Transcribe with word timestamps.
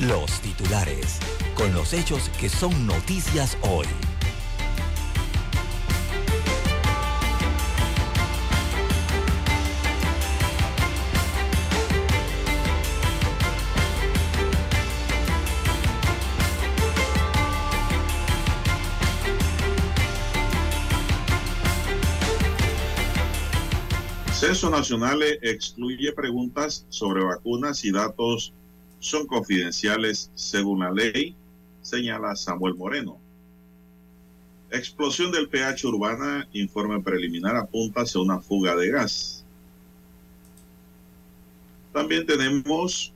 los 0.00 0.40
titulares, 0.40 1.18
con 1.54 1.72
los 1.74 1.92
hechos 1.92 2.28
que 2.40 2.48
son 2.48 2.86
noticias 2.86 3.58
hoy. 3.62 3.86
Censo 24.32 24.70
Nacional 24.70 25.20
excluye 25.42 26.12
preguntas 26.12 26.86
sobre 26.88 27.24
vacunas 27.24 27.84
y 27.84 27.90
datos 27.90 28.54
son 29.00 29.26
confidenciales 29.26 30.30
según 30.34 30.80
la 30.80 30.90
ley, 30.90 31.36
señala 31.82 32.34
Samuel 32.36 32.74
Moreno. 32.74 33.18
Explosión 34.70 35.32
del 35.32 35.48
pH 35.48 35.86
urbana, 35.86 36.46
informe 36.52 37.00
preliminar 37.00 37.56
apunta 37.56 38.02
hacia 38.02 38.20
una 38.20 38.38
fuga 38.38 38.76
de 38.76 38.90
gas. 38.90 39.44
También 41.92 42.26
tenemos, 42.26 43.12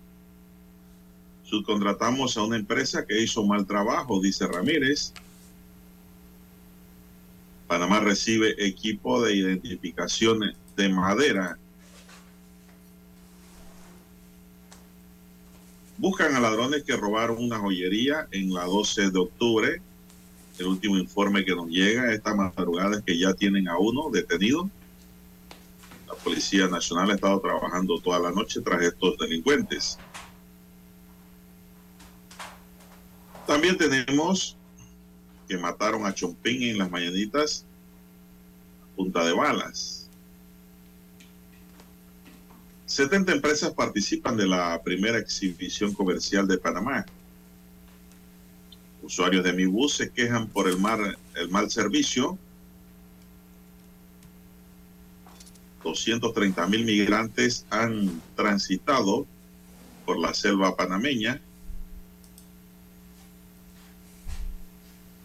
subcontratamos 1.45 2.37
a 2.37 2.43
una 2.43 2.57
empresa 2.57 3.05
que 3.05 3.21
hizo 3.21 3.45
mal 3.45 3.67
trabajo, 3.67 4.21
dice 4.21 4.47
Ramírez. 4.47 5.13
Panamá 7.69 8.01
recibe 8.01 8.55
equipo 8.67 9.23
de 9.23 9.35
identificación 9.35 10.55
de 10.77 10.89
madera 10.89 11.59
Buscan 16.03 16.35
a 16.35 16.41
ladrones 16.41 16.83
que 16.83 16.97
robaron 16.97 17.39
una 17.39 17.61
joyería 17.61 18.27
en 18.33 18.53
la 18.53 18.65
12 18.65 19.13
de 19.13 19.19
octubre. 19.21 19.81
El 20.59 20.67
último 20.67 20.97
informe 20.99 21.45
que 21.45 21.55
nos 21.55 21.69
llega 21.69 22.13
esta 22.13 22.35
madrugada 22.35 22.97
es 22.97 23.05
que 23.05 23.17
ya 23.17 23.35
tienen 23.35 23.69
a 23.69 23.79
uno 23.79 24.11
detenido. 24.11 24.69
La 26.09 26.15
Policía 26.15 26.67
Nacional 26.67 27.13
ha 27.13 27.15
estado 27.15 27.39
trabajando 27.39 28.01
toda 28.01 28.19
la 28.19 28.33
noche 28.33 28.61
tras 28.63 28.83
estos 28.83 29.17
delincuentes. 29.17 29.97
También 33.47 33.79
tenemos 33.79 34.57
que 35.49 35.57
mataron 35.57 36.05
a 36.05 36.13
Chompín 36.13 36.65
en 36.65 36.79
las 36.79 36.91
mañanitas 36.91 37.65
a 38.83 38.97
punta 38.97 39.25
de 39.25 39.35
balas. 39.35 40.02
70 42.93 43.33
empresas 43.33 43.73
participan 43.73 44.37
de 44.37 44.47
la 44.47 44.83
primera 44.83 45.17
exhibición 45.17 45.95
comercial 45.95 46.47
de 46.47 46.59
Panamá. 46.59 47.07
Usuarios 49.03 49.43
de 49.43 49.55
mi 49.55 49.65
bus 49.65 49.95
se 49.95 50.11
quejan 50.11 50.47
por 50.49 50.69
el, 50.69 50.77
el 51.37 51.49
mal 51.49 51.71
servicio. 51.71 52.39
230 55.83 56.67
mil 56.67 56.85
migrantes 56.85 57.65
han 57.71 58.21
transitado 58.37 59.27
por 60.05 60.19
la 60.19 60.35
selva 60.35 60.77
panameña. 60.77 61.41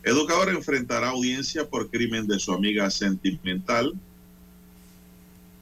Educador 0.04 0.48
enfrentará 0.52 1.10
audiencia 1.10 1.68
por 1.70 1.90
crimen 1.90 2.28
de 2.28 2.40
su 2.40 2.54
amiga 2.54 2.90
sentimental, 2.90 3.94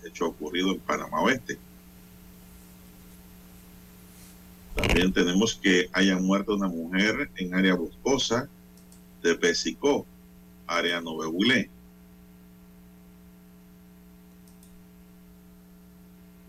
hecho 0.05 0.27
ocurrido 0.27 0.71
en 0.71 0.79
Panamá 0.81 1.21
Oeste. 1.21 1.64
También 4.75 5.13
tenemos 5.13 5.56
que 5.56 5.90
haya 5.94 6.18
muerto 6.18 6.56
una 6.56 6.68
mujer 6.68 7.30
en 7.38 7.56
área 7.56 7.75
boscosa 7.75 8.50
de 9.24 9.36
Pesicó, 9.36 10.06
área 10.68 11.00
Novebulé. 11.00 11.69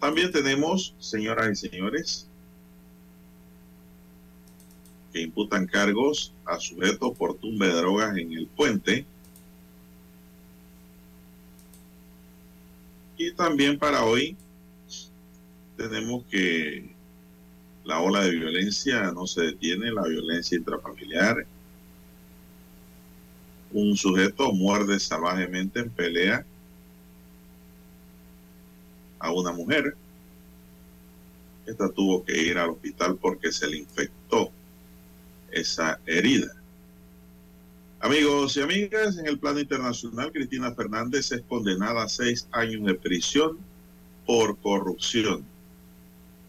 También 0.01 0.33
tenemos, 0.33 0.95
señoras 0.99 1.51
y 1.51 1.69
señores, 1.69 2.29
que 5.13 5.23
imputan 5.23 5.67
cargos 5.67 6.33
a 6.45 6.59
sujetos 6.59 7.17
por 7.17 7.39
tumba 7.39 7.67
de 7.67 7.75
drogas 7.75 8.17
en 8.19 8.33
el 8.33 8.47
puente. 8.49 9.07
Y 13.17 13.33
también 13.33 13.79
para 13.79 14.05
hoy 14.05 14.37
tenemos 15.77 16.25
que 16.27 16.96
la 17.87 18.01
ola 18.01 18.25
de 18.25 18.31
violencia 18.31 19.13
no 19.13 19.27
se 19.27 19.43
detiene, 19.43 19.93
la 19.93 20.03
violencia 20.03 20.59
intrafamiliar. 20.59 21.47
Un 23.73 23.97
sujeto 23.97 24.53
muerde 24.53 24.99
salvajemente 24.99 25.81
en 25.81 25.91
pelea 25.91 26.45
a 29.21 29.33
una 29.33 29.53
mujer. 29.53 29.97
Esta 31.65 31.89
tuvo 31.89 32.25
que 32.25 32.37
ir 32.43 32.59
al 32.59 32.71
hospital 32.71 33.19
porque 33.21 33.53
se 33.53 33.69
le 33.69 33.79
infectó 33.79 34.51
esa 35.53 36.01
herida. 36.07 36.55
Amigos 38.01 38.57
y 38.57 38.63
amigas, 38.63 39.17
en 39.17 39.27
el 39.27 39.39
plano 39.39 39.61
internacional, 39.61 40.33
Cristina 40.33 40.75
Fernández 40.75 41.31
es 41.31 41.43
condenada 41.43 42.03
a 42.03 42.09
seis 42.09 42.49
años 42.51 42.85
de 42.85 42.95
prisión 42.95 43.59
por 44.27 44.59
corrupción. 44.59 45.45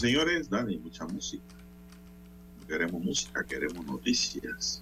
Bien, 0.00 0.12
señores, 0.12 0.48
Dani, 0.48 0.78
mucha 0.78 1.06
música. 1.08 1.56
queremos 2.68 3.02
música, 3.02 3.44
queremos 3.44 3.84
noticias. 3.84 4.80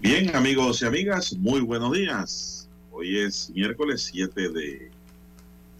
Bien, 0.00 0.36
amigos 0.36 0.80
y 0.82 0.84
amigas, 0.84 1.32
muy 1.32 1.60
buenos 1.60 1.92
días. 1.92 2.68
Hoy 2.92 3.18
es 3.18 3.50
miércoles 3.50 4.10
7 4.12 4.48
de 4.50 4.90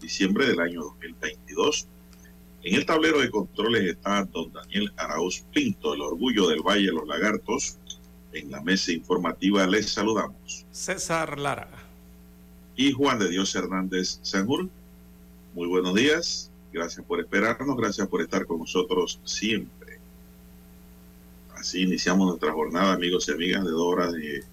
diciembre 0.01 0.47
del 0.47 0.59
año 0.59 0.81
2022. 0.81 1.87
En 2.63 2.75
el 2.75 2.85
tablero 2.85 3.21
de 3.21 3.31
controles 3.31 3.83
está 3.83 4.25
don 4.25 4.51
Daniel 4.51 4.91
Arauz 4.97 5.45
Pinto, 5.53 5.93
el 5.93 6.01
orgullo 6.01 6.49
del 6.49 6.63
Valle 6.63 6.87
de 6.87 6.91
los 6.91 7.07
Lagartos. 7.07 7.77
En 8.33 8.51
la 8.51 8.61
mesa 8.61 8.91
informativa 8.91 9.65
les 9.67 9.89
saludamos. 9.89 10.65
César 10.71 11.39
Lara. 11.39 11.69
Y 12.75 12.91
Juan 12.91 13.19
de 13.19 13.29
Dios 13.29 13.55
Hernández 13.55 14.19
Sanjur. 14.21 14.67
Muy 15.53 15.67
buenos 15.67 15.93
días. 15.93 16.49
Gracias 16.73 17.05
por 17.05 17.19
esperarnos. 17.19 17.77
Gracias 17.77 18.07
por 18.07 18.21
estar 18.21 18.47
con 18.47 18.59
nosotros 18.59 19.19
siempre. 19.23 19.99
Así 21.55 21.83
iniciamos 21.83 22.27
nuestra 22.27 22.51
jornada, 22.51 22.93
amigos 22.93 23.27
y 23.29 23.31
amigas, 23.31 23.63
de 23.63 23.69
dos 23.69 23.83
horas 23.83 24.11
de 24.11 24.43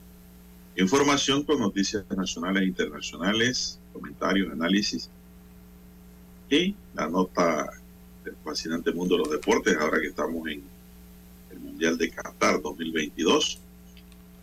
información 0.76 1.42
con 1.44 1.58
noticias 1.58 2.04
nacionales 2.14 2.62
e 2.62 2.66
internacionales, 2.66 3.80
comentarios, 3.94 4.52
análisis 4.52 5.10
y 6.50 6.76
la 6.94 7.08
nota 7.08 7.70
del 8.22 8.36
fascinante 8.44 8.92
mundo 8.92 9.16
de 9.16 9.22
los 9.22 9.30
deportes, 9.30 9.76
ahora 9.78 9.98
que 9.98 10.08
estamos 10.08 10.46
en 10.46 10.62
el 11.50 11.58
Mundial 11.58 11.96
de 11.96 12.10
Qatar 12.10 12.60
2022. 12.60 13.60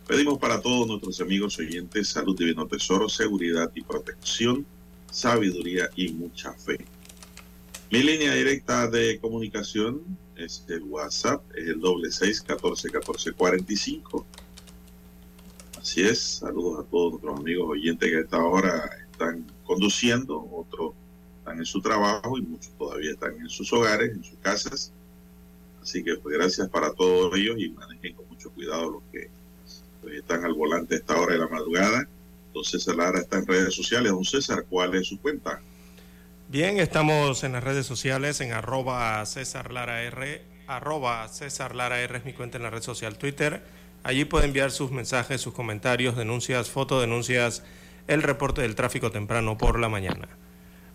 Pedimos 0.08 0.38
para 0.38 0.60
todos 0.60 0.88
nuestros 0.88 1.20
amigos 1.20 1.58
oyentes 1.58 2.08
salud, 2.08 2.36
divino 2.36 2.66
tesoro, 2.66 3.08
seguridad 3.08 3.70
y 3.74 3.82
protección, 3.82 4.66
sabiduría 5.10 5.88
y 5.94 6.12
mucha 6.12 6.52
fe. 6.54 6.78
Mi 7.90 8.02
línea 8.02 8.34
directa 8.34 8.86
de 8.86 9.18
comunicación 9.18 10.02
es 10.36 10.62
el 10.68 10.82
WhatsApp, 10.82 11.42
es 11.56 11.68
el 11.68 11.80
doble 11.80 12.12
seis 12.12 12.42
catorce 12.42 12.90
catorce 12.90 13.32
cuarenta 13.32 13.72
y 13.72 13.76
cinco. 13.76 14.26
Así 15.80 16.02
es, 16.02 16.20
saludos 16.20 16.84
a 16.84 16.90
todos 16.90 17.12
nuestros 17.12 17.38
amigos 17.38 17.70
oyentes 17.70 18.10
que 18.10 18.16
a 18.18 18.20
esta 18.20 18.44
hora 18.44 18.90
están 19.10 19.46
conduciendo, 19.64 20.46
otros 20.52 20.92
están 21.38 21.60
en 21.60 21.64
su 21.64 21.80
trabajo 21.80 22.36
y 22.36 22.42
muchos 22.42 22.70
todavía 22.76 23.12
están 23.12 23.40
en 23.40 23.48
sus 23.48 23.72
hogares, 23.72 24.14
en 24.14 24.22
sus 24.22 24.38
casas. 24.40 24.92
Así 25.82 26.04
que 26.04 26.16
pues 26.16 26.36
gracias 26.36 26.68
para 26.68 26.92
todos 26.92 27.34
ellos 27.38 27.56
y 27.58 27.70
manejen 27.70 28.16
con 28.16 28.28
mucho 28.28 28.50
cuidado 28.50 28.90
los 28.90 29.02
que 29.10 29.30
pues, 30.02 30.14
están 30.14 30.44
al 30.44 30.52
volante 30.52 30.94
a 30.94 30.98
esta 30.98 31.18
hora 31.18 31.32
de 31.32 31.38
la 31.38 31.48
madrugada. 31.48 32.06
Don 32.52 32.64
César 32.64 32.96
Lara 32.96 33.20
está 33.20 33.38
en 33.38 33.46
redes 33.46 33.72
sociales. 33.72 34.12
Don 34.12 34.26
César, 34.26 34.66
¿cuál 34.68 34.94
es 34.94 35.06
su 35.06 35.18
cuenta? 35.18 35.62
Bien, 36.50 36.78
estamos 36.78 37.44
en 37.44 37.52
las 37.52 37.62
redes 37.62 37.84
sociales 37.84 38.40
en 38.40 38.52
arroba 38.52 39.26
César 39.26 39.70
Lara 39.70 39.98
arroba 40.66 41.28
César 41.28 41.74
Lara 41.74 42.02
es 42.02 42.24
mi 42.24 42.32
cuenta 42.32 42.56
en 42.56 42.62
la 42.62 42.70
red 42.70 42.80
social 42.80 43.18
Twitter. 43.18 43.62
Allí 44.02 44.24
puede 44.24 44.46
enviar 44.46 44.70
sus 44.70 44.90
mensajes, 44.90 45.42
sus 45.42 45.52
comentarios, 45.52 46.16
denuncias, 46.16 46.70
fotodenuncias, 46.70 47.64
el 48.06 48.22
reporte 48.22 48.62
del 48.62 48.76
tráfico 48.76 49.10
temprano 49.10 49.58
por 49.58 49.78
la 49.78 49.90
mañana. 49.90 50.26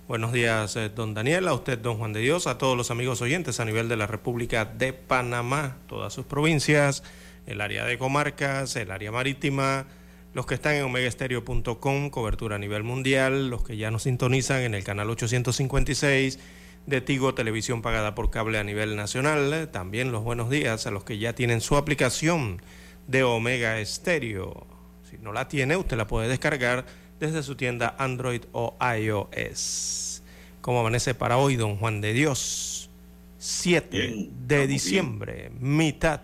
Buenos 0.07 0.33
días, 0.33 0.75
eh, 0.75 0.89
don 0.89 1.13
Daniel, 1.13 1.47
a 1.47 1.53
usted, 1.53 1.77
don 1.77 1.99
Juan 1.99 2.13
de 2.13 2.21
Dios, 2.21 2.47
a 2.47 2.57
todos 2.57 2.75
los 2.75 2.89
amigos 2.89 3.21
oyentes 3.21 3.59
a 3.59 3.65
nivel 3.65 3.87
de 3.89 3.97
la 3.97 4.07
República 4.07 4.65
de 4.65 4.91
Panamá, 4.91 5.77
todas 5.85 6.13
sus 6.13 6.25
provincias, 6.25 7.03
el 7.45 7.61
área 7.61 7.85
de 7.85 7.99
comarcas, 7.99 8.75
el 8.75 8.89
área 8.89 9.11
marítima, 9.11 9.85
los 10.33 10.45
que 10.45 10.55
están 10.55 10.75
en 10.75 10.83
omegaestereo.com, 10.83 12.09
cobertura 12.09 12.55
a 12.55 12.59
nivel 12.59 12.83
mundial, 12.83 13.49
los 13.49 13.63
que 13.63 13.77
ya 13.77 13.91
nos 13.91 14.03
sintonizan 14.03 14.61
en 14.61 14.73
el 14.73 14.83
canal 14.83 15.09
856 15.09 16.39
de 16.87 17.01
Tigo 17.01 17.33
Televisión 17.33 17.81
pagada 17.81 18.15
por 18.15 18.29
cable 18.29 18.57
a 18.57 18.63
nivel 18.63 18.95
nacional, 18.95 19.69
también 19.71 20.11
los 20.11 20.23
buenos 20.23 20.49
días 20.49 20.87
a 20.87 20.91
los 20.91 21.03
que 21.03 21.17
ya 21.17 21.33
tienen 21.33 21.61
su 21.61 21.77
aplicación 21.77 22.61
de 23.07 23.23
Omega 23.23 23.79
Estéreo. 23.79 24.65
Si 25.09 25.17
no 25.17 25.33
la 25.33 25.47
tiene, 25.47 25.77
usted 25.77 25.97
la 25.97 26.07
puede 26.07 26.27
descargar 26.27 26.85
desde 27.19 27.43
su 27.43 27.55
tienda 27.55 27.95
Android 27.99 28.41
o 28.51 28.75
iOS. 28.97 30.23
¿Cómo 30.61 30.79
amanece 30.79 31.13
para 31.13 31.37
hoy, 31.37 31.55
don 31.55 31.77
Juan 31.77 32.01
de 32.01 32.13
Dios? 32.13 32.89
7 33.37 34.29
de 34.47 34.67
diciembre, 34.67 35.51
mitad 35.59 36.21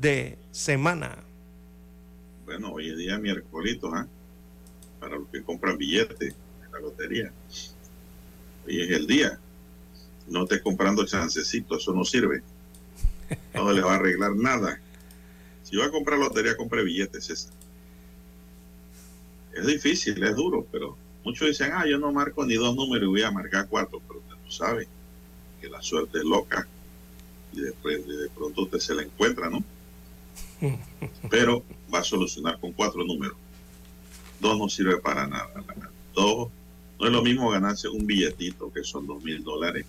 de 0.00 0.38
semana. 0.52 1.18
Bueno, 2.52 2.74
hoy 2.74 2.90
es 2.90 2.98
día 2.98 3.18
miércoles, 3.18 3.78
¿ah? 3.84 4.06
Para 5.00 5.16
los 5.16 5.26
que 5.28 5.42
compran 5.42 5.78
billetes 5.78 6.34
en 6.66 6.70
la 6.70 6.80
lotería. 6.80 7.32
Hoy 8.66 8.82
es 8.82 8.90
el 8.90 9.06
día. 9.06 9.38
No 10.28 10.42
estés 10.42 10.60
comprando 10.60 11.06
chancecito, 11.06 11.78
eso 11.78 11.94
no 11.94 12.04
sirve. 12.04 12.42
No 13.54 13.72
le 13.72 13.80
va 13.80 13.92
a 13.92 13.96
arreglar 13.96 14.36
nada. 14.36 14.78
Si 15.62 15.78
va 15.78 15.86
a 15.86 15.90
comprar 15.90 16.18
lotería, 16.18 16.54
compre 16.54 16.84
billetes, 16.84 17.24
César. 17.24 17.54
Es 19.54 19.66
difícil, 19.66 20.22
es 20.22 20.36
duro, 20.36 20.66
pero 20.70 20.98
muchos 21.24 21.48
dicen, 21.48 21.70
ah, 21.72 21.86
yo 21.86 21.96
no 21.96 22.12
marco 22.12 22.44
ni 22.44 22.56
dos 22.56 22.76
números 22.76 23.04
y 23.04 23.10
voy 23.10 23.22
a 23.22 23.30
marcar 23.30 23.66
cuatro, 23.66 24.02
pero 24.06 24.20
usted 24.20 24.36
no 24.44 24.50
sabe 24.50 24.86
que 25.58 25.70
la 25.70 25.80
suerte 25.80 26.18
es 26.18 26.24
loca 26.24 26.68
y 27.54 27.62
después 27.62 28.06
de 28.06 28.28
pronto 28.28 28.64
usted 28.64 28.78
se 28.78 28.94
la 28.94 29.04
encuentra, 29.04 29.48
¿no? 29.48 29.64
Pero 31.30 31.64
va 31.92 32.00
a 32.00 32.04
solucionar 32.04 32.58
con 32.60 32.72
cuatro 32.72 33.04
números. 33.04 33.36
Dos 34.40 34.58
no 34.58 34.68
sirve 34.68 34.98
para 34.98 35.26
nada. 35.26 35.50
Dos, 36.14 36.48
no 36.98 37.06
es 37.06 37.12
lo 37.12 37.22
mismo 37.22 37.50
ganarse 37.50 37.88
un 37.88 38.06
billetito, 38.06 38.72
que 38.72 38.84
son 38.84 39.06
dos 39.06 39.22
mil 39.22 39.42
dólares, 39.42 39.84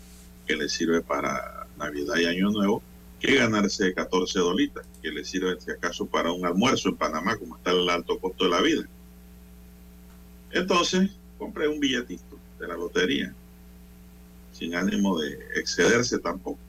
que 0.48 0.56
le 0.56 0.70
sirve 0.70 1.02
para 1.02 1.68
Navidad 1.78 2.18
y 2.18 2.26
Año 2.26 2.50
Nuevo, 2.50 2.82
que 3.20 3.36
ganarse 3.36 3.94
14 3.94 4.40
dolitas, 4.40 4.86
que 5.02 5.12
le 5.12 5.24
sirve 5.24 5.60
si 5.60 5.72
acaso 5.72 6.06
para 6.06 6.32
un 6.32 6.46
almuerzo 6.46 6.90
en 6.90 6.98
Panamá, 6.98 7.38
como 7.38 7.56
está 7.58 7.72
el 7.72 7.90
alto 7.90 8.20
costo 8.20 8.46
de 8.46 8.50
la 8.50 8.62
vida. 8.62 8.84
Entonces, 10.52 11.10
compré 11.38 11.68
un 11.68 11.80
billetito 11.80 12.38
de 12.60 12.68
la 12.68 12.76
lotería, 12.76 13.34
sin 14.52 14.76
ánimo 14.76 15.20
de 15.20 15.34
excederse 15.56 16.20
tampoco. 16.20 16.60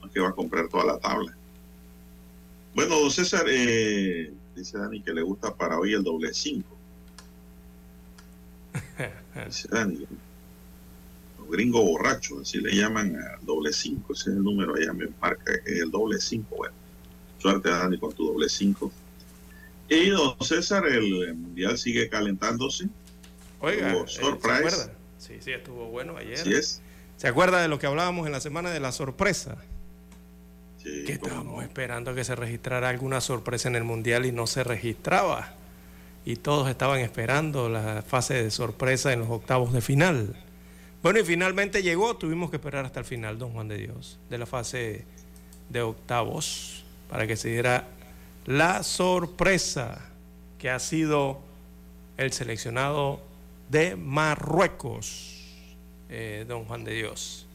No 0.00 0.06
es 0.06 0.12
que 0.12 0.20
va 0.20 0.28
a 0.28 0.34
comprar 0.34 0.68
toda 0.68 0.84
la 0.84 0.98
tabla. 0.98 1.36
Bueno, 2.74 3.00
don 3.00 3.10
César, 3.10 3.44
eh, 3.48 4.32
dice 4.54 4.78
Dani 4.78 5.02
que 5.02 5.12
le 5.12 5.22
gusta 5.22 5.54
para 5.54 5.78
hoy 5.78 5.94
el 5.94 6.02
doble 6.02 6.32
cinco. 6.32 6.76
Dice 9.46 9.68
Dani, 9.70 10.06
los 11.38 11.50
gringos 11.50 11.82
borrachos, 11.82 12.42
así 12.42 12.60
le 12.60 12.74
llaman 12.74 13.16
al 13.16 13.44
doble 13.44 13.72
cinco. 13.72 14.12
Ese 14.12 14.30
es 14.30 14.36
el 14.36 14.42
número, 14.42 14.74
allá 14.74 14.92
me 14.92 15.08
marca 15.20 15.60
que 15.64 15.72
es 15.72 15.80
el 15.80 15.90
doble 15.90 16.20
cinco. 16.20 16.56
Bueno, 16.56 16.74
suerte 17.38 17.70
Dani 17.70 17.98
con 17.98 18.12
tu 18.12 18.26
doble 18.26 18.48
cinco. 18.48 18.92
Y 19.88 20.10
don 20.10 20.36
César, 20.40 20.86
el 20.86 21.34
mundial 21.34 21.76
sigue 21.76 22.08
calentándose. 22.08 22.88
Oiga, 23.60 23.92
eh, 23.92 24.04
¿se 24.06 24.24
acuerda? 24.24 24.92
Sí, 25.18 25.34
sí, 25.40 25.52
estuvo 25.52 25.88
bueno 25.88 26.16
ayer. 26.16 26.38
Sí 26.38 26.52
es. 26.52 26.80
¿Se 27.16 27.28
acuerda 27.28 27.60
de 27.60 27.68
lo 27.68 27.78
que 27.78 27.86
hablábamos 27.86 28.26
en 28.26 28.32
la 28.32 28.40
semana 28.40 28.70
de 28.70 28.80
la 28.80 28.92
sorpresa? 28.92 29.58
Sí, 30.82 31.04
que 31.04 31.12
estábamos 31.12 31.62
esperando 31.62 32.14
que 32.14 32.24
se 32.24 32.34
registrara 32.34 32.88
alguna 32.88 33.20
sorpresa 33.20 33.68
en 33.68 33.76
el 33.76 33.84
mundial 33.84 34.24
y 34.26 34.32
no 34.32 34.46
se 34.46 34.64
registraba. 34.64 35.54
Y 36.24 36.36
todos 36.36 36.68
estaban 36.68 37.00
esperando 37.00 37.68
la 37.68 38.02
fase 38.02 38.42
de 38.42 38.50
sorpresa 38.50 39.12
en 39.12 39.20
los 39.20 39.30
octavos 39.30 39.72
de 39.72 39.80
final. 39.80 40.36
Bueno, 41.02 41.18
y 41.18 41.24
finalmente 41.24 41.82
llegó, 41.82 42.16
tuvimos 42.16 42.50
que 42.50 42.56
esperar 42.56 42.84
hasta 42.84 43.00
el 43.00 43.06
final, 43.06 43.38
don 43.38 43.52
Juan 43.52 43.68
de 43.68 43.78
Dios, 43.78 44.18
de 44.28 44.38
la 44.38 44.46
fase 44.46 45.04
de 45.70 45.80
octavos, 45.80 46.84
para 47.08 47.26
que 47.26 47.36
se 47.36 47.48
diera 47.48 47.88
la 48.46 48.82
sorpresa 48.82 50.00
que 50.58 50.68
ha 50.68 50.78
sido 50.78 51.40
el 52.18 52.32
seleccionado 52.32 53.22
de 53.70 53.96
Marruecos, 53.96 55.36
eh, 56.10 56.44
don 56.46 56.64
Juan 56.64 56.84
de 56.84 56.92
Dios. 56.92 57.46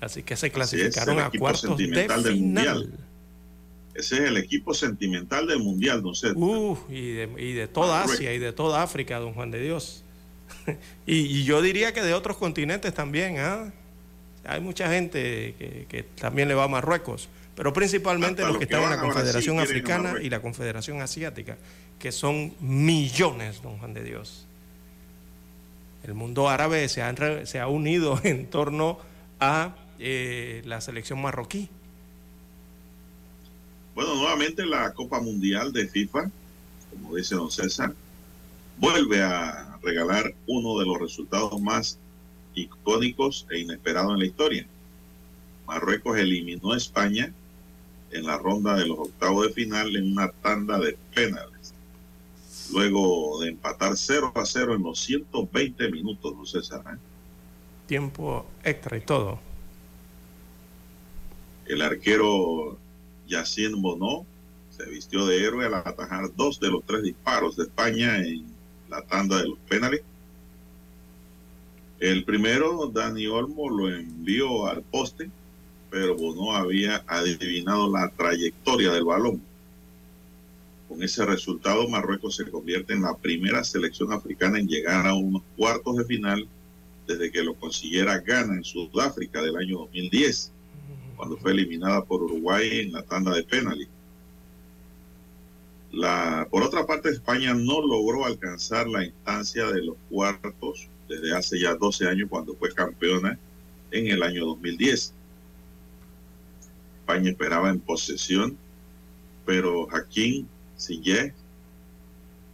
Así 0.00 0.22
que 0.22 0.36
se 0.36 0.50
clasificaron 0.50 1.18
a 1.18 1.30
cuartos 1.30 1.76
de 1.76 1.86
final. 1.86 2.34
Mundial. 2.36 2.98
Ese 3.94 4.14
es 4.16 4.20
el 4.22 4.36
equipo 4.36 4.74
sentimental 4.74 5.48
del 5.48 5.58
mundial, 5.58 6.02
don 6.02 6.14
César. 6.14 6.36
y, 6.88 7.12
de, 7.12 7.28
y 7.36 7.52
de 7.52 7.66
toda 7.66 8.04
Asia 8.04 8.32
y 8.32 8.38
de 8.38 8.52
toda 8.52 8.82
África, 8.82 9.18
don 9.18 9.34
Juan 9.34 9.50
de 9.50 9.60
Dios. 9.60 10.04
y, 11.06 11.42
yo 11.44 11.60
diría 11.62 11.92
que 11.92 12.02
de 12.02 12.14
otros 12.14 12.36
continentes 12.36 12.94
también. 12.94 13.38
¿ah? 13.38 13.72
Hay 14.44 14.60
mucha 14.60 14.88
gente 14.88 15.54
que, 15.58 15.86
que 15.88 16.02
también 16.04 16.46
le 16.46 16.54
va 16.54 16.64
a 16.64 16.68
Marruecos 16.68 17.28
pero 17.58 17.72
principalmente 17.72 18.42
los, 18.42 18.56
que, 18.56 18.64
están 18.64 18.84
en 18.84 18.90
la 18.90 19.00
Confederación 19.00 19.58
Africana 19.58 20.14
y 20.22 20.30
la 20.30 20.40
Confederación 20.40 21.02
Asiática, 21.02 21.56
que 21.98 22.12
son 22.12 22.54
millones, 22.60 23.62
don 23.62 23.78
Juan 23.78 23.94
de 23.94 24.04
Dios. 24.04 24.46
El 26.04 26.14
mundo 26.14 26.48
árabe 26.48 26.88
se 26.88 27.02
ha, 27.02 27.12
se 27.46 27.58
ha 27.58 27.66
unido 27.66 28.20
en 28.22 28.46
torno 28.46 29.00
a 29.40 29.74
eh, 29.98 30.62
la 30.64 30.80
selección 30.80 31.20
marroquí. 31.20 31.68
Bueno, 33.94 34.14
nuevamente 34.14 34.64
la 34.64 34.92
Copa 34.92 35.20
Mundial 35.20 35.72
de 35.72 35.88
FIFA, 35.88 36.30
como 36.90 37.16
dice 37.16 37.34
don 37.34 37.50
César, 37.50 37.94
vuelve 38.78 39.22
a 39.22 39.78
regalar 39.82 40.34
uno 40.46 40.78
de 40.78 40.86
los 40.86 40.98
resultados 40.98 41.60
más 41.60 41.98
icónicos 42.54 43.46
e 43.50 43.58
inesperados 43.58 44.12
en 44.12 44.18
la 44.20 44.26
historia 44.26 44.66
Marruecos 45.68 46.18
eliminó 46.18 46.72
a 46.72 46.78
España 46.78 47.30
en 48.10 48.24
la 48.24 48.38
ronda 48.38 48.74
de 48.74 48.86
los 48.86 48.98
octavos 48.98 49.46
de 49.46 49.52
final 49.52 49.94
en 49.94 50.12
una 50.12 50.30
tanda 50.30 50.78
de 50.78 50.96
penales. 51.14 51.74
Luego 52.72 53.40
de 53.40 53.50
empatar 53.50 53.94
0 53.94 54.32
a 54.34 54.46
0 54.46 54.74
en 54.76 54.82
los 54.82 54.98
120 55.00 55.90
minutos, 55.90 56.34
no 56.34 56.46
César. 56.46 56.82
¿eh? 56.90 56.98
Tiempo 57.86 58.46
extra 58.64 58.96
y 58.96 59.02
todo. 59.02 59.40
El 61.68 61.82
arquero 61.82 62.78
Yacine 63.28 63.76
Bono 63.76 64.26
se 64.70 64.84
vistió 64.86 65.26
de 65.26 65.44
héroe 65.44 65.66
al 65.66 65.74
atajar 65.74 66.34
dos 66.34 66.58
de 66.58 66.70
los 66.70 66.84
tres 66.84 67.02
disparos 67.02 67.56
de 67.56 67.64
España 67.64 68.18
en 68.18 68.46
la 68.88 69.02
tanda 69.02 69.38
de 69.38 69.48
los 69.48 69.58
penales. 69.68 70.02
El 72.00 72.24
primero, 72.24 72.90
Dani 72.92 73.26
Olmo, 73.26 73.68
lo 73.68 73.94
envió 73.94 74.66
al 74.66 74.82
poste 74.82 75.30
pero 75.90 76.16
no 76.18 76.54
había 76.54 77.04
adivinado 77.06 77.90
la 77.90 78.10
trayectoria 78.10 78.92
del 78.92 79.04
balón. 79.04 79.40
Con 80.88 81.02
ese 81.02 81.24
resultado, 81.24 81.88
Marruecos 81.88 82.36
se 82.36 82.50
convierte 82.50 82.94
en 82.94 83.02
la 83.02 83.16
primera 83.16 83.62
selección 83.64 84.12
africana 84.12 84.58
en 84.58 84.68
llegar 84.68 85.06
a 85.06 85.14
unos 85.14 85.42
cuartos 85.56 85.96
de 85.96 86.04
final 86.04 86.48
desde 87.06 87.30
que 87.30 87.42
lo 87.42 87.54
consiguiera 87.54 88.18
Ghana 88.18 88.54
en 88.54 88.64
Sudáfrica 88.64 89.42
del 89.42 89.56
año 89.56 89.78
2010, 89.78 90.52
cuando 91.18 91.36
fue 91.36 91.50
eliminada 91.50 92.04
por 92.04 92.22
Uruguay 92.22 92.78
en 92.78 92.92
la 92.92 93.02
tanda 93.02 93.34
de 93.34 93.42
penalti. 93.42 93.88
La, 95.90 96.46
por 96.48 96.62
otra 96.62 96.86
parte, 96.86 97.08
España 97.08 97.54
no 97.54 97.84
logró 97.84 98.24
alcanzar 98.24 98.86
la 98.86 99.04
instancia 99.04 99.66
de 99.66 99.84
los 99.84 99.96
cuartos 100.08 100.88
desde 101.08 101.34
hace 101.34 101.58
ya 101.58 101.74
12 101.74 102.08
años 102.08 102.28
cuando 102.30 102.54
fue 102.54 102.72
campeona 102.72 103.36
en 103.90 104.06
el 104.06 104.22
año 104.22 104.46
2010. 104.46 105.12
España 107.00 107.30
esperaba 107.30 107.70
en 107.70 107.80
posesión, 107.80 108.56
pero 109.44 109.88
Jaquín 109.88 110.48
Sillé 110.76 111.34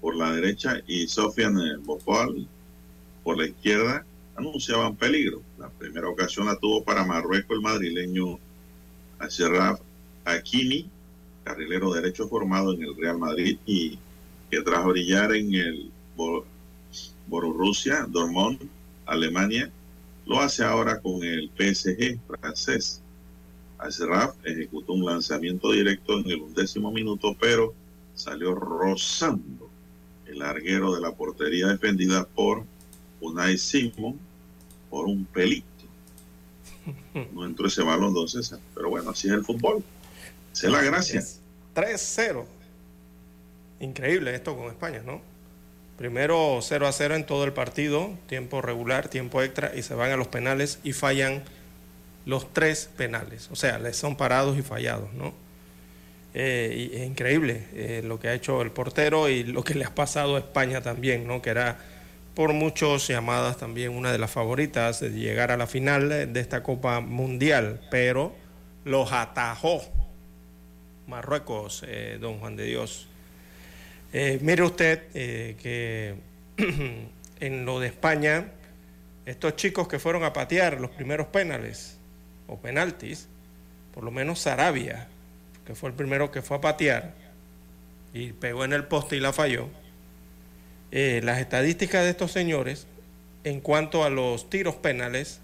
por 0.00 0.16
la 0.16 0.32
derecha 0.32 0.80
y 0.86 1.06
Sofian 1.06 1.58
Bofal 1.84 2.48
por 3.22 3.36
la 3.36 3.46
izquierda 3.46 4.06
anunciaban 4.36 4.96
peligro. 4.96 5.42
La 5.58 5.68
primera 5.68 6.08
ocasión 6.08 6.46
la 6.46 6.56
tuvo 6.56 6.82
para 6.82 7.04
Marruecos 7.04 7.56
el 7.56 7.62
madrileño 7.62 8.38
Ashraf 9.24 9.80
Hakimi, 10.24 10.90
carrilero 11.44 11.92
derecho 11.92 12.28
formado 12.28 12.74
en 12.74 12.82
el 12.82 12.96
Real 12.96 13.18
Madrid 13.18 13.58
y 13.64 13.98
que 14.50 14.60
tras 14.60 14.84
brillar 14.84 15.34
en 15.34 15.54
el 15.54 15.90
Borussia 17.26 18.06
Dortmund, 18.08 18.68
Alemania, 19.06 19.70
lo 20.26 20.40
hace 20.40 20.64
ahora 20.64 21.00
con 21.00 21.24
el 21.24 21.50
PSG 21.56 22.18
francés. 22.26 23.00
Ashraf 23.78 24.34
ejecutó 24.44 24.92
un 24.92 25.04
lanzamiento 25.04 25.72
directo 25.72 26.18
en 26.18 26.30
el 26.30 26.42
undécimo 26.42 26.90
minuto, 26.90 27.36
pero 27.40 27.74
salió 28.14 28.54
rozando 28.54 29.68
el 30.26 30.38
larguero 30.38 30.94
de 30.94 31.00
la 31.00 31.12
portería 31.12 31.68
defendida 31.68 32.26
por 32.26 32.64
Unai 33.20 33.58
Simon 33.58 34.18
por 34.88 35.06
un 35.06 35.24
pelito. 35.24 35.73
No 37.32 37.44
entró 37.44 37.66
ese 37.66 37.82
balón, 37.82 38.08
entonces, 38.08 38.54
pero 38.74 38.90
bueno, 38.90 39.10
así 39.10 39.28
es 39.28 39.34
el 39.34 39.44
fútbol. 39.44 39.82
Esa 40.52 40.66
es 40.66 40.72
la 40.72 40.82
gracia. 40.82 41.22
3-0. 41.74 42.44
Increíble 43.80 44.34
esto 44.34 44.56
con 44.56 44.66
España, 44.66 45.02
¿no? 45.04 45.20
Primero 45.98 46.58
0 46.60 46.86
a 46.86 46.92
0 46.92 47.14
en 47.14 47.26
todo 47.26 47.44
el 47.44 47.52
partido, 47.52 48.10
tiempo 48.28 48.60
regular, 48.60 49.08
tiempo 49.08 49.42
extra, 49.42 49.72
y 49.76 49.82
se 49.82 49.94
van 49.94 50.10
a 50.10 50.16
los 50.16 50.28
penales 50.28 50.80
y 50.82 50.92
fallan 50.92 51.44
los 52.26 52.52
tres 52.52 52.90
penales. 52.96 53.48
O 53.52 53.56
sea, 53.56 53.78
les 53.78 53.96
son 53.96 54.16
parados 54.16 54.58
y 54.58 54.62
fallados, 54.62 55.12
¿no? 55.14 55.34
Eh, 56.36 56.90
y 56.92 56.96
es 56.96 57.06
increíble 57.06 57.64
eh, 57.74 58.02
lo 58.04 58.18
que 58.18 58.28
ha 58.28 58.34
hecho 58.34 58.60
el 58.62 58.72
portero 58.72 59.28
y 59.28 59.44
lo 59.44 59.62
que 59.62 59.74
le 59.74 59.84
ha 59.84 59.94
pasado 59.94 60.34
a 60.34 60.40
España 60.40 60.80
también, 60.80 61.28
¿no? 61.28 61.40
Que 61.40 61.50
era 61.50 61.78
por 62.34 62.52
muchos 62.52 63.06
llamadas 63.08 63.56
también 63.58 63.92
una 63.92 64.12
de 64.12 64.18
las 64.18 64.30
favoritas 64.30 65.00
de 65.00 65.10
llegar 65.10 65.50
a 65.50 65.56
la 65.56 65.66
final 65.66 66.32
de 66.32 66.40
esta 66.40 66.62
Copa 66.62 67.00
Mundial, 67.00 67.80
pero 67.90 68.34
los 68.84 69.12
atajó 69.12 69.82
Marruecos, 71.06 71.84
eh, 71.86 72.18
don 72.20 72.38
Juan 72.38 72.56
de 72.56 72.64
Dios. 72.64 73.08
mire 74.12 74.62
usted 74.62 75.08
que 75.12 76.14
en 77.40 77.66
lo 77.66 77.80
de 77.80 77.88
España, 77.88 78.46
estos 79.26 79.56
chicos 79.56 79.88
que 79.88 79.98
fueron 79.98 80.24
a 80.24 80.32
patear 80.32 80.80
los 80.80 80.90
primeros 80.90 81.28
penales, 81.28 81.98
o 82.46 82.58
penaltis, 82.58 83.28
por 83.92 84.04
lo 84.04 84.10
menos 84.10 84.40
Sarabia, 84.40 85.08
que 85.66 85.74
fue 85.74 85.90
el 85.90 85.94
primero 85.94 86.30
que 86.30 86.42
fue 86.42 86.58
a 86.58 86.60
patear 86.60 87.14
y 88.12 88.32
pegó 88.32 88.64
en 88.64 88.72
el 88.72 88.84
poste 88.84 89.16
y 89.16 89.20
la 89.20 89.32
falló. 89.32 89.68
Eh, 90.96 91.20
las 91.24 91.40
estadísticas 91.40 92.04
de 92.04 92.10
estos 92.10 92.30
señores 92.30 92.86
en 93.42 93.60
cuanto 93.60 94.04
a 94.04 94.10
los 94.10 94.48
tiros 94.48 94.76
penales, 94.76 95.40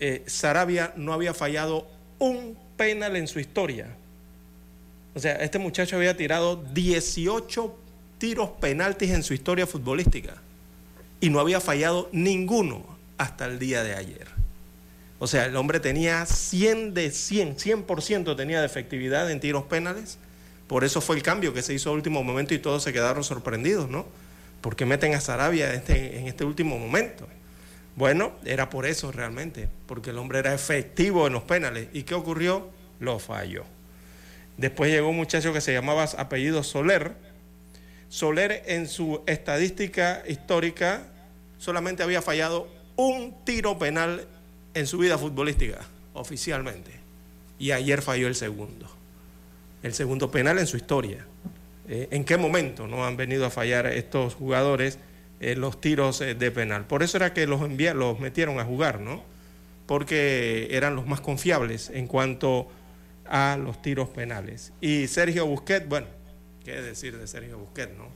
eh, 0.00 0.24
Sarabia 0.26 0.92
no 0.96 1.12
había 1.12 1.32
fallado 1.32 1.86
un 2.18 2.58
penal 2.76 3.14
en 3.14 3.28
su 3.28 3.38
historia. 3.38 3.94
O 5.14 5.20
sea, 5.20 5.36
este 5.36 5.60
muchacho 5.60 5.94
había 5.94 6.16
tirado 6.16 6.56
18 6.56 7.78
tiros 8.18 8.50
penaltis 8.60 9.12
en 9.12 9.22
su 9.22 9.32
historia 9.32 9.64
futbolística 9.64 10.34
y 11.20 11.30
no 11.30 11.38
había 11.38 11.60
fallado 11.60 12.08
ninguno 12.10 12.84
hasta 13.18 13.46
el 13.46 13.60
día 13.60 13.84
de 13.84 13.94
ayer. 13.94 14.26
O 15.20 15.28
sea, 15.28 15.44
el 15.46 15.54
hombre 15.54 15.78
tenía 15.78 16.26
100 16.26 16.94
de 16.94 17.12
100, 17.12 17.58
100% 17.58 18.36
tenía 18.36 18.58
de 18.58 18.66
efectividad 18.66 19.30
en 19.30 19.38
tiros 19.38 19.62
penales. 19.66 20.18
Por 20.66 20.82
eso 20.82 21.00
fue 21.00 21.14
el 21.14 21.22
cambio 21.22 21.54
que 21.54 21.62
se 21.62 21.74
hizo 21.74 21.90
a 21.90 21.92
último 21.92 22.24
momento 22.24 22.54
y 22.54 22.58
todos 22.58 22.82
se 22.82 22.92
quedaron 22.92 23.22
sorprendidos, 23.22 23.88
¿no? 23.88 24.04
Porque 24.62 24.86
meten 24.86 25.14
a 25.14 25.20
Sarabia 25.20 25.74
este, 25.74 26.18
en 26.18 26.28
este 26.28 26.44
último 26.44 26.78
momento. 26.78 27.28
Bueno, 27.94 28.32
era 28.46 28.70
por 28.70 28.86
eso 28.86 29.12
realmente, 29.12 29.68
porque 29.86 30.10
el 30.10 30.18
hombre 30.18 30.38
era 30.38 30.54
efectivo 30.54 31.26
en 31.26 31.34
los 31.34 31.42
penales. 31.42 31.88
¿Y 31.92 32.04
qué 32.04 32.14
ocurrió? 32.14 32.70
Lo 33.00 33.18
falló. 33.18 33.64
Después 34.56 34.90
llegó 34.90 35.10
un 35.10 35.16
muchacho 35.16 35.52
que 35.52 35.60
se 35.60 35.74
llamaba 35.74 36.04
apellido 36.16 36.62
Soler. 36.62 37.12
Soler 38.08 38.62
en 38.66 38.88
su 38.88 39.22
estadística 39.26 40.22
histórica 40.26 41.02
solamente 41.58 42.02
había 42.02 42.22
fallado 42.22 42.68
un 42.96 43.34
tiro 43.44 43.78
penal 43.78 44.26
en 44.74 44.86
su 44.86 44.98
vida 44.98 45.18
futbolística, 45.18 45.80
oficialmente. 46.14 46.90
Y 47.58 47.72
ayer 47.72 48.02
falló 48.02 48.26
el 48.26 48.34
segundo. 48.34 48.90
El 49.82 49.94
segundo 49.94 50.30
penal 50.30 50.58
en 50.58 50.66
su 50.66 50.76
historia. 50.76 51.24
Eh, 51.88 52.08
¿En 52.10 52.24
qué 52.24 52.36
momento 52.36 52.86
no 52.86 53.04
han 53.04 53.16
venido 53.16 53.46
a 53.46 53.50
fallar 53.50 53.86
estos 53.86 54.34
jugadores 54.34 54.98
eh, 55.40 55.56
los 55.56 55.80
tiros 55.80 56.20
eh, 56.20 56.34
de 56.34 56.50
penal? 56.50 56.86
Por 56.86 57.02
eso 57.02 57.16
era 57.16 57.32
que 57.32 57.46
los, 57.46 57.60
los 57.70 58.20
metieron 58.20 58.60
a 58.60 58.64
jugar, 58.64 59.00
¿no? 59.00 59.22
Porque 59.86 60.68
eran 60.70 60.94
los 60.94 61.06
más 61.06 61.20
confiables 61.20 61.90
en 61.90 62.06
cuanto 62.06 62.68
a 63.26 63.56
los 63.56 63.82
tiros 63.82 64.08
penales. 64.08 64.72
Y 64.80 65.08
Sergio 65.08 65.46
Busquets, 65.46 65.88
bueno, 65.88 66.06
¿qué 66.64 66.80
decir 66.80 67.18
de 67.18 67.26
Sergio 67.26 67.58
Busquets, 67.58 67.96
no? 67.96 68.08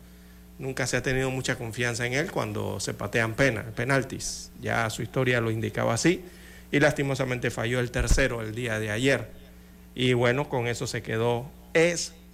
Nunca 0.58 0.86
se 0.86 0.96
ha 0.96 1.02
tenido 1.02 1.30
mucha 1.30 1.56
confianza 1.56 2.06
en 2.06 2.14
él 2.14 2.30
cuando 2.30 2.80
se 2.80 2.94
patean 2.94 3.34
penaltis. 3.34 4.52
Ya 4.60 4.88
su 4.88 5.02
historia 5.02 5.40
lo 5.40 5.50
indicaba 5.50 5.92
así 5.92 6.24
y 6.72 6.80
lastimosamente 6.80 7.50
falló 7.50 7.78
el 7.80 7.90
tercero 7.90 8.40
el 8.40 8.54
día 8.54 8.78
de 8.78 8.90
ayer. 8.90 9.28
Y 9.94 10.14
bueno, 10.14 10.48
con 10.48 10.66
eso 10.66 10.86
se 10.86 11.02
quedó 11.02 11.50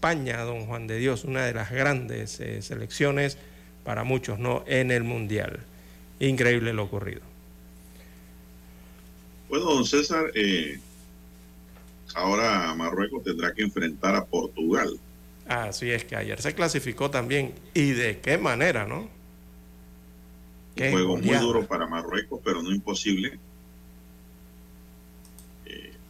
España, 0.03 0.43
don 0.43 0.67
Juan 0.67 0.89
de 0.89 0.99
Dios, 0.99 1.23
una 1.23 1.47
de 1.47 1.55
las 1.55 1.71
grandes 1.71 2.41
eh, 2.41 2.61
selecciones 2.61 3.39
para 3.85 4.03
muchos, 4.03 4.41
¿no? 4.41 4.65
En 4.67 4.91
el 4.91 5.05
Mundial. 5.05 5.61
Increíble 6.19 6.73
lo 6.73 6.83
ocurrido. 6.83 7.21
Bueno, 9.49 9.67
don 9.67 9.85
César, 9.85 10.33
eh, 10.35 10.81
ahora 12.17 12.75
Marruecos 12.75 13.23
tendrá 13.23 13.55
que 13.55 13.63
enfrentar 13.63 14.17
a 14.17 14.25
Portugal. 14.25 14.99
Así 15.47 15.89
es 15.93 16.05
que 16.05 16.17
ayer 16.17 16.43
se 16.43 16.53
clasificó 16.53 17.09
también. 17.09 17.55
¿Y 17.73 17.93
de 17.93 18.19
qué 18.19 18.39
manera, 18.39 18.89
no? 18.89 19.09
Un 20.79 20.91
juego 20.91 21.17
muy 21.17 21.37
duro 21.37 21.65
para 21.65 21.87
Marruecos, 21.87 22.41
pero 22.43 22.61
no 22.61 22.73
imposible 22.73 23.39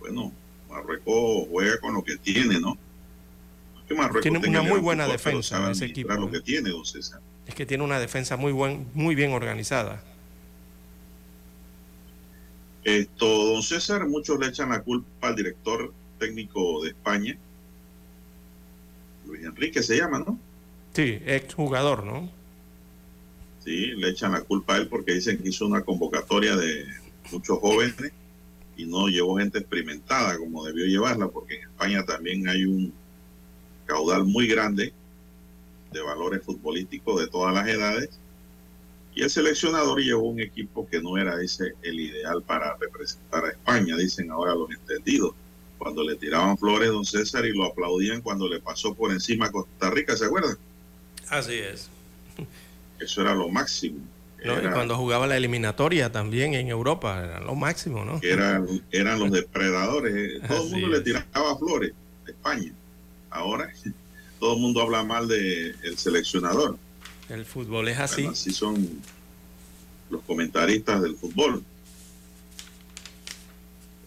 bueno, 0.01 0.33
Marruecos 0.69 1.47
juega 1.51 1.79
con 1.79 1.95
lo 1.95 2.03
que 2.03 2.17
tiene, 2.17 2.59
¿no? 2.59 2.79
Tiene 4.23 4.39
una 4.39 4.63
muy 4.63 4.81
buena 4.81 5.07
defensa 5.07 5.71
ese 5.71 5.87
equipo. 5.87 6.13
Lo 6.15 6.31
que 6.31 6.41
tiene, 6.41 6.71
Es 7.47 7.55
que 7.55 7.67
tiene 7.67 7.85
una 7.85 7.99
defensa 7.99 8.37
muy, 8.37 8.53
buen, 8.53 8.87
muy 8.95 9.15
bien 9.15 9.33
organizada. 9.33 10.03
Esto, 12.85 13.27
don 13.27 13.63
César, 13.63 14.09
muchos 14.09 14.39
le 14.41 14.49
echan 14.49 14.71
la 14.71 14.83
culpa 14.83 15.29
al 15.29 15.37
director 15.37 15.93
técnico 16.19 16.83
de 16.83 16.91
España, 16.91 17.37
Luis 19.27 19.45
Enrique 19.45 19.83
se 19.83 19.97
llama, 19.97 20.19
¿no? 20.19 20.39
Sí, 20.93 21.19
exjugador, 21.25 22.05
¿no? 22.05 22.31
Sí, 23.65 23.93
le 23.97 24.11
echan 24.11 24.33
la 24.33 24.43
culpa 24.43 24.75
a 24.75 24.79
él 24.79 24.89
porque 24.89 25.15
dicen 25.15 25.39
que 25.39 25.49
hizo 25.49 25.67
una 25.67 25.83
convocatoria 25.83 26.57
de 26.57 26.85
muchos 27.31 27.59
jóvenes 27.61 28.13
y 28.77 28.87
no 28.87 29.07
llevó 29.07 29.39
gente 29.39 29.59
experimentada 29.59 30.37
como 30.39 30.65
debió 30.65 30.87
llevarla, 30.87 31.29
porque 31.29 31.57
en 31.57 31.63
España 31.63 32.05
también 32.05 32.49
hay 32.49 32.65
un 32.65 32.93
caudal 33.87 34.25
muy 34.25 34.47
grande 34.47 34.93
de 35.93 36.03
valores 36.03 36.43
futbolísticos 36.43 37.21
de 37.21 37.29
todas 37.29 37.55
las 37.55 37.69
edades. 37.69 38.11
Y 39.15 39.23
el 39.23 39.31
seleccionador 39.31 40.01
llevó 40.01 40.23
un 40.23 40.41
equipo 40.41 40.89
que 40.89 41.03
no 41.03 41.19
era 41.19 41.41
ese 41.43 41.75
el 41.83 42.01
ideal 42.01 42.43
para 42.43 42.77
representar 42.79 43.45
a 43.45 43.51
España, 43.51 43.97
dicen 43.97 44.31
ahora 44.31 44.55
los 44.55 44.71
entendidos. 44.71 45.35
Cuando 45.77 46.03
le 46.03 46.17
tiraban 46.17 46.57
flores 46.57 46.89
a 46.89 46.93
don 46.93 47.05
César 47.05 47.45
y 47.45 47.53
lo 47.53 47.65
aplaudían 47.67 48.23
cuando 48.23 48.49
le 48.49 48.61
pasó 48.61 48.95
por 48.95 49.11
encima 49.11 49.47
a 49.47 49.53
Costa 49.53 49.91
Rica, 49.91 50.17
¿se 50.17 50.27
acuerdan? 50.27 50.57
Así 51.29 51.55
es. 51.55 51.91
Eso 52.99 53.21
era 53.21 53.35
lo 53.35 53.49
máximo. 53.49 53.99
No, 54.45 54.59
y 54.59 54.73
cuando 54.73 54.97
jugaba 54.97 55.27
la 55.27 55.37
eliminatoria 55.37 56.11
también 56.11 56.55
en 56.55 56.69
Europa, 56.69 57.23
era 57.23 57.41
lo 57.41 57.55
máximo, 57.55 58.05
¿no? 58.05 58.21
Eran, 58.23 58.67
eran 58.91 59.19
los 59.19 59.31
depredadores. 59.33 60.41
Todo 60.49 60.65
el 60.65 60.71
mundo 60.71 60.89
le 60.89 61.01
tiraba 61.01 61.59
flores 61.59 61.93
a 62.27 62.31
España. 62.31 62.73
Ahora 63.33 63.73
todo 64.39 64.55
el 64.55 64.61
mundo 64.61 64.83
habla 64.83 65.03
mal 65.03 65.27
del 65.29 65.77
el 65.83 65.99
seleccionador. 65.99 66.77
El 67.29 67.45
fútbol 67.45 67.89
es 67.89 67.99
así. 67.99 68.27
así 68.27 68.53
son 68.53 68.89
los 70.11 70.23
comentaristas 70.23 71.03
del 71.03 71.17
fútbol. 71.17 71.65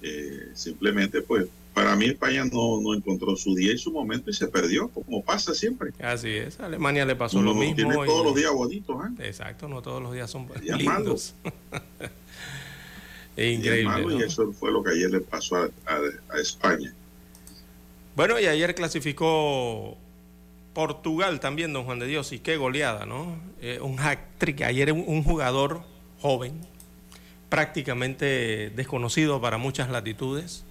Eh, 0.01 0.51
simplemente, 0.53 1.21
pues, 1.23 1.47
para 1.73 1.95
mí 1.95 2.05
España 2.05 2.45
no, 2.45 2.79
no, 2.79 2.93
encontró 2.93 3.35
su 3.35 3.55
día 3.55 3.73
y 3.73 3.77
su 3.77 3.91
momento 3.91 4.29
y 4.29 4.33
se 4.33 4.47
perdió, 4.47 4.89
como 4.89 5.23
pasa 5.23 5.53
siempre. 5.55 5.91
Así 5.99 6.29
es, 6.29 6.59
a 6.59 6.67
Alemania 6.67 7.05
le 7.05 7.15
pasó 7.15 7.41
lo 7.41 7.55
mismo. 7.55 7.75
Tiene 7.75 7.95
todos 7.95 8.25
los 8.25 8.35
días 8.35 8.51
bonitos, 8.51 8.95
¿eh? 9.05 9.27
Exacto, 9.27 9.67
no 9.67 9.81
todos 9.81 10.01
los 10.01 10.13
días 10.13 10.29
son 10.29 10.47
lindos. 10.63 11.33
increíble. 13.35 14.17
Y 14.17 14.21
eso 14.21 14.53
fue 14.53 14.71
lo 14.71 14.83
que 14.83 14.91
ayer 14.91 15.09
le 15.09 15.21
pasó 15.21 15.55
a 15.55 16.39
España. 16.39 16.93
Bueno, 18.15 18.39
y 18.39 18.45
ayer 18.45 18.75
clasificó 18.75 19.97
Portugal 20.73 21.41
también, 21.41 21.73
don 21.73 21.83
Juan 21.83 21.99
de 21.99 22.07
Dios, 22.07 22.31
y 22.31 22.39
qué 22.39 22.55
goleada, 22.55 23.05
¿no? 23.05 23.37
Eh, 23.61 23.79
un 23.81 23.97
hack-trick. 23.97 24.61
Ayer 24.61 24.93
un, 24.93 25.21
jugador 25.21 25.81
joven, 26.21 26.61
prácticamente 27.49 28.69
desconocido 28.69 29.41
para 29.41 29.57
muchas 29.57 29.89
latitudes. 29.89 30.63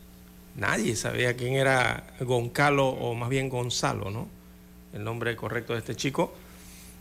Nadie 0.57 0.97
sabía 0.97 1.37
quién 1.37 1.53
era 1.53 2.15
Goncalo 2.21 2.89
o 2.89 3.15
más 3.15 3.29
bien 3.29 3.51
Gonzalo, 3.51 4.11
¿no? 4.11 4.27
El 4.95 5.05
nombre 5.05 5.37
correcto 5.37 5.75
de 5.75 5.81
este 5.81 5.95
chico. 5.95 6.35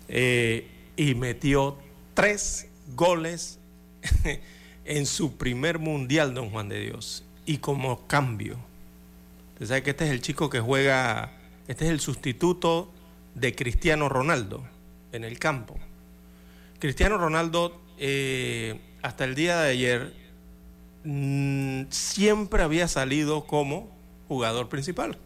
Eh, 0.09 0.67
y 0.97 1.15
metió 1.15 1.77
tres 2.13 2.67
goles 2.97 3.59
en 4.85 5.05
su 5.05 5.37
primer 5.37 5.79
mundial, 5.79 6.33
don 6.33 6.49
Juan 6.49 6.67
de 6.67 6.81
Dios. 6.81 7.23
Y 7.45 7.59
como 7.59 8.05
cambio 8.07 8.57
Usted 9.63 9.81
que 9.81 9.91
este 9.91 10.03
es 10.03 10.11
el 10.11 10.21
chico 10.21 10.49
que 10.49 10.59
juega, 10.59 11.31
este 11.69 11.85
es 11.85 11.91
el 11.91 12.01
sustituto 12.01 12.91
de 13.33 13.55
Cristiano 13.55 14.09
Ronaldo 14.09 14.61
en 15.13 15.23
el 15.23 15.39
campo. 15.39 15.79
Cristiano 16.79 17.17
Ronaldo, 17.17 17.81
eh, 17.97 18.81
hasta 19.01 19.23
el 19.23 19.35
día 19.35 19.61
de 19.61 19.71
ayer, 19.71 20.13
mm, 21.05 21.83
siempre 21.91 22.61
había 22.61 22.89
salido 22.89 23.45
como 23.45 23.89
jugador 24.27 24.67
principal, 24.67 25.17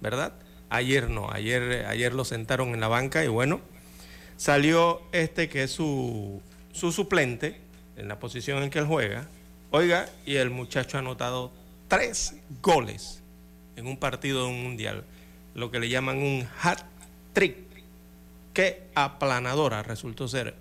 ¿verdad? 0.00 0.32
Ayer 0.70 1.10
no, 1.10 1.30
ayer, 1.30 1.84
ayer 1.86 2.14
lo 2.14 2.24
sentaron 2.24 2.70
en 2.70 2.80
la 2.80 2.88
banca 2.88 3.22
y 3.24 3.28
bueno, 3.28 3.60
salió 4.38 5.02
este 5.12 5.50
que 5.50 5.64
es 5.64 5.70
su, 5.70 6.40
su 6.72 6.92
suplente 6.92 7.60
en 7.98 8.08
la 8.08 8.18
posición 8.18 8.62
en 8.62 8.70
que 8.70 8.78
él 8.78 8.86
juega. 8.86 9.28
Oiga, 9.70 10.08
y 10.24 10.36
el 10.36 10.48
muchacho 10.48 10.96
ha 10.96 11.00
anotado 11.00 11.52
tres 11.88 12.36
goles 12.62 13.19
en 13.80 13.86
un 13.86 13.96
partido 13.96 14.44
de 14.44 14.50
un 14.50 14.62
mundial, 14.62 15.04
lo 15.54 15.70
que 15.70 15.80
le 15.80 15.88
llaman 15.88 16.18
un 16.18 16.46
hat 16.62 16.80
trick. 17.32 17.56
Qué 18.54 18.82
aplanadora 18.94 19.82
resultó 19.82 20.28
ser 20.28 20.54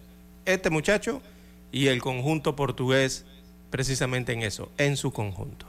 este 0.46 0.70
muchacho 0.70 1.22
y 1.72 1.88
el 1.88 2.02
conjunto 2.02 2.56
portugués 2.56 3.26
precisamente 3.70 4.34
en 4.34 4.42
eso, 4.42 4.72
en 4.78 4.98
su 4.98 5.12
conjunto. 5.12 5.66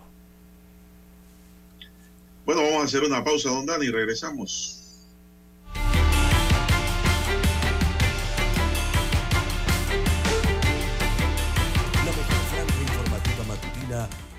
Bueno, 2.46 2.62
vamos 2.62 2.82
a 2.82 2.84
hacer 2.84 3.02
una 3.02 3.22
pausa, 3.22 3.50
don 3.50 3.66
Dani, 3.66 3.86
y 3.86 3.90
regresamos. 3.90 4.79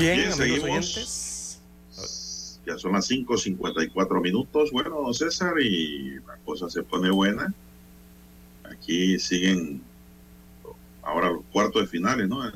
Bien, 0.00 0.32
seguimos. 0.32 1.60
Ya 2.66 2.78
son 2.78 2.92
las 2.92 3.10
5.54 3.10 4.22
minutos. 4.22 4.70
Bueno, 4.70 5.00
don 5.02 5.14
César, 5.14 5.54
y 5.60 6.14
la 6.26 6.36
cosa 6.44 6.70
se 6.70 6.82
pone 6.82 7.10
buena. 7.10 7.52
Aquí 8.64 9.18
siguen 9.18 9.82
ahora 11.02 11.30
los 11.30 11.42
cuartos 11.52 11.82
de 11.82 11.88
finales, 11.88 12.28
¿no? 12.28 12.50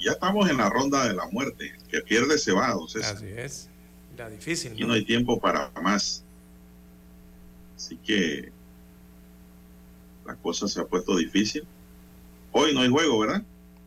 Ya 0.00 0.12
estamos 0.12 0.50
en 0.50 0.56
la 0.58 0.68
ronda 0.68 1.06
de 1.06 1.14
la 1.14 1.26
muerte. 1.28 1.74
que 1.90 2.00
pierde 2.00 2.38
se 2.38 2.52
va, 2.52 2.72
don 2.72 2.88
César. 2.88 3.16
Así 3.16 3.26
es. 3.26 3.70
La 4.16 4.28
difícil. 4.28 4.72
Y 4.76 4.84
no 4.84 4.94
hay 4.94 5.04
tiempo 5.04 5.40
para 5.40 5.70
más. 5.82 6.24
Así 7.76 7.96
que 7.96 8.52
la 10.26 10.34
cosa 10.36 10.68
se 10.68 10.80
ha 10.80 10.84
puesto 10.84 11.16
difícil. 11.16 11.64
Hoy 12.52 12.74
no 12.74 12.80
hay 12.80 12.88
juego, 12.88 13.18
¿verdad? 13.20 13.42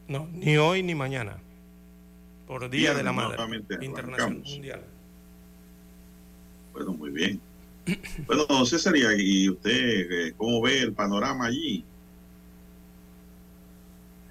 No, 0.08 0.28
ni 0.34 0.58
hoy 0.58 0.84
ni 0.84 0.96
mañana 0.96 1.38
por 2.48 2.70
Día 2.70 2.94
de 2.94 3.04
la 3.04 3.12
Madre 3.12 3.38
Internacional 3.82 4.42
Mundial. 4.44 4.82
Bueno, 6.72 6.94
muy 6.94 7.12
bien. 7.12 7.42
Bueno, 8.26 8.46
don 8.46 8.66
César, 8.66 8.96
¿y 8.96 9.50
usted 9.50 9.72
eh, 9.72 10.34
cómo 10.38 10.62
ve 10.62 10.80
el 10.80 10.94
panorama 10.94 11.46
allí? 11.46 11.84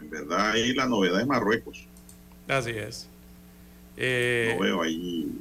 En 0.01 0.11
verdad, 0.11 0.51
ahí 0.51 0.73
la 0.73 0.87
novedad 0.87 1.21
es 1.21 1.27
Marruecos. 1.27 1.87
Así 2.49 2.71
es. 2.71 3.09
Eh, 3.97 4.53
no 4.55 4.63
veo 4.63 4.83
ahí, 4.83 5.41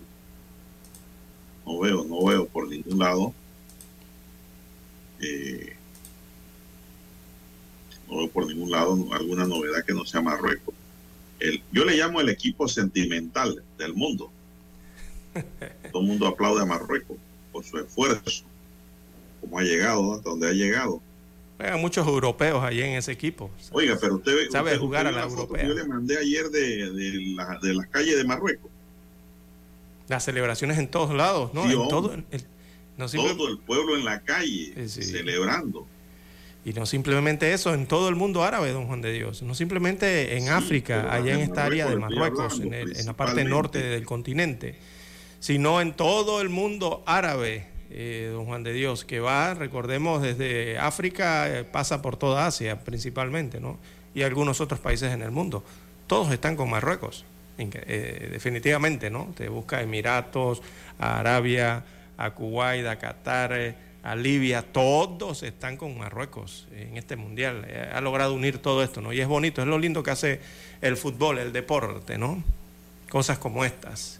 no 1.65 1.79
veo, 1.79 2.03
no 2.05 2.25
veo 2.25 2.47
por 2.47 2.67
ningún 2.67 2.97
lado. 2.97 3.33
Eh, 5.19 5.75
no 8.07 8.17
veo 8.17 8.29
por 8.29 8.47
ningún 8.47 8.71
lado 8.71 8.97
alguna 9.11 9.45
novedad 9.45 9.83
que 9.85 9.93
no 9.93 10.05
sea 10.05 10.21
Marruecos 10.21 10.73
yo 11.71 11.85
le 11.85 11.97
llamo 11.97 12.21
el 12.21 12.29
equipo 12.29 12.67
sentimental 12.67 13.63
del 13.77 13.93
mundo. 13.93 14.31
Todo 15.91 16.01
el 16.01 16.07
mundo 16.07 16.27
aplaude 16.27 16.61
a 16.61 16.65
Marruecos 16.65 17.17
por 17.51 17.63
su 17.63 17.77
esfuerzo, 17.77 18.45
como 19.41 19.59
ha 19.59 19.63
llegado, 19.63 20.13
hasta 20.13 20.29
donde 20.29 20.49
ha 20.49 20.53
llegado. 20.53 21.01
Hay 21.57 21.79
muchos 21.79 22.05
europeos 22.05 22.63
allí 22.63 22.81
en 22.81 22.95
ese 22.95 23.11
equipo. 23.11 23.49
Oiga, 23.71 23.97
pero 23.99 24.15
usted 24.15 24.49
sabe 24.49 24.77
jugar 24.77 25.07
a 25.07 25.11
la 25.11 25.23
europea. 25.23 25.65
Yo 25.65 25.73
le 25.73 25.85
mandé 25.85 26.17
ayer 26.17 26.49
de, 26.49 26.91
de, 26.91 27.33
la, 27.35 27.59
de 27.61 27.73
las 27.73 27.87
calles 27.87 28.17
de 28.17 28.25
Marruecos. 28.25 28.69
Las 30.07 30.25
celebraciones 30.25 30.77
en 30.77 30.89
todos 30.89 31.15
lados, 31.15 31.53
¿no? 31.53 31.63
en 31.65 31.87
todo, 31.87 32.13
el, 32.13 32.23
todo 32.97 33.47
el 33.47 33.57
pueblo 33.59 33.97
en 33.97 34.05
la 34.05 34.21
calle 34.21 34.87
celebrando. 34.87 35.87
Y 36.65 36.73
no 36.73 36.87
simplemente 36.87 37.53
eso, 37.53 37.75
en 37.75 37.85
todo 37.85 38.09
el 38.09 38.15
mundo 38.15 38.43
árabe, 38.43 38.71
don 38.71 38.87
Juan 38.87 38.99
de 38.99 39.13
Dios. 39.13 39.43
No 39.43 39.53
simplemente 39.53 40.35
en 40.35 40.49
África, 40.49 41.13
allá 41.13 41.35
en 41.35 41.41
esta 41.41 41.63
área 41.63 41.85
de 41.85 41.95
Marruecos, 41.95 42.59
en, 42.59 43.05
la 43.05 43.13
parte 43.13 43.45
norte 43.45 43.77
del 43.77 44.03
continente, 44.03 44.75
sino 45.39 45.79
en 45.79 45.93
todo 45.93 46.41
el 46.41 46.49
mundo 46.49 47.03
árabe, 47.05 47.67
eh, 47.91 48.31
don 48.33 48.45
Juan 48.45 48.63
de 48.63 48.73
Dios, 48.73 49.05
que 49.05 49.19
va, 49.19 49.53
recordemos, 49.53 50.23
desde 50.23 50.79
África, 50.79 51.47
eh, 51.55 51.65
pasa 51.65 52.01
por 52.01 52.17
toda 52.17 52.47
Asia 52.47 52.79
principalmente, 52.83 53.59
¿no? 53.59 53.77
Y 54.15 54.23
algunos 54.23 54.59
otros 54.59 54.79
países 54.79 55.13
en 55.13 55.21
el 55.21 55.29
mundo. 55.29 55.63
Todos 56.07 56.31
están 56.33 56.55
con 56.55 56.71
Marruecos, 56.71 57.25
eh, 57.59 58.29
definitivamente, 58.31 59.11
¿no? 59.11 59.31
Te 59.37 59.49
busca 59.49 59.83
Emiratos, 59.83 60.63
a 60.97 61.19
Arabia, 61.19 61.83
a 62.17 62.31
Kuwait, 62.31 62.87
a 62.87 62.97
Qatar 62.97 63.53
a 64.05 64.15
Libia, 64.15 64.61
todos 64.61 65.41
están 65.41 65.77
con 65.77 65.97
Marruecos 65.97 66.67
en 66.71 66.95
este 66.95 67.15
mundial. 67.15 67.65
Eh, 67.67 67.89
ha 67.91 67.99
logrado 68.01 68.35
unir 68.35 68.59
todo 68.59 68.83
esto, 68.83 69.01
¿no? 69.01 69.11
Y 69.11 69.19
es 69.19 69.27
bonito, 69.27 69.63
es 69.63 69.67
lo 69.67 69.79
lindo 69.79 70.03
que 70.03 70.11
hace 70.11 70.39
el 70.81 70.95
fútbol, 70.95 71.39
el 71.39 71.51
deporte, 71.51 72.19
¿no? 72.19 72.43
Cosas 73.09 73.39
como 73.39 73.65
estas. 73.65 74.19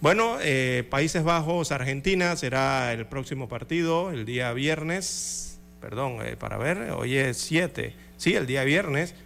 Bueno, 0.00 0.36
eh, 0.40 0.86
Países 0.88 1.24
Bajos, 1.24 1.72
Argentina 1.72 2.36
será 2.36 2.92
el 2.92 3.04
próximo 3.06 3.48
partido, 3.48 4.12
el 4.12 4.24
día 4.24 4.52
viernes, 4.52 5.58
perdón, 5.80 6.18
eh, 6.24 6.36
para 6.36 6.56
ver, 6.56 6.92
hoy 6.92 7.16
es 7.16 7.38
7, 7.38 7.94
sí, 8.16 8.34
el 8.34 8.46
día 8.46 8.62
viernes. 8.62 9.16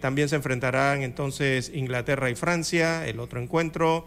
también 0.00 0.30
se 0.30 0.36
enfrentarán 0.36 1.02
entonces 1.02 1.70
Inglaterra 1.74 2.30
y 2.30 2.34
Francia, 2.34 3.06
el 3.06 3.20
otro 3.20 3.40
encuentro. 3.40 4.06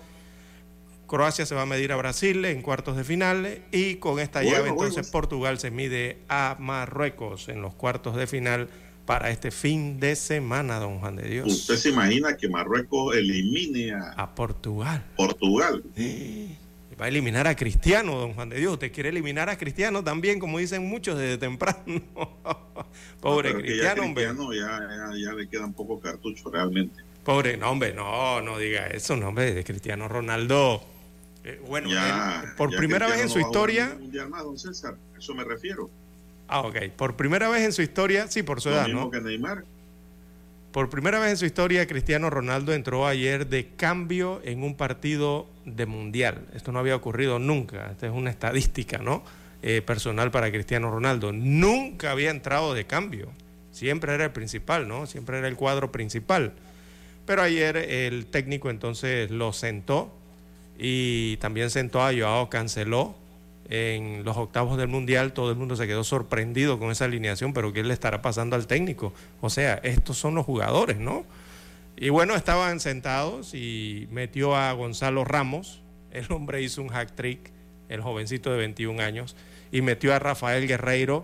Croacia 1.14 1.46
se 1.46 1.54
va 1.54 1.62
a 1.62 1.66
medir 1.68 1.92
a 1.92 1.96
Brasil 1.96 2.44
en 2.44 2.64
cuartos 2.64 2.98
de 2.98 3.04
final 3.04 3.60
y 3.72 3.98
con 3.98 4.20
esta 4.20 4.42
llave 4.42 4.70
entonces 4.70 5.12
Portugal 5.12 5.60
se 5.60 5.70
mide 5.70 6.18
a 6.28 6.58
Marruecos 6.60 7.50
en 7.50 7.62
los 7.62 7.76
cuartos 7.76 8.16
de 8.16 8.26
final 8.26 8.68
para 9.06 9.30
este 9.30 9.52
fin 9.52 10.00
de 10.00 10.16
semana, 10.16 10.80
don 10.80 10.98
Juan 10.98 11.18
de 11.18 11.30
Dios. 11.30 11.48
¿Usted 11.48 11.76
se 11.76 11.90
imagina 11.90 12.36
que 12.36 12.50
Marruecos 12.50 13.16
elimine 13.16 13.94
a, 13.94 14.34
Portugal? 14.34 15.06
Portugal. 15.16 15.84
Va 17.00 17.06
a 17.06 17.08
eliminar 17.10 17.46
a 17.46 17.56
Cristiano, 17.56 18.18
don 18.18 18.34
Juan 18.34 18.50
de 18.50 18.58
Dios. 18.58 18.74
Usted 18.74 18.92
quiere 18.92 19.10
eliminar 19.10 19.52
a 19.52 19.58
Cristiano 19.60 20.04
también, 20.04 20.40
como 20.40 20.58
dicen 20.58 20.84
muchos 20.90 21.20
desde 21.20 21.38
temprano. 21.38 21.78
Pobre 23.22 23.54
Cristiano, 23.54 24.02
hombre. 24.02 24.24
Ya, 24.60 25.12
ya, 25.16 25.34
le 25.34 25.48
quedan 25.48 25.74
pocos 25.74 26.02
cartuchos 26.02 26.52
realmente. 26.52 27.04
Pobre, 27.24 27.56
no, 27.56 27.70
hombre, 27.70 27.94
no, 27.94 28.42
no 28.42 28.58
diga 28.58 28.88
eso, 28.88 29.16
no, 29.16 29.28
hombre, 29.28 29.54
de 29.54 29.64
Cristiano 29.64 30.08
Ronaldo 30.08 30.84
eh, 31.44 31.62
bueno, 31.68 31.90
por 32.56 32.76
primera 32.76 33.08
vez 33.08 33.22
en 33.22 33.30
su 33.30 33.40
historia. 33.40 33.98
eso 35.18 35.36
me 35.36 35.44
refiero. 35.44 35.90
Ah, 36.48 36.62
ok. 36.62 36.78
Por 36.96 37.16
primera 37.16 37.50
vez 37.50 37.64
en 37.64 37.74
su 37.74 37.82
historia, 37.82 38.28
sí, 38.28 38.44
por 38.44 38.62
su 38.62 38.70
edad, 38.70 38.88
¿no? 38.88 39.12
Por 40.72 40.90
primera 40.90 41.20
vez 41.20 41.32
en 41.32 41.38
su 41.38 41.46
historia, 41.46 41.86
Cristiano 41.86 42.30
Ronaldo 42.30 42.74
entró 42.74 43.06
ayer 43.06 43.48
de 43.48 43.68
cambio 43.76 44.42
en 44.44 44.64
un 44.64 44.76
partido 44.76 45.48
de 45.66 45.86
mundial. 45.86 46.48
Esto 46.54 46.72
no 46.72 46.80
había 46.80 46.96
ocurrido 46.96 47.38
nunca. 47.38 47.92
Esta 47.92 48.08
es 48.08 48.14
una 48.14 48.32
estadística, 48.32 48.98
¿no? 48.98 49.24
Eh, 49.62 49.82
personal 49.82 50.32
para 50.32 50.50
Cristiano 50.50 50.90
Ronaldo. 50.90 51.32
Nunca 51.32 52.12
había 52.12 52.32
entrado 52.32 52.74
de 52.74 52.86
cambio. 52.86 53.30
Siempre 53.72 54.14
era 54.14 54.26
el 54.26 54.32
principal, 54.32 54.88
¿no? 54.88 55.06
Siempre 55.06 55.38
era 55.38 55.48
el 55.48 55.56
cuadro 55.56 55.92
principal. 55.92 56.54
Pero 57.26 57.42
ayer 57.44 57.78
el 57.78 58.26
técnico 58.26 58.70
entonces 58.70 59.30
lo 59.30 59.54
sentó 59.54 60.12
y 60.86 61.38
también 61.38 61.70
sentó 61.70 62.02
a 62.02 62.12
Joao 62.14 62.50
canceló 62.50 63.16
en 63.70 64.26
los 64.26 64.36
octavos 64.36 64.78
del 64.78 64.90
Mundial, 64.90 65.32
todo 65.32 65.50
el 65.50 65.56
mundo 65.56 65.78
se 65.78 65.88
quedó 65.88 66.04
sorprendido 66.04 66.78
con 66.78 66.92
esa 66.92 67.06
alineación, 67.06 67.54
pero 67.54 67.72
¿qué 67.72 67.84
le 67.84 67.94
estará 67.94 68.22
pasando 68.22 68.58
al 68.58 68.68
técnico? 68.68 69.14
O 69.40 69.50
sea, 69.50 69.76
estos 69.76 70.18
son 70.18 70.36
los 70.36 70.46
jugadores, 70.46 70.98
¿no? 70.98 71.24
Y 71.96 72.10
bueno, 72.10 72.36
estaban 72.36 72.82
sentados 72.82 73.54
y 73.54 74.10
metió 74.12 74.58
a 74.58 74.74
Gonzalo 74.74 75.24
Ramos, 75.24 75.82
el 76.12 76.30
hombre 76.34 76.62
hizo 76.62 76.82
un 76.82 76.90
hack 76.90 77.16
trick, 77.16 77.52
el 77.88 78.02
jovencito 78.02 78.52
de 78.52 78.58
21 78.58 79.02
años, 79.02 79.38
y 79.72 79.82
metió 79.82 80.14
a 80.14 80.20
Rafael 80.20 80.68
Guerreiro 80.68 81.24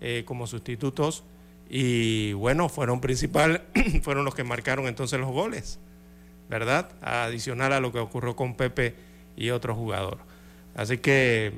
eh, 0.00 0.22
como 0.24 0.46
sustitutos, 0.46 1.24
y 1.68 2.32
bueno, 2.34 2.68
fueron 2.68 3.00
principal, 3.00 3.64
fueron 4.02 4.24
los 4.24 4.36
que 4.36 4.44
marcaron 4.44 4.86
entonces 4.86 5.18
los 5.18 5.30
goles. 5.30 5.80
¿Verdad? 6.50 6.90
Adicional 7.00 7.72
a 7.72 7.80
lo 7.80 7.92
que 7.92 8.00
ocurrió 8.00 8.34
con 8.34 8.56
Pepe 8.56 8.94
y 9.36 9.50
otro 9.50 9.74
jugador. 9.74 10.18
Así 10.74 10.98
que 10.98 11.52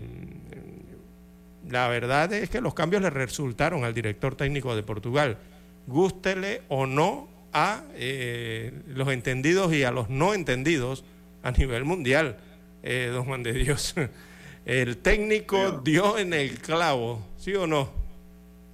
mm, 1.66 1.72
la 1.72 1.88
verdad 1.88 2.30
es 2.34 2.50
que 2.50 2.60
los 2.60 2.74
cambios 2.74 3.02
le 3.02 3.08
resultaron 3.08 3.84
al 3.84 3.94
director 3.94 4.36
técnico 4.36 4.76
de 4.76 4.82
Portugal, 4.82 5.38
gústele 5.86 6.60
o 6.68 6.86
no 6.86 7.26
a 7.54 7.82
eh, 7.94 8.72
los 8.86 9.08
entendidos 9.08 9.72
y 9.72 9.82
a 9.82 9.90
los 9.90 10.10
no 10.10 10.34
entendidos 10.34 11.04
a 11.42 11.52
nivel 11.52 11.84
mundial, 11.84 12.36
eh, 12.82 13.10
don 13.12 13.24
Juan 13.24 13.42
de 13.42 13.54
Dios. 13.54 13.94
El 14.66 14.98
técnico 14.98 15.80
dio 15.82 16.18
en 16.18 16.32
el 16.32 16.60
clavo, 16.60 17.26
¿sí 17.36 17.52
o 17.54 17.66
no? 17.66 17.90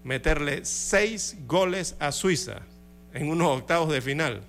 Meterle 0.04 0.66
seis 0.66 1.38
goles 1.46 1.96
a 1.98 2.12
Suiza 2.12 2.60
en 3.14 3.30
unos 3.30 3.56
octavos 3.56 3.90
de 3.90 4.02
final. 4.02 4.42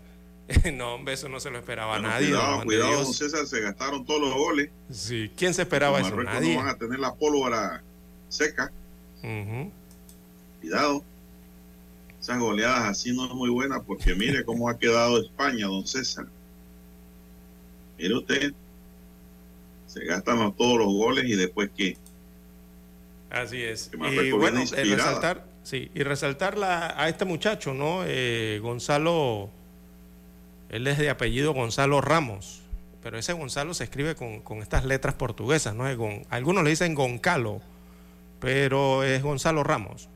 no, 0.74 0.96
hombre, 0.96 1.14
eso 1.14 1.30
no 1.30 1.40
se 1.40 1.50
lo 1.50 1.60
esperaba 1.60 2.00
nadie. 2.00 2.28
Cuidado, 2.30 2.64
cuidado, 2.64 3.04
don 3.04 3.14
César, 3.14 3.46
se 3.46 3.62
gastaron 3.62 4.06
todos 4.06 4.22
los 4.22 4.34
goles. 4.34 4.70
Sí, 4.92 5.32
¿quién 5.36 5.54
se 5.54 5.62
esperaba 5.62 6.00
eso? 6.00 6.16
Nadie. 6.16 6.56
No 6.56 6.62
van 6.62 6.70
a 6.70 6.78
tener 6.78 7.00
la 7.00 7.14
pólvora 7.14 7.84
seca. 8.30 8.72
Cuidado. 10.60 11.04
Esas 12.20 12.40
goleadas 12.40 12.90
así 12.90 13.16
no 13.16 13.26
es 13.26 13.32
muy 13.32 13.50
buena 13.50 13.82
porque 13.82 14.14
mire 14.14 14.44
cómo 14.44 14.68
ha 14.70 14.78
quedado 14.78 15.22
España, 15.22 15.68
don 15.68 15.88
César. 15.88 16.26
Mire 17.98 18.16
usted, 18.16 18.54
se 19.88 20.06
gastan 20.06 20.54
todos 20.56 20.80
los 20.80 20.88
goles 20.88 21.26
y 21.26 21.36
después 21.36 21.70
qué. 21.76 21.98
Así 23.30 23.62
es. 23.62 23.92
Y 23.94 24.32
bueno, 24.32 24.62
eh, 24.62 24.84
resaltar, 24.84 25.46
sí, 25.64 25.92
y 25.94 26.04
resaltar 26.04 26.58
a 26.62 27.08
este 27.08 27.26
muchacho, 27.26 27.74
¿no? 27.74 28.04
Eh, 28.06 28.60
Gonzalo 28.62 29.52
él 30.70 30.88
es 30.88 30.98
de 30.98 31.10
apellido 31.10 31.54
Gonzalo 31.54 32.02
Ramos, 32.02 32.62
pero 33.02 33.18
ese 33.18 33.34
Gonzalo 33.34 33.74
se 33.74 33.86
escribe 33.86 34.16
con, 34.16 34.62
estas 34.62 34.86
letras 34.86 35.16
portuguesas, 35.16 35.76
¿no? 35.76 35.86
algunos 36.30 36.64
le 36.64 36.70
dicen 36.70 36.96
Goncalo, 36.96 37.62
pero 38.40 39.04
es 39.04 39.22
Gonzalo 39.22 39.64
Ramos. 39.64 40.10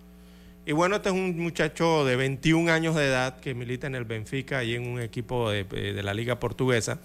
Y 0.65 0.71
bueno, 0.71 0.95
este 0.95 1.09
es 1.09 1.15
un 1.15 1.37
muchacho 1.37 2.05
de 2.05 2.15
21 2.15 2.71
años 2.71 2.95
de 2.95 3.07
edad 3.07 3.39
que 3.39 3.53
milita 3.53 3.87
en 3.87 3.95
el 3.95 4.05
Benfica 4.05 4.63
y 4.63 4.75
en 4.75 4.87
un 4.87 5.01
equipo 5.01 5.49
de, 5.49 5.65
de 5.65 6.03
la 6.03 6.13
liga 6.13 6.39
portuguesa 6.39 6.99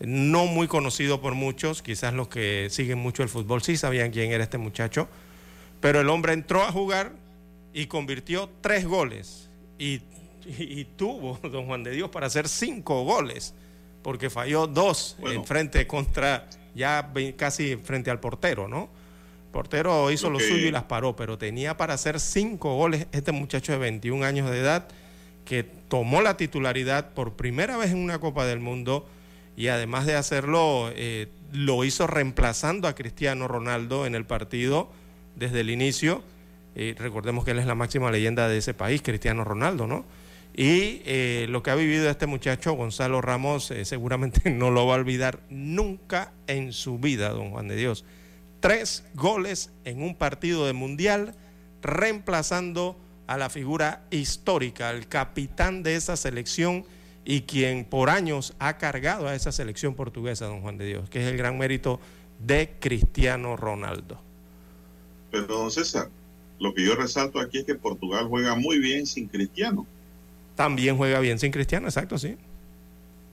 no 0.00 0.46
muy 0.46 0.66
conocido 0.66 1.20
por 1.20 1.34
muchos, 1.34 1.82
quizás 1.82 2.14
los 2.14 2.28
que 2.28 2.68
siguen 2.70 2.98
mucho 2.98 3.22
el 3.22 3.28
fútbol 3.28 3.62
sí 3.62 3.76
sabían 3.76 4.10
quién 4.10 4.32
era 4.32 4.42
este 4.42 4.58
muchacho, 4.58 5.08
pero 5.80 6.00
el 6.00 6.08
hombre 6.08 6.32
entró 6.32 6.62
a 6.62 6.72
jugar 6.72 7.12
y 7.72 7.86
convirtió 7.86 8.50
tres 8.62 8.86
goles 8.86 9.50
y, 9.78 10.00
tuvo, 10.96 11.38
don 11.48 11.66
Juan 11.66 11.82
de 11.82 11.92
Dios, 11.92 12.10
para 12.10 12.26
hacer 12.26 12.48
cinco 12.48 13.04
goles, 13.04 13.54
porque 14.02 14.30
falló 14.30 14.66
dos 14.66 15.16
en 15.24 15.44
frente 15.44 15.86
contra, 15.86 16.48
ya 16.74 17.12
casi 17.36 17.76
frente 17.76 18.10
al 18.10 18.20
portero, 18.20 18.68
¿no? 18.68 18.88
El 19.46 19.52
portero 19.52 20.10
hizo 20.10 20.30
lo 20.30 20.38
suyo 20.38 20.68
y 20.68 20.70
las 20.70 20.84
paró, 20.84 21.16
pero 21.16 21.36
tenía 21.36 21.76
para 21.76 21.94
hacer 21.94 22.20
cinco 22.20 22.76
goles 22.76 23.06
este 23.12 23.32
muchacho 23.32 23.72
de 23.72 23.78
21 23.78 24.24
años 24.24 24.50
de 24.50 24.60
edad 24.60 24.86
que 25.44 25.64
tomó 25.64 26.22
la 26.22 26.36
titularidad 26.36 27.12
por 27.14 27.32
primera 27.32 27.76
vez 27.76 27.90
en 27.90 27.98
una 27.98 28.20
Copa 28.20 28.46
del 28.46 28.60
Mundo 28.60 29.08
y 29.56 29.68
además 29.68 30.06
de 30.06 30.14
hacerlo, 30.14 30.90
eh, 30.94 31.28
lo 31.52 31.84
hizo 31.84 32.06
reemplazando 32.06 32.88
a 32.88 32.94
Cristiano 32.94 33.48
Ronaldo 33.48 34.06
en 34.06 34.14
el 34.14 34.24
partido 34.24 34.90
desde 35.36 35.60
el 35.60 35.70
inicio. 35.70 36.22
Eh, 36.76 36.94
recordemos 36.96 37.44
que 37.44 37.50
él 37.50 37.58
es 37.58 37.66
la 37.66 37.74
máxima 37.74 38.10
leyenda 38.10 38.48
de 38.48 38.58
ese 38.58 38.74
país, 38.74 39.02
Cristiano 39.02 39.44
Ronaldo, 39.44 39.86
¿no? 39.86 40.04
Y 40.54 41.02
eh, 41.04 41.46
lo 41.48 41.62
que 41.62 41.70
ha 41.70 41.74
vivido 41.74 42.10
este 42.10 42.26
muchacho, 42.26 42.72
Gonzalo 42.72 43.20
Ramos, 43.20 43.72
seguramente 43.84 44.50
no 44.50 44.70
lo 44.70 44.86
va 44.86 44.94
a 44.94 44.98
olvidar 44.98 45.40
nunca 45.48 46.32
en 46.46 46.72
su 46.72 46.98
vida, 46.98 47.30
don 47.30 47.50
Juan 47.50 47.68
de 47.68 47.76
Dios. 47.76 48.04
Tres 48.60 49.04
goles 49.14 49.70
en 49.84 50.02
un 50.02 50.14
partido 50.16 50.66
de 50.66 50.72
mundial, 50.72 51.34
reemplazando 51.82 52.98
a 53.26 53.36
la 53.36 53.48
figura 53.48 54.02
histórica, 54.10 54.90
el 54.90 55.06
capitán 55.06 55.82
de 55.82 55.94
esa 55.94 56.16
selección 56.16 56.84
y 57.24 57.42
quien 57.42 57.84
por 57.84 58.10
años 58.10 58.54
ha 58.58 58.76
cargado 58.76 59.28
a 59.28 59.34
esa 59.34 59.52
selección 59.52 59.94
portuguesa, 59.94 60.46
don 60.46 60.62
Juan 60.62 60.78
de 60.78 60.86
Dios, 60.86 61.08
que 61.08 61.20
es 61.20 61.26
el 61.26 61.36
gran 61.36 61.56
mérito 61.56 62.00
de 62.44 62.74
Cristiano 62.80 63.56
Ronaldo. 63.56 64.20
Pero, 65.30 65.46
don 65.46 65.70
César, 65.70 66.10
lo 66.58 66.74
que 66.74 66.84
yo 66.84 66.96
resalto 66.96 67.38
aquí 67.38 67.58
es 67.58 67.64
que 67.64 67.76
Portugal 67.76 68.26
juega 68.28 68.56
muy 68.56 68.78
bien 68.78 69.06
sin 69.06 69.28
Cristiano. 69.28 69.86
También 70.60 70.98
juega 70.98 71.20
bien 71.20 71.38
sin 71.38 71.52
Cristiano, 71.52 71.88
exacto, 71.88 72.18
sí. 72.18 72.36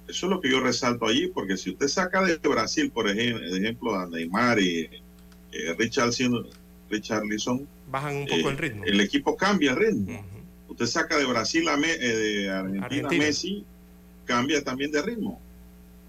Eso 0.08 0.28
es 0.28 0.30
lo 0.30 0.40
que 0.40 0.50
yo 0.50 0.62
resalto 0.62 1.06
allí, 1.06 1.28
porque 1.28 1.58
si 1.58 1.72
usted 1.72 1.90
saca 1.90 2.24
de 2.24 2.38
Brasil, 2.38 2.90
por 2.90 3.10
ejemplo, 3.10 4.00
a 4.00 4.08
Neymar 4.08 4.62
y 4.62 4.90
eh, 5.52 5.76
Richard 5.78 6.12
Richarlison, 6.90 7.68
bajan 7.92 8.16
un 8.16 8.28
poco 8.28 8.50
el 8.50 8.58
ritmo. 8.58 8.86
El 8.86 9.02
equipo 9.02 9.36
cambia 9.36 9.72
el 9.72 9.76
ritmo. 9.76 10.24
Usted 10.70 10.86
saca 10.86 11.18
de 11.18 11.26
Brasil 11.26 11.68
a 11.68 11.78
eh, 11.78 11.98
de 11.98 12.50
Argentina, 12.50 13.10
a 13.10 13.12
Messi, 13.12 13.66
cambia 14.24 14.64
también 14.64 14.94
de 14.94 15.02
ritmo. 15.02 15.42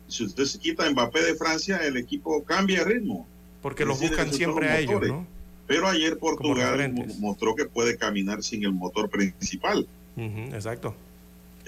Si 0.07 0.22
usted 0.22 0.44
se 0.44 0.61
quita 0.61 0.88
Mbappé 0.88 1.20
de 1.20 1.35
Francia, 1.35 1.78
el 1.78 1.96
equipo 1.96 2.44
cambia 2.44 2.85
de 2.85 2.94
ritmo. 2.94 3.26
Porque 3.61 3.85
los 3.85 3.98
buscan 3.98 4.33
siempre 4.33 4.68
a 4.68 4.78
ellos, 4.78 5.02
¿no? 5.04 5.26
Pero 5.66 5.88
ayer 5.88 6.16
Portugal 6.16 6.94
mostró 7.18 7.57
que 7.57 7.64
puede 7.64 7.96
caminar 7.96 8.44
sin 8.44 8.62
el 8.62 8.72
motor 8.72 9.11
principal. 9.11 9.85
exacto. 10.16 10.94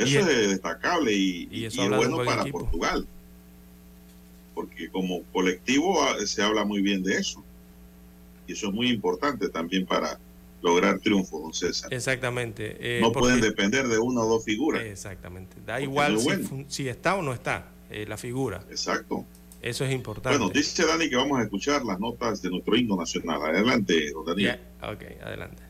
Eso 0.02 0.20
es, 0.20 0.48
destacable 0.48 1.12
y, 1.12 1.64
es 1.64 1.76
bueno 1.76 2.24
para 2.24 2.44
Portugal. 2.46 3.06
Porque 4.54 4.90
como 4.90 5.22
colectivo 5.32 6.02
ah, 6.02 6.16
se 6.26 6.42
habla 6.42 6.64
muy 6.64 6.82
bien 6.82 7.02
de 7.02 7.16
eso. 7.16 7.42
Y 8.46 8.52
eso 8.52 8.68
es 8.68 8.72
muy 8.72 8.88
importante 8.90 9.48
también 9.48 9.86
para 9.86 10.18
lograr 10.62 10.98
triunfo, 10.98 11.40
don 11.40 11.54
César. 11.54 11.92
Exactamente. 11.92 12.76
Eh, 12.80 13.00
no 13.00 13.12
pueden 13.12 13.40
depender 13.40 13.88
de 13.88 13.98
una 13.98 14.20
o 14.20 14.28
dos 14.28 14.44
figuras. 14.44 14.82
Exactamente. 14.82 15.56
Da 15.64 15.80
igual 15.80 16.18
si, 16.68 16.88
está 16.88 17.16
o 17.16 17.22
no 17.22 17.32
está 17.32 17.68
eh, 17.90 18.06
la 18.06 18.16
figura. 18.16 18.64
Exacto. 18.70 19.24
Eso 19.62 19.84
es 19.84 19.92
importante. 19.92 20.38
Bueno, 20.38 20.52
dice 20.52 20.86
Dani 20.86 21.08
que 21.08 21.16
vamos 21.16 21.38
a 21.38 21.42
escuchar 21.42 21.84
las 21.84 22.00
notas 22.00 22.40
de 22.40 22.50
nuestro 22.50 22.76
himno 22.76 22.96
nacional. 22.96 23.42
Adelante, 23.42 24.10
don 24.12 24.24
Daniel. 24.24 24.58
Ok, 24.82 25.02
adelante. 25.22 25.69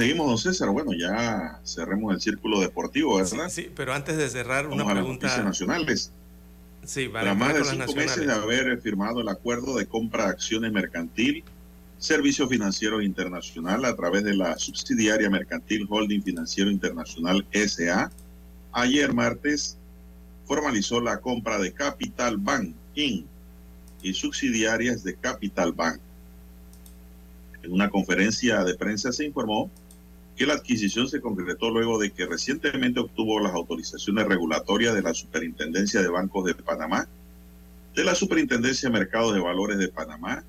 Seguimos, 0.00 0.26
don 0.26 0.38
César. 0.38 0.70
Bueno, 0.70 0.92
ya 0.92 1.60
cerremos 1.64 2.14
el 2.14 2.20
círculo 2.20 2.60
deportivo, 2.60 3.16
¿verdad? 3.16 3.48
Sí, 3.48 3.62
sí 3.62 3.70
pero 3.74 3.92
antes 3.92 4.16
de 4.16 4.28
cerrar, 4.28 4.66
una 4.66 4.90
pregunta. 4.90 5.26
Las 5.26 5.44
nacionales. 5.44 6.12
Sí, 6.84 7.08
para 7.08 7.34
más 7.34 7.54
de 7.54 7.64
cinco 7.64 7.94
meses 7.94 8.26
de 8.26 8.32
haber 8.32 8.80
firmado 8.80 9.20
el 9.20 9.28
acuerdo 9.28 9.76
de 9.76 9.86
compra 9.86 10.24
de 10.24 10.30
acciones 10.30 10.72
mercantil, 10.72 11.44
Servicio 11.98 12.48
Financiero 12.48 13.02
Internacional 13.02 13.84
a 13.84 13.94
través 13.94 14.24
de 14.24 14.34
la 14.34 14.58
subsidiaria 14.58 15.28
mercantil 15.28 15.86
Holding 15.88 16.22
Financiero 16.22 16.70
Internacional 16.70 17.46
SA, 17.52 18.10
ayer 18.72 19.12
martes 19.12 19.76
formalizó 20.46 21.02
la 21.02 21.18
compra 21.18 21.58
de 21.58 21.72
Capital 21.72 22.38
Bank 22.38 22.74
Inc. 22.94 23.26
y 24.02 24.14
subsidiarias 24.14 25.04
de 25.04 25.14
Capital 25.14 25.72
Bank. 25.72 26.00
En 27.62 27.72
una 27.72 27.90
conferencia 27.90 28.64
de 28.64 28.74
prensa 28.74 29.12
se 29.12 29.26
informó 29.26 29.70
que 30.40 30.46
la 30.46 30.54
adquisición 30.54 31.06
se 31.06 31.20
concretó 31.20 31.68
luego 31.68 31.98
de 31.98 32.12
que 32.12 32.24
recientemente 32.24 32.98
obtuvo 32.98 33.40
las 33.40 33.52
autorizaciones 33.52 34.26
regulatorias 34.26 34.94
de 34.94 35.02
la 35.02 35.12
Superintendencia 35.12 36.00
de 36.00 36.08
Bancos 36.08 36.46
de 36.46 36.54
Panamá, 36.54 37.06
de 37.94 38.04
la 38.04 38.14
Superintendencia 38.14 38.88
de 38.88 38.98
Mercados 38.98 39.34
de 39.34 39.40
Valores 39.40 39.76
de 39.76 39.88
Panamá, 39.88 40.42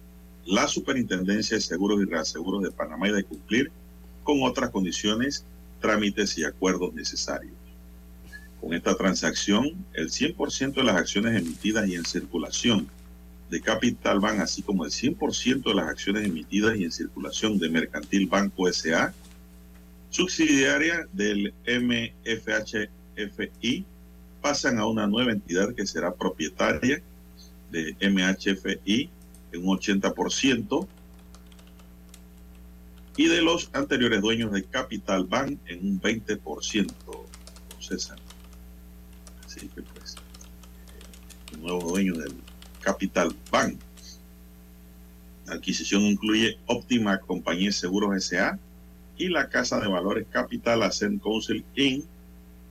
la 0.46 0.70
Superintendencia 0.70 1.58
de 1.58 1.62
Seguros 1.62 2.02
y 2.02 2.06
Reaseguros 2.06 2.64
de 2.64 2.72
Panamá 2.72 3.10
y 3.10 3.12
de 3.12 3.26
cumplir 3.26 3.70
con 4.24 4.42
otras 4.44 4.70
condiciones, 4.70 5.44
trámites 5.82 6.38
y 6.38 6.46
acuerdos 6.46 6.94
necesarios. 6.94 7.52
Con 8.62 8.74
esta 8.74 8.96
transacción, 8.96 9.76
el 9.92 10.10
100% 10.10 10.74
de 10.74 10.84
las 10.86 10.96
acciones 10.96 11.38
emitidas 11.38 11.86
y 11.90 11.96
en 11.96 12.06
circulación 12.06 12.88
de 13.50 13.60
Capital 13.60 14.22
Bank, 14.22 14.40
así 14.40 14.62
como 14.62 14.86
el 14.86 14.92
100% 14.92 15.64
de 15.64 15.74
las 15.74 15.90
acciones 15.90 16.26
emitidas 16.26 16.78
y 16.78 16.86
en 16.86 16.94
circulación 16.94 17.60
de 17.60 17.68
Mercantil 17.68 18.28
Banco 18.28 18.72
SA, 18.72 19.14
subsidiaria 20.12 21.08
del 21.14 21.54
MFHFI, 21.66 22.94
pasan 24.42 24.78
a 24.78 24.86
una 24.86 25.08
nueva 25.08 25.32
entidad 25.32 25.74
que 25.74 25.88
será 25.88 26.14
propietaria 26.14 27.02
de 27.72 27.96
MHFI 28.02 29.10
en 29.54 29.68
un 29.68 29.78
80% 29.78 30.88
y 33.18 33.28
de 33.28 33.42
los 33.42 33.70
anteriores 33.74 34.22
dueños 34.22 34.52
de 34.52 34.64
Capital 34.64 35.26
Bank 35.26 35.58
en 35.66 35.80
un 35.80 36.02
20%. 36.02 36.94
César. 37.80 38.18
Así 39.46 39.68
que 39.68 39.82
pues, 39.82 40.16
el 41.54 41.62
nuevo 41.62 41.90
dueño 41.90 42.14
del 42.16 42.36
Capital 42.82 43.36
Bank. 43.52 43.80
La 45.48 45.56
adquisición 45.56 46.04
incluye 46.04 46.58
Óptima 46.68 47.20
Compañía 47.20 47.68
de 47.68 47.74
Seguros 47.74 48.16
S.A. 48.16 48.60
y 49.22 49.30
la 49.30 49.50
Casa 49.50 49.80
de 49.80 49.88
Valores 49.88 50.26
Capital 50.30 50.82
Ascent 50.82 51.22
Council 51.22 51.64
Inc. 51.76 52.06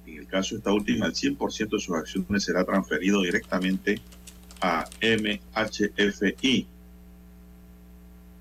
En 0.06 0.18
el 0.18 0.26
caso 0.26 0.54
de 0.54 0.58
esta 0.58 0.72
última, 0.72 1.06
el 1.06 1.12
100% 1.12 1.70
de 1.70 1.80
sus 1.80 1.94
acciones 1.94 2.42
será 2.42 2.64
transferido 2.64 3.22
directamente 3.22 4.00
a 4.60 4.84
MHFI. 5.00 6.66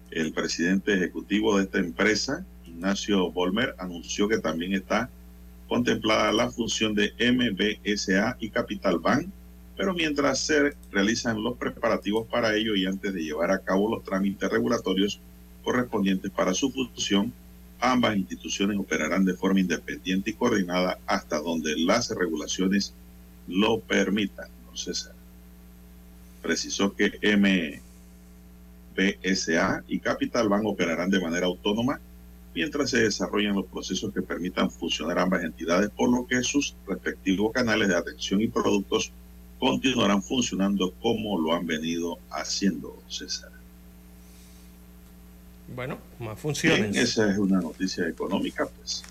El 0.09 0.33
presidente 0.33 0.95
ejecutivo 0.95 1.57
de 1.57 1.65
esta 1.65 1.77
empresa, 1.77 2.43
Ignacio 2.65 3.31
Volmer, 3.31 3.75
anunció 3.77 4.27
que 4.27 4.39
también 4.39 4.73
está 4.73 5.09
contemplada 5.67 6.31
la 6.31 6.49
función 6.49 6.95
de 6.95 7.13
MBSA 7.19 8.37
y 8.39 8.49
Capital 8.49 8.97
Bank 8.97 9.29
pero 9.79 9.93
mientras 9.93 10.39
se 10.39 10.75
realizan 10.91 11.41
los 11.41 11.57
preparativos 11.57 12.27
para 12.27 12.53
ello 12.53 12.75
y 12.75 12.85
antes 12.85 13.13
de 13.13 13.23
llevar 13.23 13.49
a 13.49 13.59
cabo 13.59 13.89
los 13.89 14.03
trámites 14.03 14.49
regulatorios 14.49 15.21
correspondientes 15.63 16.29
para 16.31 16.53
su 16.53 16.69
fusión, 16.69 17.31
ambas 17.79 18.17
instituciones 18.17 18.77
operarán 18.77 19.25
de 19.25 19.33
forma 19.33 19.59
independiente 19.59 20.31
y 20.31 20.33
coordinada 20.33 20.99
hasta 21.05 21.39
donde 21.39 21.75
las 21.77 22.09
regulaciones 22.09 22.93
lo 23.47 23.79
permitan. 23.79 24.47
César 24.73 25.13
precisó 26.41 26.95
que 26.95 27.19
MBSA 28.95 29.83
y 29.87 29.99
Capital 29.99 30.49
Bank 30.49 30.65
operarán 30.65 31.09
de 31.09 31.19
manera 31.19 31.47
autónoma 31.47 31.99
mientras 32.55 32.89
se 32.89 33.03
desarrollan 33.03 33.55
los 33.55 33.65
procesos 33.67 34.13
que 34.13 34.21
permitan 34.21 34.71
fusionar 34.71 35.19
ambas 35.19 35.43
entidades, 35.43 35.89
por 35.91 36.09
lo 36.09 36.25
que 36.25 36.41
sus 36.43 36.75
respectivos 36.87 37.51
canales 37.51 37.89
de 37.89 37.95
atención 37.95 38.41
y 38.41 38.47
productos 38.47 39.11
continuarán 39.59 40.23
funcionando 40.23 40.93
como 41.01 41.39
lo 41.39 41.53
han 41.53 41.67
venido 41.67 42.17
haciendo, 42.31 42.97
César. 43.07 43.58
Bueno, 45.75 45.99
más 46.19 46.39
funciones. 46.39 46.95
esa 46.95 47.31
es 47.31 47.37
una 47.37 47.59
noticia 47.59 48.07
económica, 48.07 48.65
pues, 48.65 49.03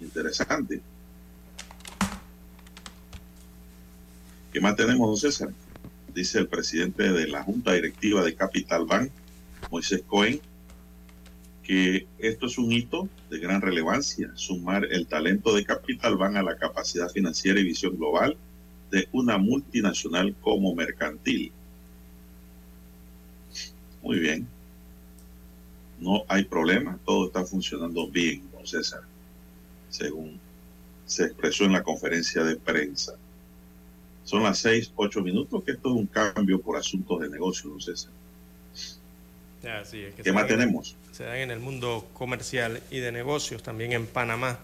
interesante. 0.00 0.80
¿Qué 4.52 4.60
más 4.60 4.76
tenemos, 4.76 5.20
César? 5.20 5.50
Dice 6.14 6.38
el 6.38 6.48
presidente 6.48 7.12
de 7.12 7.28
la 7.28 7.42
Junta 7.42 7.72
Directiva 7.72 8.24
de 8.24 8.34
Capital 8.34 8.86
Bank, 8.86 9.10
Moisés 9.70 10.02
Cohen, 10.06 10.40
que 11.62 12.06
esto 12.18 12.46
es 12.46 12.56
un 12.58 12.72
hito 12.72 13.08
de 13.28 13.38
gran 13.38 13.60
relevancia, 13.60 14.30
sumar 14.34 14.86
el 14.90 15.06
talento 15.06 15.54
de 15.54 15.64
Capital 15.64 16.16
Bank 16.16 16.36
a 16.36 16.42
la 16.42 16.56
capacidad 16.56 17.10
financiera 17.10 17.60
y 17.60 17.64
visión 17.64 17.96
global 17.96 18.36
de 18.90 19.08
una 19.12 19.36
multinacional 19.36 20.34
como 20.40 20.74
mercantil. 20.74 21.52
Muy 24.02 24.18
bien. 24.18 24.57
No 26.00 26.24
hay 26.28 26.44
problema, 26.44 26.98
todo 27.04 27.26
está 27.26 27.44
funcionando 27.44 28.06
bien, 28.08 28.48
don 28.52 28.66
César, 28.66 29.02
según 29.90 30.38
se 31.06 31.24
expresó 31.24 31.64
en 31.64 31.72
la 31.72 31.82
conferencia 31.82 32.44
de 32.44 32.56
prensa. 32.56 33.14
Son 34.24 34.42
las 34.42 34.58
seis, 34.58 34.92
ocho 34.94 35.22
minutos, 35.22 35.64
que 35.64 35.72
esto 35.72 35.88
es 35.88 35.94
un 35.94 36.06
cambio 36.06 36.60
por 36.60 36.76
asuntos 36.76 37.20
de 37.20 37.30
negocio, 37.30 37.70
don 37.70 37.80
César. 37.80 38.12
¿Qué 40.22 40.32
más 40.32 40.46
tenemos? 40.46 40.96
Se 41.12 41.24
dan 41.24 41.38
en 41.38 41.50
el 41.50 41.58
mundo 41.58 42.06
comercial 42.12 42.80
y 42.90 43.00
de 43.00 43.10
negocios, 43.10 43.62
también 43.62 43.92
en 43.92 44.06
Panamá. 44.06 44.58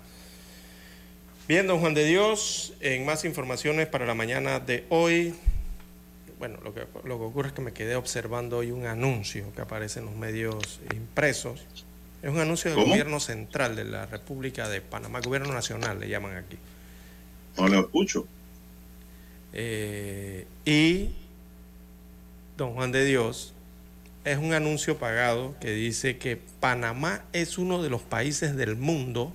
Bien, 1.49 1.66
don 1.66 1.80
Juan 1.80 1.95
de 1.95 2.05
Dios, 2.05 2.74
en 2.80 3.05
más 3.05 3.24
informaciones 3.24 3.89
para 3.89 4.07
la 4.07 4.14
mañana 4.14 4.61
de 4.61 4.85
hoy. 4.89 5.35
Bueno, 6.39 6.59
lo 6.62 6.74
que, 6.74 6.87
lo 7.05 7.18
que 7.18 7.24
ocurre 7.24 7.49
es 7.49 7.55
que 7.55 7.62
me 7.62 7.72
quedé 7.72 7.97
observando 7.97 8.59
hoy 8.59 8.70
un 8.70 8.87
anuncio 8.87 9.53
que 9.55 9.62
aparece 9.62 10.01
en 10.01 10.07
los 10.07 10.14
medios 10.14 10.80
impresos. 10.95 11.64
Es 12.22 12.30
un 12.30 12.39
anuncio 12.39 12.74
del 12.74 12.85
gobierno 12.85 13.20
central 13.20 13.76
de 13.76 13.85
la 13.85 14.07
República 14.07 14.68
de 14.68 14.80
Panamá, 14.80 15.20
gobierno 15.20 15.53
nacional 15.53 16.01
le 16.01 16.09
llaman 16.09 16.37
aquí. 16.37 16.57
No 17.57 17.68
lo 17.68 17.80
escucho. 17.80 18.26
Eh, 19.53 20.47
y 20.64 21.11
don 22.57 22.74
Juan 22.74 22.93
de 22.93 23.05
Dios 23.05 23.55
es 24.24 24.39
un 24.39 24.53
anuncio 24.53 24.99
pagado 24.99 25.55
que 25.61 25.70
dice 25.72 26.16
que 26.16 26.41
Panamá 26.61 27.24
es 27.32 27.59
uno 27.59 27.82
de 27.82 27.91
los 27.91 28.03
países 28.03 28.57
del 28.57 28.74
mundo 28.74 29.32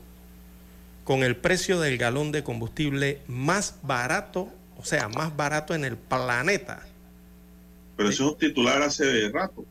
con 1.04 1.24
el 1.24 1.36
precio 1.36 1.80
del 1.80 1.98
galón 1.98 2.32
de 2.32 2.44
combustible 2.44 3.22
más 3.28 3.76
barato, 3.82 4.50
o 4.78 4.86
sea, 4.86 5.08
más 5.10 5.36
barato 5.36 5.74
en 5.74 5.86
el 5.86 5.96
planeta. 5.96 6.86
Pero 8.00 8.12
eso 8.12 8.26
es 8.28 8.32
un 8.32 8.38
titular 8.38 8.82
hace 8.82 9.28
rato. 9.28 9.66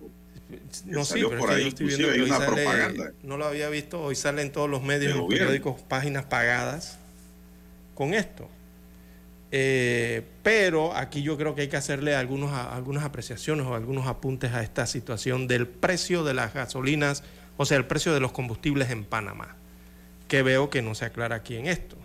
No, 0.85 1.03
sí, 1.07 1.14
pero 1.14 1.39
por 1.39 1.51
ahí, 1.51 1.68
estoy 1.68 1.87
viendo 1.87 2.09
una 2.26 2.39
propaganda. 2.45 3.12
No 3.22 3.39
lo 3.39 3.47
había 3.47 3.70
visto, 3.70 4.03
hoy 4.03 4.16
sale 4.16 4.43
en 4.43 4.53
todos 4.53 4.68
los 4.68 4.83
medios, 4.83 5.12
en 5.12 5.18
los 5.18 5.29
periódicos, 5.29 5.81
páginas 5.81 6.26
pagadas 6.26 6.99
con 7.95 8.12
esto. 8.12 8.51
Eh, 9.51 10.24
pero 10.43 10.95
aquí 10.95 11.22
yo 11.22 11.39
creo 11.39 11.55
que 11.55 11.62
hay 11.62 11.68
que 11.68 11.79
hacerle 11.79 12.14
algunos, 12.14 12.53
algunas 12.53 13.03
apreciaciones 13.03 13.64
o 13.64 13.74
algunos 13.74 14.07
apuntes 14.07 14.53
a 14.53 14.62
esta 14.62 14.87
situación 14.87 15.49
del 15.49 15.66
precio 15.66 16.22
de 16.22 16.35
las 16.35 16.53
gasolinas, 16.53 17.24
o 17.57 17.64
sea, 17.64 17.79
el 17.79 17.87
precio 17.87 18.12
de 18.12 18.20
los 18.20 18.33
combustibles 18.33 18.91
en 18.91 19.05
Panamá 19.05 19.57
que 20.29 20.43
veo 20.43 20.68
que 20.68 20.83
no 20.83 20.95
se 20.95 21.07
aclara 21.07 21.37
aquí 21.37 21.57
en 21.57 21.66
esto. 21.66 21.97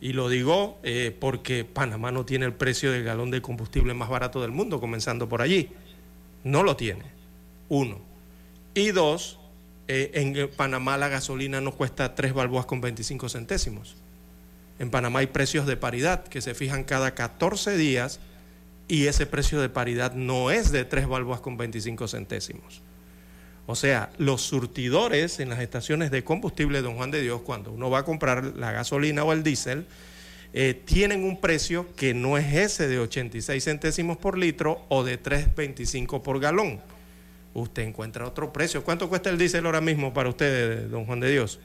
Y 0.00 0.14
lo 0.14 0.28
digo 0.28 0.78
eh, 0.82 1.14
porque 1.18 1.64
Panamá 1.64 2.10
no 2.10 2.24
tiene 2.24 2.46
el 2.46 2.54
precio 2.54 2.90
del 2.90 3.04
galón 3.04 3.30
de 3.30 3.42
combustible 3.42 3.92
más 3.94 4.08
barato 4.08 4.40
del 4.40 4.50
mundo, 4.50 4.80
comenzando 4.80 5.28
por 5.28 5.42
allí. 5.42 5.70
No 6.42 6.62
lo 6.62 6.76
tiene. 6.76 7.04
Uno. 7.68 7.98
Y 8.74 8.92
dos, 8.92 9.38
eh, 9.88 10.10
en 10.14 10.48
Panamá 10.56 10.96
la 10.96 11.08
gasolina 11.08 11.60
no 11.60 11.72
cuesta 11.72 12.14
tres 12.14 12.32
balboas 12.32 12.64
con 12.64 12.80
25 12.80 13.28
centésimos. 13.28 13.96
En 14.78 14.90
Panamá 14.90 15.18
hay 15.18 15.26
precios 15.26 15.66
de 15.66 15.76
paridad 15.76 16.24
que 16.24 16.40
se 16.40 16.54
fijan 16.54 16.84
cada 16.84 17.14
14 17.14 17.76
días 17.76 18.20
y 18.88 19.06
ese 19.06 19.26
precio 19.26 19.60
de 19.60 19.68
paridad 19.68 20.14
no 20.14 20.50
es 20.50 20.72
de 20.72 20.84
tres 20.86 21.06
balboas 21.06 21.40
con 21.40 21.58
25 21.58 22.08
centésimos. 22.08 22.82
O 23.70 23.76
sea, 23.76 24.10
los 24.18 24.42
surtidores 24.42 25.38
en 25.38 25.48
las 25.48 25.60
estaciones 25.60 26.10
de 26.10 26.24
combustible 26.24 26.82
Don 26.82 26.96
Juan 26.96 27.12
de 27.12 27.22
Dios, 27.22 27.42
cuando 27.42 27.70
uno 27.70 27.88
va 27.88 28.00
a 28.00 28.04
comprar 28.04 28.56
la 28.56 28.72
gasolina 28.72 29.22
o 29.22 29.32
el 29.32 29.44
diésel, 29.44 29.86
eh, 30.52 30.74
tienen 30.84 31.22
un 31.22 31.40
precio 31.40 31.86
que 31.94 32.12
no 32.12 32.36
es 32.36 32.52
ese 32.52 32.88
de 32.88 32.98
86 32.98 33.62
centésimos 33.62 34.16
por 34.16 34.36
litro 34.36 34.84
o 34.88 35.04
de 35.04 35.22
3.25 35.22 36.20
por 36.20 36.40
galón. 36.40 36.80
Usted 37.54 37.82
encuentra 37.82 38.26
otro 38.26 38.52
precio. 38.52 38.82
¿Cuánto 38.82 39.08
cuesta 39.08 39.30
el 39.30 39.38
diésel 39.38 39.64
ahora 39.64 39.80
mismo 39.80 40.12
para 40.12 40.30
usted, 40.30 40.88
don 40.88 41.06
Juan 41.06 41.20
de 41.20 41.30
Dios? 41.30 41.60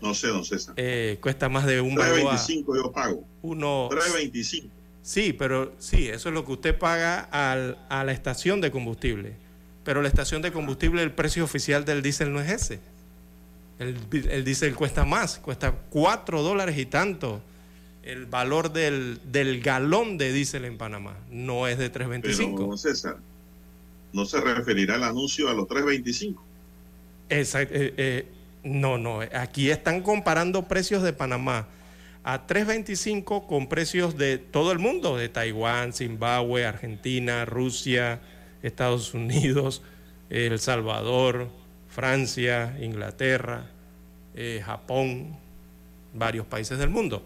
No 0.00 0.14
sé, 0.14 0.26
don 0.26 0.44
César. 0.44 0.74
Eh, 0.76 1.18
cuesta 1.22 1.48
más 1.48 1.64
de 1.64 1.80
un 1.80 1.94
3.25 1.94 2.76
yo 2.76 2.90
pago. 2.90 3.24
Uno, 3.42 3.88
3.25. 3.88 4.68
Sí, 5.06 5.32
pero 5.32 5.72
sí, 5.78 6.08
eso 6.08 6.30
es 6.30 6.34
lo 6.34 6.44
que 6.44 6.50
usted 6.50 6.76
paga 6.76 7.28
a 7.30 8.04
la 8.04 8.10
estación 8.10 8.60
de 8.60 8.72
combustible. 8.72 9.36
Pero 9.84 10.02
la 10.02 10.08
estación 10.08 10.42
de 10.42 10.50
combustible, 10.50 11.00
el 11.00 11.12
precio 11.12 11.44
oficial 11.44 11.84
del 11.84 12.02
diésel 12.02 12.32
no 12.32 12.40
es 12.40 12.50
ese. 12.50 12.80
El, 13.78 13.96
el 14.28 14.44
diésel 14.44 14.74
cuesta 14.74 15.04
más, 15.04 15.38
cuesta 15.38 15.72
4 15.90 16.42
dólares 16.42 16.76
y 16.76 16.86
tanto. 16.86 17.40
El 18.02 18.26
valor 18.26 18.72
del, 18.72 19.20
galón 19.62 20.18
de 20.18 20.32
diésel 20.32 20.64
en 20.64 20.76
Panamá 20.76 21.16
no 21.30 21.68
es 21.68 21.78
de 21.78 21.92
3.25. 21.92 22.56
Pero, 22.56 22.76
César, 22.76 23.16
¿no 24.12 24.24
se 24.24 24.40
referirá 24.40 24.96
el 24.96 25.04
anuncio 25.04 25.48
a 25.48 25.54
los 25.54 25.68
3.25? 25.68 26.34
Exacto. 27.28 27.72
Eh, 27.76 27.94
eh, 27.96 28.26
no, 28.64 28.98
no. 28.98 29.20
Aquí 29.20 29.70
están 29.70 30.02
comparando 30.02 30.66
precios 30.66 31.04
de 31.04 31.12
Panamá 31.12 31.68
a 32.26 32.44
3.25 32.44 33.46
con 33.46 33.68
precios 33.68 34.18
de 34.18 34.38
todo 34.38 34.72
el 34.72 34.80
mundo, 34.80 35.16
de 35.16 35.28
Taiwán, 35.28 35.92
Zimbabue, 35.92 36.66
Argentina, 36.66 37.44
Rusia, 37.44 38.18
Estados 38.64 39.14
Unidos, 39.14 39.80
El 40.28 40.58
Salvador, 40.58 41.48
Francia, 41.88 42.76
Inglaterra, 42.80 43.66
eh, 44.34 44.60
Japón, 44.64 45.36
varios 46.14 46.44
países 46.46 46.80
del 46.80 46.90
mundo. 46.90 47.22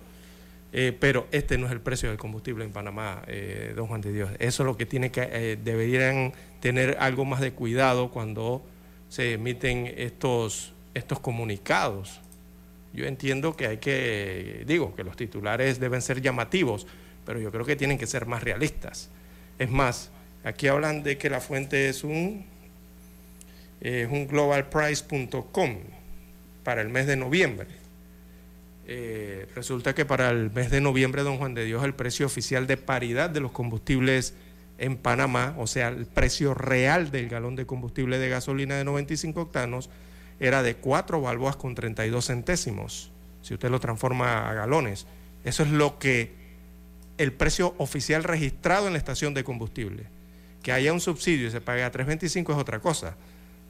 Eh, 0.74 0.94
pero 1.00 1.26
este 1.32 1.56
no 1.56 1.64
es 1.64 1.72
el 1.72 1.80
precio 1.80 2.10
del 2.10 2.18
combustible 2.18 2.66
en 2.66 2.70
Panamá, 2.70 3.22
eh, 3.26 3.72
don 3.74 3.86
Juan 3.86 4.02
de 4.02 4.12
Dios. 4.12 4.30
Eso 4.38 4.64
es 4.64 4.66
lo 4.66 4.76
que 4.76 4.84
tiene 4.84 5.10
que 5.10 5.58
deberían 5.64 6.34
tener 6.60 6.98
algo 7.00 7.24
más 7.24 7.40
de 7.40 7.52
cuidado 7.52 8.10
cuando 8.10 8.62
se 9.08 9.32
emiten 9.32 9.94
estos 9.96 10.74
estos 10.92 11.20
comunicados 11.20 12.20
yo 12.92 13.06
entiendo 13.06 13.56
que 13.56 13.66
hay 13.66 13.78
que, 13.78 14.64
digo, 14.66 14.94
que 14.94 15.04
los 15.04 15.16
titulares 15.16 15.78
deben 15.80 16.02
ser 16.02 16.20
llamativos, 16.20 16.86
pero 17.24 17.40
yo 17.40 17.50
creo 17.52 17.64
que 17.64 17.76
tienen 17.76 17.98
que 17.98 18.06
ser 18.06 18.26
más 18.26 18.42
realistas. 18.42 19.10
Es 19.58 19.70
más, 19.70 20.10
aquí 20.44 20.68
hablan 20.68 21.02
de 21.02 21.18
que 21.18 21.30
la 21.30 21.40
fuente 21.40 21.88
es 21.88 22.02
un, 22.02 22.44
un 23.82 24.26
globalprice.com 24.26 25.78
para 26.64 26.82
el 26.82 26.88
mes 26.88 27.06
de 27.06 27.16
noviembre. 27.16 27.68
Eh, 28.92 29.46
resulta 29.54 29.94
que 29.94 30.04
para 30.04 30.30
el 30.30 30.50
mes 30.50 30.70
de 30.70 30.80
noviembre, 30.80 31.22
don 31.22 31.38
Juan 31.38 31.54
de 31.54 31.64
Dios, 31.64 31.84
el 31.84 31.94
precio 31.94 32.26
oficial 32.26 32.66
de 32.66 32.76
paridad 32.76 33.30
de 33.30 33.38
los 33.38 33.52
combustibles 33.52 34.34
en 34.78 34.96
Panamá, 34.96 35.54
o 35.58 35.66
sea, 35.66 35.88
el 35.88 36.06
precio 36.06 36.54
real 36.54 37.10
del 37.12 37.28
galón 37.28 37.54
de 37.54 37.66
combustible 37.66 38.18
de 38.18 38.28
gasolina 38.28 38.76
de 38.76 38.84
95 38.84 39.42
octanos, 39.42 39.90
era 40.40 40.62
de 40.62 40.76
4 40.76 41.20
balboas 41.20 41.56
con 41.56 41.74
32 41.74 42.26
centésimos, 42.26 43.12
si 43.42 43.54
usted 43.54 43.70
lo 43.70 43.78
transforma 43.78 44.48
a 44.48 44.54
galones. 44.54 45.06
Eso 45.44 45.62
es 45.62 45.70
lo 45.70 45.98
que 45.98 46.32
el 47.18 47.32
precio 47.32 47.74
oficial 47.76 48.24
registrado 48.24 48.86
en 48.86 48.94
la 48.94 48.98
estación 48.98 49.34
de 49.34 49.44
combustible. 49.44 50.06
Que 50.62 50.72
haya 50.72 50.92
un 50.92 51.00
subsidio 51.00 51.48
y 51.48 51.50
se 51.50 51.60
pague 51.60 51.84
a 51.84 51.92
3.25 51.92 52.52
es 52.52 52.58
otra 52.58 52.80
cosa. 52.80 53.16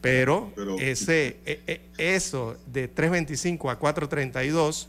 Pero, 0.01 0.53
ese, 0.81 1.37
e, 1.45 1.61
e, 1.67 1.81
eso 1.99 2.57
de 2.67 2.93
3.25 2.93 3.71
a 3.71 3.79
4.32, 3.79 4.87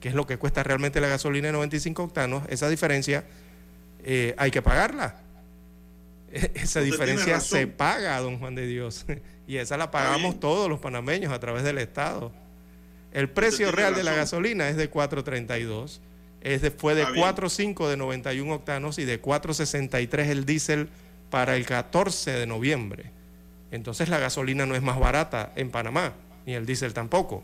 que 0.00 0.08
es 0.08 0.14
lo 0.14 0.26
que 0.26 0.38
cuesta 0.38 0.62
realmente 0.62 1.00
la 1.00 1.08
gasolina 1.08 1.48
de 1.48 1.52
95 1.52 2.02
octanos, 2.02 2.42
esa 2.48 2.68
diferencia 2.68 3.24
eh, 4.02 4.34
hay 4.36 4.50
que 4.50 4.62
pagarla. 4.62 5.20
Esa 6.54 6.80
diferencia 6.80 7.38
se 7.38 7.68
paga, 7.68 8.18
don 8.18 8.38
Juan 8.38 8.56
de 8.56 8.66
Dios. 8.66 9.06
Y 9.46 9.56
esa 9.56 9.76
la 9.76 9.90
pagamos 9.90 10.40
todos 10.40 10.68
los 10.68 10.80
panameños 10.80 11.32
a 11.32 11.40
través 11.40 11.64
del 11.64 11.78
Estado. 11.78 12.32
El 13.12 13.28
precio 13.28 13.70
real 13.70 13.94
de 13.94 14.02
la 14.02 14.14
gasolina 14.14 14.68
es 14.68 14.76
de 14.76 14.90
4.32. 14.90 16.00
Es 16.40 16.62
de, 16.62 16.70
fue 16.70 16.94
de 16.94 17.06
4.5 17.06 17.88
de 17.88 17.96
91 17.96 18.54
octanos 18.54 18.98
y 18.98 19.04
de 19.04 19.20
4.63 19.22 20.26
el 20.26 20.44
diésel 20.44 20.88
para 21.30 21.56
el 21.56 21.64
14 21.64 22.32
de 22.32 22.46
noviembre. 22.46 23.10
Entonces 23.70 24.08
la 24.08 24.18
gasolina 24.18 24.66
no 24.66 24.74
es 24.74 24.82
más 24.82 24.98
barata 24.98 25.52
en 25.56 25.70
Panamá, 25.70 26.12
ni 26.46 26.54
el 26.54 26.66
diésel 26.66 26.92
tampoco. 26.92 27.42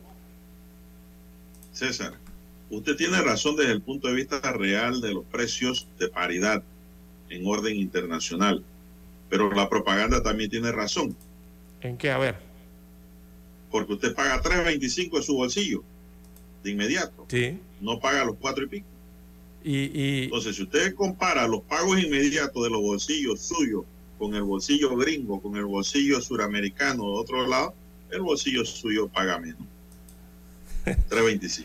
César, 1.73 2.15
usted 2.69 2.97
tiene 2.97 3.21
razón 3.23 3.57
desde 3.57 3.73
el 3.73 3.83
punto 3.83 4.09
de 4.09 4.15
vista 4.15 4.41
real 4.53 5.01
de 5.01 5.15
los 5.15 5.25
precios 5.25 5.89
de 5.99 6.09
paridad 6.09 6.63
en 7.31 7.47
orden 7.47 7.77
internacional, 7.77 8.65
pero 9.29 9.53
la 9.53 9.69
propaganda 9.69 10.23
también 10.23 10.51
tiene 10.51 10.73
razón. 10.73 11.17
¿En 11.81 11.97
qué? 11.97 12.11
A 12.11 12.19
ver. 12.19 12.37
Porque 13.71 13.93
usted 13.93 14.15
paga 14.15 14.43
3.25 14.43 15.17
en 15.17 15.23
su 15.23 15.37
bolsillo, 15.37 15.83
de 16.63 16.71
inmediato. 16.71 17.27
Sí. 17.29 17.59
No 17.81 18.01
paga 18.01 18.25
los 18.25 18.37
cuatro 18.37 18.65
y 18.65 18.67
pico. 18.67 18.87
Y, 19.63 20.25
Entonces, 20.25 20.57
si 20.57 20.63
usted 20.63 20.95
compara 20.95 21.47
los 21.47 21.63
pagos 21.63 22.03
inmediatos 22.03 22.63
de 22.63 22.71
los 22.71 22.81
bolsillos 22.81 23.41
suyos 23.41 23.85
con 24.19 24.35
el 24.35 24.43
bolsillo 24.43 24.97
gringo, 24.97 25.41
con 25.41 25.57
el 25.57 25.67
bolsillo 25.67 26.21
suramericano 26.21 27.05
de 27.05 27.19
otro 27.19 27.47
lado, 27.47 27.75
el 28.11 28.23
bolsillo 28.23 28.65
suyo 28.65 29.09
paga 29.09 29.39
menos. 29.39 29.61
3.25. 30.85 31.65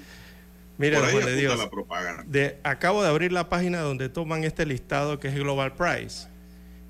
Mira, 0.78 1.00
Por 1.00 1.08
ahí 1.08 1.26
de 1.26 1.36
Dios, 1.38 1.58
la 1.58 1.70
propaganda. 1.70 2.24
De, 2.28 2.58
acabo 2.64 3.02
de 3.02 3.08
abrir 3.08 3.32
la 3.32 3.48
página 3.48 3.80
donde 3.80 4.10
toman 4.10 4.44
este 4.44 4.66
listado 4.66 5.20
que 5.20 5.30
es 5.30 5.36
Global 5.36 5.74
Price 5.74 6.28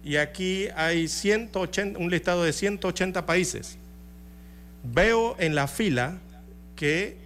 y 0.06 0.18
aquí 0.18 0.68
hay 0.76 1.08
180, 1.08 1.98
un 1.98 2.12
listado 2.12 2.44
de 2.44 2.54
180 2.54 3.26
países. 3.26 3.80
Veo 4.84 5.36
en 5.40 5.56
la 5.56 5.68
fila 5.68 6.20
que 6.76 7.18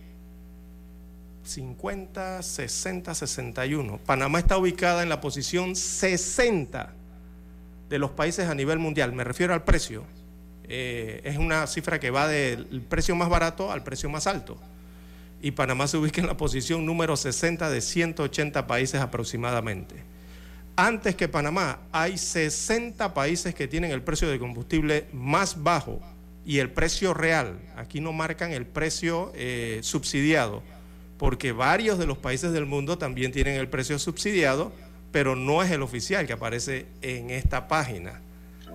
50, 1.44 2.42
60, 2.42 3.14
61. 3.14 3.98
Panamá 4.06 4.40
está 4.40 4.58
ubicada 4.58 5.04
en 5.04 5.10
la 5.10 5.20
posición 5.20 5.76
60 5.76 6.94
de 7.90 8.00
los 8.00 8.12
países 8.12 8.48
a 8.48 8.56
nivel 8.56 8.80
mundial. 8.80 9.12
Me 9.12 9.26
refiero 9.26 9.54
al 9.54 9.66
precio. 9.66 10.06
Eh, 10.64 11.20
es 11.26 11.38
una 11.38 11.68
cifra 11.68 12.00
que 12.00 12.12
va 12.12 12.30
del 12.30 12.82
precio 12.88 13.14
más 13.14 13.28
barato 13.28 13.74
al 13.74 13.84
precio 13.84 14.10
más 14.10 14.26
alto. 14.26 14.58
Y 15.42 15.52
Panamá 15.52 15.86
se 15.90 15.98
ubica 15.98 16.22
en 16.22 16.28
la 16.28 16.38
posición 16.38 16.86
número 16.86 17.18
60 17.18 17.70
de 17.70 17.82
180 17.82 18.68
países 18.68 19.02
aproximadamente. 19.02 19.96
Antes 20.82 21.16
que 21.16 21.28
Panamá, 21.28 21.82
hay 21.92 22.18
60 22.18 23.14
países 23.14 23.54
que 23.54 23.68
tienen 23.68 23.92
el 23.92 24.02
precio 24.02 24.30
de 24.30 24.40
combustible 24.40 25.08
más 25.12 25.62
bajo 25.62 26.00
y 26.46 26.60
el 26.60 26.72
precio 26.72 27.14
real. 27.14 27.60
Aquí 27.76 28.00
no 28.00 28.14
marcan 28.14 28.54
el 28.54 28.66
precio 28.66 29.34
eh, 29.36 29.82
subsidiado, 29.84 30.64
porque 31.18 31.52
varios 31.52 32.00
de 32.00 32.08
los 32.08 32.18
países 32.18 32.54
del 32.54 32.66
mundo 32.66 32.98
también 32.98 33.34
tienen 33.34 33.56
el 33.56 33.68
precio 33.68 34.00
subsidiado, 34.00 34.72
pero 35.12 35.36
no 35.36 35.62
es 35.64 35.70
el 35.70 35.82
oficial 35.82 36.26
que 36.26 36.32
aparece 36.32 36.86
en 37.02 37.30
esta 37.30 37.68
página. 37.68 38.22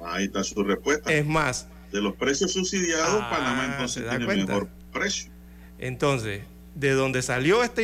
Ahí 0.05 0.25
está 0.27 0.45
su 0.45 0.63
respuesta. 0.63 1.11
Es 1.11 1.25
más, 1.25 1.69
de 1.91 2.03
los 2.03 2.15
precios 2.17 2.53
subsidiados, 2.53 3.19
ah, 3.23 3.31
Panamá 3.31 3.65
entonces 3.73 4.07
tiene 4.07 4.31
el 4.31 4.47
mejor 4.47 4.69
precio. 4.93 5.33
Entonces, 5.79 6.43
de 6.75 6.93
donde 6.93 7.23
salió 7.23 7.63
esta, 7.63 7.83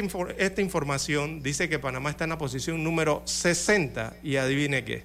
información, 0.60 1.42
dice 1.42 1.68
que 1.68 1.78
Panamá 1.78 2.10
está 2.10 2.24
en 2.24 2.30
la 2.30 2.38
posición 2.38 2.82
número 2.82 3.22
60 3.24 4.16
y 4.22 4.34
adivine 4.36 4.84
qué. 4.84 5.04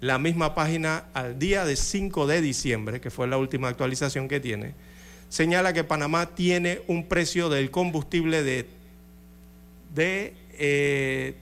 La 0.00 0.18
misma 0.18 0.54
página 0.54 1.04
al 1.12 1.38
día 1.38 1.66
de 1.66 1.76
5 1.76 2.26
de 2.26 2.40
diciembre, 2.40 3.00
que 3.00 3.10
fue 3.10 3.26
la 3.26 3.36
última 3.38 3.68
actualización 3.68 4.28
que 4.28 4.40
tiene, 4.40 4.72
señala 5.28 5.74
que 5.74 5.84
Panamá 5.84 6.34
tiene 6.34 6.80
un 6.86 7.06
precio 7.06 7.50
del 7.50 7.70
combustible 7.70 8.42
de, 8.42 8.66
de 9.94 10.34
eh, 10.52 11.34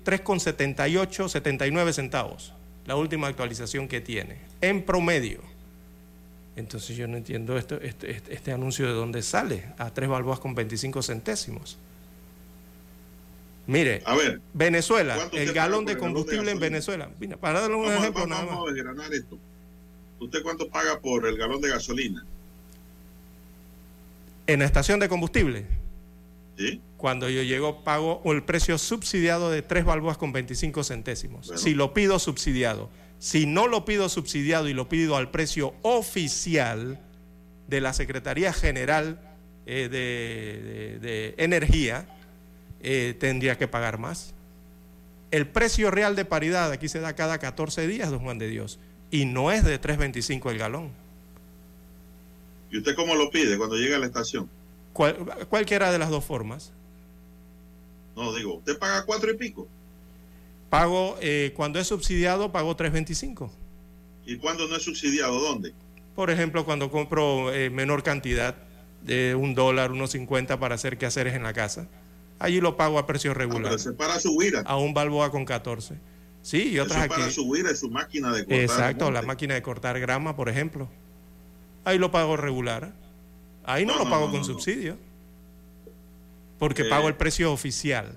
79 1.28 1.92
centavos, 1.92 2.54
la 2.86 2.96
última 2.96 3.26
actualización 3.26 3.86
que 3.86 4.00
tiene, 4.00 4.38
en 4.62 4.82
promedio 4.82 5.51
Entonces 6.54 6.96
yo 6.96 7.08
no 7.08 7.16
entiendo 7.16 7.56
esto, 7.56 7.80
este, 7.80 8.10
este, 8.10 8.34
este 8.34 8.52
anuncio 8.52 8.86
de 8.86 8.92
dónde 8.92 9.22
sale, 9.22 9.72
a 9.78 9.90
tres 9.90 10.08
balboas 10.08 10.38
con 10.38 10.54
25 10.54 11.02
centésimos. 11.02 11.78
Mire, 13.66 14.02
A 14.04 14.16
ver, 14.16 14.40
Venezuela, 14.52 15.14
¿Cuánto 15.14 15.36
el 15.36 15.52
galón 15.52 15.84
de 15.84 15.92
el 15.92 15.98
galón 15.98 16.14
de 16.14 16.24
combustible 16.24 16.50
en? 16.50 16.58
Venezuela. 16.60 17.08
Mira, 17.20 17.36
para 17.36 17.60
darle 17.60 17.76
un 17.76 17.84
vamos, 17.84 17.98
ejemplo 18.00 18.26
vamos, 18.26 18.44
nada 18.44 18.56
más. 18.60 18.68
a 18.68 18.72
desgranar 18.74 19.14
esto. 19.14 19.38
¿Usted 20.18 20.42
cuánto 20.42 20.68
paga 20.68 21.00
por 21.00 21.26
el 21.26 21.36
galón 21.36 21.60
de 21.60 21.68
gasolina? 21.68 22.24
En 24.46 24.58
la 24.58 24.64
estación 24.66 24.98
de 25.00 25.08
combustible, 25.08 25.64
¿Sí? 26.58 26.80
cuando 26.96 27.30
yo 27.30 27.42
llego, 27.42 27.82
pago 27.84 28.20
el 28.26 28.42
precio 28.42 28.76
subsidiado 28.78 29.50
de 29.50 29.62
3 29.62 29.84
balboas 29.84 30.18
con 30.18 30.32
25 30.32 30.84
centésimos. 30.84 31.46
Bueno. 31.46 31.62
Si 31.62 31.74
lo 31.74 31.94
pido 31.94 32.18
subsidiado. 32.18 32.90
Si 33.22 33.46
no 33.46 33.68
lo 33.68 33.84
pido 33.84 34.08
subsidiado 34.08 34.68
y 34.68 34.74
lo 34.74 34.88
pido 34.88 35.16
al 35.16 35.30
precio 35.30 35.74
oficial 35.82 36.98
de 37.68 37.80
la 37.80 37.92
Secretaría 37.92 38.52
General 38.52 39.20
eh, 39.64 39.88
de, 39.88 40.98
de- 40.98 40.98
de 40.98 41.34
Energía, 41.38 42.04
eh, 42.82 43.14
tendría 43.20 43.56
que 43.56 43.68
pagar 43.68 43.98
más. 43.98 44.34
El 45.30 45.46
precio 45.46 45.92
real 45.92 46.16
de 46.16 46.24
paridad 46.24 46.72
aquí 46.72 46.88
se 46.88 46.98
da 46.98 47.12
cada 47.14 47.38
14 47.38 47.86
días, 47.86 48.10
don 48.10 48.18
Juan 48.18 48.38
de 48.40 48.48
Dios, 48.48 48.80
y 49.12 49.24
no 49.24 49.52
es 49.52 49.62
de 49.62 49.80
3.25 49.80 50.50
el 50.50 50.58
galón. 50.58 50.90
¿Y 52.72 52.78
usted 52.78 52.96
cómo 52.96 53.14
lo 53.14 53.30
pide 53.30 53.56
cuando 53.56 53.76
llega 53.76 53.98
a 53.98 54.00
la 54.00 54.06
estación? 54.06 54.50
Cual- 54.92 55.46
cualquiera 55.48 55.92
de 55.92 55.98
las 56.00 56.10
dos 56.10 56.24
formas. 56.24 56.72
No, 58.16 58.34
digo, 58.34 58.56
usted 58.56 58.76
paga 58.80 59.04
cuatro 59.06 59.30
y 59.30 59.36
pico. 59.36 59.68
Pago, 60.72 61.18
eh, 61.20 61.52
cuando 61.54 61.78
es 61.78 61.86
subsidiado, 61.86 62.50
pago 62.50 62.74
3.25. 62.74 63.50
¿Y 64.24 64.36
cuando 64.38 64.66
no 64.68 64.76
es 64.76 64.82
subsidiado, 64.82 65.38
dónde? 65.38 65.74
Por 66.14 66.30
ejemplo, 66.30 66.64
cuando 66.64 66.90
compro 66.90 67.52
eh, 67.52 67.68
menor 67.68 68.02
cantidad 68.02 68.56
de 69.02 69.34
un 69.34 69.54
dólar, 69.54 69.92
unos 69.92 70.12
50 70.12 70.58
para 70.58 70.76
hacer 70.76 70.96
quehaceres 70.96 71.34
en 71.34 71.42
la 71.42 71.52
casa, 71.52 71.88
allí 72.38 72.58
lo 72.62 72.78
pago 72.78 72.98
a 72.98 73.06
precio 73.06 73.32
Ah, 73.32 73.34
regular, 73.34 73.64
pero 73.64 73.78
se 73.78 73.92
para 73.92 74.18
su 74.18 74.34
guira. 74.38 74.62
a 74.64 74.78
un 74.78 74.94
balboa 74.94 75.30
con 75.30 75.44
14. 75.44 75.96
Sí, 76.40 76.70
y 76.70 76.74
Eso 76.76 76.84
otras 76.84 77.02
es 77.02 77.08
para 77.10 77.24
aquí. 77.26 77.34
su 77.34 77.52
guira, 77.52 77.70
es 77.70 77.78
su 77.80 77.90
máquina 77.90 78.32
de 78.32 78.38
cortar. 78.46 78.58
Exacto, 78.60 79.10
la 79.10 79.20
máquina 79.20 79.52
de 79.52 79.60
cortar 79.60 80.00
grama, 80.00 80.36
por 80.36 80.48
ejemplo. 80.48 80.88
Ahí 81.84 81.98
lo 81.98 82.10
pago 82.10 82.38
regular. 82.38 82.94
Ahí 83.64 83.84
no, 83.84 83.92
No, 83.98 84.04
lo 84.04 84.10
pago 84.10 84.24
no, 84.24 84.30
con 84.32 84.40
no, 84.40 84.46
subsidio. 84.46 84.96
Porque 86.58 86.80
Eh, 86.80 86.88
pago 86.88 87.08
el 87.08 87.14
precio 87.16 87.52
oficial. 87.52 88.16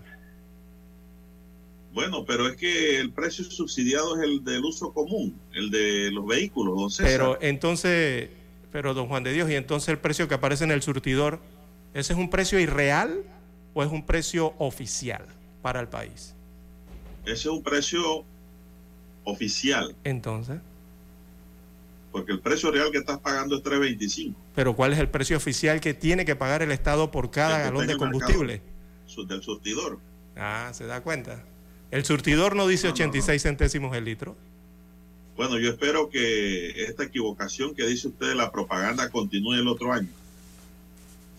Bueno, 1.96 2.26
pero 2.26 2.50
es 2.50 2.58
que 2.58 3.00
el 3.00 3.14
precio 3.14 3.46
subsidiado 3.46 4.18
es 4.18 4.24
el 4.24 4.44
del 4.44 4.66
uso 4.66 4.92
común, 4.92 5.40
el 5.54 5.72
de 5.72 6.12
los 6.12 6.28
vehículos, 6.28 6.78
don 6.78 6.92
César. 6.92 7.10
Pero 7.10 7.38
entonces, 7.40 8.30
pero 8.70 8.94
don 8.94 9.08
Juan 9.08 9.24
de 9.24 9.32
Dios, 9.32 9.50
y 9.50 9.56
entonces 9.56 9.88
el 9.88 9.98
precio 9.98 10.28
que 10.28 10.36
aparece 10.36 10.66
en 10.66 10.72
el 10.72 10.82
surtidor, 10.82 11.40
¿ese 11.94 12.12
es 12.12 12.20
un 12.20 12.30
precio 12.30 12.60
irreal 12.60 13.24
o 13.74 13.82
es 13.82 13.90
un 13.90 14.06
precio 14.06 14.56
oficial 14.58 15.26
para 15.62 15.80
el 15.80 15.88
país? 15.88 16.36
Ese 17.24 17.34
es 17.34 17.46
un 17.46 17.64
precio 17.64 18.26
oficial, 19.24 19.96
Entonces, 20.04 20.60
porque 22.12 22.34
el 22.34 22.42
precio 22.42 22.72
real 22.72 22.92
que 22.92 22.98
estás 22.98 23.20
pagando 23.20 23.56
es 23.56 23.64
3.25 23.64 24.36
pero 24.54 24.76
¿cuál 24.76 24.94
es 24.94 25.00
el 25.00 25.10
precio 25.10 25.36
oficial 25.36 25.82
que 25.82 25.94
tiene 25.94 26.26
que 26.26 26.36
pagar 26.36 26.62
el 26.62 26.72
Estado 26.72 27.10
por 27.10 27.32
cada 27.32 27.58
galón 27.60 27.88
de 27.88 27.98
combustible? 27.98 28.62
del 29.28 29.42
surtidor. 29.42 29.98
Ah, 30.36 30.72
¿se 30.74 30.86
da 30.86 31.02
cuenta? 31.02 31.42
El 31.92 32.06
surtidor 32.06 32.56
no 32.56 32.68
dice 32.68 32.88
No, 32.88 32.94
no, 32.94 32.98
no. 32.98 33.10
86 33.10 33.42
centésimos 33.42 33.96
el 33.96 34.06
litro. 34.06 34.36
Bueno, 35.36 35.60
yo 35.60 35.70
espero 35.70 36.10
que 36.10 36.84
esta 36.86 37.04
equivocación 37.04 37.76
que 37.76 37.86
dice 37.86 38.08
usted 38.08 38.30
de 38.30 38.36
la 38.36 38.52
propaganda 38.52 39.10
continúe 39.10 39.56
el 39.56 39.68
otro 39.68 39.92
año. 39.92 40.10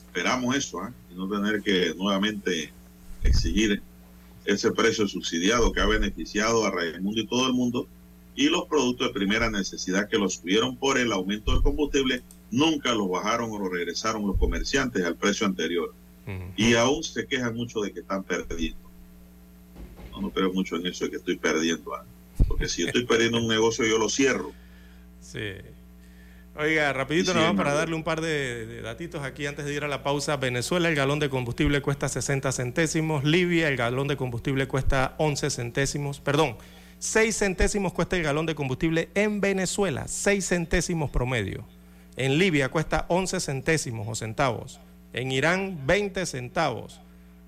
Esperamos 0.07 0.55
eso, 0.55 0.81
¿ah? 0.81 0.93
y 1.11 1.15
no 1.15 1.29
tener 1.29 1.63
que 1.63 1.95
nuevamente 1.95 2.73
exigir 3.23 3.83
ese 4.45 4.71
precio 4.73 5.09
subsidiado 5.09 5.73
que 5.73 5.81
ha 5.81 5.87
beneficiado 5.87 6.65
a 6.65 6.71
Raimundo 6.71 7.21
y 7.21 7.27
todo 7.27 7.47
el 7.47 7.53
mundo 7.53 7.89
y 8.35 8.49
los 8.49 8.67
productos 8.67 9.09
de 9.09 9.15
primera 9.15 9.51
necesidad 9.51 10.09
que 10.09 10.19
los 10.19 10.35
subieron 10.35 10.77
por 10.77 10.99
el 10.99 11.11
aumento 11.11 11.53
del 11.53 11.63
combustible 11.63 12.23
nunca 12.51 12.95
los 12.95 13.09
bajaron 13.09 13.51
o 13.51 13.59
los 13.59 13.73
regresaron 13.73 14.27
los 14.27 14.37
comerciantes 14.37 15.05
al 15.05 15.17
precio 15.17 15.47
anterior 15.47 15.95
y 16.57 16.75
aún 16.75 17.03
se 17.03 17.27
quejan 17.27 17.55
mucho 17.55 17.81
de 17.81 17.93
que 17.93 18.01
están 18.01 18.25
perdiendo. 18.25 18.86
No, 20.17 20.23
no 20.23 20.31
creo 20.31 20.53
mucho 20.53 20.77
en 20.77 20.87
eso 20.87 21.05
de 21.05 21.11
que 21.11 21.17
estoy 21.17 21.37
perdiendo, 21.37 21.95
¿ah? 21.95 22.05
porque 22.49 22.69
si 22.69 22.83
yo 22.83 22.89
estoy 22.89 23.05
perdiendo 23.05 23.39
un 23.39 23.49
negocio 23.49 23.85
yo 23.85 23.99
lo 23.99 24.09
cierro. 24.09 24.53
Sí. 25.21 25.53
Oiga, 26.59 26.91
rapidito 26.95 27.35
Sí, 27.35 27.39
para 27.55 27.75
darle 27.75 27.95
un 27.95 28.03
par 28.03 28.23
de, 28.23 28.65
de 28.65 28.81
datitos 28.81 29.23
aquí 29.23 29.45
antes 29.45 29.67
de 29.67 29.75
ir 29.75 29.85
a 29.85 29.89
la 29.89 30.03
pausa. 30.03 30.39
Venezuela, 30.39 30.89
el 30.89 30.95
galón 30.95 31.19
de 31.19 31.29
combustible 31.29 31.83
cuesta 31.83 32.09
60 32.09 32.51
centésimos. 32.51 33.25
Libia, 33.25 33.69
el 33.69 33.77
galón 33.77 34.09
de 34.09 34.17
combustible 34.17 34.67
cuesta 34.67 35.15
11 35.19 35.51
centésimos. 35.51 36.21
Perdón, 36.21 36.57
6 36.99 37.37
centésimos 37.37 37.93
cuesta 37.93 38.17
el 38.17 38.23
galón 38.23 38.47
de 38.47 38.55
combustible 38.55 39.11
en 39.15 39.43
Venezuela. 39.43 40.09
6 40.09 40.47
centésimos 40.47 41.11
promedio. 41.11 41.67
En 42.17 42.39
Libia 42.39 42.71
cuesta 42.71 43.05
11 43.11 43.41
centésimos 43.41 44.09
o 44.09 44.15
centavos. 44.15 44.81
En 45.13 45.33
Irán, 45.33 45.87
20 45.87 46.25
centavos. 46.25 47.01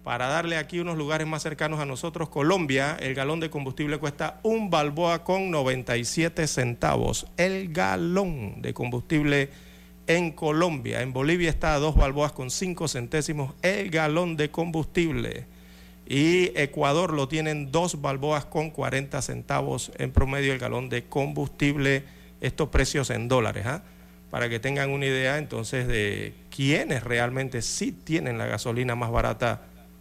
Para 0.09 0.29
darle 0.29 0.57
aquí 0.57 0.81
unos 0.81 0.97
lugares 0.97 1.27
más 1.27 1.43
cercanos 1.43 1.81
a 1.81 1.85
nosotros, 1.85 2.31
Colombia, 2.31 2.97
el 2.99 3.15
galón 3.15 3.41
de 3.41 3.51
combustible 3.51 3.99
cuesta 3.99 4.41
un 4.43 4.71
balboa 4.71 5.23
con 5.23 5.51
97 5.51 6.47
centavos. 6.47 7.27
El 7.37 7.75
galón 7.75 8.63
de 8.63 8.73
combustible 8.73 9.51
en 10.07 10.33
Colombia. 10.33 11.03
En 11.03 11.13
Bolivia 11.13 11.51
está 11.51 11.75
a 11.75 11.79
dos 11.79 11.95
balboas 11.95 12.33
con 12.33 12.51
5 12.51 12.89
centésimos 12.89 13.53
el 13.61 13.91
galón 13.91 14.39
de 14.39 14.51
combustible. 14.51 15.45
Y 16.07 16.59
Ecuador 16.59 17.13
lo 17.13 17.29
tienen 17.29 17.71
dos 17.71 18.01
balboas 18.01 18.47
con 18.47 18.71
40 18.71 19.21
centavos 19.21 19.93
en 19.99 20.11
promedio 20.11 20.55
el 20.55 20.59
galón 20.59 20.89
de 20.89 21.05
combustible. 21.05 22.05
Estos 22.41 22.71
precios 22.71 23.11
en 23.11 23.29
dólares, 23.29 23.67
¿ah? 23.67 23.83
Para 24.31 24.49
que 24.49 24.59
tengan 24.59 24.89
una 24.89 25.05
idea 25.05 25.37
entonces 25.37 25.87
de 25.87 26.33
quiénes 26.49 27.03
realmente 27.05 27.61
sí 27.61 27.93
tienen 27.93 28.39
la 28.39 28.47
gasolina 28.47 28.95
más 28.95 29.11
barata 29.11 29.69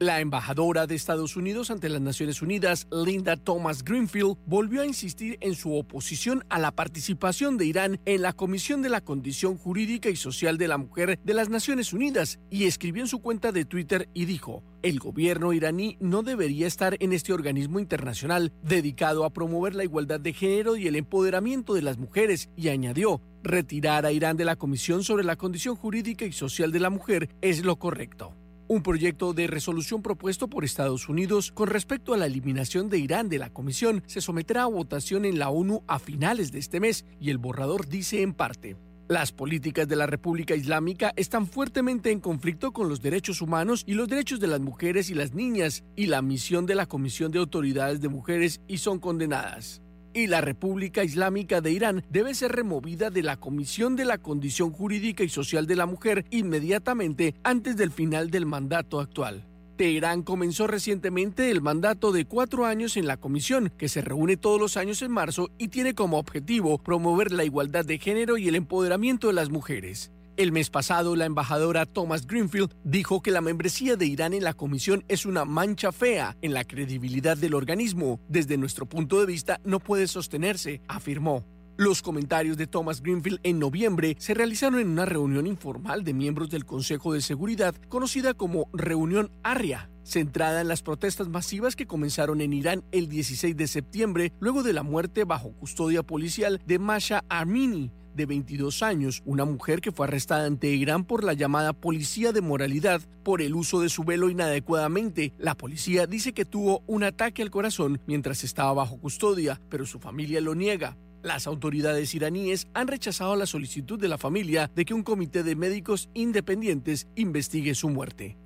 La 0.00 0.20
embajadora 0.20 0.88
de 0.88 0.96
Estados 0.96 1.36
Unidos 1.36 1.70
ante 1.70 1.88
las 1.88 2.00
Naciones 2.00 2.42
Unidas, 2.42 2.88
Linda 2.90 3.36
Thomas 3.36 3.84
Greenfield, 3.84 4.36
volvió 4.44 4.82
a 4.82 4.86
insistir 4.86 5.38
en 5.40 5.54
su 5.54 5.72
oposición 5.72 6.44
a 6.48 6.58
la 6.58 6.72
participación 6.72 7.56
de 7.56 7.66
Irán 7.66 8.00
en 8.04 8.22
la 8.22 8.32
Comisión 8.32 8.82
de 8.82 8.88
la 8.88 9.02
Condición 9.02 9.56
Jurídica 9.56 10.10
y 10.10 10.16
Social 10.16 10.58
de 10.58 10.66
la 10.66 10.78
Mujer 10.78 11.20
de 11.22 11.34
las 11.34 11.48
Naciones 11.48 11.92
Unidas 11.92 12.40
y 12.50 12.64
escribió 12.64 13.04
en 13.04 13.08
su 13.08 13.20
cuenta 13.20 13.52
de 13.52 13.64
Twitter 13.64 14.08
y 14.14 14.24
dijo, 14.24 14.64
el 14.82 14.98
gobierno 14.98 15.52
iraní 15.52 15.96
no 16.00 16.24
debería 16.24 16.66
estar 16.66 16.96
en 16.98 17.12
este 17.12 17.32
organismo 17.32 17.78
internacional 17.78 18.52
dedicado 18.64 19.24
a 19.24 19.32
promover 19.32 19.76
la 19.76 19.84
igualdad 19.84 20.18
de 20.18 20.32
género 20.32 20.76
y 20.76 20.88
el 20.88 20.96
empoderamiento 20.96 21.72
de 21.72 21.82
las 21.82 21.98
mujeres 21.98 22.50
y 22.56 22.68
añadió, 22.68 23.22
retirar 23.44 24.06
a 24.06 24.12
Irán 24.12 24.36
de 24.36 24.44
la 24.44 24.56
Comisión 24.56 25.04
sobre 25.04 25.22
la 25.22 25.36
Condición 25.36 25.76
Jurídica 25.76 26.24
y 26.24 26.32
Social 26.32 26.72
de 26.72 26.80
la 26.80 26.90
Mujer 26.90 27.28
es 27.40 27.64
lo 27.64 27.76
correcto. 27.76 28.34
Un 28.66 28.82
proyecto 28.82 29.34
de 29.34 29.46
resolución 29.46 30.00
propuesto 30.00 30.48
por 30.48 30.64
Estados 30.64 31.10
Unidos 31.10 31.52
con 31.52 31.68
respecto 31.68 32.14
a 32.14 32.16
la 32.16 32.24
eliminación 32.24 32.88
de 32.88 32.98
Irán 32.98 33.28
de 33.28 33.38
la 33.38 33.50
comisión 33.50 34.02
se 34.06 34.22
someterá 34.22 34.62
a 34.62 34.66
votación 34.66 35.26
en 35.26 35.38
la 35.38 35.50
ONU 35.50 35.82
a 35.86 35.98
finales 35.98 36.50
de 36.50 36.60
este 36.60 36.80
mes 36.80 37.04
y 37.20 37.28
el 37.28 37.36
borrador 37.36 37.88
dice 37.88 38.22
en 38.22 38.32
parte. 38.32 38.76
Las 39.06 39.32
políticas 39.32 39.86
de 39.86 39.96
la 39.96 40.06
República 40.06 40.56
Islámica 40.56 41.12
están 41.14 41.46
fuertemente 41.46 42.10
en 42.10 42.20
conflicto 42.20 42.72
con 42.72 42.88
los 42.88 43.02
derechos 43.02 43.42
humanos 43.42 43.84
y 43.86 43.92
los 43.92 44.08
derechos 44.08 44.40
de 44.40 44.46
las 44.46 44.60
mujeres 44.60 45.10
y 45.10 45.14
las 45.14 45.34
niñas 45.34 45.84
y 45.94 46.06
la 46.06 46.22
misión 46.22 46.64
de 46.64 46.74
la 46.74 46.86
Comisión 46.86 47.30
de 47.32 47.40
Autoridades 47.40 48.00
de 48.00 48.08
Mujeres 48.08 48.62
y 48.66 48.78
son 48.78 48.98
condenadas. 48.98 49.83
Y 50.14 50.28
la 50.28 50.40
República 50.40 51.02
Islámica 51.02 51.60
de 51.60 51.72
Irán 51.72 52.04
debe 52.08 52.34
ser 52.34 52.52
removida 52.52 53.10
de 53.10 53.24
la 53.24 53.36
Comisión 53.36 53.96
de 53.96 54.04
la 54.04 54.18
Condición 54.18 54.70
Jurídica 54.70 55.24
y 55.24 55.28
Social 55.28 55.66
de 55.66 55.74
la 55.74 55.86
Mujer 55.86 56.24
inmediatamente 56.30 57.34
antes 57.42 57.76
del 57.76 57.90
final 57.90 58.30
del 58.30 58.46
mandato 58.46 59.00
actual. 59.00 59.44
Teherán 59.76 60.22
comenzó 60.22 60.68
recientemente 60.68 61.50
el 61.50 61.60
mandato 61.60 62.12
de 62.12 62.26
cuatro 62.26 62.64
años 62.64 62.96
en 62.96 63.08
la 63.08 63.16
comisión, 63.16 63.72
que 63.76 63.88
se 63.88 64.02
reúne 64.02 64.36
todos 64.36 64.60
los 64.60 64.76
años 64.76 65.02
en 65.02 65.10
marzo 65.10 65.50
y 65.58 65.66
tiene 65.66 65.94
como 65.94 66.18
objetivo 66.18 66.78
promover 66.78 67.32
la 67.32 67.44
igualdad 67.44 67.84
de 67.84 67.98
género 67.98 68.38
y 68.38 68.46
el 68.46 68.54
empoderamiento 68.54 69.26
de 69.26 69.32
las 69.32 69.50
mujeres. 69.50 70.12
El 70.36 70.50
mes 70.50 70.68
pasado, 70.68 71.14
la 71.14 71.26
embajadora 71.26 71.86
Thomas 71.86 72.26
Greenfield 72.26 72.74
dijo 72.82 73.22
que 73.22 73.30
la 73.30 73.40
membresía 73.40 73.94
de 73.94 74.06
Irán 74.06 74.34
en 74.34 74.42
la 74.42 74.54
comisión 74.54 75.04
es 75.06 75.26
una 75.26 75.44
mancha 75.44 75.92
fea 75.92 76.36
en 76.42 76.54
la 76.54 76.64
credibilidad 76.64 77.36
del 77.36 77.54
organismo. 77.54 78.18
Desde 78.28 78.56
nuestro 78.56 78.84
punto 78.84 79.20
de 79.20 79.26
vista, 79.26 79.60
no 79.64 79.78
puede 79.78 80.08
sostenerse, 80.08 80.82
afirmó. 80.88 81.53
Los 81.76 82.02
comentarios 82.02 82.56
de 82.56 82.68
Thomas 82.68 83.02
Greenfield 83.02 83.40
en 83.42 83.58
noviembre 83.58 84.14
se 84.20 84.32
realizaron 84.32 84.78
en 84.78 84.90
una 84.90 85.06
reunión 85.06 85.44
informal 85.48 86.04
de 86.04 86.14
miembros 86.14 86.48
del 86.48 86.64
Consejo 86.64 87.12
de 87.12 87.20
Seguridad 87.20 87.74
conocida 87.88 88.32
como 88.32 88.68
Reunión 88.72 89.32
ARIA, 89.42 89.90
centrada 90.04 90.60
en 90.60 90.68
las 90.68 90.82
protestas 90.82 91.26
masivas 91.26 91.74
que 91.74 91.88
comenzaron 91.88 92.40
en 92.40 92.52
Irán 92.52 92.84
el 92.92 93.08
16 93.08 93.56
de 93.56 93.66
septiembre 93.66 94.32
luego 94.38 94.62
de 94.62 94.72
la 94.72 94.84
muerte 94.84 95.24
bajo 95.24 95.50
custodia 95.50 96.04
policial 96.04 96.62
de 96.64 96.78
Masha 96.78 97.24
Armini, 97.28 97.90
de 98.14 98.26
22 98.26 98.84
años, 98.84 99.22
una 99.24 99.44
mujer 99.44 99.80
que 99.80 99.90
fue 99.90 100.06
arrestada 100.06 100.46
ante 100.46 100.68
Irán 100.68 101.04
por 101.04 101.24
la 101.24 101.32
llamada 101.32 101.72
policía 101.72 102.30
de 102.30 102.40
moralidad 102.40 103.00
por 103.24 103.42
el 103.42 103.56
uso 103.56 103.80
de 103.80 103.88
su 103.88 104.04
velo 104.04 104.30
inadecuadamente. 104.30 105.32
La 105.38 105.56
policía 105.56 106.06
dice 106.06 106.34
que 106.34 106.44
tuvo 106.44 106.84
un 106.86 107.02
ataque 107.02 107.42
al 107.42 107.50
corazón 107.50 108.00
mientras 108.06 108.44
estaba 108.44 108.72
bajo 108.72 109.00
custodia, 109.00 109.60
pero 109.68 109.86
su 109.86 109.98
familia 109.98 110.40
lo 110.40 110.54
niega. 110.54 110.96
Las 111.24 111.46
autoridades 111.46 112.14
iraníes 112.14 112.68
han 112.74 112.86
rechazado 112.86 113.34
la 113.34 113.46
solicitud 113.46 113.98
de 113.98 114.08
la 114.08 114.18
familia 114.18 114.70
de 114.74 114.84
que 114.84 114.92
un 114.92 115.02
comité 115.02 115.42
de 115.42 115.56
médicos 115.56 116.10
independientes 116.12 117.08
investigue 117.14 117.74
su 117.74 117.88
muerte. 117.88 118.36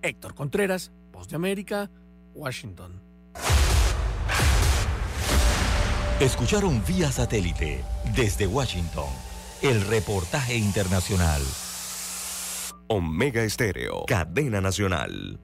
Héctor 0.00 0.34
Contreras, 0.34 0.92
Voz 1.12 1.28
de 1.28 1.36
América, 1.36 1.90
Washington. 2.34 3.02
Escucharon 6.20 6.82
vía 6.88 7.12
satélite 7.12 7.84
desde 8.16 8.46
Washington 8.46 9.10
el 9.60 9.82
reportaje 9.82 10.56
internacional. 10.56 11.42
Omega 12.86 13.44
Estéreo, 13.44 14.06
cadena 14.06 14.62
nacional. 14.62 15.38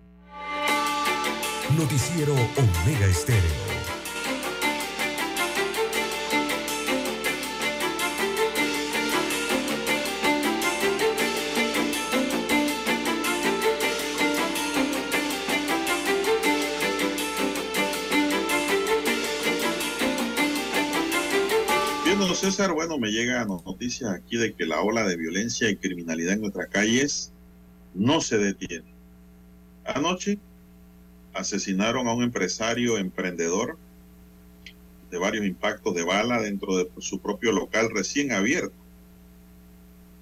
Noticiero 1.77 2.33
Omega 2.33 3.07
Estéreo. 3.07 3.68
Bueno, 22.59 22.99
me 22.99 23.13
llega 23.13 23.45
noticias 23.45 24.11
aquí 24.11 24.37
de 24.37 24.53
que 24.53 24.67
la 24.67 24.81
ola 24.81 25.07
de 25.07 25.17
violencia 25.17 25.71
y 25.71 25.77
criminalidad 25.77 26.33
en 26.33 26.41
nuestras 26.41 26.67
calles 26.67 27.31
no 27.95 28.21
se 28.21 28.37
detiene. 28.37 28.93
Anoche 29.85 30.41
asesinaron 31.35 32.09
a 32.09 32.15
un 32.15 32.25
empresario 32.25 32.99
emprendedor 32.99 33.79
de 35.09 35.19
varios 35.19 35.47
impactos 35.47 35.95
de 35.95 36.03
bala 36.03 36.43
dentro 36.43 36.77
de 36.77 36.91
su 36.99 37.21
propio 37.21 37.53
local 37.53 37.91
recién 37.95 38.33
abierto. 38.33 38.75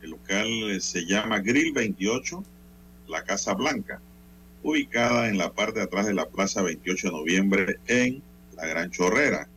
El 0.03 0.11
local 0.11 0.79
se 0.83 1.07
llama 1.07 1.39
Grill 1.39 1.73
28, 1.73 2.45
la 3.09 3.25
Casa 3.25 3.55
Blanca, 3.55 4.03
ubicada 4.63 5.31
en 5.31 5.39
la 5.39 5.55
parte 5.55 5.79
de 5.79 5.87
atrás 5.87 6.05
de 6.05 6.13
la 6.13 6.29
Plaza 6.29 6.61
28 6.61 7.07
de 7.07 7.13
Noviembre 7.15 7.77
en 7.87 8.23
la 8.57 8.67
Gran 8.67 8.91
Chorrera. 8.91 9.49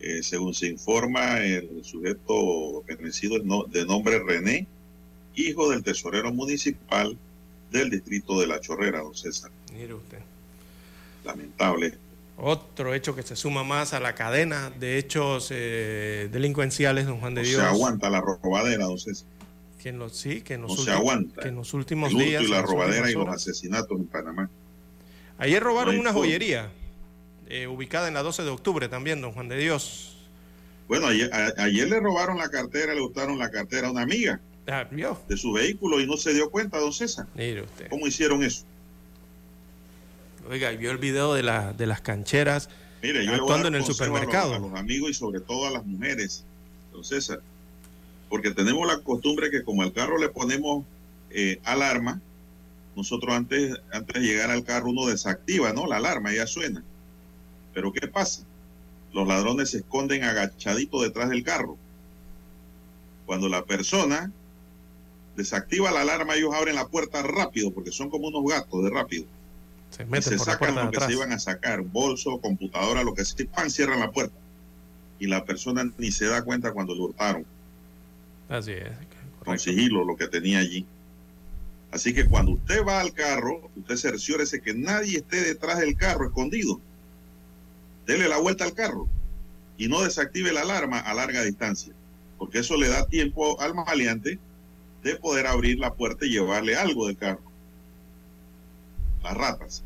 Eh, 0.00 0.22
según 0.22 0.54
se 0.54 0.66
informa, 0.68 1.40
el 1.40 1.82
sujeto 1.84 2.84
vencido 3.00 3.38
de 3.68 3.86
nombre 3.86 4.18
René, 4.18 4.66
hijo 5.34 5.70
del 5.70 5.82
tesorero 5.82 6.32
municipal 6.32 7.16
del 7.70 7.90
distrito 7.90 8.38
de 8.38 8.46
La 8.46 8.60
Chorrera, 8.60 9.00
don 9.00 9.14
César. 9.14 9.50
Mire 9.72 9.94
usted. 9.94 10.18
Lamentable. 11.24 11.94
Otro 12.38 12.92
hecho 12.92 13.16
que 13.16 13.22
se 13.22 13.34
suma 13.34 13.64
más 13.64 13.94
a 13.94 14.00
la 14.00 14.14
cadena 14.14 14.70
de 14.70 14.98
hechos 14.98 15.48
eh, 15.50 16.28
delincuenciales, 16.30 17.06
don 17.06 17.18
Juan 17.18 17.34
de 17.34 17.42
Dios. 17.42 17.60
Se 17.60 17.66
aguanta 17.66 18.10
la 18.10 18.20
robadera, 18.20 18.84
don 18.84 18.98
César. 18.98 19.26
Que 19.82 19.88
en 19.90 19.98
los, 19.98 20.16
sí, 20.16 20.42
que 20.42 20.54
en 20.54 20.62
los 20.62 20.76
no 20.76 20.84
se 20.84 20.90
aguanta. 20.90 21.42
Que 21.42 21.48
en 21.48 21.54
los 21.54 21.72
últimos 21.72 22.12
el 22.12 22.18
días. 22.18 22.42
y 22.42 22.48
la 22.48 22.60
robadera 22.60 23.10
y 23.10 23.14
los 23.14 23.28
asesinatos 23.28 23.98
en 23.98 24.06
Panamá. 24.06 24.50
Ayer 25.38 25.62
robaron 25.62 25.98
una 25.98 26.12
joyería. 26.12 26.70
Eh, 27.48 27.66
ubicada 27.66 28.08
en 28.08 28.14
la 28.14 28.22
12 28.22 28.42
de 28.42 28.50
octubre 28.50 28.88
también, 28.88 29.20
don 29.20 29.32
Juan 29.32 29.48
de 29.48 29.56
Dios. 29.56 30.16
Bueno, 30.88 31.08
ayer, 31.08 31.30
ayer 31.58 31.88
le 31.88 32.00
robaron 32.00 32.38
la 32.38 32.48
cartera, 32.48 32.94
le 32.94 33.00
gustaron 33.00 33.38
la 33.38 33.50
cartera 33.50 33.88
a 33.88 33.90
una 33.90 34.02
amiga 34.02 34.40
ah, 34.68 34.84
de 35.28 35.36
su 35.36 35.52
vehículo 35.52 36.00
y 36.00 36.06
no 36.06 36.16
se 36.16 36.32
dio 36.32 36.50
cuenta, 36.50 36.78
don 36.78 36.92
César. 36.92 37.26
Mire 37.34 37.62
usted. 37.62 37.88
¿Cómo 37.88 38.06
hicieron 38.06 38.42
eso? 38.42 38.64
Oiga, 40.48 40.72
y 40.72 40.76
vio 40.76 40.90
el 40.92 40.98
video 40.98 41.34
de, 41.34 41.42
la, 41.42 41.72
de 41.72 41.86
las 41.86 42.00
cancheras 42.00 42.68
Mire, 43.02 43.24
yo 43.24 43.34
actuando 43.34 43.68
en 43.68 43.74
el 43.74 43.84
supermercado. 43.84 44.54
A 44.54 44.58
los, 44.58 44.74
amigos 44.74 45.10
y 45.10 45.14
sobre 45.14 45.40
todo 45.40 45.66
a 45.66 45.70
las 45.70 45.84
mujeres, 45.84 46.44
don 46.92 47.04
César, 47.04 47.40
porque 48.28 48.50
tenemos 48.52 48.86
la 48.86 48.98
costumbre 49.00 49.50
que 49.50 49.62
como 49.62 49.82
al 49.82 49.92
carro 49.92 50.18
le 50.18 50.28
ponemos 50.28 50.84
eh, 51.30 51.60
alarma, 51.64 52.20
nosotros 52.96 53.34
antes, 53.34 53.76
antes 53.92 54.20
de 54.20 54.26
llegar 54.26 54.50
al 54.50 54.64
carro 54.64 54.90
uno 54.90 55.06
desactiva, 55.06 55.72
¿no? 55.72 55.86
La 55.86 55.96
alarma 55.96 56.32
ya 56.32 56.46
suena. 56.46 56.82
Pero 57.76 57.92
¿qué 57.92 58.08
pasa? 58.08 58.42
Los 59.12 59.28
ladrones 59.28 59.68
se 59.68 59.76
esconden 59.76 60.24
agachaditos 60.24 61.02
detrás 61.02 61.28
del 61.28 61.44
carro. 61.44 61.76
Cuando 63.26 63.50
la 63.50 63.66
persona 63.66 64.32
desactiva 65.36 65.90
la 65.90 66.00
alarma, 66.00 66.36
ellos 66.36 66.54
abren 66.54 66.74
la 66.74 66.88
puerta 66.88 67.22
rápido, 67.22 67.70
porque 67.72 67.92
son 67.92 68.08
como 68.08 68.28
unos 68.28 68.50
gatos 68.50 68.82
de 68.82 68.88
rápido. 68.88 69.26
Se, 69.90 70.06
y 70.10 70.22
se 70.22 70.38
sacan 70.38 70.74
lo 70.74 70.90
que 70.90 71.00
se 71.02 71.12
iban 71.12 71.32
a 71.32 71.38
sacar, 71.38 71.82
bolso, 71.82 72.40
computadora, 72.40 73.02
lo 73.02 73.12
que 73.12 73.26
sea, 73.26 73.44
pan, 73.54 73.70
cierran 73.70 74.00
la 74.00 74.10
puerta. 74.10 74.38
Y 75.18 75.26
la 75.26 75.44
persona 75.44 75.84
ni 75.98 76.10
se 76.12 76.24
da 76.24 76.42
cuenta 76.42 76.72
cuando 76.72 76.94
lo 76.94 77.04
hurtaron. 77.04 77.44
Así 78.48 78.72
es. 78.72 78.88
Con 79.44 79.58
sigilo 79.58 80.02
lo 80.02 80.16
que 80.16 80.28
tenía 80.28 80.60
allí. 80.60 80.86
Así 81.90 82.14
que 82.14 82.24
cuando 82.24 82.52
usted 82.52 82.82
va 82.86 83.00
al 83.00 83.12
carro, 83.12 83.70
usted 83.76 83.96
cerciórese 83.96 84.62
que 84.62 84.72
nadie 84.72 85.18
esté 85.18 85.42
detrás 85.42 85.78
del 85.78 85.94
carro 85.94 86.24
escondido 86.24 86.80
dele 88.06 88.28
la 88.28 88.38
vuelta 88.38 88.64
al 88.64 88.74
carro 88.74 89.08
y 89.76 89.88
no 89.88 90.02
desactive 90.02 90.52
la 90.52 90.62
alarma 90.62 91.00
a 91.00 91.14
larga 91.14 91.42
distancia, 91.42 91.92
porque 92.38 92.60
eso 92.60 92.76
le 92.76 92.88
da 92.88 93.06
tiempo 93.06 93.60
al 93.60 93.74
maleante 93.74 94.38
de 95.02 95.16
poder 95.16 95.46
abrir 95.46 95.78
la 95.78 95.94
puerta 95.94 96.24
y 96.24 96.30
llevarle 96.30 96.76
algo 96.76 97.06
del 97.06 97.16
carro. 97.16 97.42
Las 99.22 99.34
ratas. 99.34 99.84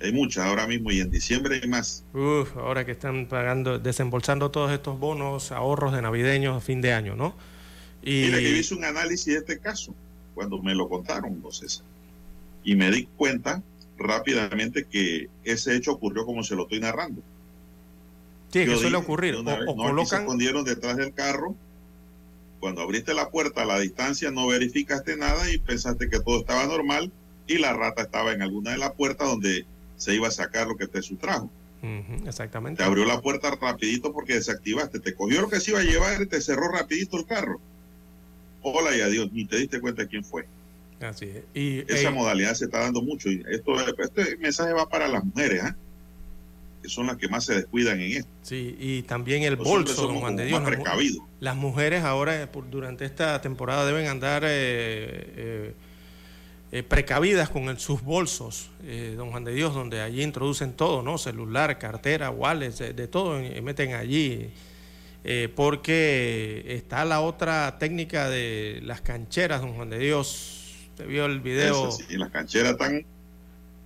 Hay 0.00 0.12
muchas 0.12 0.46
ahora 0.46 0.66
mismo 0.66 0.90
y 0.90 1.00
en 1.00 1.10
diciembre 1.10 1.60
hay 1.62 1.68
más. 1.68 2.04
Uf, 2.12 2.56
ahora 2.56 2.84
que 2.84 2.92
están 2.92 3.26
pagando, 3.26 3.78
desembolsando 3.78 4.50
todos 4.50 4.70
estos 4.72 4.98
bonos, 4.98 5.52
ahorros 5.52 5.92
de 5.92 6.02
navideños 6.02 6.56
a 6.56 6.60
fin 6.60 6.80
de 6.80 6.92
año, 6.92 7.16
¿no? 7.16 7.34
Y... 8.02 8.26
Mira 8.26 8.38
que 8.38 8.50
yo 8.50 8.56
hice 8.56 8.74
un 8.74 8.84
análisis 8.84 9.26
de 9.26 9.38
este 9.38 9.58
caso 9.58 9.94
cuando 10.34 10.60
me 10.62 10.74
lo 10.74 10.88
contaron, 10.88 11.40
no 11.42 11.48
Y 12.62 12.76
me 12.76 12.90
di 12.90 13.08
cuenta 13.16 13.62
rápidamente 13.98 14.84
que 14.84 15.28
ese 15.44 15.76
hecho 15.76 15.92
ocurrió 15.92 16.24
como 16.24 16.42
se 16.42 16.54
lo 16.54 16.64
estoy 16.64 16.80
narrando. 16.80 17.22
Sí, 18.52 18.64
que 18.64 18.76
suele 18.76 18.96
ocurrir. 18.96 19.36
O, 19.36 19.40
o 19.40 19.76
colocan... 19.76 20.06
se 20.06 20.16
escondieron 20.16 20.64
detrás 20.64 20.96
del 20.96 21.12
carro. 21.12 21.54
Cuando 22.60 22.82
abriste 22.82 23.14
la 23.14 23.30
puerta 23.30 23.62
a 23.62 23.66
la 23.66 23.78
distancia 23.78 24.30
no 24.30 24.46
verificaste 24.46 25.16
nada 25.16 25.50
y 25.50 25.58
pensaste 25.58 26.08
que 26.08 26.20
todo 26.20 26.40
estaba 26.40 26.66
normal 26.66 27.12
y 27.46 27.58
la 27.58 27.72
rata 27.72 28.02
estaba 28.02 28.32
en 28.32 28.42
alguna 28.42 28.72
de 28.72 28.78
las 28.78 28.92
puertas 28.92 29.28
donde 29.28 29.66
se 29.96 30.14
iba 30.14 30.28
a 30.28 30.32
sacar 30.32 30.66
lo 30.66 30.76
que 30.76 30.86
te 30.86 31.02
sustrajo. 31.02 31.50
exactamente. 32.26 32.78
Te 32.78 32.84
abrió 32.84 33.04
la 33.04 33.20
puerta 33.20 33.50
rapidito 33.50 34.12
porque 34.12 34.34
desactivaste, 34.34 35.00
te 35.00 35.14
cogió 35.14 35.42
lo 35.42 35.48
que 35.48 35.60
se 35.60 35.70
iba 35.72 35.80
a 35.80 35.84
llevar 35.84 36.20
y 36.20 36.26
te 36.26 36.40
cerró 36.40 36.68
rapidito 36.68 37.16
el 37.16 37.26
carro. 37.26 37.60
Hola 38.62 38.96
y 38.96 39.00
adiós, 39.00 39.30
ni 39.32 39.44
te 39.44 39.58
diste 39.58 39.80
cuenta 39.80 40.06
quién 40.06 40.24
fue. 40.24 40.46
Así 41.00 41.26
es. 41.26 41.44
Y, 41.54 41.92
Esa 41.92 42.10
modalidad 42.10 42.54
se 42.54 42.66
está 42.66 42.80
dando 42.80 43.02
mucho. 43.02 43.30
Y 43.30 43.42
esto, 43.50 43.74
este 43.98 44.36
mensaje 44.38 44.72
va 44.72 44.88
para 44.88 45.08
las 45.08 45.24
mujeres. 45.24 45.64
¿eh? 45.64 45.74
que 46.82 46.88
son 46.88 47.06
las 47.06 47.16
que 47.16 47.28
más 47.28 47.44
se 47.44 47.54
descuidan 47.54 48.00
en 48.00 48.18
esto. 48.18 48.30
Sí, 48.42 48.76
y 48.78 49.02
también 49.02 49.42
el 49.42 49.56
bolso, 49.56 50.06
don 50.06 50.20
Juan 50.20 50.36
de 50.36 50.46
Dios. 50.46 50.62
Las, 51.40 51.56
mujeres 51.56 52.04
ahora, 52.04 52.48
durante 52.70 53.04
esta 53.04 53.40
temporada, 53.40 53.86
deben 53.86 54.06
andar 54.06 54.44
eh, 54.46 55.74
eh, 56.70 56.82
precavidas 56.82 57.48
con 57.48 57.78
sus 57.78 58.02
bolsos, 58.02 58.70
don 59.16 59.30
Juan 59.30 59.44
de 59.44 59.54
Dios, 59.54 59.74
donde 59.74 60.00
allí 60.00 60.22
introducen 60.22 60.74
todo, 60.74 61.02
¿no? 61.02 61.18
Celular, 61.18 61.78
cartera, 61.78 62.30
wallets, 62.30 62.78
de, 62.78 63.08
todo, 63.08 63.42
y 63.42 63.60
meten 63.62 63.94
allí. 63.94 64.50
porque 65.56 66.64
está 66.68 67.04
la 67.04 67.20
otra 67.20 67.78
técnica 67.78 68.28
de 68.28 68.80
las 68.84 69.00
cancheras, 69.00 69.60
don 69.60 69.74
Juan 69.74 69.90
de 69.90 69.98
Dios. 69.98 70.55
Te 70.96 71.04
vio 71.04 71.26
el 71.26 71.40
video. 71.40 71.90
sí, 71.92 72.16
las 72.16 72.30
cancheras 72.30 72.72
están 72.72 73.04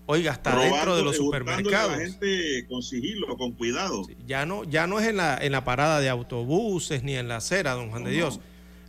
Oiga, 0.07 0.33
hasta 0.33 0.59
dentro 0.59 0.97
de 0.97 1.03
los 1.05 1.17
supermercados. 1.17 1.93
la 1.93 2.05
gente 2.05 2.67
con 2.69 2.83
sigilo, 2.83 3.37
con 3.37 3.53
cuidado. 3.53 4.03
ya 4.27 4.45
no, 4.45 4.65
ya 4.65 4.89
no 4.89 4.99
es 4.99 5.07
en 5.07 5.19
la, 5.19 5.39
en 5.41 5.53
la 5.53 5.63
parada 5.63 6.01
de 6.01 6.09
autobuses 6.09 7.05
ni 7.05 7.15
en 7.15 7.29
la 7.29 7.37
acera, 7.37 7.75
don 7.75 7.91
Juan 7.91 8.03
de 8.03 8.11
Dios. 8.11 8.41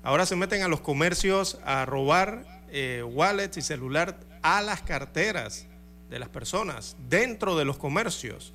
Ahora 0.02 0.26
se 0.26 0.36
meten 0.36 0.64
a 0.64 0.68
los 0.68 0.82
comercios 0.82 1.60
a 1.64 1.86
robar 1.86 2.64
eh, 2.72 3.04
wallets 3.04 3.58
y 3.58 3.62
celular 3.62 4.20
a 4.42 4.64
las 4.64 4.82
carteras 4.82 5.68
de 6.10 6.18
las 6.18 6.30
personas 6.30 6.98
dentro 7.08 7.56
de 7.56 7.66
los 7.66 7.78
comercios. 7.78 8.54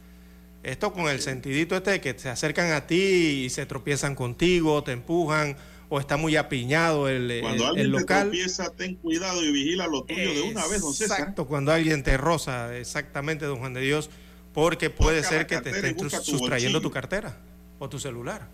Esto 0.64 0.92
con 0.92 1.08
el 1.08 1.20
sentidito 1.20 1.76
este 1.76 1.92
de 1.92 2.00
que 2.00 2.18
se 2.18 2.28
acercan 2.28 2.72
a 2.72 2.88
ti 2.88 3.44
y 3.44 3.50
se 3.50 3.64
tropiezan 3.66 4.16
contigo, 4.16 4.82
te 4.82 4.90
empujan 4.90 5.56
o 5.88 6.00
está 6.00 6.16
muy 6.16 6.36
apiñado 6.36 7.08
el, 7.08 7.40
cuando 7.40 7.66
alguien 7.66 7.90
local. 7.90 8.30
Te 8.30 8.36
tropieza, 8.36 8.70
ten 8.70 8.96
cuidado 8.96 9.44
y 9.44 9.52
vigila 9.52 9.86
lo 9.86 10.04
tuyo 10.04 10.34
de 10.34 10.42
una 10.42 10.66
vez, 10.66 10.80
don 10.80 10.92
César. 10.92 11.20
Exacto, 11.20 11.46
cuando 11.46 11.72
alguien 11.72 12.02
te 12.02 12.16
roza, 12.16 12.76
exactamente, 12.76 13.44
don 13.46 13.58
Juan 13.58 13.74
de 13.74 13.80
Dios, 13.80 14.10
porque 14.52 14.90
puede 14.90 15.22
ser 15.22 15.46
que 15.46 15.60
te 15.60 15.70
estén 15.70 16.10
sustrayendo 16.10 16.80
tu 16.80 16.90
cartera 16.90 17.38
o 17.78 17.88
tu 17.88 17.98
celular. 17.98 18.48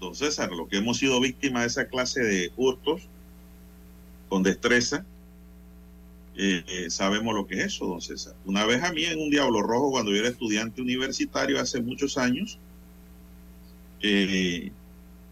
Don 0.00 0.14
César, 0.14 0.50
lo 0.52 0.68
que 0.68 0.78
hemos 0.78 0.98
sido 0.98 1.20
víctimas 1.20 1.62
de 1.62 1.68
esa 1.68 1.88
clase 1.88 2.20
de 2.20 2.52
hurtos 2.56 3.02
con 4.28 4.42
destreza, 4.42 5.04
eh, 6.36 6.64
eh, 6.66 6.90
sabemos 6.90 7.32
lo 7.34 7.46
que 7.46 7.60
es 7.60 7.66
eso, 7.66 7.86
don 7.86 8.02
César. 8.02 8.34
Una 8.44 8.66
vez 8.66 8.82
a 8.82 8.92
mí 8.92 9.04
en 9.04 9.20
un 9.20 9.30
Diablo 9.30 9.62
Rojo, 9.62 9.92
cuando 9.92 10.10
yo 10.10 10.18
era 10.18 10.28
estudiante 10.28 10.82
universitario 10.82 11.60
hace 11.60 11.80
muchos 11.80 12.18
años, 12.18 12.58
eh, 14.02 14.72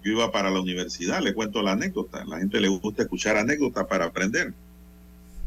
yo 0.02 0.12
iba 0.12 0.32
para 0.32 0.50
la 0.50 0.60
universidad, 0.60 1.22
le 1.22 1.34
cuento 1.34 1.62
la 1.62 1.72
anécdota, 1.72 2.24
la 2.24 2.38
gente 2.38 2.60
le 2.60 2.68
gusta 2.68 3.02
escuchar 3.02 3.36
anécdotas 3.36 3.86
para 3.86 4.06
aprender. 4.06 4.52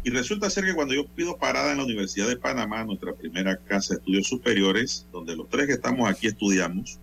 Y 0.03 0.12
resulta 0.12 0.49
ser 0.49 0.66
que 0.66 0.76
cuando 0.76 0.93
yo 0.93 1.08
pido 1.08 1.38
parada 1.38 1.72
en 1.72 1.80
la 1.80 1.84
Universidad 1.84 2.28
de 2.28 2.38
Panamá, 2.38 2.84
nuestra 2.84 3.14
primera 3.14 3.58
casa 3.58 3.95
de 3.95 3.99
estudios 3.99 4.28
superiores, 4.28 5.08
donde 5.12 5.36
los 5.36 5.49
tres 5.49 5.66
que 5.66 5.74
estamos 5.74 6.08
aquí 6.08 6.28
estudiamos, 6.28 6.99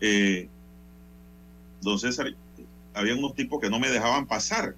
eh, 0.00 0.48
don 1.82 1.98
César, 1.98 2.34
había 2.94 3.14
unos 3.14 3.34
tipos 3.34 3.60
que 3.60 3.68
no 3.68 3.78
me 3.78 3.90
dejaban 3.90 4.26
pasar, 4.26 4.74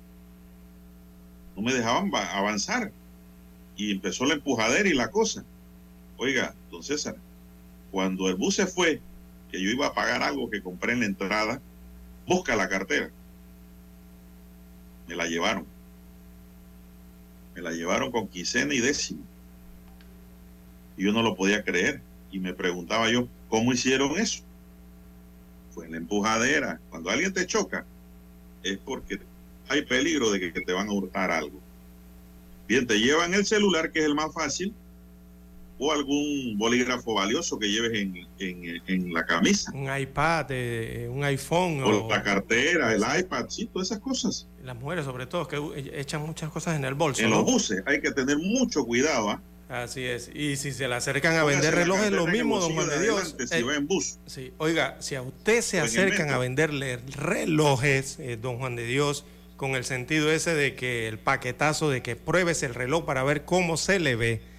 no 1.55 1.62
me 1.62 1.73
dejaban 1.73 2.11
avanzar. 2.15 2.91
Y 3.77 3.93
empezó 3.93 4.25
la 4.25 4.35
empujadera 4.35 4.89
y 4.89 4.95
la 4.95 5.11
cosa. 5.11 5.45
Oiga, 6.17 6.55
don 6.71 6.83
César, 6.83 7.17
cuando 7.91 8.29
el 8.29 8.35
bus 8.35 8.57
se 8.57 8.67
fue, 8.67 9.01
que 9.55 9.62
yo 9.62 9.70
iba 9.70 9.86
a 9.86 9.94
pagar 9.94 10.20
algo 10.24 10.50
que 10.50 10.61
compré 10.61 10.94
en 10.94 11.00
la 11.00 11.07
entrada, 11.07 11.62
busca 12.26 12.57
la 12.57 12.68
cartera. 12.68 13.09
Me 15.07 15.14
la 15.14 15.26
llevaron. 15.26 15.64
Me 17.55 17.62
la 17.62 17.70
llevaron 17.70 18.11
con 18.11 18.26
quincena 18.26 18.74
y 18.74 18.80
décimo. 18.80 19.22
Y 20.96 21.05
yo 21.05 21.12
no 21.12 21.22
lo 21.22 21.36
podía 21.36 21.62
creer. 21.62 22.02
Y 22.32 22.40
me 22.40 22.52
preguntaba 22.52 23.09
yo, 23.09 23.28
¿cómo 23.48 23.72
hicieron 23.72 24.18
eso? 24.18 24.42
Fue 25.70 25.86
en 25.86 25.92
la 25.92 25.98
empujadera. 25.98 26.80
Cuando 26.90 27.11
alguien 27.11 27.32
te 27.32 27.46
choca, 27.46 27.86
es 28.64 28.76
porque 28.78 29.20
hay 29.68 29.82
peligro 29.82 30.32
de 30.32 30.52
que 30.52 30.62
te 30.62 30.72
van 30.72 30.88
a 30.88 30.92
hurtar 30.92 31.30
algo. 31.30 31.61
Bien, 32.66 32.88
te 32.88 32.98
llevan 32.98 33.34
el 33.34 33.46
celular, 33.46 33.92
que 33.92 34.00
es 34.00 34.07
el 34.07 34.16
más 34.16 34.34
fácil, 34.34 34.74
o 35.79 35.93
algún 35.93 36.57
bolígrafo 36.57 37.14
valioso 37.14 37.59
que 37.59 37.68
lleves 37.68 37.93
en, 37.95 38.27
en, 38.87 39.12
la 39.12 39.27
camisa. 39.27 39.72
Un 39.75 39.89
iPad, 39.97 40.47
eh, 40.51 41.09
un 41.11 41.25
iPhone. 41.25 41.83
O, 41.83 42.09
la 42.09 42.22
cartera, 42.22 42.93
el 42.95 43.03
iPad, 43.20 43.47
sí, 43.49 43.66
todas 43.66 43.89
esas 43.89 44.01
cosas. 44.01 44.49
Las 44.62 44.77
mujeres 44.77 45.05
sobre 45.05 45.27
todo, 45.27 45.49
que 45.49 45.91
echan 45.95 46.22
muchas 46.22 46.51
cosas 46.51 46.77
en 46.77 46.85
el 46.85 46.95
bolso. 46.95 47.22
En 47.22 47.31
los 47.31 47.45
buses 47.45 47.83
hay 47.87 48.01
que 48.01 48.12
tener 48.12 48.39
mucho 48.39 48.85
cuidado. 48.85 49.31
¿ah? 49.31 49.43
Así 49.68 50.05
es. 50.05 50.31
Y 50.33 50.57
si 50.57 50.72
se 50.72 50.87
le 50.87 50.95
acercan 50.95 51.37
a 51.37 51.45
vender 51.45 51.75
relojes, 51.75 52.12
lo 52.12 52.27
mismo, 52.27 52.61
don 52.61 52.75
Juan 52.75 52.89
de 52.89 53.03
Dios. 53.03 53.35
si 53.45 53.62
va 53.62 53.75
en 53.75 53.87
bus. 53.87 54.18
Sí. 54.27 54.53
Oiga, 54.59 54.97
si 55.01 55.16
a 55.16 55.22
usted 55.22 55.61
se 55.62 55.81
acercan 55.81 56.31
a 56.31 56.39
venderle 56.39 56.99
relojes, 57.16 58.18
eh, 58.20 58.39
don 58.41 58.59
Juan 58.59 58.77
de 58.77 58.87
Dios, 58.87 59.25
con 59.57 59.75
el 59.75 59.85
sentido 59.85 60.31
ese 60.31 60.55
de 60.55 60.75
que 60.75 61.09
el 61.09 61.18
paquetazo 61.18 61.91
de 61.91 62.03
que 62.03 62.16
pruebes 62.16 62.62
el 62.62 62.75
reloj 62.75 63.05
para 63.05 63.25
ver 63.25 63.45
cómo 63.45 63.77
se 63.77 63.99
le 63.99 64.16
ve 64.16 64.53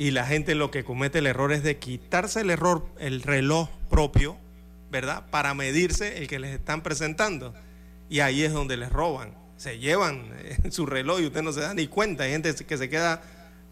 y 0.00 0.12
la 0.12 0.24
gente 0.24 0.54
lo 0.54 0.70
que 0.70 0.82
comete 0.82 1.18
el 1.18 1.26
error 1.26 1.52
es 1.52 1.62
de 1.62 1.76
quitarse 1.76 2.40
el 2.40 2.48
error, 2.48 2.86
el 2.98 3.20
reloj 3.20 3.68
propio, 3.90 4.38
¿verdad? 4.90 5.26
Para 5.30 5.52
medirse 5.52 6.16
el 6.16 6.26
que 6.26 6.38
les 6.38 6.54
están 6.54 6.82
presentando. 6.82 7.52
Y 8.08 8.20
ahí 8.20 8.42
es 8.42 8.50
donde 8.50 8.78
les 8.78 8.90
roban. 8.90 9.34
Se 9.58 9.78
llevan 9.78 10.32
eh, 10.38 10.56
su 10.70 10.86
reloj 10.86 11.20
y 11.20 11.26
usted 11.26 11.42
no 11.42 11.52
se 11.52 11.60
da 11.60 11.74
ni 11.74 11.86
cuenta. 11.86 12.24
Hay 12.24 12.30
gente 12.30 12.54
que 12.54 12.78
se 12.78 12.88
queda 12.88 13.20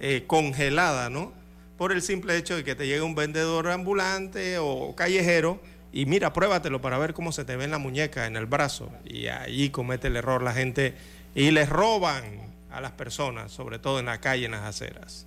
eh, 0.01 0.25
congelada, 0.27 1.09
¿no? 1.09 1.33
Por 1.79 1.93
el 1.93 2.03
simple 2.03 2.37
hecho 2.37 2.57
de 2.57 2.63
que 2.63 2.75
te 2.75 2.87
llega 2.87 3.05
un 3.05 3.15
vendedor 3.15 3.67
ambulante 3.69 4.59
o 4.59 4.95
callejero 4.95 5.63
y 5.95 6.05
mira, 6.05 6.35
pruébatelo 6.35 6.83
para 6.83 6.99
ver 6.99 7.15
cómo 7.15 7.33
se 7.33 7.47
te 7.47 7.57
ve 7.57 7.65
en 7.65 7.71
la 7.71 7.79
muñeca, 7.79 8.27
en 8.27 8.37
el 8.37 8.45
brazo. 8.45 8.93
Y 9.07 9.29
ahí 9.29 9.71
comete 9.71 10.09
el 10.09 10.17
error 10.17 10.43
la 10.43 10.53
gente 10.53 10.95
y 11.35 11.53
les 11.53 11.71
roban 11.71 12.53
a 12.71 12.83
las 12.83 12.93
personas, 12.93 13.51
sobre 13.51 13.79
todo 13.79 13.99
en 13.99 14.05
la 14.05 14.21
calle, 14.21 14.45
en 14.45 14.51
las 14.51 14.65
aceras. 14.65 15.27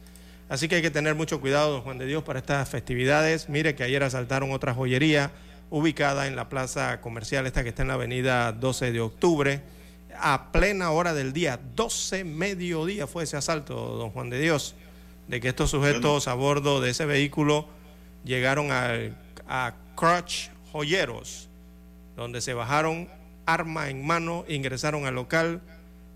Así 0.52 0.68
que 0.68 0.76
hay 0.76 0.82
que 0.82 0.92
tener 0.92 1.16
mucho 1.16 1.40
cuidado, 1.40 1.72
don 1.72 1.82
Juan 1.82 1.98
de 1.98 2.06
Dios, 2.06 2.24
para 2.24 2.40
estas 2.40 2.68
festividades. 2.68 3.48
Mire 3.48 3.74
que 3.74 3.86
ayer 3.86 4.04
asaltaron 4.04 4.52
otra 4.52 4.74
joyería 4.74 5.32
ubicada 5.70 6.28
en 6.28 6.36
la 6.36 6.50
plaza 6.50 7.00
comercial, 7.00 7.48
esta 7.48 7.64
que 7.64 7.70
está 7.70 7.84
en 7.84 7.88
la 7.88 7.94
avenida 7.94 8.52
12 8.52 8.92
de 8.92 9.00
octubre, 9.00 9.62
a 10.20 10.52
plena 10.52 10.92
hora 10.92 11.14
del 11.14 11.32
día, 11.32 11.58
12 11.78 12.26
mediodía 12.26 13.08
fue 13.08 13.24
ese 13.24 13.38
asalto, 13.38 13.76
don 13.76 14.10
Juan 14.10 14.30
de 14.30 14.42
Dios, 14.42 14.76
de 15.30 15.40
que 15.40 15.48
estos 15.48 15.70
sujetos 15.70 16.28
a 16.28 16.34
bordo 16.34 16.82
de 16.82 16.90
ese 16.90 17.06
vehículo 17.06 17.66
llegaron 18.26 18.74
a, 18.74 18.98
a 19.48 19.76
Crutch 19.96 20.50
Joyeros, 20.74 21.48
donde 22.18 22.42
se 22.42 22.54
bajaron 22.54 23.08
arma 23.46 23.90
en 23.90 24.06
mano, 24.06 24.44
ingresaron 24.50 25.06
al 25.06 25.16
local 25.16 25.62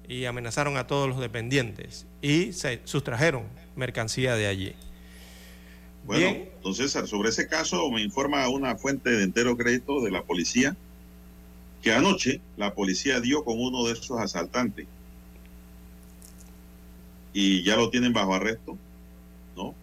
y 0.09 0.25
amenazaron 0.25 0.75
a 0.75 0.87
todos 0.87 1.07
los 1.07 1.21
dependientes 1.21 2.05
y 2.21 2.51
se 2.51 2.81
sustrajeron 2.83 3.43
mercancía 3.75 4.35
de 4.35 4.47
allí. 4.47 4.75
Bueno, 6.05 6.45
don 6.63 6.75
César, 6.75 7.07
sobre 7.07 7.29
ese 7.29 7.47
caso 7.47 7.89
me 7.89 8.01
informa 8.01 8.47
una 8.47 8.75
fuente 8.75 9.09
de 9.09 9.23
entero 9.23 9.57
crédito 9.57 10.01
de 10.01 10.11
la 10.11 10.23
policía 10.23 10.75
que 11.81 11.93
anoche 11.93 12.41
la 12.57 12.73
policía 12.73 13.19
dio 13.19 13.43
con 13.43 13.59
uno 13.59 13.85
de 13.85 13.93
esos 13.93 14.19
asaltantes 14.19 14.87
y 17.33 17.63
ya 17.63 17.75
lo 17.75 17.89
tienen 17.89 18.13
bajo 18.13 18.33
arresto, 18.33 18.77
¿no? 19.57 19.75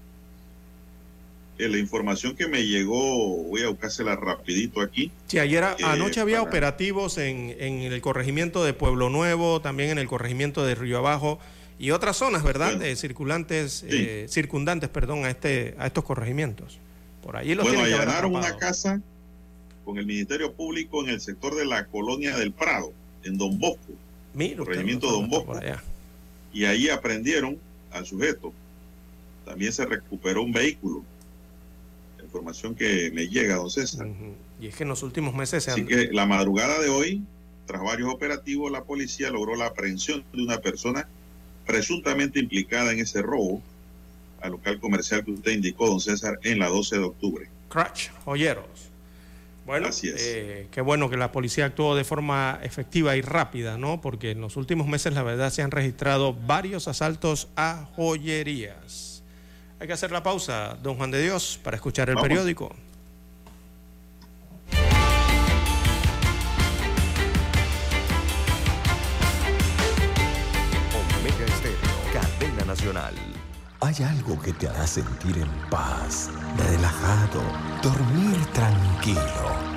Eh, 1.59 1.69
la 1.69 1.79
información 1.79 2.35
que 2.35 2.49
me 2.49 2.67
llegó, 2.67 3.37
voy 3.45 3.63
a 3.63 3.69
buscársela 3.69 4.17
rapidito 4.17 4.81
aquí. 4.81 5.13
Sí, 5.27 5.39
ayer, 5.39 5.63
eh, 5.63 5.85
anoche 5.85 6.21
había 6.21 6.41
operativos 6.41 7.19
en, 7.19 7.55
en 7.59 7.83
el 7.83 8.01
corregimiento 8.01 8.65
de 8.65 8.73
Pueblo 8.73 9.11
Nuevo, 9.11 9.61
también 9.61 9.91
en 9.91 9.99
el 9.99 10.09
corregimiento 10.09 10.65
de 10.65 10.75
Río 10.75 10.99
Abajo 10.99 11.41
y 11.79 11.91
otras 11.91 12.17
zonas, 12.17 12.43
¿verdad? 12.43 12.77
de 12.77 12.95
circulantes, 12.97 13.85
eh, 13.89 14.27
circundantes, 14.29 14.89
perdón, 14.89 15.25
a 15.25 15.31
este, 15.31 15.75
a 15.79 15.87
estos 15.87 16.05
corregimientos. 16.05 16.79
Por 17.23 17.37
ahí 17.37 17.55
los 17.55 17.67
bueno, 17.67 17.83
allanaron 17.83 18.35
una 18.35 18.57
casa 18.57 19.01
con 19.85 19.99
el 19.99 20.07
Ministerio 20.07 20.53
Público 20.53 21.03
en 21.03 21.11
el 21.11 21.21
sector 21.21 21.55
de 21.55 21.65
la 21.65 21.87
colonia 21.87 22.37
del 22.37 22.53
Prado, 22.53 22.93
en 23.25 23.37
Don 23.37 23.59
Bosco, 23.59 23.93
Mira, 24.35 24.59
corregimiento 24.59 25.11
Don 25.11 25.29
Bosco, 25.29 25.59
y 26.53 26.65
ahí 26.65 26.89
aprendieron 26.89 27.59
al 27.91 28.07
sujeto. 28.07 28.53
También 29.45 29.73
se 29.73 29.87
recuperó 29.87 30.43
un 30.43 30.53
vehículo. 30.53 31.03
La 32.19 32.25
información 32.25 32.75
que 32.75 33.11
me 33.13 33.29
llega, 33.29 33.57
don 33.57 33.71
César. 33.71 34.07
Y 34.61 34.69
es 34.69 34.77
que 34.77 34.85
en 34.85 34.89
los 34.89 35.03
últimos 35.03 35.35
meses 35.35 35.65
se 35.65 35.71
han... 35.71 35.81
Así 35.81 35.87
que 35.87 36.13
la 36.13 36.27
madrugada 36.27 36.79
de 36.81 36.89
hoy, 36.89 37.23
tras 37.67 37.83
varios 37.83 38.13
operativos, 38.13 38.71
la 38.71 38.85
policía 38.85 39.31
logró 39.31 39.57
la 39.57 39.67
aprehensión 39.67 40.25
de 40.33 40.43
una 40.43 40.59
persona 40.59 41.09
presuntamente 41.67 42.39
implicada 42.39 42.93
en 42.93 43.01
ese 43.01 43.23
robo 43.23 43.63
al 44.41 44.53
local 44.53 44.81
comercial 44.81 45.25
que 45.25 45.31
usted 45.31 45.53
indicó, 45.53 45.87
don 45.87 46.01
César, 46.01 46.39
en 46.43 46.59
la 46.59 46.69
12 46.69 46.99
de 46.99 47.05
octubre. 47.05 47.49
Crutch, 47.69 48.11
joyeros. 48.25 48.93
Bueno, 49.65 49.91
eh, 50.03 50.67
qué 50.73 50.81
bueno 50.81 51.09
que 51.09 51.17
la 51.17 51.31
policía 51.31 51.67
actuó 51.67 51.95
de 51.95 52.03
forma 52.03 52.59
efectiva 52.65 53.17
y 53.17 53.23
rápida, 53.23 53.79
¿no? 53.79 54.01
Porque 54.01 54.33
en 54.33 54.41
los 54.41 54.57
últimos 54.57 54.89
meses, 54.89 55.15
la 55.15 55.23
verdad, 55.23 55.51
se 55.51 55.63
han 55.63 55.71
registrado 55.71 56.35
varios 56.35 56.89
asaltos 56.89 57.49
a 57.55 57.89
joyerías. 57.95 59.23
Hay 59.79 59.87
que 59.87 59.93
hacer 59.93 60.11
la 60.11 60.25
pausa, 60.25 60.77
don 60.83 60.97
Juan 60.97 61.13
de 61.13 61.23
Dios, 61.23 61.61
para 61.63 61.77
escuchar 61.77 62.11
el 62.11 62.17
periódico. 62.17 62.75
Nacional. 72.73 73.32
Hay 73.85 73.97
algo 74.05 74.41
que 74.41 74.53
te 74.53 74.69
hará 74.69 74.87
sentir 74.87 75.37
en 75.39 75.51
paz, 75.69 76.31
relajado, 76.57 77.43
dormir 77.83 78.37
tranquilo. 78.53 79.21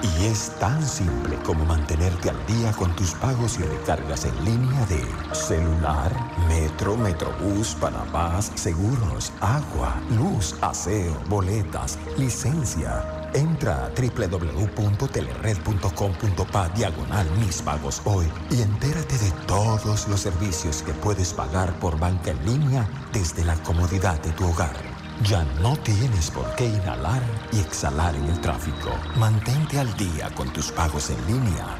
Y 0.03 0.25
es 0.25 0.51
tan 0.59 0.87
simple 0.87 1.35
como 1.43 1.65
mantenerte 1.65 2.29
al 2.29 2.45
día 2.45 2.71
con 2.73 2.95
tus 2.95 3.15
pagos 3.15 3.57
y 3.57 3.63
recargas 3.63 4.25
en 4.25 4.45
línea 4.45 4.85
de 4.85 5.03
celular, 5.33 6.11
metro, 6.47 6.95
metrobús, 6.95 7.73
Panamás, 7.81 8.51
seguros, 8.53 9.33
agua, 9.41 9.99
luz, 10.11 10.55
aseo, 10.61 11.19
boletas, 11.27 11.97
licencia. 12.15 13.03
Entra 13.33 13.85
a 13.85 13.89
www.telered.com.pa 13.89 16.69
diagonal 16.69 17.27
mis 17.39 17.59
pagos 17.63 18.03
hoy 18.05 18.31
y 18.51 18.61
entérate 18.61 19.17
de 19.17 19.31
todos 19.47 20.07
los 20.07 20.19
servicios 20.19 20.83
que 20.83 20.93
puedes 20.93 21.33
pagar 21.33 21.73
por 21.79 21.97
banca 21.99 22.29
en 22.29 22.45
línea 22.45 22.87
desde 23.15 23.43
la 23.45 23.55
comodidad 23.63 24.21
de 24.21 24.31
tu 24.33 24.45
hogar. 24.45 24.75
Ya 25.23 25.45
no 25.61 25.77
tienes 25.77 26.29
por 26.29 26.53
qué 26.55 26.67
inhalar 26.67 27.23
y 27.53 27.59
exhalar 27.59 28.13
en 28.13 28.25
el 28.25 28.41
tráfico. 28.41 28.89
Mantente 29.15 29.79
al 29.79 29.95
día 29.95 30.29
con 30.35 30.51
tus 30.51 30.73
pagos 30.73 31.09
en 31.09 31.25
línea 31.25 31.77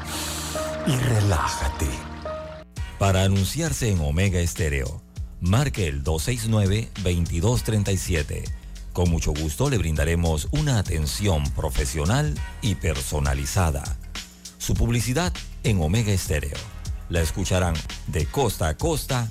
y 0.86 0.96
relájate. 0.96 1.90
Para 2.98 3.24
anunciarse 3.24 3.90
en 3.90 4.00
Omega 4.00 4.40
Estéreo, 4.40 5.02
marque 5.42 5.86
el 5.86 6.02
269-2237. 6.02 8.44
Con 8.94 9.10
mucho 9.10 9.34
gusto 9.34 9.68
le 9.68 9.76
brindaremos 9.76 10.48
una 10.52 10.78
atención 10.78 11.44
profesional 11.50 12.34
y 12.62 12.76
personalizada. 12.76 13.84
Su 14.56 14.72
publicidad 14.72 15.34
en 15.64 15.82
Omega 15.82 16.12
Estéreo. 16.12 16.56
La 17.10 17.20
escucharán 17.20 17.74
de 18.06 18.24
costa 18.24 18.68
a 18.68 18.78
costa 18.78 19.30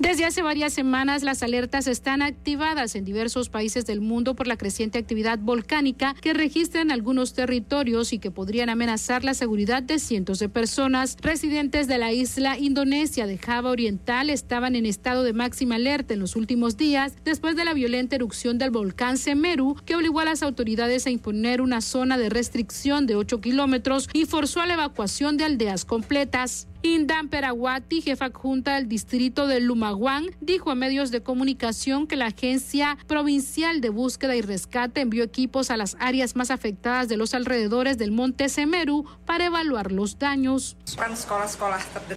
Desde 0.00 0.24
hace 0.24 0.40
varias 0.40 0.72
semanas 0.72 1.22
las 1.22 1.42
alertas 1.42 1.86
están 1.86 2.22
activadas 2.22 2.94
en 2.94 3.04
diversos 3.04 3.50
países 3.50 3.84
del 3.84 4.00
mundo 4.00 4.34
por 4.34 4.46
la 4.46 4.56
creciente 4.56 4.98
actividad 4.98 5.38
volcánica 5.38 6.14
que 6.22 6.32
registran 6.32 6.90
algunos 6.90 7.34
territorios 7.34 8.14
y 8.14 8.18
que 8.18 8.30
podrían 8.30 8.70
amenazar 8.70 9.24
la 9.24 9.34
seguridad 9.34 9.82
de 9.82 9.98
cientos 9.98 10.38
de 10.38 10.48
personas. 10.48 11.18
Residentes 11.20 11.86
de 11.86 11.98
la 11.98 12.12
isla 12.12 12.58
indonesia 12.58 13.26
de 13.26 13.36
Java 13.36 13.68
Oriental 13.68 14.30
estaban 14.30 14.74
en 14.74 14.86
estado 14.86 15.22
de 15.22 15.34
máxima 15.34 15.74
alerta 15.74 16.14
en 16.14 16.20
los 16.20 16.34
últimos 16.34 16.78
días 16.78 17.12
después 17.22 17.54
de 17.54 17.66
la 17.66 17.74
violenta 17.74 18.16
erupción 18.16 18.56
del 18.56 18.70
volcán 18.70 19.18
Semeru 19.18 19.76
que 19.84 19.96
obligó 19.96 20.20
a 20.20 20.24
las 20.24 20.42
autoridades 20.42 21.06
a 21.06 21.10
imponer 21.10 21.60
una 21.60 21.82
zona 21.82 22.16
de 22.16 22.30
restricción 22.30 23.06
de 23.06 23.16
8 23.16 23.42
kilómetros 23.42 24.08
y 24.14 24.24
forzó 24.24 24.62
a 24.62 24.66
la 24.66 24.74
evacuación 24.74 25.36
de 25.36 25.44
aldeas 25.44 25.84
completas. 25.84 26.68
Indan 26.82 27.28
Perawati, 27.28 28.00
jefa 28.00 28.26
adjunta 28.26 28.76
del 28.76 28.88
distrito 28.88 29.46
de 29.46 29.60
Lumaguán, 29.60 30.30
dijo 30.40 30.70
a 30.70 30.74
medios 30.74 31.10
de 31.10 31.22
comunicación 31.22 32.06
que 32.06 32.16
la 32.16 32.26
Agencia 32.26 32.96
Provincial 33.06 33.82
de 33.82 33.90
Búsqueda 33.90 34.34
y 34.34 34.40
Rescate 34.40 35.02
envió 35.02 35.22
equipos 35.22 35.70
a 35.70 35.76
las 35.76 35.96
áreas 36.00 36.36
más 36.36 36.50
afectadas 36.50 37.08
de 37.08 37.18
los 37.18 37.34
alrededores 37.34 37.98
del 37.98 38.12
monte 38.12 38.48
Semeru 38.48 39.04
para 39.26 39.46
evaluar 39.46 39.92
los 39.92 40.18
daños. 40.18 40.78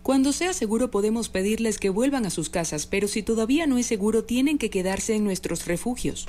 Cuando 0.01 0.32
sea 0.32 0.53
seguro 0.53 0.89
podemos 0.91 1.28
pedirles 1.28 1.78
que 1.78 1.89
vuelvan 1.89 2.26
a 2.26 2.30
sus 2.30 2.49
casas, 2.49 2.86
pero 2.86 3.09
si 3.09 3.22
todavía 3.22 3.68
no 3.68 3.78
es 3.78 3.86
seguro 3.86 4.24
tienen 4.24 4.57
que 4.57 4.70
quedarse 4.70 5.16
en 5.16 5.26
nuestros 5.26 5.66
refugios. 5.66 6.26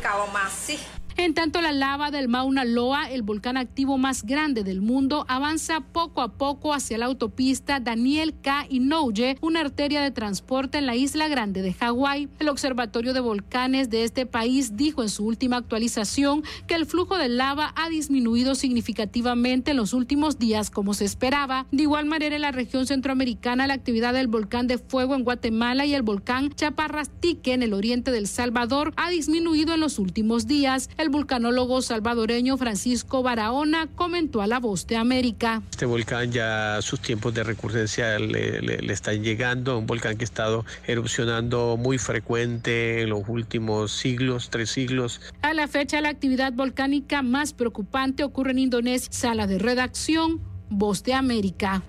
En 1.16 1.32
tanto, 1.32 1.60
la 1.60 1.70
lava 1.70 2.10
del 2.10 2.26
Mauna 2.26 2.64
Loa, 2.64 3.08
el 3.08 3.22
volcán 3.22 3.56
activo 3.56 3.98
más 3.98 4.24
grande 4.24 4.64
del 4.64 4.80
mundo, 4.80 5.24
avanza 5.28 5.80
poco 5.80 6.22
a 6.22 6.32
poco 6.32 6.74
hacia 6.74 6.98
la 6.98 7.06
autopista 7.06 7.78
Daniel 7.78 8.34
K. 8.42 8.66
Inouye, 8.68 9.38
una 9.40 9.60
arteria 9.60 10.02
de 10.02 10.10
transporte 10.10 10.78
en 10.78 10.86
la 10.86 10.96
isla 10.96 11.28
grande 11.28 11.62
de 11.62 11.72
Hawái. 11.72 12.28
El 12.40 12.48
Observatorio 12.48 13.14
de 13.14 13.20
Volcanes 13.20 13.90
de 13.90 14.02
este 14.02 14.26
país 14.26 14.76
dijo 14.76 15.02
en 15.02 15.08
su 15.08 15.24
última 15.24 15.56
actualización 15.56 16.42
que 16.66 16.74
el 16.74 16.84
flujo 16.84 17.16
de 17.16 17.28
lava 17.28 17.72
ha 17.76 17.88
disminuido 17.88 18.56
significativamente 18.56 19.70
en 19.70 19.76
los 19.76 19.92
últimos 19.92 20.40
días 20.40 20.68
como 20.68 20.94
se 20.94 21.04
esperaba. 21.04 21.66
De 21.70 21.84
igual 21.84 22.06
manera, 22.06 22.34
en 22.34 22.42
la 22.42 22.50
región 22.50 22.88
centroamericana, 22.88 23.68
la 23.68 23.74
actividad 23.74 24.14
del 24.14 24.26
volcán 24.26 24.66
de 24.66 24.78
fuego 24.78 25.14
en 25.14 25.22
Guatemala 25.22 25.86
y 25.86 25.94
el 25.94 26.02
volcán 26.02 26.50
Chaparrastique 26.50 27.52
en 27.52 27.62
el 27.62 27.72
oriente 27.72 28.10
del 28.10 28.26
Salvador 28.26 28.92
ha 28.96 29.10
disminuido 29.10 29.74
en 29.74 29.80
los 29.80 30.00
últimos 30.00 30.48
días. 30.48 30.90
Vulcanólogo 31.08 31.82
salvadoreño 31.82 32.56
Francisco 32.56 33.22
Barahona 33.22 33.88
comentó 33.94 34.42
a 34.42 34.46
La 34.46 34.60
Voz 34.60 34.86
de 34.86 34.96
América. 34.96 35.62
Este 35.70 35.86
volcán 35.86 36.32
ya 36.32 36.78
sus 36.82 37.00
tiempos 37.00 37.34
de 37.34 37.44
recurrencia 37.44 38.18
le, 38.18 38.60
le, 38.60 38.78
le 38.78 38.92
están 38.92 39.22
llegando, 39.22 39.78
un 39.78 39.86
volcán 39.86 40.16
que 40.16 40.24
ha 40.24 40.26
estado 40.26 40.64
erupcionando 40.86 41.76
muy 41.76 41.98
frecuente 41.98 43.02
en 43.02 43.10
los 43.10 43.28
últimos 43.28 43.92
siglos, 43.92 44.50
tres 44.50 44.70
siglos. 44.70 45.20
A 45.42 45.54
la 45.54 45.68
fecha, 45.68 46.00
la 46.00 46.08
actividad 46.08 46.52
volcánica 46.52 47.22
más 47.22 47.52
preocupante 47.52 48.24
ocurre 48.24 48.52
en 48.52 48.58
Indonesia. 48.58 49.08
Sala 49.10 49.46
de 49.46 49.58
redacción, 49.58 50.40
Voz 50.70 51.02
de 51.02 51.14
América. 51.14 51.82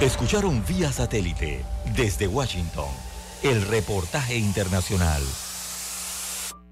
Escucharon 0.00 0.64
vía 0.66 0.90
satélite 0.90 1.64
desde 1.96 2.26
Washington 2.26 2.88
el 3.42 3.62
reportaje 3.62 4.36
internacional. 4.36 5.22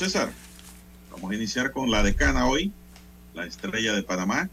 César, 0.00 0.32
vamos 1.10 1.30
a 1.30 1.34
iniciar 1.34 1.72
con 1.72 1.90
la 1.90 2.02
decana 2.02 2.46
hoy, 2.46 2.72
la 3.34 3.44
estrella 3.44 3.92
de 3.92 4.02
Panamá. 4.02 4.48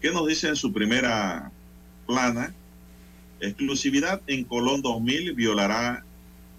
¿Qué 0.00 0.10
nos 0.12 0.26
dice 0.26 0.48
en 0.48 0.56
su 0.56 0.72
primera 0.72 1.52
plana? 2.06 2.54
Exclusividad 3.38 4.22
en 4.28 4.44
Colón 4.44 4.80
2000 4.80 5.34
violará 5.34 6.06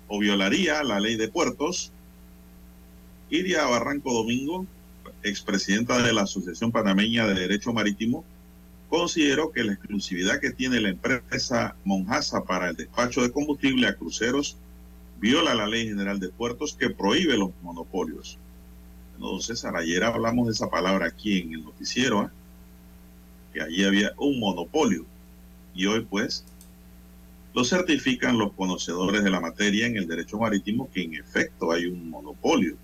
o 0.08 0.20
violaría 0.20 0.84
la 0.84 1.00
ley 1.00 1.16
de 1.16 1.28
puertos. 1.30 1.92
Iria 3.32 3.66
Barranco 3.66 4.14
Domingo, 4.14 4.68
expresidenta 5.24 6.00
de 6.04 6.14
la 6.14 6.22
Asociación 6.22 6.72
Panameña 6.72 7.26
de 7.26 7.34
Derecho 7.34 7.74
Marítimo, 7.74 8.24
consideró 8.90 9.52
que 9.52 9.64
la 9.64 9.74
exclusividad 9.74 10.40
que 10.40 10.52
tiene 10.52 10.80
la 10.80 10.90
empresa 10.90 11.76
Monjasa 11.84 12.44
para 12.44 12.70
el 12.70 12.76
despacho 12.76 13.24
de 13.24 13.32
combustible 13.32 13.88
a 13.88 13.96
cruceros 13.96 14.56
viola 15.20 15.54
la 15.54 15.68
Ley 15.68 15.88
General 15.88 16.20
de 16.20 16.30
Puertos 16.30 16.76
que 16.76 16.90
prohíbe 16.90 17.38
los 17.38 17.52
monopolios. 17.62 18.38
No, 19.20 19.40
César, 19.40 19.76
ayer 19.76 20.04
hablamos 20.04 20.48
de 20.48 20.54
esa 20.54 20.70
palabra 20.70 21.08
aquí 21.08 21.40
en 21.40 21.54
el 21.54 21.64
noticiero, 21.64 22.24
¿eh? 22.24 22.30
que 23.54 23.62
allí 23.62 23.84
había 23.84 24.14
un 24.18 24.40
monopolio. 24.40 25.06
Y 25.76 25.86
hoy, 25.86 26.06
pues, 26.10 26.46
lo 27.54 27.66
certifican 27.66 28.38
los 28.38 28.54
conocedores 28.54 29.24
de 29.24 29.30
la 29.30 29.42
materia 29.42 29.88
en 29.88 29.98
el 29.98 30.08
derecho 30.08 30.38
marítimo 30.38 30.90
que 30.92 31.04
en 31.04 31.16
efecto 31.16 31.72
hay 31.72 31.86
un 31.86 32.10
monopolio 32.10 32.78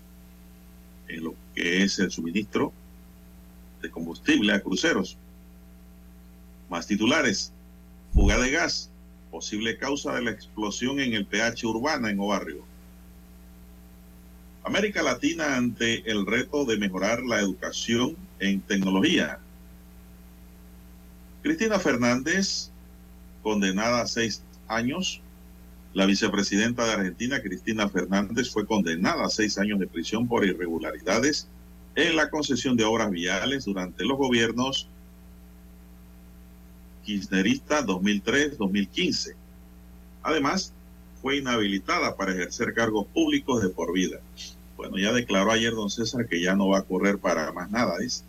en 1.08 1.24
lo 1.24 1.34
que 1.54 1.82
es 1.82 1.98
el 1.98 2.10
suministro 2.10 2.72
de 3.80 3.90
combustible 3.90 4.52
a 4.52 4.60
cruceros. 4.60 5.16
Más 6.68 6.86
titulares. 6.86 7.52
Fuga 8.12 8.38
de 8.38 8.50
gas, 8.50 8.90
posible 9.30 9.76
causa 9.78 10.14
de 10.14 10.22
la 10.22 10.30
explosión 10.30 11.00
en 11.00 11.14
el 11.14 11.26
PH 11.26 11.66
urbana 11.66 12.10
en 12.10 12.20
Obarrio. 12.20 12.64
América 14.64 15.02
Latina 15.02 15.56
ante 15.56 16.10
el 16.10 16.26
reto 16.26 16.64
de 16.64 16.76
mejorar 16.76 17.22
la 17.22 17.40
educación 17.40 18.16
en 18.40 18.60
tecnología. 18.60 19.38
Cristina 21.42 21.78
Fernández, 21.78 22.70
condenada 23.42 24.02
a 24.02 24.06
seis 24.08 24.42
años. 24.66 25.20
La 25.94 26.04
vicepresidenta 26.04 26.84
de 26.84 26.92
Argentina, 26.92 27.40
Cristina 27.40 27.88
Fernández, 27.88 28.50
fue 28.50 28.66
condenada 28.66 29.24
a 29.24 29.30
seis 29.30 29.56
años 29.56 29.78
de 29.78 29.86
prisión 29.86 30.26
por 30.26 30.44
irregularidades 30.44 31.48
en 31.94 32.16
la 32.16 32.28
concesión 32.28 32.76
de 32.76 32.84
obras 32.84 33.10
viales 33.10 33.64
durante 33.64 34.04
los 34.04 34.18
gobiernos 34.18 34.88
kirchnerista 37.06 37.86
2003-2015. 37.86 39.34
Además, 40.22 40.72
fue 41.22 41.38
inhabilitada 41.38 42.16
para 42.16 42.32
ejercer 42.32 42.74
cargos 42.74 43.06
públicos 43.06 43.62
de 43.62 43.70
por 43.70 43.92
vida. 43.92 44.18
Bueno, 44.76 44.98
ya 44.98 45.12
declaró 45.12 45.52
ayer 45.52 45.72
don 45.72 45.88
César 45.88 46.26
que 46.28 46.40
ya 46.40 46.54
no 46.54 46.68
va 46.68 46.78
a 46.78 46.82
correr 46.82 47.18
para 47.18 47.52
más 47.52 47.70
nada, 47.70 47.94
¿es? 48.04 48.24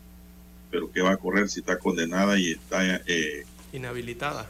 Pero 0.71 0.91
que 0.91 1.01
va 1.01 1.11
a 1.11 1.17
correr 1.17 1.49
si 1.49 1.59
está 1.59 1.79
condenada 1.79 2.39
y 2.39 2.51
está... 2.51 3.01
Eh, 3.07 3.45
inhabilitada. 3.73 4.47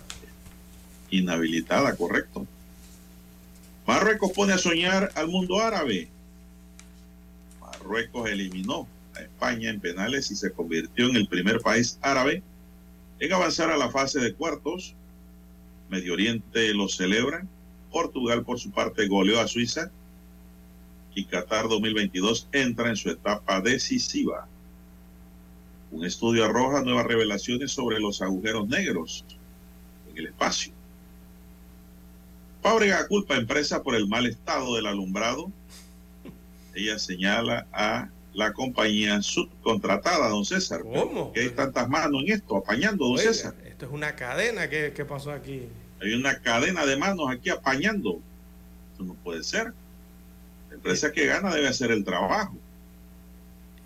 Inhabilitada, 1.10 1.96
correcto. 1.96 2.46
Marruecos 3.88 4.32
pone 4.34 4.54
a 4.54 4.58
soñar 4.58 5.12
al 5.16 5.30
mundo 5.30 5.62
árabe. 5.62 6.10
Marruecos 7.62 8.30
eliminó 8.30 8.88
a 9.16 9.22
España 9.22 9.70
en 9.70 9.80
penales 9.80 10.30
y 10.30 10.36
se 10.36 10.52
convirtió 10.52 11.08
en 11.08 11.16
el 11.16 11.28
primer 11.28 11.62
país 11.62 11.98
árabe 12.02 12.44
en 13.20 13.34
avanzar 13.34 13.72
a 13.72 13.78
la 13.78 13.90
fase 13.90 14.20
de 14.20 14.34
cuartos. 14.34 14.96
Medio 15.90 16.14
Oriente 16.14 16.74
lo 16.74 16.88
celebra. 16.90 17.46
Portugal, 17.92 18.44
por 18.44 18.60
su 18.60 18.72
parte, 18.72 19.08
goleó 19.08 19.40
a 19.40 19.48
Suiza. 19.48 19.92
Y 21.16 21.26
Qatar 21.26 21.68
2022 21.68 22.48
entra 22.52 22.90
en 22.90 22.96
su 22.96 23.10
etapa 23.10 23.62
decisiva. 23.62 24.48
Un 25.92 26.06
estudio 26.06 26.46
arroja 26.46 26.84
nuevas 26.84 27.06
revelaciones 27.06 27.72
sobre 27.72 28.00
los 28.00 28.22
agujeros 28.22 28.68
negros 28.68 29.26
en 30.12 30.18
el 30.18 30.28
espacio. 30.28 30.74
Fábrica 32.62 33.08
culpa 33.08 33.36
a 33.36 33.38
empresa 33.38 33.82
por 33.82 33.96
el 33.96 34.08
mal 34.08 34.26
estado 34.26 34.76
del 34.76 34.88
alumbrado. 34.88 35.52
Ella 36.76 37.00
señala 37.00 37.66
a 37.72 38.10
la 38.38 38.54
compañía 38.54 39.20
subcontratada, 39.24 40.30
don 40.30 40.46
César. 40.46 40.84
¿Cómo? 40.84 41.34
Que 41.34 41.40
hay 41.40 41.50
tantas 41.50 41.90
manos 41.90 42.22
en 42.22 42.34
esto, 42.34 42.56
apañando, 42.56 43.06
don 43.06 43.18
Oiga, 43.18 43.34
César. 43.34 43.56
Esto 43.66 43.88
es 43.88 43.92
una 43.92 44.16
cadena 44.16 44.70
que, 44.70 44.92
pasó 45.10 45.32
aquí. 45.32 45.68
Hay 46.00 46.14
una 46.14 46.40
cadena 46.40 46.86
de 46.86 46.98
manos 46.98 47.32
aquí 47.32 47.50
apañando. 47.50 48.20
Eso 48.94 49.04
no 49.06 49.16
puede 49.16 49.44
ser. 49.44 49.74
La 50.70 50.76
empresa 50.76 51.12
que 51.12 51.26
gana 51.26 51.52
debe 51.52 51.68
hacer 51.68 51.90
el 51.90 52.04
trabajo. 52.06 52.56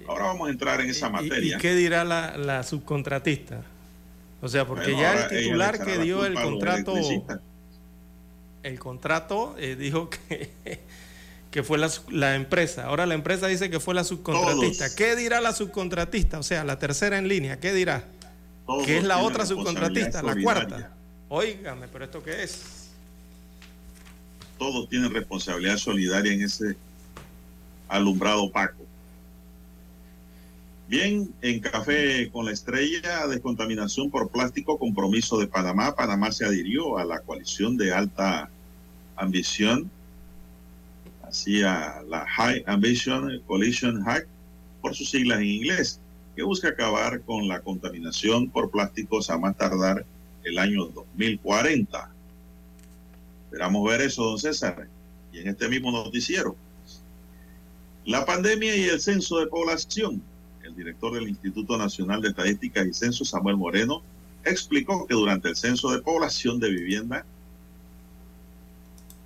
Ahora 0.06 0.26
vamos 0.26 0.49
a 0.49 0.52
entrar 0.52 0.82
en 0.82 0.89
esa 0.89 1.10
materia. 1.10 1.56
¿Y, 1.56 1.60
qué 1.60 1.74
dirá 1.74 2.04
la, 2.04 2.36
la, 2.36 2.64
subcontratista? 2.64 3.64
O 4.41 4.49
sea, 4.49 4.68
porque 4.68 4.97
ya 4.97 5.14
el 5.14 5.30
titular 5.30 5.82
que 5.82 5.97
dio 5.99 6.26
el 6.26 6.34
contrato, 6.34 6.93
el 8.64 8.80
contrato 8.80 9.56
eh, 9.58 9.78
dijo 9.78 10.10
que 10.10 10.52
que 11.52 11.64
fue 11.64 11.78
la, 11.78 11.91
la, 12.10 12.36
empresa. 12.36 12.86
Ahora 12.86 13.06
la 13.06 13.14
empresa 13.14 13.47
dice 13.47 13.70
que 13.70 13.82
fue 13.82 13.93
la 13.93 14.06
subcontratista. 14.06 14.95
¿Qué 14.95 15.18
dirá 15.18 15.41
la 15.41 15.54
subcontratista? 15.54 16.39
O 16.39 16.43
sea, 16.43 16.64
la 16.64 16.80
tercera 16.80 17.18
en 17.18 17.28
línea, 17.28 17.60
¿qué 17.60 17.74
dirá? 17.74 18.06
¿Qué 18.86 18.97
es 18.97 19.04
la 19.04 19.20
otra 19.20 19.45
subcontratista? 19.45 20.24
La 20.24 20.36
cuarta. 20.41 20.93
Óigame, 21.28 21.88
pero 21.89 22.06
¿esto 22.06 22.24
qué 22.24 22.43
es? 22.43 22.89
Todos 24.58 24.88
tienen 24.89 25.14
responsabilidad 25.14 25.78
solidaria 25.78 26.32
en 26.32 26.43
ese 26.43 26.78
alumbrado 27.89 28.43
opaco. 28.43 28.86
Bien, 30.88 31.34
en 31.41 31.60
Café 31.60 32.30
con 32.32 32.45
la 32.45 32.52
Estrella, 32.52 33.28
descontaminación 33.28 34.10
por 34.10 34.30
plástico, 34.30 34.78
compromiso 34.78 35.38
de 35.38 35.47
Panamá. 35.47 35.95
Panamá 35.95 36.32
se 36.32 36.45
adhirió 36.45 36.97
a 36.97 37.06
la 37.06 37.22
coalición 37.22 37.78
de 37.78 37.93
alta 37.93 38.49
ambición 39.16 39.89
hacia 41.32 42.01
la 42.09 42.27
High 42.27 42.65
Ambition 42.67 43.41
Coalition 43.47 44.03
Hack, 44.03 44.27
por 44.82 44.93
sus 44.93 45.09
siglas 45.09 45.39
en 45.39 45.45
inglés, 45.45 46.01
que 46.36 46.43
busca 46.43 46.69
acabar 46.69 47.21
con 47.21 47.47
la 47.47 47.61
contaminación 47.61 48.49
por 48.49 48.69
plásticos 48.69 49.29
a 49.29 49.38
más 49.38 49.55
tardar 49.55 50.05
el 50.43 50.57
año 50.57 50.88
2040. 50.88 52.11
Esperamos 53.45 53.89
ver 53.89 54.01
eso, 54.01 54.23
don 54.23 54.39
César, 54.39 54.88
y 55.32 55.39
en 55.39 55.47
este 55.47 55.69
mismo 55.69 55.91
noticiero. 55.91 56.55
La 58.05 58.25
pandemia 58.25 58.75
y 58.75 58.84
el 58.84 58.99
censo 58.99 59.39
de 59.39 59.47
población. 59.47 60.21
El 60.63 60.75
director 60.75 61.13
del 61.13 61.29
Instituto 61.29 61.77
Nacional 61.77 62.21
de 62.21 62.29
Estadísticas 62.29 62.88
y 62.88 62.93
Censo, 62.93 63.23
Samuel 63.23 63.57
Moreno, 63.57 64.01
explicó 64.43 65.05
que 65.07 65.13
durante 65.13 65.49
el 65.49 65.55
censo 65.55 65.91
de 65.91 66.01
población 66.01 66.59
de 66.59 66.69
vivienda 66.69 67.25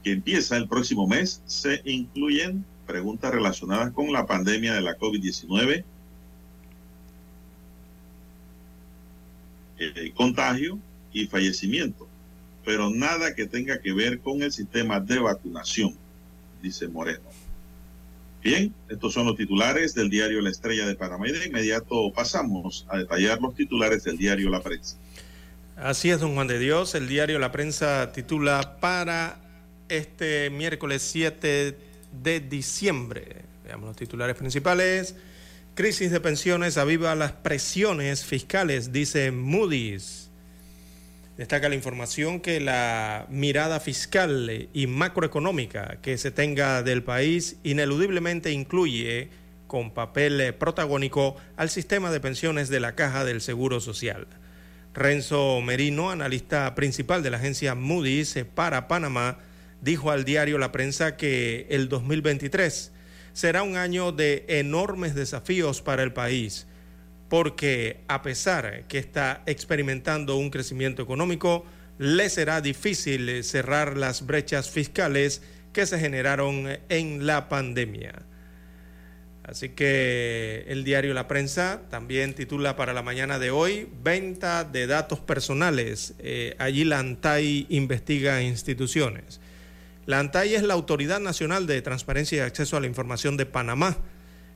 que 0.06 0.12
empieza 0.12 0.56
el 0.56 0.68
próximo 0.68 1.08
mes, 1.08 1.42
se 1.48 1.82
incluyen 1.84 2.64
preguntas 2.86 3.34
relacionadas 3.34 3.92
con 3.92 4.14
la 4.14 4.28
pandemia 4.28 4.76
de 4.76 4.82
la 4.82 4.96
COVID-19, 5.00 5.84
eh, 9.80 10.12
contagio 10.14 10.78
y 11.12 11.26
fallecimiento, 11.26 12.08
pero 12.64 12.92
nada 12.92 13.34
que 13.34 13.48
tenga 13.48 13.80
que 13.80 13.94
ver 13.94 14.20
con 14.20 14.44
el 14.44 14.52
sistema 14.52 15.00
de 15.00 15.18
vacunación, 15.18 15.96
dice 16.62 16.88
Moreno. 16.88 17.28
Bien, 18.44 18.76
estos 18.88 19.12
son 19.12 19.26
los 19.26 19.36
titulares 19.36 19.96
del 19.96 20.12
diario 20.12 20.40
La 20.40 20.52
Estrella 20.52 20.86
de 20.86 20.94
Panamá 20.94 21.28
y 21.30 21.32
de 21.32 21.48
inmediato 21.48 22.14
pasamos 22.14 22.86
a 22.90 23.00
detallar 23.00 23.42
los 23.42 23.56
titulares 23.56 24.04
del 24.04 24.20
diario 24.20 24.52
La 24.52 24.62
Prensa. 24.62 24.98
Así 25.76 26.12
es, 26.12 26.20
don 26.20 26.36
Juan 26.36 26.46
de 26.46 26.60
Dios. 26.60 26.94
El 26.94 27.08
diario 27.08 27.40
La 27.40 27.52
Prensa 27.52 28.12
titula 28.14 28.78
para 28.80 29.45
este 29.90 30.50
miércoles 30.50 31.02
7 31.02 31.78
de 32.24 32.40
diciembre. 32.40 33.44
Veamos 33.64 33.88
los 33.88 33.96
titulares 33.98 34.36
principales. 34.36 35.16
Crisis 35.76 36.12
de 36.12 36.22
pensiones 36.22 36.78
aviva 36.78 37.16
las 37.16 37.34
presiones 37.34 38.24
fiscales, 38.24 38.92
dice 38.92 39.32
Moody's. 39.32 40.30
Destaca 41.38 41.68
la 41.68 41.76
información 41.76 42.40
que 42.40 42.62
la 42.62 43.28
mirada 43.30 43.82
fiscal 43.82 44.70
y 44.72 44.88
macroeconómica 44.88 45.98
que 46.02 46.18
se 46.18 46.32
tenga 46.32 46.82
del 46.82 47.04
país 47.04 47.58
ineludiblemente 47.64 48.54
incluye 48.54 49.30
con 49.68 49.92
papel 49.92 50.54
protagónico 50.54 51.36
al 51.58 51.70
sistema 51.70 52.10
de 52.10 52.22
pensiones 52.22 52.70
de 52.70 52.80
la 52.80 52.96
Caja 52.96 53.26
del 53.26 53.42
Seguro 53.42 53.82
Social. 53.82 54.28
Renzo 54.94 55.60
Merino, 55.60 56.10
analista 56.10 56.74
principal 56.74 57.22
de 57.22 57.32
la 57.32 57.38
agencia 57.38 57.76
Moody's 57.76 58.46
para 58.56 58.88
Panamá, 58.88 59.40
dijo 59.82 60.12
al 60.12 60.26
diario 60.26 60.58
La 60.58 60.72
Prensa 60.72 61.18
que 61.18 61.68
el 61.70 61.90
2023 61.90 62.92
será 63.34 63.64
un 63.64 63.76
año 63.76 64.12
de 64.12 64.46
enormes 64.48 65.16
desafíos 65.16 65.82
para 65.82 66.04
el 66.04 66.14
país, 66.14 66.68
porque 67.30 68.00
a 68.08 68.22
pesar 68.22 68.86
que 68.88 68.98
está 68.98 69.44
experimentando 69.46 70.38
un 70.38 70.50
crecimiento 70.50 71.02
económico, 71.02 71.66
le 71.98 72.30
será 72.30 72.62
difícil 72.62 73.44
cerrar 73.44 73.98
las 73.98 74.26
brechas 74.26 74.70
fiscales 74.70 75.42
que 75.74 75.86
se 75.86 76.00
generaron 76.00 76.68
en 76.90 77.26
la 77.26 77.50
pandemia. 77.50 78.24
Así 79.44 79.70
que 79.70 80.66
el 80.68 80.84
diario 80.84 81.14
La 81.14 81.28
Prensa 81.28 81.82
también 81.92 82.34
titula 82.34 82.76
para 82.76 82.94
la 82.94 83.04
mañana 83.04 83.38
de 83.38 83.52
hoy, 83.52 83.88
venta 84.02 84.64
de 84.64 84.88
datos 84.88 85.20
personales. 85.20 86.16
Eh, 86.18 86.56
allí 86.58 86.84
la 86.84 87.06
investiga 87.70 88.42
instituciones. 88.42 89.40
La 90.06 90.20
ANTAI 90.20 90.54
es 90.54 90.64
la 90.64 90.76
Autoridad 90.76 91.20
Nacional 91.20 91.66
de 91.66 91.82
Transparencia 91.82 92.38
y 92.38 92.42
Acceso 92.42 92.78
a 92.78 92.80
la 92.80 92.86
Información 92.86 93.38
de 93.38 93.48
Panamá. 93.48 93.98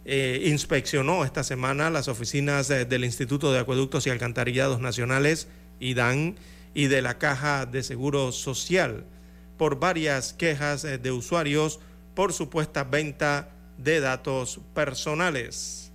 Eh, 0.06 0.44
inspeccionó 0.46 1.26
esta 1.26 1.44
semana 1.44 1.90
las 1.90 2.08
oficinas 2.08 2.68
del 2.68 3.04
Instituto 3.04 3.52
de 3.52 3.60
Acueductos 3.60 4.06
y 4.06 4.12
Alcantarillados 4.12 4.80
Nacionales, 4.80 5.48
IDAN, 5.80 6.36
y 6.74 6.88
de 6.88 7.02
la 7.02 7.18
Caja 7.18 7.66
de 7.66 7.82
Seguro 7.84 8.32
Social 8.32 9.06
por 9.58 9.80
varias 9.80 10.34
quejas 10.34 10.86
eh, 10.86 10.98
de 10.98 11.12
usuarios 11.12 11.80
por 12.14 12.32
supuesta 12.32 12.84
venta 12.84 13.50
de 13.78 14.00
datos 14.00 14.60
personales. 14.74 15.92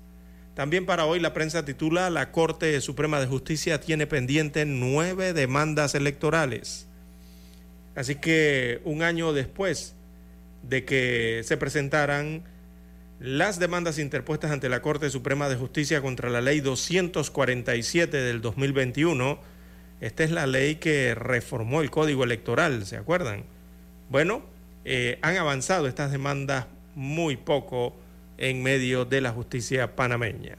También 0.55 0.87
para 0.87 1.07
hoy 1.07 1.21
la 1.21 1.33
prensa 1.33 1.65
titula 1.65 2.11
La 2.11 2.33
Corte 2.33 2.81
Suprema 2.81 3.21
de 3.21 3.27
Justicia 3.27 3.81
tiene 3.81 4.07
pendiente 4.07 4.65
nueve 4.67 5.33
demandas 5.33 5.95
electorales. 5.95 6.89
Así 7.95 8.17
que 8.17 8.81
un 8.85 9.03
año 9.03 9.33
después 9.33 9.95
de 10.63 10.85
que 10.85 11.43
se 11.45 11.57
presentaran 11.57 12.43
las 13.21 13.59
demandas 13.59 13.99
interpuestas 13.99 14.51
ante 14.51 14.69
la 14.69 14.83
Corte 14.83 15.09
Suprema 15.11 15.49
de 15.49 15.57
Justicia 15.57 16.03
contra 16.03 16.31
la 16.31 16.41
Ley 16.41 16.61
247 16.61 18.17
del 18.17 18.41
2021, 18.41 19.39
esta 20.01 20.25
es 20.25 20.31
la 20.31 20.47
ley 20.47 20.77
que 20.77 21.15
reformó 21.15 21.81
el 21.81 21.91
Código 21.91 22.25
Electoral, 22.25 22.85
¿se 22.85 22.97
acuerdan? 22.97 23.45
Bueno, 24.11 24.43
eh, 24.85 25.19
han 25.23 25.37
avanzado 25.37 25.87
estas 25.87 26.13
demandas 26.13 26.67
muy 26.95 27.37
poco 27.37 27.97
en 28.37 28.63
medio 28.63 29.05
de 29.05 29.21
la 29.21 29.31
justicia 29.31 29.95
panameña. 29.97 30.57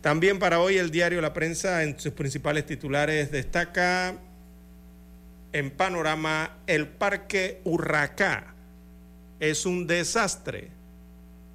También 0.00 0.38
para 0.38 0.60
hoy 0.60 0.76
el 0.76 0.90
diario 0.90 1.20
La 1.20 1.32
Prensa 1.32 1.82
en 1.82 1.98
sus 1.98 2.12
principales 2.12 2.66
titulares 2.66 3.30
destaca 3.30 4.16
en 5.52 5.70
panorama 5.70 6.58
el 6.66 6.86
Parque 6.86 7.60
Urracá 7.64 8.54
es 9.40 9.66
un 9.66 9.86
desastre, 9.86 10.70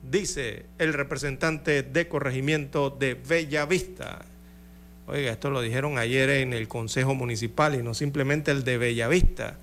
dice 0.09 0.65
el 0.77 0.93
representante 0.93 1.83
de 1.83 2.07
corregimiento 2.07 2.89
de 2.89 3.15
Bellavista. 3.15 4.25
Oiga, 5.07 5.31
esto 5.31 5.49
lo 5.49 5.61
dijeron 5.61 5.97
ayer 5.97 6.29
en 6.29 6.53
el 6.53 6.67
Consejo 6.67 7.15
Municipal 7.15 7.75
y 7.75 7.83
no 7.83 7.93
simplemente 7.93 8.51
el 8.51 8.63
de 8.63 8.77
Bellavista. 8.77 9.57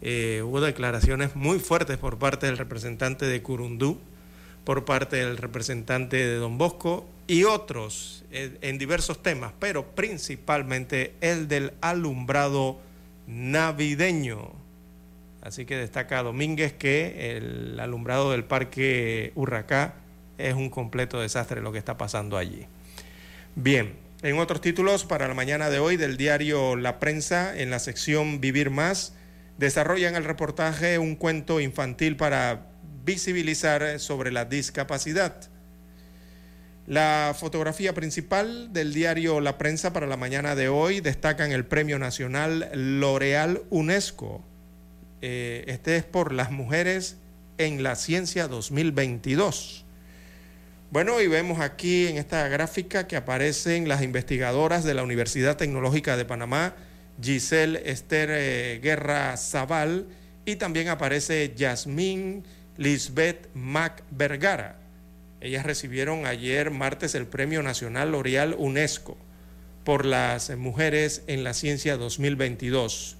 Eh, 0.00 0.42
hubo 0.44 0.60
declaraciones 0.60 1.36
muy 1.36 1.58
fuertes 1.58 1.98
por 1.98 2.18
parte 2.18 2.46
del 2.46 2.58
representante 2.58 3.26
de 3.26 3.42
Curundú, 3.42 3.98
por 4.64 4.84
parte 4.84 5.16
del 5.16 5.36
representante 5.36 6.16
de 6.16 6.36
Don 6.36 6.58
Bosco 6.58 7.08
y 7.26 7.44
otros 7.44 8.24
eh, 8.30 8.56
en 8.62 8.78
diversos 8.78 9.22
temas, 9.22 9.52
pero 9.58 9.94
principalmente 9.94 11.14
el 11.20 11.48
del 11.48 11.72
alumbrado 11.80 12.80
navideño. 13.26 14.52
Así 15.42 15.64
que 15.64 15.76
destaca 15.76 16.22
Domínguez 16.22 16.72
que 16.72 17.36
el 17.36 17.80
alumbrado 17.80 18.30
del 18.30 18.44
Parque 18.44 19.32
Urracá 19.34 19.94
es 20.38 20.54
un 20.54 20.70
completo 20.70 21.20
desastre 21.20 21.60
lo 21.60 21.72
que 21.72 21.78
está 21.78 21.98
pasando 21.98 22.38
allí. 22.38 22.66
Bien, 23.54 23.94
en 24.22 24.38
otros 24.38 24.60
títulos 24.60 25.04
para 25.04 25.26
la 25.26 25.34
mañana 25.34 25.68
de 25.68 25.78
hoy 25.78 25.96
del 25.96 26.16
diario 26.16 26.76
La 26.76 27.00
Prensa, 27.00 27.58
en 27.58 27.70
la 27.70 27.80
sección 27.80 28.40
Vivir 28.40 28.70
Más, 28.70 29.14
desarrollan 29.58 30.14
el 30.14 30.24
reportaje 30.24 30.98
un 30.98 31.16
cuento 31.16 31.60
infantil 31.60 32.16
para 32.16 32.66
visibilizar 33.04 33.98
sobre 33.98 34.30
la 34.30 34.44
discapacidad. 34.44 35.51
La 36.86 37.34
fotografía 37.38 37.94
principal 37.94 38.72
del 38.72 38.92
diario 38.92 39.40
La 39.40 39.56
Prensa 39.56 39.92
para 39.92 40.06
la 40.06 40.16
mañana 40.16 40.54
de 40.54 40.68
hoy 40.68 41.00
destacan 41.00 41.52
el 41.52 41.64
Premio 41.64 41.98
Nacional 41.98 42.70
L'Oreal 42.74 43.62
UNESCO 43.70 44.42
eh, 45.24 45.62
este 45.68 45.96
es 45.96 46.04
por 46.04 46.32
las 46.32 46.50
mujeres 46.50 47.16
en 47.56 47.84
la 47.84 47.94
ciencia 47.94 48.48
2022. 48.48 49.84
Bueno, 50.90 51.20
y 51.20 51.28
vemos 51.28 51.60
aquí 51.60 52.08
en 52.08 52.16
esta 52.16 52.48
gráfica 52.48 53.06
que 53.06 53.16
aparecen 53.16 53.88
las 53.88 54.02
investigadoras 54.02 54.82
de 54.82 54.94
la 54.94 55.04
Universidad 55.04 55.56
Tecnológica 55.56 56.16
de 56.16 56.24
Panamá, 56.24 56.74
Giselle 57.22 57.80
Esther 57.88 58.30
eh, 58.32 58.80
Guerra 58.82 59.36
Zaval, 59.36 60.08
y 60.44 60.56
también 60.56 60.88
aparece 60.88 61.54
Yasmín 61.56 62.42
Lisbeth 62.76 63.48
Mac 63.54 64.02
Vergara. 64.10 64.80
Ellas 65.42 65.66
recibieron 65.66 66.24
ayer 66.24 66.70
martes 66.70 67.16
el 67.16 67.26
Premio 67.26 67.64
Nacional 67.64 68.12
L'Oreal 68.12 68.54
UNESCO 68.56 69.16
por 69.82 70.06
las 70.06 70.56
mujeres 70.56 71.24
en 71.26 71.42
la 71.42 71.52
ciencia 71.52 71.96
2022. 71.96 73.16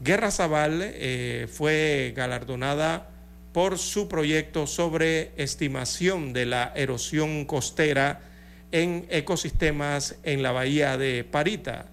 Guerra 0.00 0.32
Zaval 0.32 0.80
eh, 0.82 1.46
fue 1.48 2.14
galardonada 2.16 3.10
por 3.52 3.78
su 3.78 4.08
proyecto 4.08 4.66
sobre 4.66 5.30
estimación 5.36 6.32
de 6.32 6.46
la 6.46 6.72
erosión 6.74 7.44
costera 7.44 8.22
en 8.72 9.06
ecosistemas 9.08 10.16
en 10.24 10.42
la 10.42 10.50
bahía 10.50 10.98
de 10.98 11.22
Parita. 11.22 11.86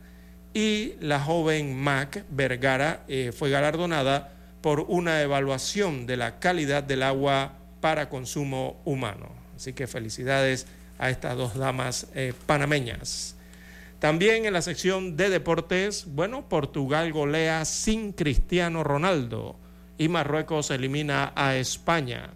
Y 0.51 0.93
la 0.99 1.19
joven 1.19 1.77
Mac 1.77 2.25
Vergara 2.31 3.03
eh, 3.07 3.31
fue 3.37 3.51
galardonada 3.51 4.33
por 4.61 4.79
una 4.87 5.21
evaluación 5.21 6.07
de 6.07 6.17
la 6.17 6.39
calidad 6.39 6.81
del 6.81 7.03
agua 7.03 7.53
para 7.81 8.09
consumo 8.09 8.81
humano. 8.83 9.38
Así 9.59 9.73
que 9.73 9.87
felicidades 9.87 10.67
a 10.99 11.09
estas 11.09 11.35
dos 11.35 11.53
damas 11.55 12.07
eh, 12.15 12.31
panameñas. 12.45 13.35
También 13.99 14.45
en 14.45 14.53
la 14.53 14.61
sección 14.61 15.17
de 15.17 15.29
deportes, 15.29 16.05
bueno, 16.07 16.47
Portugal 16.47 17.11
golea 17.11 17.65
sin 17.65 18.13
Cristiano 18.13 18.85
Ronaldo 18.85 19.57
y 19.97 20.07
Marruecos 20.07 20.71
elimina 20.71 21.33
a 21.35 21.57
España. 21.57 22.29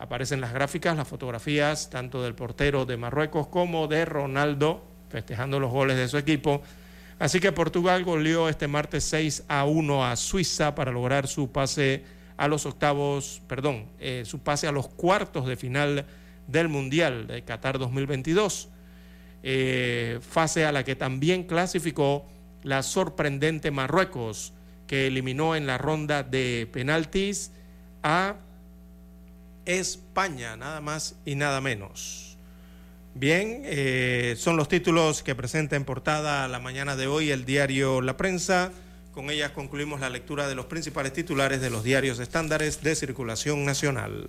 Aparecen 0.00 0.40
las 0.40 0.52
gráficas, 0.52 0.96
las 0.96 1.06
fotografías 1.06 1.90
tanto 1.90 2.24
del 2.24 2.34
portero 2.34 2.86
de 2.86 2.96
Marruecos 2.96 3.46
como 3.46 3.86
de 3.86 4.04
Ronaldo 4.04 4.82
festejando 5.10 5.60
los 5.60 5.70
goles 5.70 5.96
de 5.96 6.08
su 6.08 6.18
equipo. 6.18 6.60
Así 7.20 7.38
que 7.38 7.52
Portugal 7.52 8.02
goleó 8.02 8.48
este 8.48 8.66
martes 8.66 9.04
6 9.04 9.44
a 9.46 9.64
1 9.64 10.04
a 10.04 10.16
Suiza 10.16 10.74
para 10.74 10.90
lograr 10.90 11.28
su 11.28 11.52
pase 11.52 12.02
a 12.36 12.48
los 12.48 12.66
octavos, 12.66 13.42
perdón, 13.46 13.86
eh, 14.00 14.24
su 14.26 14.40
pase 14.40 14.66
a 14.66 14.72
los 14.72 14.88
cuartos 14.88 15.46
de 15.46 15.56
final 15.56 16.04
del 16.48 16.68
Mundial 16.68 17.28
de 17.28 17.44
Qatar 17.44 17.78
2022. 17.78 18.68
Eh, 19.44 20.18
fase 20.20 20.64
a 20.64 20.72
la 20.72 20.82
que 20.82 20.96
también 20.96 21.44
clasificó 21.44 22.26
la 22.64 22.82
sorprendente 22.82 23.70
Marruecos, 23.70 24.52
que 24.88 25.06
eliminó 25.06 25.54
en 25.54 25.66
la 25.66 25.78
ronda 25.78 26.24
de 26.24 26.68
penaltis 26.72 27.52
a 28.02 28.36
España, 29.64 30.56
nada 30.56 30.80
más 30.80 31.16
y 31.24 31.36
nada 31.36 31.60
menos. 31.60 32.36
Bien, 33.14 33.62
eh, 33.64 34.34
son 34.38 34.56
los 34.56 34.68
títulos 34.68 35.22
que 35.22 35.34
presenta 35.34 35.76
en 35.76 35.84
portada 35.84 36.48
la 36.48 36.58
mañana 36.58 36.96
de 36.96 37.06
hoy 37.06 37.30
el 37.30 37.44
diario 37.44 38.00
La 38.00 38.16
Prensa. 38.16 38.72
Con 39.12 39.30
ellas 39.30 39.50
concluimos 39.50 40.00
la 40.00 40.10
lectura 40.10 40.48
de 40.48 40.54
los 40.54 40.66
principales 40.66 41.12
titulares 41.12 41.60
de 41.60 41.70
los 41.70 41.84
diarios 41.84 42.18
estándares 42.18 42.82
de 42.82 42.94
circulación 42.94 43.64
nacional. 43.64 44.28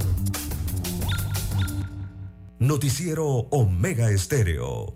Noticiero 2.61 3.25
Omega 3.49 4.11
Estéreo. 4.11 4.95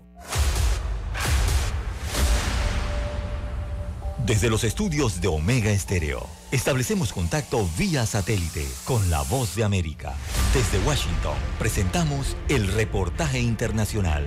Desde 4.24 4.48
los 4.50 4.62
estudios 4.62 5.20
de 5.20 5.26
Omega 5.26 5.72
Estéreo, 5.72 6.28
establecemos 6.52 7.12
contacto 7.12 7.68
vía 7.76 8.06
satélite 8.06 8.64
con 8.84 9.10
la 9.10 9.22
voz 9.22 9.56
de 9.56 9.64
América. 9.64 10.14
Desde 10.54 10.78
Washington, 10.86 11.34
presentamos 11.58 12.36
el 12.48 12.68
reportaje 12.68 13.40
internacional. 13.40 14.24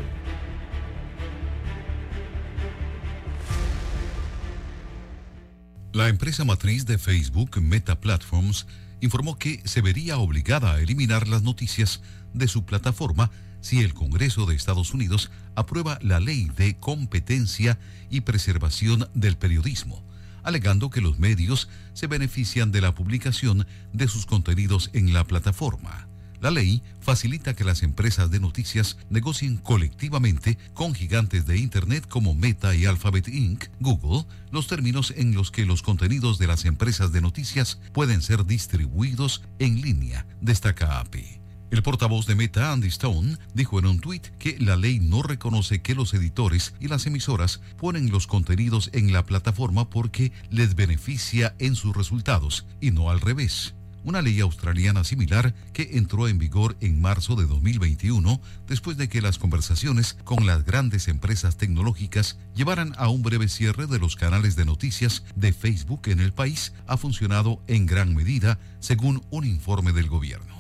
La 5.93 6.09
empresa 6.09 6.43
matriz 6.43 6.85
de 6.85 6.97
Facebook, 6.97 7.61
Meta 7.61 8.01
Platforms, 8.01 8.67
informó 8.99 9.37
que 9.37 9.61
se 9.63 9.81
vería 9.81 10.17
obligada 10.17 10.73
a 10.73 10.81
eliminar 10.81 11.29
las 11.29 11.41
noticias 11.41 12.01
de 12.33 12.47
su 12.47 12.65
plataforma 12.65 13.31
si 13.61 13.79
el 13.79 13.93
Congreso 13.93 14.45
de 14.45 14.55
Estados 14.55 14.93
Unidos 14.93 15.31
aprueba 15.55 15.99
la 16.01 16.19
ley 16.19 16.49
de 16.55 16.77
competencia 16.77 17.77
y 18.09 18.21
preservación 18.21 19.09
del 19.13 19.37
periodismo, 19.37 20.03
alegando 20.43 20.89
que 20.89 21.01
los 21.01 21.19
medios 21.19 21.69
se 21.93 22.07
benefician 22.07 22.71
de 22.71 22.81
la 22.81 22.95
publicación 22.95 23.67
de 23.93 24.07
sus 24.07 24.25
contenidos 24.25 24.89
en 24.93 25.13
la 25.13 25.25
plataforma. 25.25 26.07
La 26.41 26.51
ley 26.51 26.81
facilita 27.01 27.53
que 27.53 27.65
las 27.65 27.83
empresas 27.83 28.31
de 28.31 28.39
noticias 28.39 28.97
negocien 29.09 29.57
colectivamente 29.57 30.57
con 30.73 30.93
gigantes 30.93 31.45
de 31.45 31.57
Internet 31.57 32.07
como 32.07 32.33
Meta 32.33 32.73
y 32.75 32.85
Alphabet 32.85 33.27
Inc., 33.27 33.65
Google, 33.81 34.25
los 34.49 34.67
términos 34.67 35.13
en 35.17 35.33
los 35.33 35.51
que 35.51 35.65
los 35.65 35.81
contenidos 35.81 36.39
de 36.39 36.47
las 36.47 36.63
empresas 36.63 37.11
de 37.11 37.19
noticias 37.19 37.79
pueden 37.91 38.21
ser 38.21 38.45
distribuidos 38.45 39.43
en 39.59 39.81
línea, 39.81 40.25
destaca 40.39 41.01
API. 41.01 41.38
El 41.71 41.83
portavoz 41.83 42.25
de 42.25 42.35
Meta, 42.35 42.71
Andy 42.71 42.87
Stone, 42.87 43.37
dijo 43.53 43.77
en 43.77 43.85
un 43.85 43.99
tuit 43.99 44.27
que 44.39 44.57
la 44.59 44.75
ley 44.75 44.99
no 44.99 45.21
reconoce 45.21 45.81
que 45.81 45.93
los 45.93 46.13
editores 46.13 46.73
y 46.79 46.87
las 46.87 47.05
emisoras 47.05 47.61
ponen 47.77 48.11
los 48.11 48.25
contenidos 48.25 48.89
en 48.93 49.13
la 49.13 49.25
plataforma 49.25 49.89
porque 49.89 50.31
les 50.49 50.75
beneficia 50.75 51.55
en 51.59 51.75
sus 51.75 51.95
resultados 51.95 52.65
y 52.81 52.91
no 52.91 53.09
al 53.09 53.21
revés 53.21 53.75
una 54.03 54.21
ley 54.21 54.39
australiana 54.39 55.03
similar 55.03 55.53
que 55.73 55.89
entró 55.93 56.27
en 56.27 56.39
vigor 56.39 56.77
en 56.79 57.01
marzo 57.01 57.35
de 57.35 57.45
2021 57.45 58.41
después 58.67 58.97
de 58.97 59.09
que 59.09 59.21
las 59.21 59.37
conversaciones 59.37 60.17
con 60.23 60.45
las 60.45 60.63
grandes 60.63 61.07
empresas 61.07 61.57
tecnológicas 61.57 62.37
llevaran 62.55 62.93
a 62.97 63.09
un 63.09 63.21
breve 63.21 63.47
cierre 63.47 63.87
de 63.87 63.99
los 63.99 64.15
canales 64.15 64.55
de 64.55 64.65
noticias 64.65 65.23
de 65.35 65.53
Facebook 65.53 66.01
en 66.05 66.19
el 66.19 66.33
país 66.33 66.73
ha 66.87 66.97
funcionado 66.97 67.61
en 67.67 67.85
gran 67.85 68.15
medida, 68.15 68.59
según 68.79 69.23
un 69.29 69.45
informe 69.45 69.91
del 69.91 70.07
gobierno. 70.07 70.58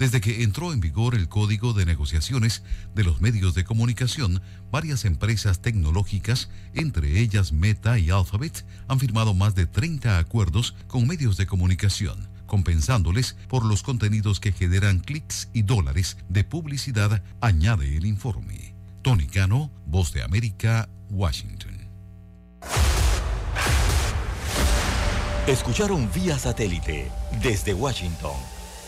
Desde 0.00 0.22
que 0.22 0.42
entró 0.42 0.72
en 0.72 0.80
vigor 0.80 1.14
el 1.14 1.28
Código 1.28 1.74
de 1.74 1.84
Negociaciones 1.84 2.62
de 2.94 3.04
los 3.04 3.20
Medios 3.20 3.52
de 3.52 3.64
Comunicación, 3.64 4.40
varias 4.70 5.04
empresas 5.04 5.60
tecnológicas, 5.60 6.48
entre 6.72 7.20
ellas 7.20 7.52
Meta 7.52 7.98
y 7.98 8.08
Alphabet, 8.08 8.64
han 8.88 8.98
firmado 8.98 9.34
más 9.34 9.54
de 9.54 9.66
30 9.66 10.18
acuerdos 10.18 10.74
con 10.86 11.06
medios 11.06 11.36
de 11.36 11.46
comunicación 11.46 12.30
compensándoles 12.46 13.36
por 13.46 13.64
los 13.64 13.84
contenidos 13.84 14.40
que 14.40 14.50
generan 14.50 14.98
clics 14.98 15.48
y 15.52 15.62
dólares 15.62 16.16
de 16.28 16.42
publicidad, 16.42 17.22
añade 17.40 17.96
el 17.96 18.06
informe. 18.06 18.74
Tony 19.02 19.26
Cano, 19.26 19.70
Voz 19.86 20.12
de 20.12 20.24
América, 20.24 20.88
Washington. 21.10 21.76
Escucharon 25.46 26.10
vía 26.12 26.36
satélite 26.40 27.08
desde 27.40 27.72
Washington 27.72 28.59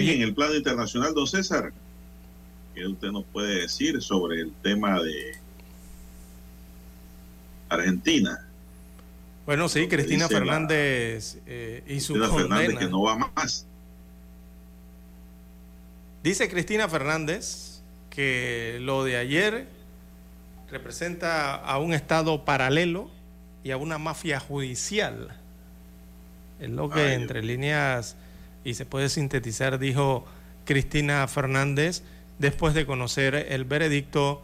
Bien, 0.00 0.16
en 0.16 0.22
el 0.22 0.34
plano 0.34 0.54
internacional, 0.54 1.14
don 1.14 1.26
César, 1.26 1.72
¿qué 2.74 2.86
usted 2.86 3.08
nos 3.10 3.24
puede 3.24 3.62
decir 3.62 4.00
sobre 4.02 4.40
el 4.40 4.52
tema 4.62 5.00
de 5.02 5.36
Argentina? 7.68 8.46
Bueno, 9.46 9.68
sí, 9.68 9.88
Cristina 9.88 10.28
Fernández 10.28 11.38
eh, 11.46 11.82
y 11.86 12.00
su 12.00 12.14
Cristina 12.14 12.38
Fernández 12.38 12.78
que 12.78 12.88
no 12.88 13.02
va 13.02 13.16
más. 13.16 13.66
Dice 16.22 16.50
Cristina 16.50 16.88
Fernández 16.88 17.80
que 18.10 18.78
lo 18.80 19.04
de 19.04 19.16
ayer 19.16 19.66
representa 20.70 21.54
a 21.54 21.78
un 21.78 21.94
estado 21.94 22.44
paralelo 22.44 23.10
y 23.64 23.70
a 23.70 23.76
una 23.76 23.98
mafia 23.98 24.38
judicial. 24.38 25.36
Es 26.60 26.68
lo 26.70 26.90
que 26.90 27.14
entre 27.14 27.42
líneas 27.42 28.16
y 28.64 28.74
se 28.74 28.86
puede 28.86 29.08
sintetizar, 29.08 29.78
dijo 29.78 30.24
Cristina 30.64 31.26
Fernández, 31.28 32.02
después 32.38 32.74
de 32.74 32.86
conocer 32.86 33.34
el 33.34 33.64
veredicto 33.64 34.42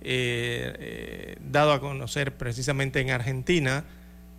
eh, 0.00 0.74
eh, 0.78 1.36
dado 1.40 1.72
a 1.72 1.80
conocer 1.80 2.36
precisamente 2.36 3.00
en 3.00 3.10
Argentina, 3.10 3.84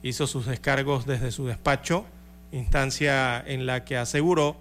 hizo 0.03 0.27
sus 0.27 0.45
descargos 0.45 1.05
desde 1.05 1.31
su 1.31 1.47
despacho, 1.47 2.05
instancia 2.51 3.43
en 3.45 3.65
la 3.65 3.83
que 3.83 3.97
aseguró 3.97 4.57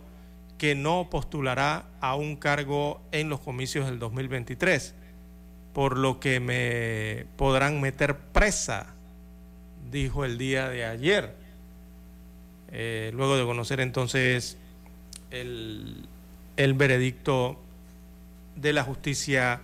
que 0.59 0.75
no 0.75 1.09
postulará 1.09 1.87
a 2.01 2.17
un 2.17 2.37
cargo 2.37 3.01
en 3.13 3.29
los 3.29 3.41
comicios 3.41 3.87
del 3.87 3.99
2023, 3.99 4.95
por 5.73 5.97
lo 5.97 6.19
que 6.19 6.41
me 6.41 7.27
podrán 7.37 7.81
meter 7.81 8.17
presa, 8.17 8.95
dijo 9.91 10.25
el 10.25 10.37
día 10.37 10.69
de 10.69 10.85
ayer. 10.85 11.48
Eh, 12.71 13.11
luego 13.15 13.37
de 13.37 13.45
conocer 13.45 13.81
entonces 13.81 14.59
el, 15.31 16.07
veredicto 16.75 17.59
de 18.57 18.73
la 18.73 18.83
justicia 18.85 19.61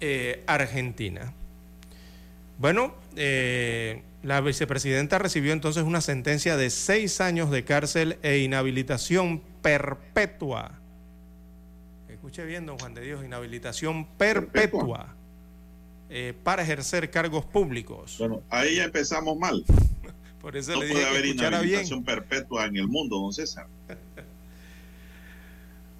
eh, 0.00 0.42
argentina. 0.46 1.32
Bueno, 2.58 2.94
eh, 3.16 4.02
la 4.22 4.40
vicepresidenta 4.40 5.18
recibió 5.18 5.52
entonces 5.52 5.84
una 5.84 6.00
sentencia 6.00 6.56
de 6.56 6.70
seis 6.70 7.20
años 7.20 7.50
de 7.50 7.64
cárcel 7.64 8.18
e 8.22 8.38
inhabilitación 8.38 9.42
perpetua. 9.62 10.72
Escuche 12.08 12.44
bien, 12.44 12.66
don 12.66 12.78
Juan 12.78 12.94
de 12.94 13.02
Dios, 13.02 13.24
inhabilitación 13.24 14.06
perpetua, 14.16 15.14
para 16.42 16.62
ejercer 16.62 17.10
cargos 17.10 17.44
públicos. 17.44 18.16
Bueno, 18.18 18.42
ahí 18.50 18.80
empezamos 18.80 19.36
mal. 19.36 19.64
Por 20.40 20.56
eso 20.56 20.72
no 20.72 20.82
le 20.82 20.92
puede 20.92 21.06
haber 21.06 21.26
inhabilitación 21.26 22.04
perpetua 22.04 22.66
en 22.66 22.76
el 22.76 22.88
mundo, 22.88 23.18
don 23.18 23.32
César. 23.32 23.66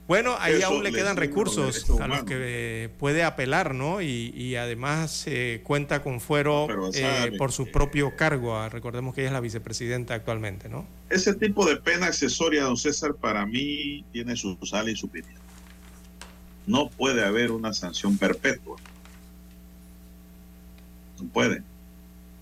Bueno, 0.09 0.37
ahí 0.41 0.63
aún 0.63 0.83
le 0.83 0.91
quedan 0.91 1.19
recursos 1.19 1.85
a 2.01 2.09
los 2.09 2.25
que 2.25 2.91
puede 2.99 3.25
apelar, 3.25 3.75
¿no? 3.75 4.01
Y, 4.01 4.57
además 4.57 5.25
eh, 5.27 5.61
cuenta 5.63 6.03
con 6.03 6.23
fuero 6.23 6.67
eh, 6.95 7.33
por 7.37 7.53
su 7.53 7.71
propio 7.71 8.17
cargo. 8.17 8.57
Ah, 8.57 8.71
recordemos 8.71 9.15
que 9.15 9.21
ella 9.21 9.29
es 9.29 9.33
la 9.35 9.41
vicepresidenta 9.41 10.15
actualmente, 10.15 10.71
¿no? 10.71 10.87
Ese 11.11 11.35
tipo 11.35 11.67
de 11.67 11.77
pena 11.77 12.07
accesoria, 12.07 12.63
don 12.63 12.79
César, 12.79 13.15
para 13.17 13.45
mí 13.45 14.03
tiene 14.11 14.35
su 14.35 14.57
sal 14.65 14.89
y 14.89 14.97
su 14.97 15.09
pimienta. 15.09 15.43
No 16.67 16.89
puede 16.89 17.23
haber 17.23 17.51
una 17.51 17.75
sanción 17.75 18.17
perpetua. 18.17 18.77
No 21.21 21.29
puede. 21.29 21.63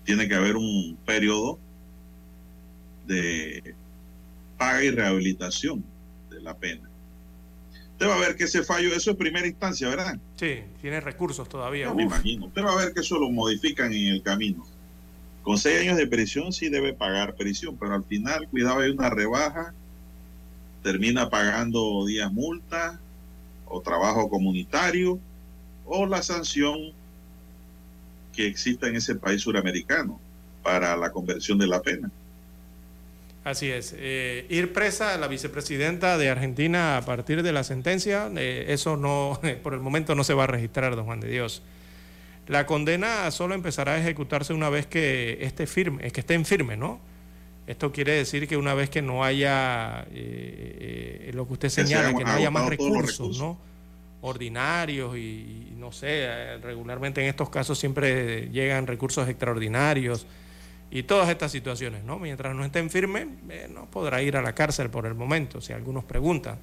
Tiene 0.05 0.29
que 0.29 0.35
haber 0.35 0.55
un 0.55 0.97
periodo 1.05 1.59
de 3.07 3.75
paga 4.57 4.83
y 4.83 4.91
rehabilitación 4.91 5.83
de 6.29 6.41
la 6.41 6.55
pena. 6.55 6.89
Usted 7.93 8.07
va 8.07 8.15
a 8.15 8.19
ver 8.19 8.35
que 8.35 8.43
ese 8.43 8.63
fallo, 8.63 8.93
eso 8.93 9.11
es 9.11 9.17
primera 9.17 9.47
instancia, 9.47 9.89
¿verdad? 9.89 10.19
Sí, 10.35 10.59
tiene 10.81 11.01
recursos 11.01 11.49
todavía. 11.49 11.91
me 11.93 12.03
imagino. 12.03 12.45
Usted 12.45 12.63
va 12.63 12.73
a 12.73 12.85
ver 12.85 12.93
que 12.93 12.99
eso 12.99 13.17
lo 13.17 13.29
modifican 13.29 13.91
en 13.91 14.13
el 14.13 14.21
camino. 14.21 14.65
Con 15.41 15.57
seis 15.57 15.79
años 15.81 15.97
de 15.97 16.05
prisión 16.05 16.53
sí 16.53 16.69
debe 16.69 16.93
pagar 16.93 17.35
prisión, 17.35 17.75
pero 17.77 17.95
al 17.95 18.03
final, 18.03 18.47
cuidado, 18.49 18.81
hay 18.81 18.91
una 18.91 19.09
rebaja, 19.09 19.73
termina 20.83 21.29
pagando 21.29 22.05
días 22.05 22.31
multa 22.31 22.99
o 23.65 23.81
trabajo 23.81 24.29
comunitario 24.29 25.19
o 25.85 26.05
la 26.05 26.21
sanción 26.21 26.91
que 28.33 28.45
exista 28.45 28.87
en 28.87 28.97
ese 28.97 29.15
país 29.15 29.41
suramericano 29.41 30.19
para 30.61 30.95
la 30.95 31.11
conversión 31.11 31.57
de 31.57 31.67
la 31.67 31.81
pena. 31.81 32.11
Así 33.47 33.71
es. 33.71 33.95
Eh, 33.97 34.45
ir 34.49 34.73
presa 34.73 35.17
la 35.17 35.29
vicepresidenta 35.29 36.17
de 36.17 36.29
Argentina 36.29 36.97
a 36.97 37.01
partir 37.05 37.43
de 37.43 37.53
la 37.53 37.63
sentencia, 37.63 38.29
eh, 38.35 38.65
eso 38.67 38.97
no, 38.97 39.39
por 39.63 39.73
el 39.73 39.79
momento 39.79 40.15
no 40.15 40.25
se 40.25 40.33
va 40.33 40.43
a 40.43 40.47
registrar, 40.47 40.97
don 40.97 41.05
Juan 41.05 41.21
de 41.21 41.29
Dios. 41.29 41.61
La 42.47 42.65
condena 42.65 43.31
solo 43.31 43.55
empezará 43.55 43.93
a 43.93 43.99
ejecutarse 43.99 44.53
una 44.53 44.69
vez 44.69 44.85
que 44.85 45.37
esté 45.39 45.65
firme, 45.65 46.11
que 46.11 46.19
esté 46.19 46.33
en 46.33 46.43
firme, 46.43 46.75
¿no? 46.75 46.99
Esto 47.67 47.93
quiere 47.93 48.13
decir 48.13 48.49
que 48.49 48.57
una 48.57 48.73
vez 48.73 48.89
que 48.89 49.01
no 49.01 49.23
haya 49.23 50.05
eh, 50.11 51.31
lo 51.33 51.47
que 51.47 51.53
usted 51.53 51.69
señala, 51.69 52.13
que 52.13 52.25
no 52.25 52.31
haya 52.31 52.51
más 52.51 52.67
recursos, 52.67 53.39
¿no? 53.39 53.57
Ordinarios 54.19 55.15
y, 55.15 55.73
no 55.77 55.93
sé, 55.93 56.57
regularmente 56.61 57.21
en 57.21 57.29
estos 57.29 57.49
casos 57.49 57.79
siempre 57.79 58.49
llegan 58.49 58.87
recursos 58.87 59.29
extraordinarios 59.29 60.25
y 60.89 61.03
todas 61.03 61.29
estas 61.29 61.51
situaciones, 61.51 62.03
¿no? 62.03 62.17
Mientras 62.19 62.55
no 62.55 62.63
estén 62.63 62.89
firmes, 62.89 63.27
no 63.73 63.85
podrá 63.85 64.21
ir 64.21 64.37
a 64.37 64.41
la 64.41 64.53
cárcel 64.53 64.89
por 64.89 65.05
el 65.05 65.15
momento, 65.15 65.59
si 65.59 65.73
algunos 65.73 66.05
preguntan, 66.05 66.57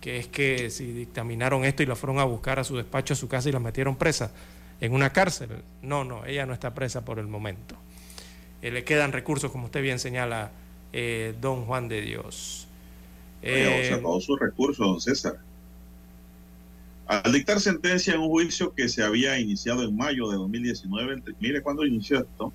que 0.00 0.18
es 0.18 0.28
que 0.28 0.70
si 0.70 0.92
dictaminaron 0.92 1.64
esto 1.64 1.82
y 1.82 1.86
la 1.86 1.96
fueron 1.96 2.18
a 2.18 2.24
buscar 2.24 2.58
a 2.58 2.64
su 2.64 2.76
despacho, 2.76 3.14
a 3.14 3.16
su 3.16 3.26
casa 3.26 3.48
y 3.48 3.52
la 3.52 3.58
metieron 3.58 3.96
presa 3.96 4.30
en 4.80 4.92
una 4.92 5.10
cárcel. 5.10 5.48
No, 5.82 6.04
no, 6.04 6.24
ella 6.26 6.46
no 6.46 6.52
está 6.52 6.74
presa 6.74 7.04
por 7.04 7.18
el 7.18 7.26
momento. 7.26 7.76
Eh, 8.62 8.70
le 8.70 8.84
quedan 8.84 9.12
recursos, 9.12 9.50
como 9.50 9.66
usted 9.66 9.82
bien 9.82 9.98
señala, 9.98 10.50
eh, 10.92 11.34
don 11.40 11.64
Juan 11.64 11.88
de 11.88 12.00
Dios. 12.02 12.68
Eh, 13.42 13.90
acabó 13.92 14.20
sus 14.20 14.38
recursos, 14.38 14.86
don 14.86 15.00
César. 15.00 15.38
Al 17.06 17.32
dictar 17.32 17.60
sentencia 17.60 18.14
en 18.14 18.20
un 18.20 18.28
juicio 18.28 18.74
que 18.74 18.88
se 18.88 19.02
había 19.02 19.38
iniciado 19.38 19.84
en 19.84 19.94
mayo 19.94 20.28
de 20.30 20.36
2019, 20.36 21.22
mire 21.40 21.62
cuándo 21.62 21.84
inició 21.84 22.20
esto, 22.20 22.52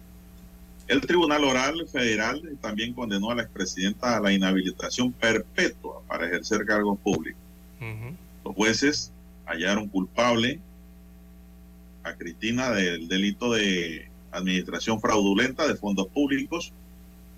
el 0.90 1.02
Tribunal 1.02 1.44
Oral 1.44 1.88
Federal 1.88 2.42
también 2.62 2.94
condenó 2.94 3.30
a 3.30 3.36
la 3.36 3.44
expresidenta 3.44 4.18
a 4.18 4.20
la 4.20 4.34
inhabilitación 4.34 5.14
perpetua 5.14 6.02
para 6.08 6.26
ejercer 6.26 6.66
cargos 6.66 6.98
públicos. 7.00 7.40
Los 8.44 8.56
jueces 8.56 9.12
hallaron 9.46 9.88
culpable 9.88 10.60
a 12.04 12.16
Cristina 12.16 12.72
del 12.72 13.08
delito 13.08 13.54
de 13.54 14.10
administración 14.32 15.00
fraudulenta 15.00 15.68
de 15.68 15.76
fondos 15.76 16.08
públicos, 16.08 16.74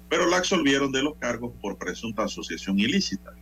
pero 0.07 0.27
la 0.27 0.37
absolvieron 0.37 0.93
de 0.93 1.03
los 1.03 1.15
cargos 1.15 1.51
por 1.61 1.77
presunta 1.77 2.23
asociación 2.23 2.79
ilícita. 2.79 3.33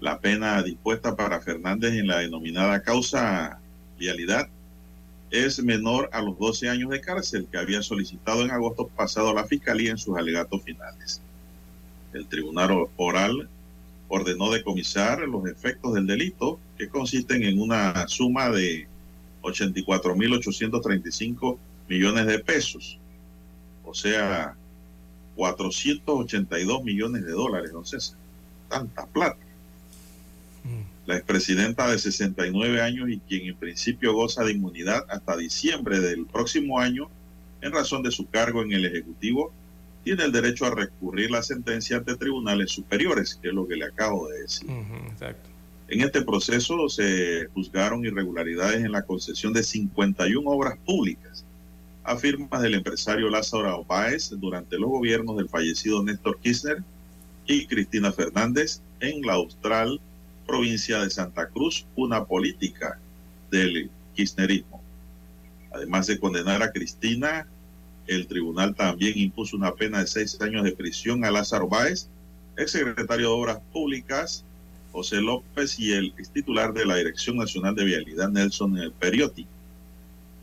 La 0.00 0.18
pena 0.18 0.60
dispuesta 0.64 1.14
para 1.14 1.40
Fernández 1.40 1.92
en 1.92 2.08
la 2.08 2.18
denominada 2.18 2.82
causa 2.82 3.60
vialidad 3.98 4.48
es 5.30 5.62
menor 5.62 6.10
a 6.12 6.20
los 6.22 6.38
12 6.38 6.68
años 6.68 6.90
de 6.90 7.00
cárcel 7.00 7.46
que 7.50 7.58
había 7.58 7.82
solicitado 7.82 8.42
en 8.42 8.50
agosto 8.50 8.88
pasado 8.88 9.32
la 9.32 9.46
Fiscalía 9.46 9.92
en 9.92 9.98
sus 9.98 10.16
alegatos 10.16 10.62
finales. 10.62 11.22
El 12.12 12.26
Tribunal 12.26 12.88
Oral 12.96 13.48
ordenó 14.08 14.50
decomisar 14.50 15.20
los 15.20 15.48
efectos 15.48 15.94
del 15.94 16.08
delito, 16.08 16.58
que 16.76 16.88
consisten 16.88 17.44
en 17.44 17.60
una 17.60 18.08
suma 18.08 18.50
de 18.50 18.88
84.835 19.42 21.56
millones 21.88 22.26
de 22.26 22.40
pesos, 22.40 22.98
o 23.84 23.94
sea, 23.94 24.56
482 25.36 26.82
millones 26.82 27.24
de 27.24 27.30
dólares, 27.30 27.72
no 27.72 27.84
sé, 27.84 27.98
tanta 28.68 29.06
plata. 29.06 29.38
La 31.10 31.16
expresidenta 31.16 31.90
de 31.90 31.98
69 31.98 32.80
años 32.80 33.10
y 33.10 33.18
quien 33.18 33.48
en 33.48 33.56
principio 33.56 34.14
goza 34.14 34.44
de 34.44 34.52
inmunidad 34.52 35.06
hasta 35.08 35.36
diciembre 35.36 35.98
del 35.98 36.24
próximo 36.24 36.78
año, 36.78 37.10
en 37.62 37.72
razón 37.72 38.04
de 38.04 38.12
su 38.12 38.30
cargo 38.30 38.62
en 38.62 38.70
el 38.70 38.84
Ejecutivo, 38.84 39.52
tiene 40.04 40.22
el 40.22 40.30
derecho 40.30 40.66
a 40.66 40.70
recurrir 40.70 41.32
la 41.32 41.42
sentencia 41.42 41.96
ante 41.96 42.14
tribunales 42.14 42.70
superiores, 42.70 43.34
que 43.42 43.48
es 43.48 43.54
lo 43.54 43.66
que 43.66 43.74
le 43.74 43.86
acabo 43.86 44.28
de 44.28 44.42
decir. 44.42 44.70
exacto. 45.10 45.50
En 45.88 46.02
este 46.02 46.22
proceso 46.22 46.88
se 46.88 47.48
juzgaron 47.54 48.04
irregularidades 48.04 48.84
en 48.84 48.92
la 48.92 49.02
concesión 49.02 49.52
de 49.52 49.64
51 49.64 50.48
obras 50.48 50.78
públicas 50.78 51.44
a 52.04 52.16
firmas 52.18 52.62
del 52.62 52.76
empresario 52.76 53.28
Lázaro 53.30 53.84
Báez 53.84 54.30
durante 54.30 54.78
los 54.78 54.88
gobiernos 54.88 55.36
del 55.38 55.48
fallecido 55.48 56.04
Néstor 56.04 56.38
Kirchner 56.38 56.84
y 57.48 57.66
Cristina 57.66 58.12
Fernández 58.12 58.80
en 59.00 59.22
la 59.22 59.32
austral 59.32 60.00
provincia 60.50 60.98
de 60.98 61.10
Santa 61.10 61.48
Cruz, 61.48 61.86
una 61.94 62.24
política 62.24 62.98
del 63.52 63.88
kirchnerismo. 64.14 64.82
Además 65.72 66.08
de 66.08 66.18
condenar 66.18 66.60
a 66.64 66.72
Cristina, 66.72 67.46
el 68.08 68.26
tribunal 68.26 68.74
también 68.74 69.16
impuso 69.16 69.56
una 69.56 69.72
pena 69.72 70.00
de 70.00 70.08
seis 70.08 70.36
años 70.40 70.64
de 70.64 70.72
prisión 70.72 71.24
a 71.24 71.30
Lázaro 71.30 71.68
Báez, 71.68 72.08
exsecretario 72.56 73.28
de 73.28 73.32
Obras 73.32 73.60
Públicas, 73.72 74.44
José 74.90 75.20
López 75.20 75.78
y 75.78 75.92
el 75.92 76.12
titular 76.34 76.72
de 76.74 76.84
la 76.84 76.96
Dirección 76.96 77.36
Nacional 77.36 77.76
de 77.76 77.84
Vialidad, 77.84 78.28
Nelson 78.28 78.76
Periotti. 78.98 79.46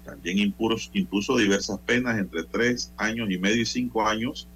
También 0.06 0.40
impuso, 0.40 0.90
impuso 0.94 1.36
diversas 1.36 1.80
penas 1.80 2.18
entre 2.18 2.46
tres 2.46 2.94
años 2.96 3.30
y 3.30 3.38
medio 3.38 3.62
y 3.62 3.66
cinco 3.66 4.08
años 4.08 4.48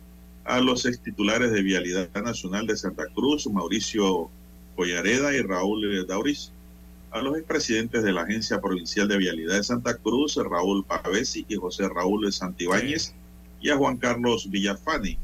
a 0.45 0.61
los 0.61 0.85
ex 0.85 1.01
titulares 1.01 1.51
de 1.51 1.61
Vialidad 1.61 2.09
Nacional 2.23 2.65
de 2.67 2.77
Santa 2.77 3.07
Cruz, 3.13 3.47
Mauricio 3.47 4.31
Collareda 4.81 5.31
y 5.35 5.43
Raúl 5.43 6.07
Dauriz, 6.07 6.51
a 7.11 7.21
los 7.21 7.37
expresidentes 7.37 8.01
de 8.01 8.11
la 8.11 8.23
Agencia 8.23 8.59
Provincial 8.59 9.07
de 9.07 9.19
Vialidad 9.19 9.57
de 9.57 9.63
Santa 9.63 9.95
Cruz, 9.95 10.37
Raúl 10.37 10.83
Pavesi 10.83 11.45
y 11.47 11.55
José 11.55 11.87
Raúl 11.87 12.33
Santibáñez, 12.33 13.13
y 13.61 13.69
a 13.69 13.77
Juan 13.77 13.97
Carlos 13.97 14.49
Villafani, 14.49 15.19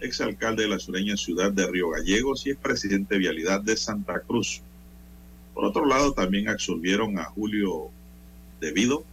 exalcalde 0.00 0.62
de 0.62 0.68
la 0.68 0.78
sureña 0.78 1.16
ciudad 1.16 1.50
de 1.50 1.66
Río 1.66 1.90
Gallegos 1.90 2.46
y 2.46 2.50
es 2.50 2.56
presidente 2.56 3.16
de 3.16 3.18
Vialidad 3.18 3.60
de 3.60 3.76
Santa 3.76 4.20
Cruz. 4.20 4.62
Por 5.52 5.64
otro 5.64 5.84
lado, 5.84 6.12
también 6.12 6.48
absolvieron 6.48 7.18
a 7.18 7.24
Julio 7.24 7.90
Devido, 8.60 9.04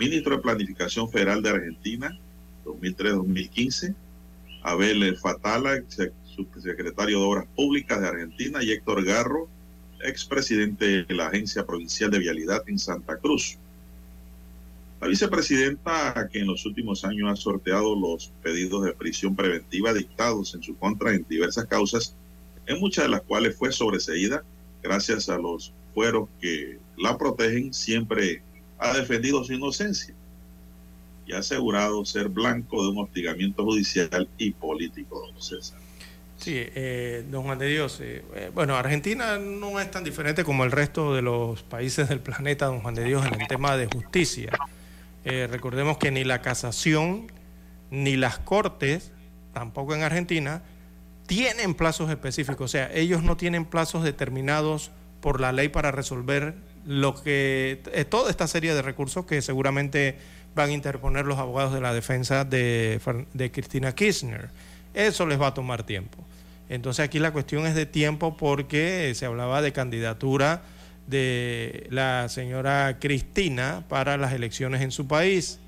ministro 0.00 0.34
de 0.34 0.42
Planificación 0.42 1.08
Federal 1.08 1.44
de 1.44 1.50
Argentina, 1.50 2.18
2003-2015, 2.64 3.94
Abel 4.64 5.16
Fatala, 5.16 5.80
subsecretario 6.34 7.18
de 7.18 7.24
Obras 7.24 7.46
Públicas 7.54 8.00
de 8.00 8.08
Argentina, 8.08 8.62
y 8.62 8.72
Héctor 8.72 9.04
Garro, 9.04 9.48
expresidente 10.02 11.04
de 11.04 11.14
la 11.14 11.28
Agencia 11.28 11.64
Provincial 11.64 12.10
de 12.10 12.18
Vialidad 12.18 12.62
en 12.66 12.78
Santa 12.78 13.16
Cruz. 13.18 13.58
La 15.00 15.08
vicepresidenta, 15.08 16.28
que 16.32 16.40
en 16.40 16.46
los 16.46 16.64
últimos 16.64 17.04
años 17.04 17.30
ha 17.30 17.36
sorteado 17.36 17.96
los 17.96 18.32
pedidos 18.42 18.84
de 18.84 18.92
prisión 18.92 19.34
preventiva 19.34 19.92
dictados 19.92 20.54
en 20.54 20.62
su 20.62 20.76
contra 20.76 21.12
en 21.12 21.26
diversas 21.28 21.66
causas, 21.66 22.14
en 22.66 22.78
muchas 22.78 23.04
de 23.06 23.10
las 23.10 23.22
cuales 23.22 23.56
fue 23.56 23.72
sobreseída 23.72 24.44
gracias 24.82 25.28
a 25.28 25.38
los 25.38 25.72
fueros 25.94 26.28
que 26.40 26.78
la 26.96 27.18
protegen, 27.18 27.74
siempre 27.74 28.42
ha 28.78 28.96
defendido 28.96 29.44
su 29.44 29.52
inocencia 29.52 30.14
y 31.26 31.32
ha 31.32 31.38
asegurado 31.38 32.04
ser 32.04 32.28
blanco 32.28 32.82
de 32.82 32.90
un 32.90 32.98
hostigamiento 32.98 33.64
judicial 33.64 34.28
y 34.38 34.52
político, 34.52 35.20
don 35.20 35.40
César. 35.40 35.78
Sí, 36.42 36.54
eh, 36.56 37.24
don 37.30 37.44
Juan 37.44 37.58
de 37.58 37.68
Dios. 37.68 38.00
Eh, 38.00 38.24
eh, 38.34 38.50
bueno, 38.52 38.74
Argentina 38.76 39.38
no 39.38 39.78
es 39.78 39.88
tan 39.92 40.02
diferente 40.02 40.42
como 40.42 40.64
el 40.64 40.72
resto 40.72 41.14
de 41.14 41.22
los 41.22 41.62
países 41.62 42.08
del 42.08 42.18
planeta, 42.18 42.66
don 42.66 42.80
Juan 42.80 42.96
de 42.96 43.04
Dios, 43.04 43.24
en 43.24 43.40
el 43.40 43.46
tema 43.46 43.76
de 43.76 43.86
justicia. 43.86 44.50
Eh, 45.24 45.46
recordemos 45.48 45.98
que 45.98 46.10
ni 46.10 46.24
la 46.24 46.42
casación 46.42 47.30
ni 47.90 48.16
las 48.16 48.38
cortes, 48.40 49.12
tampoco 49.52 49.94
en 49.94 50.02
Argentina, 50.02 50.62
tienen 51.26 51.74
plazos 51.74 52.10
específicos. 52.10 52.64
O 52.64 52.68
sea, 52.68 52.90
ellos 52.92 53.22
no 53.22 53.36
tienen 53.36 53.64
plazos 53.64 54.02
determinados 54.02 54.90
por 55.20 55.40
la 55.40 55.52
ley 55.52 55.68
para 55.68 55.92
resolver 55.92 56.54
lo 56.84 57.14
que 57.22 57.82
eh, 57.92 58.04
toda 58.04 58.30
esta 58.30 58.48
serie 58.48 58.74
de 58.74 58.82
recursos 58.82 59.26
que 59.26 59.40
seguramente 59.42 60.18
van 60.56 60.70
a 60.70 60.72
interponer 60.72 61.24
los 61.24 61.38
abogados 61.38 61.72
de 61.72 61.80
la 61.80 61.94
defensa 61.94 62.44
de, 62.44 63.00
de 63.32 63.52
Cristina 63.52 63.94
Kirchner. 63.94 64.50
Eso 64.94 65.26
les 65.26 65.40
va 65.40 65.48
a 65.48 65.54
tomar 65.54 65.84
tiempo. 65.84 66.18
Entonces 66.68 67.04
aquí 67.04 67.18
la 67.18 67.32
cuestión 67.32 67.66
es 67.66 67.74
de 67.74 67.86
tiempo 67.86 68.36
porque 68.36 69.12
se 69.14 69.26
hablaba 69.26 69.62
de 69.62 69.72
candidatura 69.72 70.62
de 71.06 71.86
la 71.90 72.28
señora 72.28 72.98
Cristina 73.00 73.84
para 73.88 74.16
las 74.16 74.32
elecciones 74.32 74.80
en 74.80 74.90
su 74.90 75.06
país. 75.06 75.58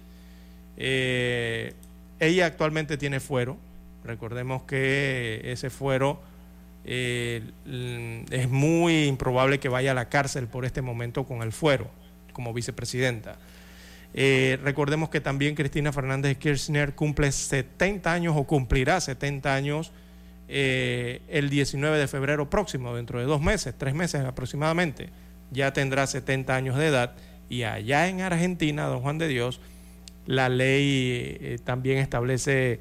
Eh, 0.77 1.75
ella 2.21 2.47
actualmente 2.47 2.97
tiene 2.97 3.21
fuero. 3.21 3.57
Recordemos 4.05 4.63
que 4.63 5.41
ese 5.45 5.71
fuero 5.71 6.21
eh, 6.85 7.43
es 8.31 8.49
muy 8.49 9.05
improbable 9.05 9.59
que 9.59 9.69
vaya 9.69 9.93
a 9.93 9.95
la 9.95 10.09
cárcel 10.09 10.47
por 10.47 10.65
este 10.65 10.83
momento 10.83 11.25
con 11.25 11.43
el 11.43 11.53
fuero 11.53 11.91
como 12.33 12.53
vicepresidenta. 12.53 13.37
Eh, 14.15 14.59
recordemos 14.63 15.09
que 15.09 15.21
también 15.21 15.55
Cristina 15.55 15.93
Fernández 15.93 16.39
Kirchner 16.39 16.95
cumple 16.95 17.33
70 17.33 18.13
años 18.13 18.35
o 18.37 18.45
cumplirá 18.45 19.01
70 19.01 19.55
años 19.55 19.93
el 20.47 21.49
19 21.51 21.99
de 21.99 22.07
febrero 22.07 22.49
próximo, 22.51 22.95
dentro 22.95 23.19
de 23.19 23.25
dos 23.25 23.41
meses, 23.41 23.75
tres 23.77 23.95
meses 23.95 24.25
aproximadamente 24.25 25.09
ya 25.55 25.73
tendrá 25.73 26.07
70 26.07 26.55
años 26.55 26.77
de 26.77 26.89
edad 26.89 27.15
y 27.49 27.63
allá 27.63 28.09
en 28.09 28.21
Argentina, 28.21 28.87
don 28.87 29.01
Juan 29.01 29.19
de 29.19 29.29
Dios, 29.29 29.61
la 30.27 30.49
ley 30.49 31.39
eh, 31.41 31.59
también 31.63 31.99
establece 31.99 32.81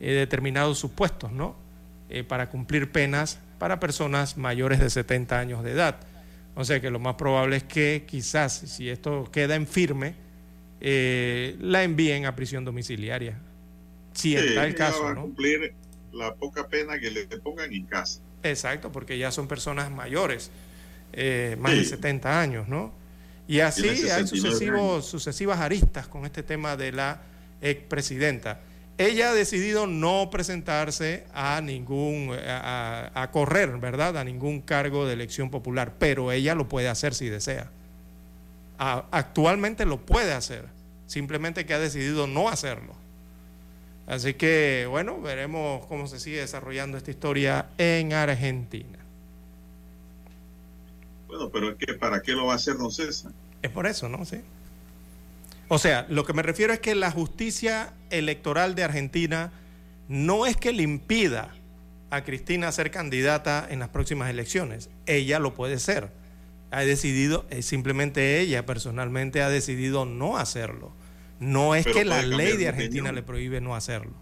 eh, 0.00 0.12
determinados 0.12 0.78
supuestos, 0.78 1.32
¿no? 1.32 1.56
Eh, 2.08 2.22
para 2.22 2.48
cumplir 2.48 2.92
penas 2.92 3.40
para 3.58 3.80
personas 3.80 4.36
mayores 4.36 4.80
de 4.80 4.90
70 4.90 5.38
años 5.38 5.64
de 5.64 5.72
edad. 5.72 5.96
O 6.54 6.64
sea 6.64 6.80
que 6.80 6.90
lo 6.90 6.98
más 6.98 7.14
probable 7.14 7.56
es 7.56 7.64
que 7.64 8.04
quizás, 8.06 8.52
si 8.52 8.90
esto 8.90 9.30
queda 9.32 9.54
en 9.54 9.66
firme, 9.66 10.14
eh, 10.84 11.56
la 11.60 11.84
envíen 11.84 12.26
a 12.26 12.34
prisión 12.34 12.64
domiciliaria. 12.64 13.38
Si 14.14 14.34
está 14.36 14.66
el 14.66 14.74
caso, 14.74 15.14
¿no? 15.14 15.22
cumplir 15.22 15.74
la 16.12 16.34
poca 16.34 16.66
pena 16.66 16.98
que 16.98 17.10
le 17.12 17.24
pongan 17.38 17.72
en 17.72 17.86
casa. 17.86 18.20
Exacto, 18.42 18.90
porque 18.90 19.16
ya 19.16 19.30
son 19.30 19.46
personas 19.46 19.92
mayores, 19.92 20.50
eh, 21.12 21.56
más 21.60 21.72
de 21.72 21.84
70 21.84 22.40
años, 22.40 22.68
¿no? 22.68 22.92
Y 23.46 23.60
así 23.60 23.88
hay 24.10 24.26
sucesivos, 24.26 25.06
sucesivas 25.06 25.60
aristas 25.60 26.08
con 26.08 26.26
este 26.26 26.42
tema 26.42 26.76
de 26.76 26.90
la 26.90 27.22
expresidenta. 27.60 28.60
Ella 28.98 29.30
ha 29.30 29.34
decidido 29.34 29.86
no 29.86 30.30
presentarse 30.30 31.26
a 31.32 31.60
ningún, 31.60 32.36
a, 32.44 33.28
correr, 33.32 33.78
¿verdad? 33.78 34.16
A 34.16 34.24
ningún 34.24 34.60
cargo 34.60 35.06
de 35.06 35.12
elección 35.12 35.48
popular, 35.48 35.94
pero 35.98 36.32
ella 36.32 36.56
lo 36.56 36.68
puede 36.68 36.88
hacer 36.88 37.14
si 37.14 37.28
desea. 37.28 37.70
Actualmente 38.82 39.86
lo 39.86 39.98
puede 39.98 40.32
hacer, 40.32 40.66
simplemente 41.06 41.66
que 41.66 41.74
ha 41.74 41.78
decidido 41.78 42.26
no 42.26 42.48
hacerlo. 42.48 42.94
Así 44.06 44.34
que, 44.34 44.86
bueno, 44.90 45.20
veremos 45.20 45.86
cómo 45.86 46.06
se 46.08 46.18
sigue 46.18 46.40
desarrollando 46.40 46.98
esta 46.98 47.10
historia 47.10 47.66
en 47.78 48.12
Argentina. 48.12 48.98
Bueno, 51.28 51.48
pero 51.50 51.70
es 51.70 51.76
que 51.76 51.94
¿para 51.94 52.20
qué 52.20 52.32
lo 52.32 52.46
va 52.46 52.54
a 52.54 52.56
hacer 52.56 52.76
don 52.76 52.90
César? 52.90 53.32
Es 53.62 53.70
por 53.70 53.86
eso, 53.86 54.08
¿no? 54.08 54.24
Sí. 54.24 54.40
O 55.68 55.78
sea, 55.78 56.04
lo 56.10 56.26
que 56.26 56.32
me 56.32 56.42
refiero 56.42 56.72
es 56.72 56.80
que 56.80 56.94
la 56.94 57.10
justicia 57.10 57.94
electoral 58.10 58.74
de 58.74 58.84
Argentina 58.84 59.52
no 60.08 60.44
es 60.44 60.56
que 60.56 60.72
le 60.72 60.82
impida 60.82 61.54
a 62.10 62.24
Cristina 62.24 62.70
ser 62.72 62.90
candidata 62.90 63.66
en 63.70 63.78
las 63.78 63.88
próximas 63.88 64.28
elecciones. 64.28 64.90
Ella 65.06 65.38
lo 65.38 65.54
puede 65.54 65.78
ser. 65.78 66.10
Ha 66.72 66.80
decidido, 66.80 67.46
simplemente 67.60 68.40
ella 68.40 68.66
personalmente 68.66 69.42
ha 69.42 69.48
decidido 69.48 70.06
no 70.06 70.38
hacerlo. 70.38 70.92
No 71.38 71.74
es 71.74 71.86
que 71.86 72.04
la 72.04 72.22
ley 72.22 72.56
de 72.56 72.68
Argentina 72.68 73.12
le 73.12 73.22
prohíbe 73.22 73.60
no 73.60 73.74
hacerlo. 73.74 74.14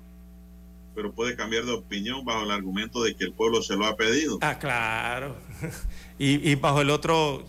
Pero 0.94 1.12
puede 1.12 1.36
cambiar 1.36 1.64
de 1.64 1.72
opinión 1.72 2.24
bajo 2.24 2.43
el 2.43 2.51
argumento 2.51 3.02
de 3.02 3.14
que 3.14 3.24
el 3.24 3.32
pueblo 3.32 3.62
se 3.62 3.77
lo 3.77 3.86
ha 3.86 3.97
pedido. 3.97 4.39
Ah, 4.40 4.59
claro. 4.59 5.36
y, 6.18 6.55
bajo 6.56 6.81
el 6.81 6.90
otro, 6.90 7.44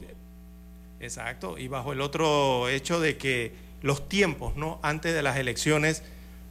exacto, 0.99 1.57
y 1.57 1.67
bajo 1.67 1.93
el 1.93 2.01
otro 2.01 2.69
hecho 2.69 2.99
de 2.99 3.17
que 3.17 3.53
los 3.81 4.07
tiempos, 4.07 4.55
¿no? 4.55 4.79
Antes 4.83 5.13
de 5.13 5.23
las 5.23 5.37
elecciones 5.37 6.03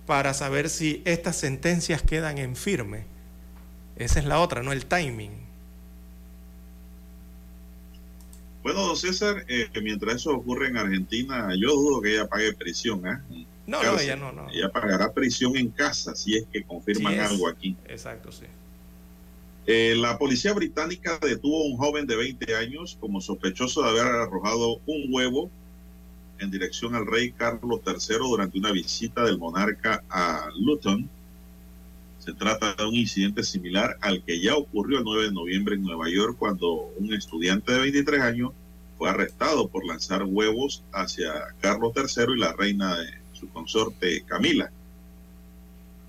para 0.07 0.35
saber 0.35 0.69
si 0.69 1.03
estas 1.05 1.37
sentencias 1.37 2.03
quedan 2.03 2.39
en 2.39 2.57
firme. 2.57 3.05
Esa 3.97 4.19
es 4.19 4.25
la 4.25 4.41
otra, 4.41 4.63
¿no? 4.63 4.73
El 4.73 4.87
timing. 4.87 5.50
Bueno, 8.63 8.87
don 8.87 8.97
César, 8.97 9.45
eh, 9.49 9.69
mientras 9.83 10.17
eso 10.17 10.35
ocurre 10.35 10.69
en 10.69 10.77
Argentina, 10.77 11.49
yo 11.57 11.71
dudo 11.71 12.01
que 12.01 12.15
ella 12.15 12.29
pague 12.29 12.53
prisión. 12.53 13.07
¿eh? 13.07 13.47
No, 13.67 13.83
no, 13.83 13.99
ella 13.99 14.17
no, 14.17 14.33
no. 14.33 14.51
Ella 14.51 14.69
pagará 14.71 15.13
prisión 15.13 15.57
en 15.57 15.71
casa 15.71 16.15
si 16.15 16.37
es 16.37 16.47
que 16.53 16.63
confirman 16.65 17.19
algo 17.21 17.49
aquí. 17.49 17.77
Exacto, 17.89 18.31
sí. 18.31 18.45
Eh, 19.67 19.95
la 19.97 20.19
policía 20.19 20.53
británica 20.53 21.19
detuvo 21.23 21.63
a 21.63 21.67
un 21.67 21.77
joven 21.77 22.07
de 22.07 22.17
20 22.17 22.57
años 22.57 22.97
como 22.99 23.21
sospechoso 23.21 23.83
de 23.83 23.91
haber 23.91 24.07
arrojado 24.07 24.81
un 24.87 25.07
huevo 25.11 25.51
en 26.41 26.51
dirección 26.51 26.95
al 26.95 27.07
rey 27.07 27.33
Carlos 27.33 27.81
III 27.87 28.17
durante 28.19 28.59
una 28.59 28.73
visita 28.73 29.25
del 29.25 29.39
monarca 29.39 30.03
a 30.11 30.49
Luton. 30.59 31.09
Se 32.31 32.37
trata 32.37 32.75
de 32.75 32.87
un 32.87 32.95
incidente 32.95 33.43
similar 33.43 33.99
al 34.01 34.23
que 34.23 34.41
ya 34.41 34.55
ocurrió 34.55 34.99
el 34.99 35.05
9 35.05 35.25
de 35.25 35.33
noviembre 35.33 35.75
en 35.75 35.83
Nueva 35.83 36.09
York 36.09 36.37
cuando 36.39 36.93
un 36.97 37.13
estudiante 37.13 37.73
de 37.73 37.81
23 37.81 38.21
años 38.21 38.53
fue 38.97 39.11
arrestado 39.11 39.67
por 39.67 39.85
lanzar 39.85 40.23
huevos 40.23 40.85
hacia 40.93 41.33
Carlos 41.61 41.93
III 41.97 42.35
y 42.37 42.39
la 42.39 42.53
reina 42.53 42.97
de 42.97 43.15
su 43.33 43.49
consorte 43.49 44.23
Camila. 44.27 44.71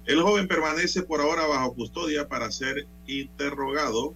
El 0.06 0.22
joven 0.22 0.48
permanece 0.48 1.02
por 1.02 1.22
ahora 1.22 1.48
bajo 1.48 1.73
custodia 1.73 2.27
para 2.27 2.52
ser 2.52 2.85
interrogado 3.07 4.14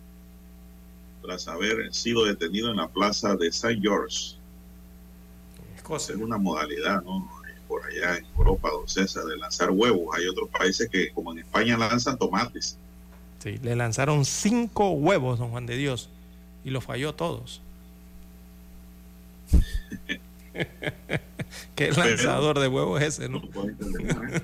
tras 1.24 1.48
haber 1.48 1.92
sido 1.92 2.26
detenido 2.26 2.70
en 2.70 2.78
la 2.78 2.88
plaza 2.88 3.36
de 3.36 3.48
St. 3.48 3.80
George. 3.82 4.36
Es 5.96 6.10
una 6.12 6.38
modalidad, 6.38 7.02
¿no? 7.04 7.35
Por 7.68 7.86
allá 7.86 8.18
en 8.18 8.26
Europa, 8.38 8.70
don 8.72 8.88
César, 8.88 9.26
de 9.26 9.38
lanzar 9.38 9.72
huevos. 9.72 10.16
Hay 10.16 10.28
otros 10.28 10.50
países 10.50 10.90
que, 10.90 11.12
como 11.12 11.32
en 11.32 11.40
España, 11.40 11.78
lanzan 11.78 12.18
tomates. 12.18 12.78
Sí, 13.40 13.60
le 13.62 13.76
lanzaron 13.76 14.26
cinco 14.26 14.92
huevos, 14.92 15.40
don 15.40 15.52
Juan 15.52 15.66
de 15.66 15.78
Dios, 15.78 16.10
y 16.64 16.70
los 16.70 16.84
falló 16.84 17.14
todos. 17.14 17.62
Qué 21.76 21.92
lanzador 21.92 22.60
de 22.60 22.68
huevos 22.68 23.02
es 23.02 23.20
ese, 23.20 23.30
¿no? 23.30 23.40
de 23.40 24.42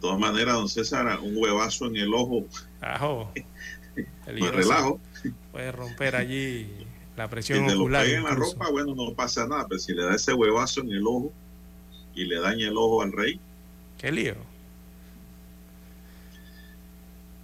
todas 0.00 0.18
maneras, 0.18 0.54
don 0.54 0.68
César, 0.68 1.18
un 1.20 1.36
huevazo 1.36 1.86
en 1.86 1.96
el 1.96 2.14
ojo. 2.14 2.44
Ajo. 2.80 3.32
El 4.26 4.52
relajo. 4.52 5.00
Puede 5.50 5.72
romper 5.72 6.14
allí 6.14 6.86
la 7.16 7.28
presión 7.28 7.68
si 7.68 7.74
ocular. 7.74 8.06
en 8.06 8.22
la 8.22 8.30
ropa, 8.30 8.70
bueno, 8.70 8.94
no 8.94 9.12
pasa 9.12 9.46
nada, 9.46 9.66
pero 9.68 9.80
si 9.80 9.92
le 9.92 10.04
da 10.04 10.14
ese 10.14 10.32
huevazo 10.32 10.82
en 10.82 10.92
el 10.92 11.04
ojo, 11.04 11.32
y 12.18 12.24
le 12.24 12.40
daña 12.40 12.68
el 12.68 12.76
ojo 12.76 13.02
al 13.02 13.12
rey. 13.12 13.38
Qué 13.96 14.10
lío. 14.10 14.34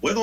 Bueno, 0.00 0.20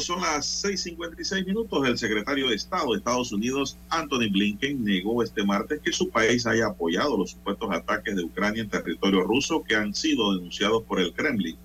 son 0.00 0.20
las 0.20 0.46
6:56 0.64 1.44
minutos. 1.44 1.88
El 1.88 1.98
secretario 1.98 2.48
de 2.48 2.54
Estado 2.54 2.92
de 2.92 2.98
Estados 2.98 3.32
Unidos, 3.32 3.76
Anthony 3.88 4.30
Blinken, 4.30 4.84
negó 4.84 5.24
este 5.24 5.42
martes 5.42 5.80
que 5.80 5.90
su 5.90 6.08
país 6.08 6.46
haya 6.46 6.66
apoyado 6.66 7.16
los 7.16 7.32
supuestos 7.32 7.68
ataques 7.72 8.14
de 8.14 8.22
Ucrania 8.22 8.62
en 8.62 8.68
territorio 8.68 9.22
ruso 9.22 9.64
que 9.64 9.74
han 9.74 9.92
sido 9.92 10.34
denunciados 10.34 10.84
por 10.84 11.00
el 11.00 11.12
Kremlin. 11.12 11.56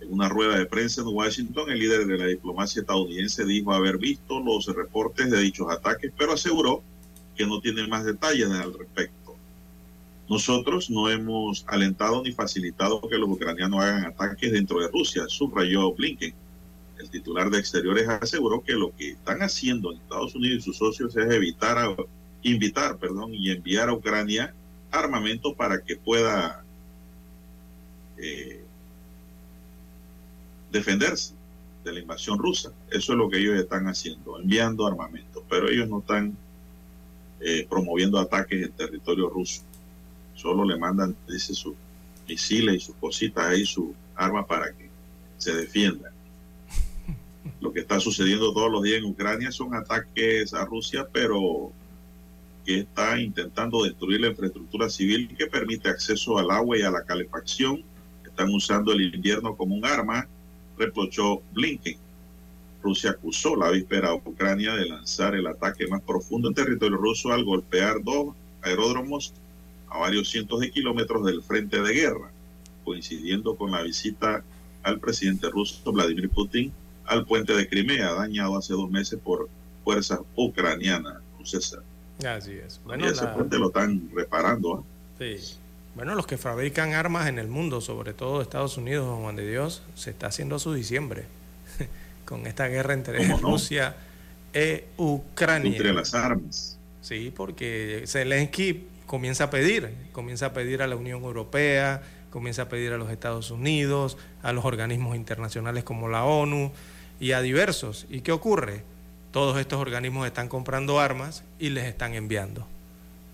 En 0.00 0.12
una 0.12 0.28
rueda 0.28 0.58
de 0.58 0.66
prensa 0.66 1.00
en 1.00 1.08
Washington, 1.08 1.70
el 1.70 1.80
líder 1.80 2.06
de 2.06 2.18
la 2.18 2.26
diplomacia 2.26 2.82
estadounidense 2.82 3.44
dijo 3.44 3.72
haber 3.72 3.98
visto 3.98 4.38
los 4.38 4.66
reportes 4.66 5.28
de 5.28 5.40
dichos 5.40 5.66
ataques, 5.68 6.12
pero 6.16 6.34
aseguró 6.34 6.84
que 7.36 7.46
no 7.46 7.60
tiene 7.60 7.88
más 7.88 8.04
detalles 8.04 8.48
al 8.50 8.72
respecto. 8.78 9.25
Nosotros 10.28 10.90
no 10.90 11.08
hemos 11.08 11.64
alentado 11.68 12.20
ni 12.22 12.32
facilitado 12.32 13.00
que 13.00 13.16
los 13.16 13.28
ucranianos 13.28 13.80
hagan 13.80 14.06
ataques 14.06 14.50
dentro 14.50 14.80
de 14.80 14.88
Rusia, 14.88 15.24
subrayó 15.28 15.92
Blinken. 15.92 16.34
El 16.98 17.10
titular 17.10 17.48
de 17.48 17.58
Exteriores 17.58 18.08
aseguró 18.08 18.62
que 18.62 18.72
lo 18.72 18.94
que 18.96 19.10
están 19.10 19.40
haciendo 19.42 19.92
en 19.92 19.98
Estados 19.98 20.34
Unidos 20.34 20.58
y 20.58 20.62
sus 20.62 20.78
socios 20.78 21.16
es 21.16 21.32
evitar, 21.32 21.94
invitar, 22.42 22.96
perdón, 22.96 23.34
y 23.34 23.50
enviar 23.50 23.88
a 23.88 23.92
Ucrania 23.92 24.52
armamento 24.90 25.54
para 25.54 25.82
que 25.82 25.96
pueda 25.96 26.64
eh, 28.16 28.64
defenderse 30.72 31.34
de 31.84 31.92
la 31.92 32.00
invasión 32.00 32.38
rusa. 32.38 32.72
Eso 32.90 33.12
es 33.12 33.18
lo 33.18 33.28
que 33.28 33.38
ellos 33.38 33.56
están 33.56 33.86
haciendo, 33.86 34.40
enviando 34.40 34.86
armamento, 34.86 35.44
pero 35.48 35.68
ellos 35.68 35.88
no 35.88 36.00
están 36.00 36.36
eh, 37.40 37.64
promoviendo 37.70 38.18
ataques 38.18 38.60
en 38.60 38.72
territorio 38.72 39.28
ruso 39.28 39.62
solo 40.36 40.64
le 40.64 40.78
mandan, 40.78 41.16
dice, 41.28 41.54
sus 41.54 41.74
misiles 42.28 42.76
y 42.76 42.80
sus 42.80 42.94
cositas 42.96 43.46
ahí, 43.46 43.64
su 43.64 43.94
arma 44.14 44.46
para 44.46 44.72
que 44.72 44.88
se 45.38 45.54
defienda. 45.54 46.12
Lo 47.60 47.72
que 47.72 47.80
está 47.80 47.98
sucediendo 47.98 48.52
todos 48.52 48.70
los 48.70 48.82
días 48.82 48.98
en 48.98 49.06
Ucrania 49.06 49.50
son 49.50 49.74
ataques 49.74 50.52
a 50.54 50.64
Rusia, 50.64 51.06
pero 51.12 51.72
que 52.64 52.80
está 52.80 53.18
intentando 53.18 53.84
destruir 53.84 54.20
la 54.20 54.28
infraestructura 54.28 54.90
civil 54.90 55.34
que 55.36 55.46
permite 55.46 55.88
acceso 55.88 56.36
al 56.36 56.50
agua 56.50 56.76
y 56.76 56.82
a 56.82 56.90
la 56.90 57.04
calefacción. 57.04 57.82
Están 58.24 58.52
usando 58.52 58.92
el 58.92 59.14
invierno 59.14 59.56
como 59.56 59.76
un 59.76 59.84
arma, 59.84 60.26
reprochó 60.76 61.42
Blinken. 61.52 61.96
Rusia 62.82 63.10
acusó 63.10 63.56
la 63.56 63.70
víspera 63.70 64.08
a 64.08 64.14
Ucrania 64.14 64.74
de 64.74 64.86
lanzar 64.86 65.34
el 65.34 65.46
ataque 65.46 65.86
más 65.86 66.02
profundo 66.02 66.48
en 66.48 66.54
territorio 66.54 66.96
ruso 66.96 67.32
al 67.32 67.44
golpear 67.44 68.02
dos 68.02 68.34
aeródromos 68.62 69.32
a 69.88 69.98
varios 69.98 70.30
cientos 70.30 70.60
de 70.60 70.70
kilómetros 70.70 71.24
del 71.24 71.42
frente 71.42 71.80
de 71.80 71.94
guerra, 71.94 72.30
coincidiendo 72.84 73.56
con 73.56 73.70
la 73.70 73.82
visita 73.82 74.42
al 74.82 75.00
presidente 75.00 75.50
ruso 75.50 75.92
Vladimir 75.92 76.30
Putin 76.30 76.72
al 77.04 77.24
puente 77.24 77.54
de 77.54 77.68
Crimea, 77.68 78.12
dañado 78.12 78.56
hace 78.56 78.72
dos 78.72 78.90
meses 78.90 79.18
por 79.22 79.48
fuerzas 79.84 80.20
ucranianas. 80.34 81.18
César. 81.46 81.82
Así 82.26 82.52
es. 82.52 82.80
Bueno, 82.84 83.06
ese 83.06 83.26
puente 83.28 83.58
lo 83.58 83.68
están 83.68 84.10
reparando. 84.14 84.84
Sí. 85.18 85.36
Bueno, 85.94 86.14
los 86.14 86.26
que 86.26 86.36
fabrican 86.36 86.92
armas 86.92 87.28
en 87.28 87.38
el 87.38 87.48
mundo, 87.48 87.80
sobre 87.80 88.12
todo 88.12 88.42
Estados 88.42 88.76
Unidos, 88.76 89.18
Juan 89.20 89.36
de 89.36 89.48
Dios, 89.48 89.82
se 89.94 90.10
está 90.10 90.26
haciendo 90.26 90.58
su 90.58 90.74
diciembre 90.74 91.24
con 92.26 92.46
esta 92.46 92.68
guerra 92.68 92.92
entre 92.92 93.36
Rusia 93.38 93.96
e 94.52 94.88
Ucrania. 94.98 95.70
Entre 95.70 95.92
las 95.94 96.14
armas. 96.14 96.78
Sí, 97.00 97.32
porque 97.34 98.04
Zelensky 98.06 98.84
comienza 99.06 99.44
a 99.44 99.50
pedir, 99.50 99.94
comienza 100.12 100.46
a 100.46 100.52
pedir 100.52 100.82
a 100.82 100.86
la 100.86 100.96
Unión 100.96 101.22
Europea, 101.22 102.02
comienza 102.30 102.62
a 102.62 102.68
pedir 102.68 102.92
a 102.92 102.98
los 102.98 103.10
Estados 103.10 103.50
Unidos, 103.50 104.18
a 104.42 104.52
los 104.52 104.64
organismos 104.64 105.16
internacionales 105.16 105.84
como 105.84 106.08
la 106.08 106.24
ONU 106.24 106.72
y 107.20 107.32
a 107.32 107.40
diversos. 107.40 108.06
¿Y 108.10 108.20
qué 108.20 108.32
ocurre? 108.32 108.82
Todos 109.30 109.58
estos 109.58 109.80
organismos 109.80 110.26
están 110.26 110.48
comprando 110.48 111.00
armas 111.00 111.44
y 111.58 111.70
les 111.70 111.84
están 111.84 112.14
enviando. 112.14 112.66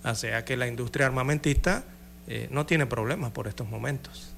O 0.05 0.15
sea 0.15 0.44
que 0.44 0.57
la 0.57 0.66
industria 0.66 1.07
armamentista 1.07 1.85
eh, 2.27 2.49
no 2.51 2.66
tiene 2.66 2.86
problemas 2.86 3.32
por 3.32 3.49
estos 3.49 3.69
momentos. 3.69 4.35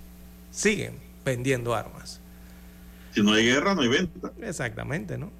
Siguen 0.50 0.98
vendiendo 1.24 1.74
armas. 1.74 2.20
Si 3.14 3.22
no 3.22 3.32
hay 3.32 3.44
guerra, 3.44 3.74
no 3.74 3.82
hay 3.82 3.88
venta. 3.88 4.32
Exactamente, 4.42 5.16
¿no? 5.18 5.30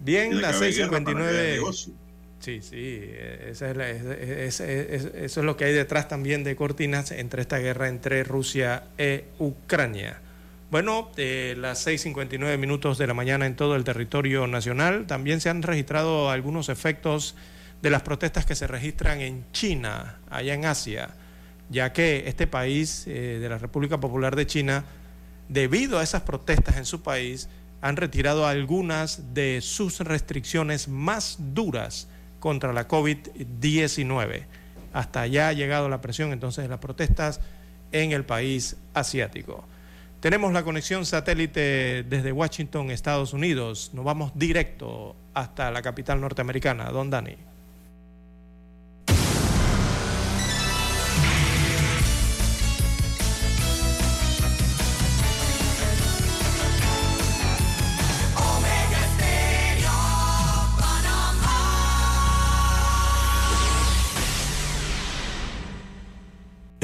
Bien, 0.00 0.40
las 0.40 0.60
6.59. 0.60 1.92
Sí, 2.40 2.62
sí, 2.62 3.02
eso 3.48 3.66
es 3.66 5.36
lo 5.36 5.56
que 5.58 5.66
hay 5.66 5.74
detrás 5.74 6.08
también 6.08 6.42
de 6.42 6.56
cortinas 6.56 7.10
entre 7.12 7.42
esta 7.42 7.58
guerra 7.58 7.88
entre 7.88 8.24
Rusia 8.24 8.84
e 8.96 9.26
Ucrania. 9.38 10.20
Bueno, 10.70 11.10
eh, 11.16 11.54
las 11.58 11.86
6.59 11.86 12.56
minutos 12.56 12.96
de 12.96 13.06
la 13.06 13.12
mañana 13.12 13.44
en 13.44 13.56
todo 13.56 13.76
el 13.76 13.84
territorio 13.84 14.46
nacional. 14.46 15.06
También 15.06 15.40
se 15.40 15.50
han 15.50 15.62
registrado 15.62 16.30
algunos 16.30 16.68
efectos 16.68 17.34
de 17.82 17.90
las 17.90 18.02
protestas 18.02 18.46
que 18.46 18.54
se 18.54 18.66
registran 18.68 19.20
en 19.20 19.44
China, 19.52 20.20
allá 20.30 20.54
en 20.54 20.64
Asia, 20.64 21.10
ya 21.70 21.92
que 21.92 22.24
este 22.26 22.46
país 22.46 23.04
eh, 23.06 23.38
de 23.40 23.48
la 23.48 23.58
República 23.58 23.98
Popular 23.98 24.36
de 24.36 24.46
China, 24.46 24.84
debido 25.48 25.98
a 25.98 26.04
esas 26.04 26.22
protestas 26.22 26.76
en 26.76 26.86
su 26.86 27.02
país, 27.02 27.48
han 27.80 27.96
retirado 27.96 28.46
algunas 28.46 29.34
de 29.34 29.60
sus 29.62 29.98
restricciones 30.00 30.86
más 30.88 31.36
duras 31.38 32.08
contra 32.40 32.72
la 32.72 32.88
COVID-19. 32.88 34.46
Hasta 34.92 35.20
allá 35.20 35.48
ha 35.48 35.52
llegado 35.52 35.88
la 35.88 36.00
presión 36.00 36.32
entonces 36.32 36.64
de 36.64 36.68
las 36.68 36.80
protestas 36.80 37.40
en 37.92 38.10
el 38.12 38.24
país 38.24 38.76
asiático. 38.94 39.64
Tenemos 40.20 40.52
la 40.52 40.64
conexión 40.64 41.06
satélite 41.06 42.02
desde 42.02 42.32
Washington, 42.32 42.90
Estados 42.90 43.32
Unidos. 43.32 43.92
Nos 43.94 44.04
vamos 44.04 44.32
directo 44.34 45.16
hasta 45.32 45.70
la 45.70 45.80
capital 45.80 46.20
norteamericana. 46.20 46.90
Don 46.90 47.08
Dani. 47.08 47.49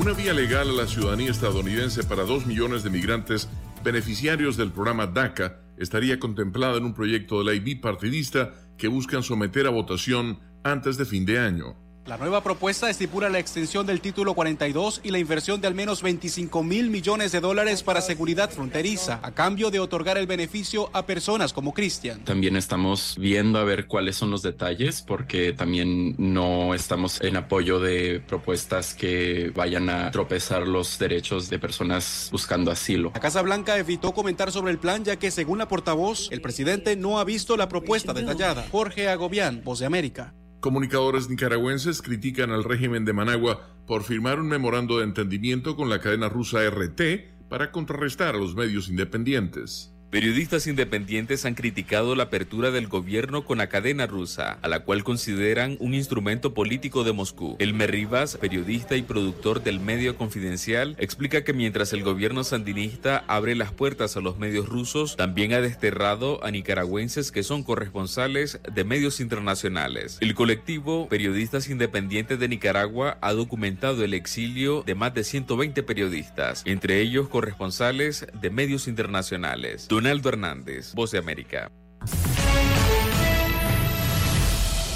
Una 0.00 0.12
vía 0.14 0.32
legal 0.32 0.70
a 0.70 0.72
la 0.72 0.86
ciudadanía 0.86 1.30
estadounidense 1.30 2.02
para 2.02 2.24
dos 2.24 2.44
millones 2.44 2.82
de 2.82 2.90
migrantes 2.90 3.48
beneficiarios 3.84 4.56
del 4.56 4.72
programa 4.72 5.06
DACA 5.06 5.60
estaría 5.78 6.18
contemplada 6.18 6.78
en 6.78 6.84
un 6.84 6.94
proyecto 6.94 7.38
de 7.38 7.44
ley 7.44 7.60
bipartidista 7.60 8.52
que 8.76 8.88
buscan 8.88 9.22
someter 9.22 9.66
a 9.66 9.70
votación 9.70 10.40
antes 10.64 10.96
de 10.96 11.04
fin 11.04 11.24
de 11.24 11.38
año. 11.38 11.76
La 12.04 12.16
nueva 12.16 12.42
propuesta 12.42 12.90
estipula 12.90 13.28
la 13.28 13.38
extensión 13.38 13.86
del 13.86 14.00
título 14.00 14.34
42 14.34 15.02
y 15.04 15.12
la 15.12 15.20
inversión 15.20 15.60
de 15.60 15.68
al 15.68 15.76
menos 15.76 16.02
25 16.02 16.64
mil 16.64 16.90
millones 16.90 17.30
de 17.30 17.38
dólares 17.38 17.84
para 17.84 18.00
seguridad 18.00 18.50
fronteriza, 18.50 19.20
a 19.22 19.30
cambio 19.30 19.70
de 19.70 19.78
otorgar 19.78 20.18
el 20.18 20.26
beneficio 20.26 20.90
a 20.94 21.06
personas 21.06 21.52
como 21.52 21.72
Cristian. 21.72 22.24
También 22.24 22.56
estamos 22.56 23.14
viendo 23.20 23.60
a 23.60 23.64
ver 23.64 23.86
cuáles 23.86 24.16
son 24.16 24.32
los 24.32 24.42
detalles, 24.42 25.00
porque 25.00 25.52
también 25.52 26.16
no 26.18 26.74
estamos 26.74 27.20
en 27.20 27.36
apoyo 27.36 27.78
de 27.78 28.18
propuestas 28.18 28.94
que 28.94 29.52
vayan 29.54 29.88
a 29.88 30.10
tropezar 30.10 30.66
los 30.66 30.98
derechos 30.98 31.50
de 31.50 31.60
personas 31.60 32.30
buscando 32.32 32.72
asilo. 32.72 33.12
La 33.14 33.20
Casa 33.20 33.42
Blanca 33.42 33.78
evitó 33.78 34.12
comentar 34.12 34.50
sobre 34.50 34.72
el 34.72 34.78
plan, 34.78 35.04
ya 35.04 35.14
que 35.20 35.30
según 35.30 35.58
la 35.58 35.68
portavoz, 35.68 36.32
el 36.32 36.40
presidente 36.40 36.96
no 36.96 37.20
ha 37.20 37.24
visto 37.24 37.56
la 37.56 37.68
propuesta 37.68 38.12
detallada. 38.12 38.66
Jorge 38.72 39.08
Agobián, 39.08 39.62
Voz 39.62 39.78
de 39.78 39.86
América. 39.86 40.34
Comunicadores 40.62 41.28
nicaragüenses 41.28 42.02
critican 42.02 42.52
al 42.52 42.62
régimen 42.62 43.04
de 43.04 43.12
Managua 43.12 43.66
por 43.84 44.04
firmar 44.04 44.38
un 44.38 44.46
memorando 44.46 44.98
de 44.98 45.04
entendimiento 45.04 45.74
con 45.74 45.90
la 45.90 45.98
cadena 45.98 46.28
rusa 46.28 46.60
RT 46.70 47.48
para 47.48 47.72
contrarrestar 47.72 48.36
a 48.36 48.38
los 48.38 48.54
medios 48.54 48.88
independientes. 48.88 49.91
Periodistas 50.12 50.66
independientes 50.66 51.46
han 51.46 51.54
criticado 51.54 52.14
la 52.14 52.24
apertura 52.24 52.70
del 52.70 52.86
gobierno 52.86 53.46
con 53.46 53.56
la 53.56 53.70
cadena 53.70 54.06
rusa, 54.06 54.58
a 54.60 54.68
la 54.68 54.80
cual 54.80 55.04
consideran 55.04 55.78
un 55.80 55.94
instrumento 55.94 56.52
político 56.52 57.02
de 57.02 57.14
Moscú. 57.14 57.56
Elmer 57.60 57.92
Rivas, 57.92 58.36
periodista 58.36 58.94
y 58.94 59.00
productor 59.00 59.62
del 59.62 59.80
medio 59.80 60.14
Confidencial, 60.18 60.96
explica 60.98 61.44
que 61.44 61.54
mientras 61.54 61.94
el 61.94 62.02
gobierno 62.02 62.44
sandinista 62.44 63.24
abre 63.26 63.54
las 63.54 63.72
puertas 63.72 64.14
a 64.18 64.20
los 64.20 64.36
medios 64.36 64.68
rusos, 64.68 65.16
también 65.16 65.54
ha 65.54 65.62
desterrado 65.62 66.44
a 66.44 66.50
nicaragüenses 66.50 67.32
que 67.32 67.42
son 67.42 67.62
corresponsales 67.62 68.60
de 68.70 68.84
medios 68.84 69.18
internacionales. 69.18 70.18
El 70.20 70.34
colectivo 70.34 71.08
Periodistas 71.08 71.70
Independientes 71.70 72.38
de 72.38 72.48
Nicaragua 72.48 73.16
ha 73.22 73.32
documentado 73.32 74.04
el 74.04 74.12
exilio 74.12 74.82
de 74.82 74.94
más 74.94 75.14
de 75.14 75.24
120 75.24 75.82
periodistas, 75.84 76.64
entre 76.66 77.00
ellos 77.00 77.30
corresponsales 77.30 78.26
de 78.38 78.50
medios 78.50 78.88
internacionales. 78.88 79.88
Donaldo 80.02 80.30
Hernández, 80.30 80.94
Voz 80.96 81.12
de 81.12 81.18
América. 81.18 81.70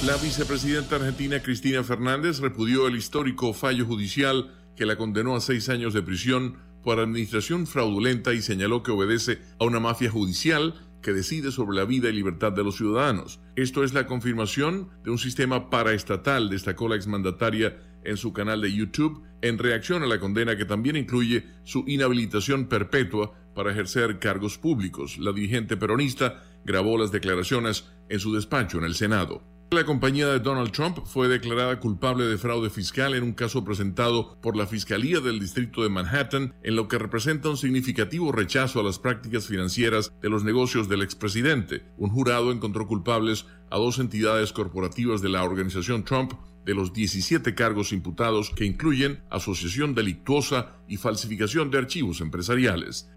La 0.05 0.17
vicepresidenta 0.21 0.97
argentina 0.97 1.41
Cristina 1.41 1.85
Fernández 1.85 2.41
repudió 2.41 2.89
el 2.89 2.97
histórico 2.97 3.55
fallo 3.55 3.87
judicial 3.87 4.53
que 4.75 4.85
la 4.85 4.97
condenó 4.97 5.37
a 5.37 5.41
seis 5.41 5.69
años 5.69 5.95
de 5.95 6.03
prisión 6.03 6.57
por 6.83 6.99
administración 6.99 7.69
fraudulenta 7.69 8.35
y 8.35 8.43
señaló 8.43 8.83
que 8.83 8.91
obedece 8.91 9.39
a 9.61 9.65
una 9.65 9.79
mafia 9.79 10.11
judicial 10.11 10.75
que 11.03 11.13
decide 11.13 11.53
sobre 11.53 11.77
la 11.77 11.85
vida 11.85 12.09
y 12.09 12.13
libertad 12.13 12.51
de 12.51 12.65
los 12.65 12.77
ciudadanos. 12.77 13.39
Esto 13.55 13.85
es 13.85 13.95
la 13.95 14.09
confirmación 14.09 14.89
de 15.05 15.13
un 15.13 15.19
sistema 15.19 15.71
paraestatal, 15.71 16.51
destacó 16.51 16.89
la 16.89 16.97
exmandataria 16.97 17.79
en 18.03 18.17
su 18.17 18.33
canal 18.33 18.61
de 18.61 18.73
YouTube, 18.73 19.23
en 19.41 19.59
reacción 19.59 20.03
a 20.03 20.07
la 20.07 20.19
condena 20.19 20.57
que 20.57 20.65
también 20.65 20.97
incluye 20.97 21.45
su 21.63 21.85
inhabilitación 21.87 22.67
perpetua 22.67 23.35
para 23.57 23.73
ejercer 23.73 24.21
cargos 24.21 24.59
públicos. 24.59 25.19
La 25.19 25.33
dirigente 25.33 25.77
peronista 25.77 26.45
grabó 26.65 26.99
las 26.99 27.11
declaraciones 27.11 27.87
en 28.09 28.21
su 28.21 28.33
despacho 28.33 28.79
en 28.79 28.85
el 28.85 28.95
Senado. 28.95 29.43
La 29.73 29.85
compañía 29.85 30.29
de 30.29 30.39
Donald 30.39 30.71
Trump 30.71 30.99
fue 31.07 31.27
declarada 31.27 31.81
culpable 31.81 32.25
de 32.25 32.39
fraude 32.39 32.71
fiscal 32.71 33.15
en 33.15 33.25
un 33.25 33.33
caso 33.33 33.65
presentado 33.65 34.41
por 34.41 34.57
la 34.57 34.69
Fiscalía 34.69 35.19
del 35.19 35.41
Distrito 35.41 35.83
de 35.83 35.89
Manhattan, 35.89 36.55
en 36.63 36.77
lo 36.77 36.87
que 36.87 36.99
representa 36.99 37.49
un 37.49 37.57
significativo 37.57 38.31
rechazo 38.31 38.79
a 38.79 38.85
las 38.85 39.01
prácticas 39.01 39.49
financieras 39.49 40.13
de 40.23 40.29
los 40.29 40.45
negocios 40.45 40.89
del 40.89 41.03
expresidente. 41.03 41.83
Un 41.97 42.11
jurado 42.11 42.53
encontró 42.53 42.87
culpables 42.87 43.47
a 43.71 43.79
dos 43.79 43.99
entidades 43.99 44.53
corporativas 44.53 45.21
de 45.21 45.31
la 45.31 45.43
organización 45.43 46.05
Trump 46.05 46.35
de 46.65 46.75
los 46.75 46.93
17 46.93 47.55
cargos 47.57 47.93
imputados 47.93 48.51
que 48.51 48.67
incluyen 48.67 49.21
asociación 49.31 49.95
delictuosa 49.95 50.77
y 50.87 50.97
falsificación 50.97 51.73
de 51.73 51.79
archivos 51.79 52.21
empresariales. 52.21 53.09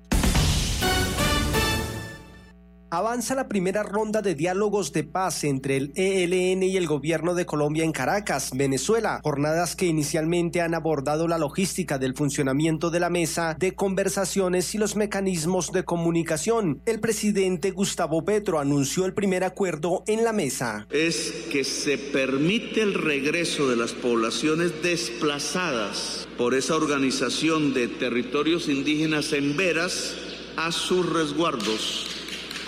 Avanza 2.92 3.36
la 3.36 3.48
primera 3.48 3.84
ronda 3.84 4.24
de 4.24 4.34
diálogos 4.34 4.92
de 4.94 5.04
paz 5.04 5.44
entre 5.44 5.78
el 5.78 5.92
ELN 5.94 6.64
y 6.64 6.76
el 6.76 6.88
gobierno 6.88 7.36
de 7.36 7.46
Colombia 7.46 7.84
en 7.84 7.92
Caracas, 7.92 8.50
Venezuela, 8.56 9.22
jornadas 9.24 9.76
que 9.76 9.86
inicialmente 9.86 10.60
han 10.62 10.74
abordado 10.74 11.28
la 11.28 11.38
logística 11.38 12.00
del 12.00 12.16
funcionamiento 12.16 12.90
de 12.90 13.00
la 13.00 13.12
mesa 13.12 13.56
de 13.60 13.76
conversaciones 13.76 14.74
y 14.74 14.80
los 14.80 14.96
mecanismos 14.96 15.72
de 15.72 15.86
comunicación. 15.86 16.82
El 16.88 17.00
presidente 17.00 17.70
Gustavo 17.70 18.26
Petro 18.26 18.60
anunció 18.60 19.06
el 19.06 19.14
primer 19.14 19.44
acuerdo 19.44 20.04
en 20.08 20.24
la 20.24 20.34
mesa. 20.34 20.88
Es 20.90 21.32
que 21.52 21.64
se 21.64 22.00
permite 22.00 22.82
el 22.82 22.96
regreso 22.96 23.70
de 23.70 23.76
las 23.76 23.94
poblaciones 23.94 24.82
desplazadas 24.82 26.28
por 26.40 26.56
esa 26.56 26.76
organización 26.76 27.72
de 27.76 27.88
territorios 27.88 28.68
indígenas 28.68 29.32
en 29.34 29.56
veras 29.56 30.16
a 30.58 30.72
sus 30.72 31.08
resguardos 31.08 32.19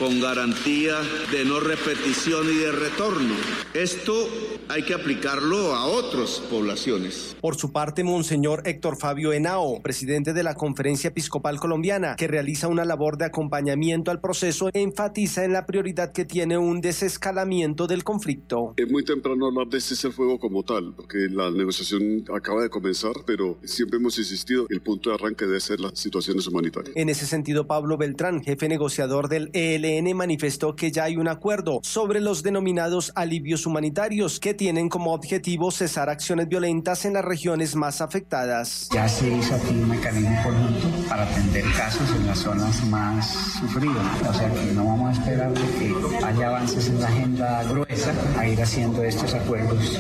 con 0.02 0.20
garantía 0.20 0.96
de 1.32 1.46
no 1.46 1.60
repetición 1.60 2.48
y 2.52 2.56
de 2.56 2.72
retorno. 2.72 3.36
Esto 3.76 4.28
hay 4.68 4.82
que 4.82 4.96
aplicarlo 4.96 5.76
a 5.76 5.86
otras 5.86 6.42
poblaciones. 6.50 7.36
Por 7.40 7.56
su 7.56 7.72
parte, 7.72 8.04
Monseñor 8.04 8.64
Héctor 8.66 8.98
Fabio 8.98 9.32
Henao, 9.32 9.80
presidente 9.84 10.34
de 10.34 10.42
la 10.42 10.56
Conferencia 10.56 11.10
Episcopal 11.10 11.60
Colombiana, 11.60 12.16
que 12.16 12.28
realiza 12.28 12.68
una 12.68 12.84
labor 12.84 13.18
de 13.18 13.26
acompañamiento 13.26 14.10
al 14.10 14.20
proceso, 14.20 14.72
enfatiza 14.74 15.46
en 15.46 15.54
la 15.54 15.68
prioridad 15.68 16.14
que 16.14 16.26
tiene 16.26 16.58
un 16.58 16.82
desescalamiento 16.82 17.86
del 17.86 18.04
conflicto. 18.04 18.74
Es 18.78 18.90
muy 18.90 19.06
temprano 19.06 19.48
hablar 19.48 19.68
de 19.68 19.82
cese 19.82 20.08
al 20.08 20.14
fuego 20.14 20.40
como 20.40 20.64
tal, 20.64 20.96
porque 20.96 21.28
la 21.30 21.52
negociación 21.52 22.24
acaba 22.34 22.64
de 22.64 22.70
comenzar, 22.70 23.14
pero 23.28 23.60
siempre 23.64 23.98
hemos 24.00 24.18
insistido, 24.18 24.66
el 24.70 24.82
punto 24.82 25.12
de 25.12 25.16
arranque 25.16 25.46
debe 25.46 25.60
ser 25.60 25.80
las 25.80 26.00
situaciones 26.00 26.48
humanitarias. 26.48 26.96
En 26.96 27.10
ese 27.10 27.28
sentido, 27.28 27.68
Pablo 27.68 27.98
Beltrán, 27.98 28.42
jefe 28.42 28.68
negociador 28.68 29.30
del 29.30 29.52
ELN, 29.54 29.91
manifestó 30.14 30.76
que 30.76 30.92
ya 30.92 31.06
hay 31.06 31.18
un 31.18 31.28
acuerdo 31.28 31.80
sobre 31.84 32.20
los 32.20 32.44
denominados 32.44 33.12
alivios 33.16 33.66
humanitarios 33.66 34.40
que 34.40 34.54
tienen 34.54 34.90
como 34.90 35.14
objetivo 35.14 35.72
cesar 35.72 36.10
acciones 36.10 36.48
violentas 36.48 37.06
en 37.06 37.14
las 37.14 37.26
regiones 37.26 37.76
más 37.76 38.02
afectadas. 38.02 38.88
Ya 38.94 39.08
se 39.08 39.30
hizo 39.30 39.56
aquí 39.56 39.74
un 39.74 39.90
mecanismo 39.90 40.38
conjunto 40.44 41.10
para 41.10 41.24
atender 41.24 41.66
casos 41.76 42.10
en 42.16 42.28
las 42.28 42.40
zonas 42.40 42.86
más 42.88 43.28
sufridas. 43.60 44.30
O 44.30 44.34
sea 44.34 44.52
que 44.54 44.72
no 44.74 44.86
vamos 44.86 45.10
a 45.10 45.22
esperar 45.22 45.54
que 45.54 46.26
haya 46.26 46.48
avances 46.48 46.88
en 46.88 47.02
la 47.02 47.08
agenda 47.08 47.64
gruesa 47.64 48.14
a 48.38 48.48
ir 48.48 48.62
haciendo 48.62 49.04
estos 49.04 49.34
acuerdos, 49.34 50.00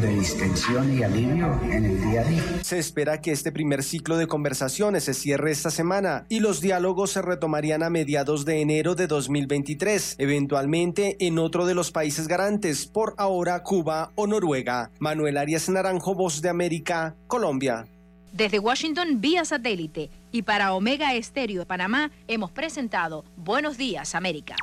de 0.00 0.08
distensión 0.08 0.96
y 0.96 1.02
alivio 1.02 1.60
en 1.64 1.84
el 1.84 2.00
día 2.02 2.20
a 2.20 2.24
día. 2.24 2.42
Se 2.62 2.78
espera 2.78 3.20
que 3.20 3.32
este 3.32 3.52
primer 3.52 3.82
ciclo 3.82 4.16
de 4.16 4.26
conversaciones 4.26 5.04
se 5.04 5.14
cierre 5.14 5.50
esta 5.50 5.70
semana 5.70 6.26
y 6.28 6.40
los 6.40 6.60
diálogos 6.60 7.12
se 7.12 7.22
retomarían 7.22 7.82
a 7.82 7.90
mediados 7.90 8.44
de 8.44 8.60
enero 8.60 8.94
de 8.94 9.06
2023, 9.32 10.16
eventualmente 10.18 11.16
en 11.20 11.38
otro 11.38 11.64
de 11.66 11.74
los 11.74 11.90
países 11.90 12.28
garantes, 12.28 12.86
por 12.86 13.14
ahora 13.16 13.62
Cuba 13.62 14.12
o 14.14 14.26
Noruega. 14.26 14.90
Manuel 14.98 15.38
Arias 15.38 15.68
Naranjo, 15.68 16.14
Voz 16.14 16.42
de 16.42 16.50
América, 16.50 17.14
Colombia. 17.26 17.86
Desde 18.32 18.58
Washington 18.58 19.20
vía 19.20 19.44
satélite 19.44 20.10
y 20.30 20.42
para 20.42 20.74
Omega 20.74 21.14
Estéreo 21.14 21.60
de 21.60 21.66
Panamá 21.66 22.10
hemos 22.28 22.50
presentado 22.50 23.24
Buenos 23.36 23.76
Días 23.76 24.14
América. 24.14 24.56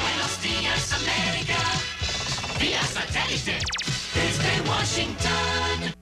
Buenos 0.00 0.42
días, 0.42 0.92
América. 0.92 1.56
Vía 2.60 2.82
satélite. 2.82 3.58
Desde 4.14 4.70
Washington. 4.70 5.94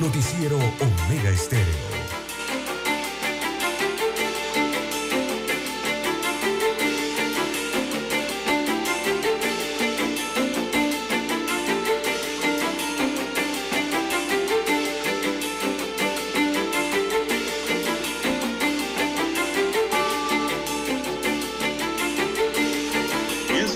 Noticiero 0.00 0.56
Omega 0.56 1.30
Estéreo. 1.30 1.99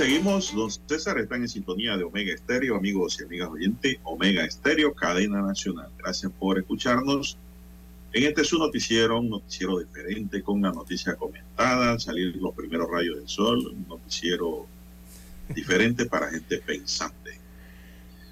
Seguimos. 0.05 0.55
Don 0.55 0.71
César 0.71 1.19
están 1.19 1.43
en 1.43 1.49
sintonía 1.49 1.97
de 1.97 2.05
Omega 2.05 2.35
Estéreo, 2.35 2.77
amigos 2.77 3.19
y 3.21 3.25
amigas 3.25 3.49
oyentes. 3.49 3.97
Omega 4.03 4.45
Estéreo, 4.45 4.93
cadena 4.95 5.41
nacional. 5.41 5.89
Gracias 5.99 6.31
por 6.39 6.59
escucharnos. 6.59 7.39
En 8.13 8.25
este 8.25 8.43
es 8.43 8.49
su 8.49 8.59
noticiero, 8.59 9.19
un 9.19 9.31
noticiero 9.31 9.79
diferente 9.79 10.43
con 10.43 10.61
la 10.61 10.73
noticia 10.73 11.17
comentada, 11.17 11.93
al 11.93 12.01
salir 12.01 12.37
los 12.37 12.55
primeros 12.55 12.89
rayos 12.91 13.17
del 13.17 13.29
sol, 13.29 13.67
un 13.67 13.87
noticiero 13.89 14.67
diferente 15.49 16.05
para 16.05 16.31
gente 16.31 16.59
pensante. 16.59 17.39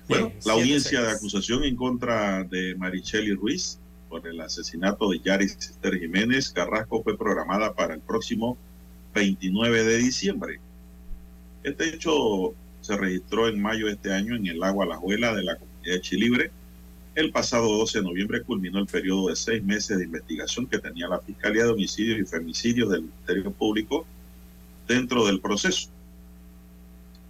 Bueno, 0.08 0.28
Bien, 0.28 0.38
la 0.44 0.52
audiencia 0.52 0.98
seis. 0.98 1.10
de 1.10 1.16
acusación 1.16 1.64
en 1.64 1.74
contra 1.74 2.44
de 2.44 2.74
Maricheli 2.76 3.34
Ruiz 3.34 3.78
por 4.08 4.26
el 4.26 4.40
asesinato 4.40 5.08
de 5.10 5.20
Yaris 5.20 5.56
Esther 5.56 5.98
Jiménez 5.98 6.50
Carrasco 6.50 7.02
fue 7.02 7.16
programada 7.16 7.72
para 7.74 7.94
el 7.94 8.00
próximo 8.00 8.58
29 9.14 9.84
de 9.84 9.96
diciembre. 9.96 10.60
Este 11.62 11.94
hecho 11.94 12.54
se 12.80 12.96
registró 12.96 13.48
en 13.48 13.60
mayo 13.60 13.86
de 13.86 13.92
este 13.92 14.12
año 14.12 14.34
en 14.34 14.46
el 14.46 14.58
lago 14.58 14.82
Alajuela 14.82 15.34
de 15.34 15.44
la 15.44 15.56
comunidad 15.56 15.94
de 15.94 16.00
Chilibre. 16.00 16.50
El 17.14 17.30
pasado 17.30 17.68
12 17.78 17.98
de 17.98 18.04
noviembre 18.04 18.42
culminó 18.42 18.80
el 18.80 18.86
periodo 18.86 19.28
de 19.28 19.36
seis 19.36 19.62
meses 19.62 19.98
de 19.98 20.04
investigación 20.04 20.66
que 20.66 20.78
tenía 20.78 21.08
la 21.08 21.20
Fiscalía 21.20 21.64
de 21.64 21.70
Homicidios 21.70 22.18
y 22.18 22.24
Femicidios 22.24 22.90
del 22.90 23.02
Ministerio 23.02 23.52
Público 23.52 24.06
dentro 24.88 25.26
del 25.26 25.40
proceso. 25.40 25.88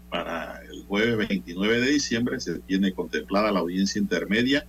Para 0.09 0.63
el 0.71 0.85
jueves 0.85 1.29
29 1.29 1.81
de 1.81 1.91
diciembre 1.91 2.41
se 2.41 2.59
tiene 2.61 2.93
contemplada 2.93 3.53
la 3.53 3.61
audiencia 3.61 4.01
intermedia 4.01 4.65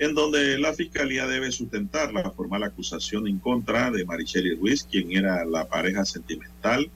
en 0.00 0.14
donde 0.14 0.58
la 0.58 0.72
Fiscalía 0.72 1.26
debe 1.26 1.52
sustentar 1.52 2.12
la 2.12 2.30
formal 2.30 2.64
acusación 2.64 3.28
en 3.28 3.38
contra 3.38 3.90
de 3.90 4.06
Maricheli 4.06 4.54
Ruiz, 4.54 4.82
quien 4.90 5.14
era 5.14 5.44
la 5.44 5.68
pareja 5.68 6.06
sentimental 6.06 6.90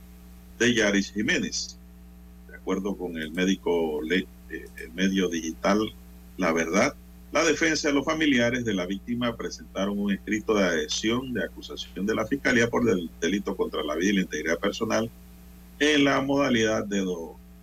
de 0.58 0.74
Yaris 0.74 1.12
Jiménez. 1.12 1.78
Acuerdo 2.64 2.96
con 2.96 3.18
el 3.18 3.30
médico, 3.30 4.00
eh, 4.10 4.24
el 4.48 4.92
medio 4.94 5.28
digital 5.28 5.80
La 6.38 6.50
Verdad, 6.50 6.94
la 7.30 7.44
defensa 7.44 7.88
de 7.88 7.94
los 7.94 8.06
familiares 8.06 8.64
de 8.64 8.72
la 8.72 8.86
víctima 8.86 9.36
presentaron 9.36 9.98
un 9.98 10.10
escrito 10.10 10.54
de 10.54 10.64
adhesión 10.64 11.34
de 11.34 11.44
acusación 11.44 12.06
de 12.06 12.14
la 12.14 12.26
Fiscalía 12.26 12.70
por 12.70 12.88
el 12.88 13.10
delito 13.20 13.54
contra 13.54 13.84
la 13.84 13.96
vida 13.96 14.12
y 14.12 14.14
la 14.14 14.20
integridad 14.22 14.58
personal 14.58 15.10
en 15.78 16.04
la 16.04 16.22
modalidad 16.22 16.86
de 16.86 17.04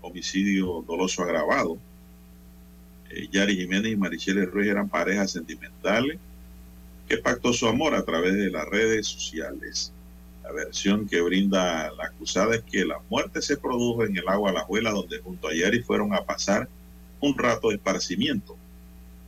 homicidio 0.02 0.86
doloso 0.88 1.24
agravado. 1.24 1.80
Eh, 3.10 3.28
Yari 3.32 3.56
Jiménez 3.56 3.94
y 3.94 3.96
Marichelle 3.96 4.46
Ruiz 4.46 4.68
eran 4.68 4.88
parejas 4.88 5.32
sentimentales 5.32 6.20
que 7.10 7.18
pactó 7.18 7.54
su 7.54 7.66
amor 7.68 7.96
a 7.96 8.06
través 8.06 8.36
de 8.36 8.52
las 8.52 8.68
redes 8.68 9.08
sociales. 9.08 9.92
La 10.44 10.52
versión 10.52 11.08
que 11.08 11.22
brinda 11.22 11.92
la 11.92 12.06
acusada 12.06 12.56
es 12.56 12.64
que 12.64 12.86
la 12.86 13.00
muerte 13.10 13.42
se 13.42 13.58
produjo 13.58 14.06
en 14.06 14.18
el 14.18 14.28
agua 14.28 14.50
Alajuela, 14.50 14.92
donde 14.92 15.20
junto 15.20 15.48
a 15.48 15.54
Yari 15.54 15.82
fueron 15.82 16.14
a 16.14 16.24
pasar 16.24 16.68
un 17.20 17.38
rato 17.38 17.70
de 17.70 17.76
esparcimiento 17.76 18.58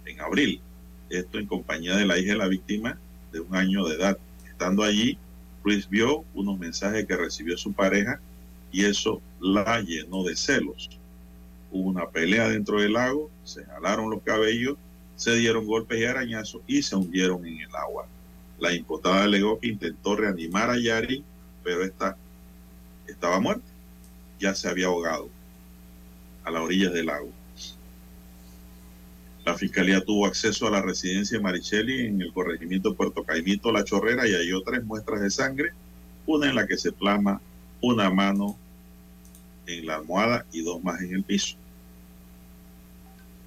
en 0.05 0.19
abril. 0.21 0.61
Esto 1.09 1.37
en 1.37 1.45
compañía 1.45 1.95
de 1.95 2.05
la 2.05 2.17
hija 2.17 2.31
de 2.31 2.37
la 2.37 2.47
víctima 2.47 2.97
de 3.31 3.39
un 3.39 3.55
año 3.55 3.85
de 3.85 3.95
edad. 3.95 4.17
Estando 4.49 4.83
allí, 4.83 5.17
Ruiz 5.63 5.87
vio 5.89 6.25
unos 6.33 6.57
mensajes 6.57 7.05
que 7.05 7.15
recibió 7.15 7.57
su 7.57 7.73
pareja 7.73 8.19
y 8.71 8.85
eso 8.85 9.21
la 9.39 9.79
llenó 9.81 10.23
de 10.23 10.35
celos. 10.35 10.89
Hubo 11.71 11.89
una 11.89 12.09
pelea 12.09 12.49
dentro 12.49 12.81
del 12.81 12.93
lago, 12.93 13.29
se 13.43 13.63
jalaron 13.65 14.09
los 14.09 14.21
cabellos, 14.23 14.77
se 15.15 15.35
dieron 15.35 15.65
golpes 15.65 15.99
y 15.99 16.05
arañazos 16.05 16.61
y 16.67 16.81
se 16.81 16.95
hundieron 16.95 17.45
en 17.45 17.61
el 17.61 17.75
agua. 17.75 18.07
La 18.59 18.73
imputada 18.73 19.23
alegó 19.23 19.59
que 19.59 19.67
intentó 19.67 20.15
reanimar 20.15 20.69
a 20.69 20.79
Yari, 20.79 21.23
pero 21.63 21.83
esta 21.83 22.17
estaba 23.07 23.39
muerta, 23.39 23.67
ya 24.39 24.55
se 24.55 24.69
había 24.69 24.87
ahogado 24.87 25.29
a 26.43 26.51
la 26.51 26.61
orilla 26.61 26.89
del 26.89 27.07
lago. 27.07 27.31
La 29.45 29.55
fiscalía 29.55 30.01
tuvo 30.01 30.25
acceso 30.25 30.67
a 30.67 30.71
la 30.71 30.81
residencia 30.81 31.37
de 31.37 31.43
Maricheli 31.43 32.05
en 32.07 32.21
el 32.21 32.31
corregimiento 32.31 32.95
Puerto 32.95 33.23
Caimito, 33.23 33.71
La 33.73 33.83
Chorrera, 33.83 34.25
y 34.27 34.33
halló 34.33 34.61
tres 34.61 34.85
muestras 34.85 35.21
de 35.21 35.29
sangre, 35.29 35.73
una 36.25 36.47
en 36.47 36.55
la 36.55 36.65
que 36.65 36.77
se 36.77 36.93
plasma 36.93 37.41
una 37.81 38.09
mano 38.09 38.57
en 39.67 39.85
la 39.85 39.95
almohada 39.95 40.45
y 40.53 40.63
dos 40.63 40.81
más 40.81 41.01
en 41.01 41.15
el 41.15 41.23
piso. 41.23 41.57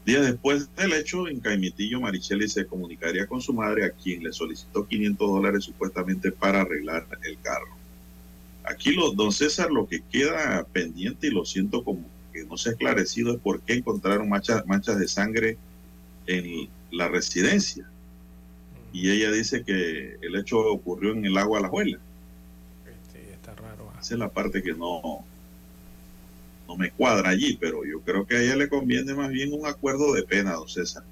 Días 0.06 0.24
después 0.24 0.72
del 0.76 0.92
hecho, 0.92 1.26
en 1.26 1.40
Caimitillo, 1.40 2.00
Maricheli 2.00 2.48
se 2.48 2.64
comunicaría 2.64 3.26
con 3.26 3.40
su 3.40 3.52
madre, 3.52 3.84
a 3.86 3.90
quien 3.90 4.22
le 4.22 4.32
solicitó 4.32 4.86
500 4.86 5.28
dólares 5.28 5.64
supuestamente 5.64 6.30
para 6.30 6.60
arreglar 6.60 7.08
el 7.24 7.36
carro. 7.40 7.76
Aquí, 8.62 8.92
lo, 8.92 9.10
don 9.10 9.32
César, 9.32 9.68
lo 9.68 9.88
que 9.88 10.02
queda 10.02 10.64
pendiente 10.72 11.26
y 11.26 11.30
lo 11.30 11.44
siento 11.44 11.82
como 11.82 12.08
que 12.32 12.44
no 12.44 12.56
se 12.56 12.68
ha 12.68 12.72
esclarecido 12.72 13.34
es 13.34 13.40
por 13.40 13.60
qué 13.62 13.72
encontraron 13.74 14.28
manchas, 14.28 14.64
manchas 14.64 15.00
de 15.00 15.08
sangre 15.08 15.58
en 16.28 16.68
la 16.92 17.08
residencia. 17.08 17.84
Y 18.92 19.10
ella 19.10 19.32
dice 19.32 19.64
que 19.64 20.18
el 20.22 20.36
hecho 20.36 20.60
ocurrió 20.60 21.14
en 21.14 21.24
el 21.24 21.34
lago 21.34 21.56
Alajuela. 21.56 21.98
Sí, 23.12 23.18
está 23.32 23.56
raro. 23.56 23.90
ah. 23.92 23.98
Esa 24.00 24.14
es 24.14 24.20
la 24.20 24.30
parte 24.30 24.62
que 24.62 24.72
no, 24.72 25.24
no 26.66 26.76
me 26.76 26.90
cuadra 26.90 27.30
allí, 27.30 27.56
pero 27.60 27.84
yo 27.84 28.00
creo 28.00 28.26
que 28.26 28.36
a 28.36 28.42
ella 28.42 28.56
le 28.56 28.68
conviene 28.68 29.14
más 29.14 29.30
bien 29.30 29.52
un 29.52 29.66
acuerdo 29.66 30.12
de 30.12 30.22
pena, 30.22 30.54
don 30.54 30.68
César. 30.68 31.04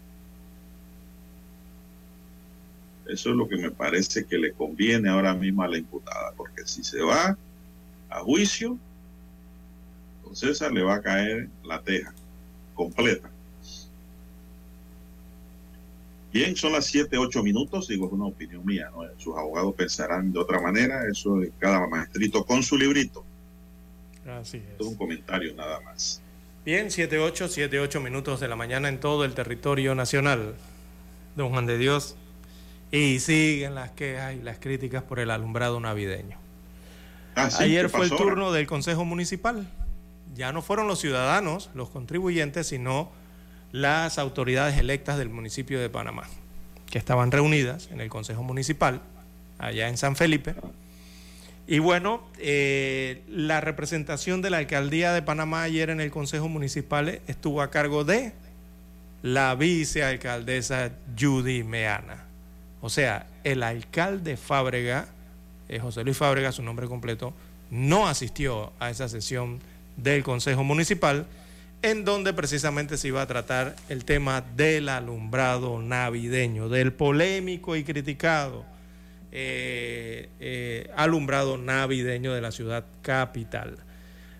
Eso 3.06 3.30
es 3.30 3.36
lo 3.36 3.46
que 3.48 3.56
me 3.56 3.70
parece 3.70 4.24
que 4.24 4.38
le 4.38 4.52
conviene 4.52 5.08
ahora 5.10 5.34
mismo 5.34 5.62
a 5.62 5.68
la 5.68 5.78
imputada, 5.78 6.32
porque 6.36 6.66
si 6.66 6.82
se 6.82 7.02
va 7.02 7.36
a 8.08 8.20
juicio, 8.20 8.78
don 10.24 10.34
César 10.34 10.72
le 10.72 10.82
va 10.82 10.94
a 10.94 11.02
caer 11.02 11.48
la 11.64 11.80
teja 11.82 12.14
completa. 12.74 13.30
Bien, 16.32 16.56
son 16.56 16.72
las 16.72 16.86
7, 16.86 17.16
8 17.16 17.44
minutos, 17.44 17.86
digo, 17.86 18.06
es 18.06 18.12
una 18.12 18.26
opinión 18.26 18.66
mía, 18.66 18.90
¿no? 18.92 19.02
Sus 19.18 19.36
abogados 19.36 19.72
pensarán 19.76 20.32
de 20.32 20.40
otra 20.40 20.60
manera, 20.60 21.06
eso 21.08 21.40
es 21.40 21.50
cada 21.60 21.86
maestrito 21.86 22.44
con 22.44 22.60
su 22.64 22.76
librito. 22.76 23.24
Así 24.28 24.58
es. 24.58 24.80
Es 24.80 24.86
un 24.86 24.96
comentario 24.96 25.54
nada 25.54 25.80
más. 25.80 26.20
Bien, 26.64 26.90
7, 26.90 27.18
8, 27.18 27.48
7, 27.48 27.80
8 27.80 28.00
minutos 28.00 28.40
de 28.40 28.48
la 28.48 28.56
mañana 28.56 28.88
en 28.88 28.98
todo 28.98 29.24
el 29.24 29.34
territorio 29.34 29.94
nacional. 29.94 30.54
Don 31.36 31.50
Juan 31.50 31.66
de 31.66 31.76
Dios. 31.76 32.16
Y 32.90 33.18
siguen 33.18 33.74
las 33.74 33.90
quejas 33.90 34.34
y 34.34 34.42
las 34.42 34.58
críticas 34.58 35.02
por 35.02 35.18
el 35.20 35.30
alumbrado 35.30 35.78
navideño. 35.80 36.38
Ah, 37.34 37.50
sí, 37.50 37.64
Ayer 37.64 37.86
¿qué 37.86 37.88
fue 37.90 38.04
el 38.06 38.10
turno 38.10 38.52
del 38.52 38.66
Consejo 38.66 39.04
Municipal. 39.04 39.66
Ya 40.34 40.52
no 40.52 40.62
fueron 40.62 40.86
los 40.88 41.00
ciudadanos, 41.00 41.70
los 41.74 41.90
contribuyentes, 41.90 42.68
sino 42.68 43.10
las 43.72 44.18
autoridades 44.18 44.78
electas 44.78 45.18
del 45.18 45.28
municipio 45.28 45.80
de 45.80 45.90
Panamá, 45.90 46.24
que 46.90 46.98
estaban 46.98 47.32
reunidas 47.32 47.88
en 47.90 48.00
el 48.00 48.08
Consejo 48.08 48.42
Municipal, 48.42 49.02
allá 49.58 49.88
en 49.88 49.96
San 49.96 50.16
Felipe. 50.16 50.54
Y 51.66 51.78
bueno, 51.78 52.22
eh, 52.38 53.22
la 53.28 53.60
representación 53.60 54.42
de 54.42 54.50
la 54.50 54.58
alcaldía 54.58 55.12
de 55.12 55.22
Panamá 55.22 55.62
ayer 55.62 55.88
en 55.88 56.00
el 56.00 56.10
Consejo 56.10 56.48
Municipal 56.48 57.20
estuvo 57.26 57.62
a 57.62 57.70
cargo 57.70 58.04
de 58.04 58.32
la 59.22 59.54
vicealcaldesa 59.54 60.92
Judy 61.18 61.64
Meana. 61.64 62.24
O 62.82 62.90
sea, 62.90 63.26
el 63.44 63.62
alcalde 63.62 64.36
Fábrega, 64.36 65.08
eh, 65.70 65.78
José 65.78 66.04
Luis 66.04 66.18
Fábrega, 66.18 66.52
su 66.52 66.62
nombre 66.62 66.86
completo, 66.86 67.32
no 67.70 68.06
asistió 68.06 68.74
a 68.78 68.90
esa 68.90 69.08
sesión 69.08 69.58
del 69.96 70.22
Consejo 70.22 70.64
Municipal, 70.64 71.26
en 71.80 72.04
donde 72.04 72.34
precisamente 72.34 72.98
se 72.98 73.08
iba 73.08 73.22
a 73.22 73.26
tratar 73.26 73.74
el 73.88 74.04
tema 74.04 74.42
del 74.54 74.90
alumbrado 74.90 75.80
navideño, 75.80 76.68
del 76.68 76.92
polémico 76.92 77.74
y 77.74 77.84
criticado 77.84 78.66
eh, 79.36 80.28
eh, 80.38 80.90
alumbrado 80.96 81.58
navideño 81.58 82.32
de 82.32 82.40
la 82.40 82.52
ciudad 82.52 82.84
capital. 83.02 83.78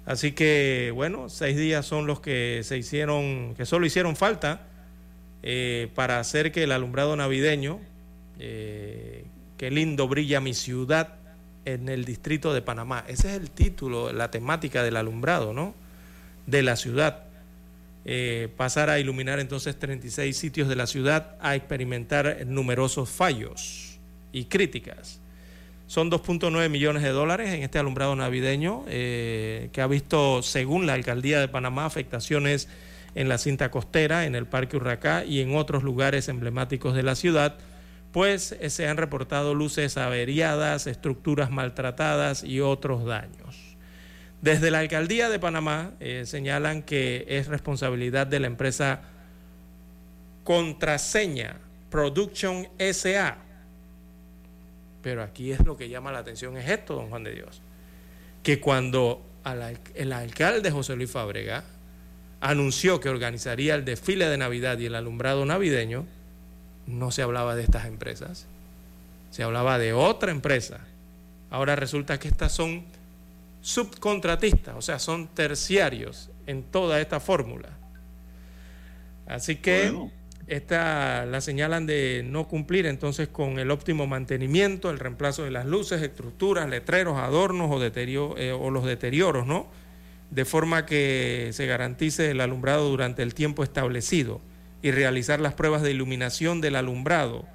Así 0.07 0.33
que, 0.33 0.93
bueno, 0.95 1.29
seis 1.29 1.57
días 1.57 1.85
son 1.85 2.07
los 2.07 2.21
que 2.21 2.61
se 2.63 2.79
hicieron, 2.79 3.55
que 3.57 3.67
solo 3.67 3.87
hicieron 3.87 4.15
falta 4.15 4.69
eh, 5.43 5.91
para 5.95 6.21
hacer 6.21 6.53
que 6.53 6.63
el 6.63 6.73
alumbrado 6.73 7.17
navideño, 7.17 7.81
eh, 8.39 9.25
qué 9.57 9.71
lindo 9.71 10.07
brilla 10.07 10.41
mi 10.41 10.55
ciudad 10.55 11.17
en 11.65 11.89
el 11.89 12.05
distrito 12.05 12.55
de 12.55 12.63
Panamá. 12.63 13.05
Ese 13.09 13.31
es 13.31 13.41
el 13.41 13.51
título, 13.51 14.13
la 14.13 14.31
temática 14.31 14.85
del 14.85 14.97
alumbrado, 14.97 15.53
¿no? 15.53 15.75
De 16.47 16.63
la 16.63 16.77
ciudad. 16.77 17.25
Eh, 18.05 18.49
pasar 18.57 18.91
a 18.91 19.01
iluminar 19.01 19.41
entonces 19.41 19.77
36 19.77 20.37
sitios 20.37 20.69
de 20.69 20.77
la 20.77 20.87
ciudad, 20.87 21.37
a 21.41 21.57
experimentar 21.57 22.47
numerosos 22.47 23.09
fallos 23.09 23.94
y 24.35 24.47
críticas. 24.47 25.21
Son 25.87 26.11
2.9 26.11 26.69
millones 26.69 27.03
de 27.03 27.11
dólares 27.11 27.55
en 27.55 27.63
este 27.63 27.79
alumbrado 27.79 28.17
navideño 28.17 28.85
eh, 28.89 29.69
que 29.73 29.81
ha 29.81 29.87
visto, 29.87 30.43
según 30.43 30.87
la 30.87 30.95
alcaldía 30.95 31.41
de 31.41 31.49
Panamá, 31.49 31.87
afectaciones 31.87 32.69
en 33.15 33.29
la 33.29 33.39
cinta 33.39 33.71
costera, 33.71 34.27
en 34.27 34.35
el 34.35 34.47
Parque 34.47 34.77
Urracá 34.77 35.25
y 35.25 35.41
en 35.41 35.55
otros 35.55 35.85
lugares 35.85 36.29
emblemáticos 36.29 36.95
de 36.95 37.05
la 37.05 37.15
ciudad, 37.15 37.57
pues 38.13 38.57
eh, 38.59 38.71
se 38.71 38.89
han 38.89 38.97
reportado 38.97 39.55
luces 39.55 39.97
averiadas, 39.97 40.89
estructuras 40.89 41.51
maltratadas 41.51 42.43
y 42.43 42.61
otros 42.61 43.05
daños. 43.05 43.77
Desde 44.43 44.71
la 44.71 44.81
alcaldía 44.81 45.29
de 45.29 45.39
Panamá 45.39 45.93
eh, 46.01 46.25
señalan 46.27 46.83
que 46.83 47.25
es 47.29 47.47
responsabilidad 47.47 48.27
de 48.27 48.41
la 48.41 48.49
empresa 48.49 49.03
Contraseña 50.43 51.57
Production 51.89 52.67
SA. 52.79 53.44
Pero 55.05 55.23
aquí 55.23 55.53
es 55.53 55.61
lo 55.61 55.77
que 55.77 55.91
llama 55.91 56.11
la 56.13 56.21
atención, 56.21 56.57
es 56.57 56.67
esto, 56.67 56.95
don 56.95 57.11
Juan 57.11 57.25
de 57.25 57.35
Dios, 57.35 57.61
que 58.43 58.59
cuando 58.59 59.23
el 59.95 60.15
alcalde 60.15 60.71
José 60.71 60.97
Luis 60.97 61.11
Fábrega 61.11 61.63
anunció 62.41 63.01
que 63.01 63.11
organizaría 63.11 63.75
el 63.75 63.85
desfile 63.85 64.31
de 64.31 64.39
Navidad 64.39 64.79
y 64.79 64.87
el 64.87 64.95
alumbrado 64.95 65.45
navideño, 65.45 66.07
no 66.87 67.11
se 67.11 67.21
hablaba 67.21 67.55
de 67.55 67.65
estas 67.65 67.85
empresas, 67.85 68.47
se 69.31 69.43
hablaba 69.43 69.79
de 69.79 69.93
otra 69.93 70.31
empresa. 70.31 70.81
Ahora 71.51 71.77
resulta 71.77 72.19
que 72.19 72.29
estas 72.29 72.53
son 72.53 72.85
subcontratistas, 73.61 74.75
o 74.75 74.81
sea, 74.81 74.99
son 74.99 75.29
terciarios 75.29 76.31
en 76.47 76.63
toda 76.63 76.99
esta 76.99 77.21
fórmula. 77.21 77.69
Así 79.27 79.57
que. 79.57 79.93
Esta 80.47 81.25
la 81.27 81.41
señalan 81.41 81.87
de 81.87 82.23
no 82.25 82.47
cumplir 82.49 82.87
entonces 82.87 83.29
con 83.29 83.59
el 83.59 83.71
óptimo 83.71 84.07
mantenimiento, 84.07 84.91
el 84.91 84.99
reemplazo 84.99 85.45
de 85.45 85.51
las 85.51 85.67
luces, 85.67 86.03
estructuras, 86.03 86.69
letreros, 86.69 87.19
adornos 87.19 87.71
o, 87.71 87.81
deterio- 87.81 88.35
eh, 88.37 88.53
o 88.53 88.71
los 88.71 88.85
deterioros, 88.85 89.47
¿no? 89.47 89.67
De 90.31 90.45
forma 90.45 90.85
que 90.85 91.51
se 91.53 91.67
garantice 91.67 92.31
el 92.31 92.41
alumbrado 92.41 92.89
durante 92.91 93.23
el 93.23 93.35
tiempo 93.35 93.63
establecido 93.63 94.41
y 94.83 94.91
realizar 94.91 95.41
las 95.41 95.55
pruebas 95.55 95.83
de 95.83 95.93
iluminación 95.93 96.61
del 96.61 96.77
alumbrado 96.77 97.47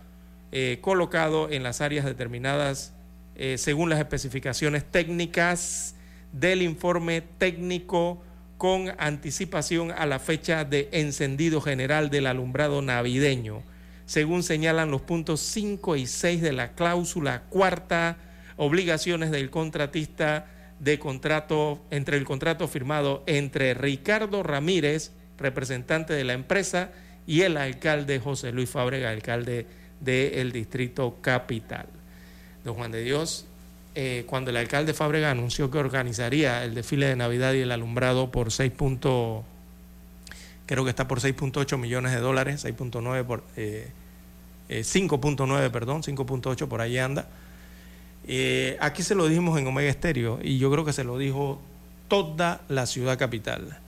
eh, 0.52 0.80
colocado 0.82 1.50
en 1.52 1.62
las 1.62 1.82
áreas 1.82 2.06
determinadas 2.06 2.94
eh, 3.36 3.58
según 3.60 3.90
las 3.90 4.00
especificaciones 4.00 4.84
técnicas 4.84 5.96
del 6.32 6.62
informe 6.64 7.22
técnico 7.38 8.22
con 8.60 8.94
anticipación 8.98 9.92
a 9.92 10.06
la 10.06 10.20
fecha 10.20 10.66
de 10.66 10.90
encendido 10.92 11.62
general 11.62 12.10
del 12.10 12.28
alumbrado 12.28 12.82
navideño, 12.82 13.64
según 14.06 14.44
señalan 14.44 14.92
los 14.92 15.02
puntos 15.02 15.40
5 15.40 15.96
y 15.96 16.06
6 16.06 16.42
de 16.42 16.52
la 16.52 16.74
cláusula 16.74 17.44
cuarta, 17.50 18.18
obligaciones 18.58 19.32
del 19.32 19.50
contratista 19.50 20.48
de 20.78 21.00
contrato 21.00 21.82
entre 21.90 22.18
el 22.18 22.26
contrato 22.26 22.68
firmado 22.68 23.24
entre 23.28 23.74
Ricardo 23.76 24.44
Ramírez, 24.44 25.14
representante 25.38 26.14
de 26.14 26.26
la 26.26 26.34
empresa, 26.34 26.92
y 27.26 27.44
el 27.44 27.56
alcalde 27.56 28.20
José 28.20 28.52
Luis 28.52 28.70
Fábrega, 28.70 29.10
alcalde 29.10 29.68
del 30.02 30.52
distrito 30.52 31.20
capital. 31.22 31.88
Don 32.66 32.76
Juan 32.76 32.92
de 32.92 33.04
Dios, 33.04 33.48
eh, 33.96 34.24
cuando 34.28 34.52
el 34.52 34.58
alcalde 34.58 34.94
Fábrega 34.94 35.32
anunció 35.32 35.70
que 35.72 35.78
organizaría 35.78 36.64
el 36.64 36.76
desfile 36.76 37.08
de 37.08 37.16
Navidad 37.16 37.54
y 37.54 37.60
el 37.62 37.72
alumbrado 37.72 38.32
por 38.32 38.52
6. 38.52 38.72
punto- 38.72 39.44
creo 40.66 40.84
que 40.84 40.92
está 40.92 41.08
por 41.08 41.20
6.8 41.20 41.78
millones 41.78 42.12
de 42.12 42.20
dólares, 42.20 42.64
6.9 42.64 43.24
por 43.26 43.44
eh, 43.58 43.90
eh, 44.70 44.82
5.9, 44.84 45.72
perdón, 45.72 46.04
5.8 46.04 46.68
por 46.68 46.82
ahí 46.82 46.98
anda. 47.00 47.28
Eh, 48.28 48.78
aquí 48.80 49.02
se 49.02 49.16
lo 49.16 49.28
dijimos 49.28 49.58
en 49.60 49.66
Omega 49.66 49.90
Estéreo 49.90 50.40
y 50.44 50.60
yo 50.60 50.70
creo 50.72 50.86
que 50.86 50.94
se 50.94 51.04
lo 51.04 51.18
dijo 51.18 51.60
toda 52.08 52.62
la 52.68 52.86
ciudad 52.86 53.18
capital, 53.18 53.80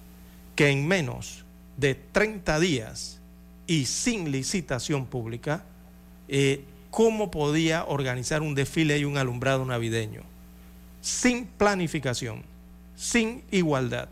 que 0.55 0.69
en 0.69 0.87
menos 0.87 1.45
de 1.77 1.93
30 1.95 2.59
días 2.59 3.19
y 3.67 3.85
sin 3.85 4.31
licitación 4.31 5.05
pública, 5.05 5.63
eh, 6.27 6.63
cómo 6.91 7.31
podía 7.31 7.85
organizar 7.85 8.43
un 8.43 8.53
desfile 8.53 8.99
y 8.99 9.05
un 9.05 9.17
alumbrado 9.17 9.65
navideño 9.65 10.21
sin 11.01 11.47
planificación, 11.47 12.43
sin 12.95 13.43
igualdad, 13.51 14.09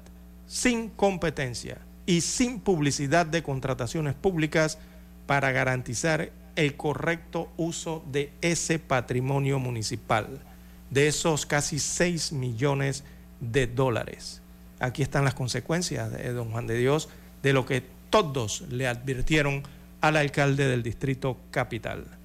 sin 0.47 0.89
competencia 0.89 1.77
y 2.05 2.21
sin 2.21 2.59
publicidad 2.59 3.27
de 3.27 3.43
contrataciones 3.43 4.15
públicas 4.15 4.79
para 5.27 5.51
garantizar 5.51 6.31
el 6.55 6.75
correcto 6.75 7.49
uso 7.55 8.03
de 8.11 8.33
ese 8.41 8.79
patrimonio 8.79 9.59
municipal, 9.59 10.41
de 10.89 11.07
esos 11.07 11.45
casi 11.45 11.77
6 11.77 12.33
millones 12.33 13.03
de 13.39 13.67
dólares. 13.67 14.41
Aquí 14.79 15.03
están 15.03 15.23
las 15.23 15.35
consecuencias, 15.35 16.11
de 16.11 16.33
don 16.33 16.51
Juan 16.51 16.65
de 16.65 16.77
Dios, 16.77 17.09
de 17.43 17.53
lo 17.53 17.65
que 17.65 17.83
todos 18.09 18.61
le 18.69 18.87
advirtieron 18.87 19.61
al 20.01 20.17
alcalde 20.17 20.67
del 20.67 20.81
distrito 20.81 21.37
capital. 21.51 22.18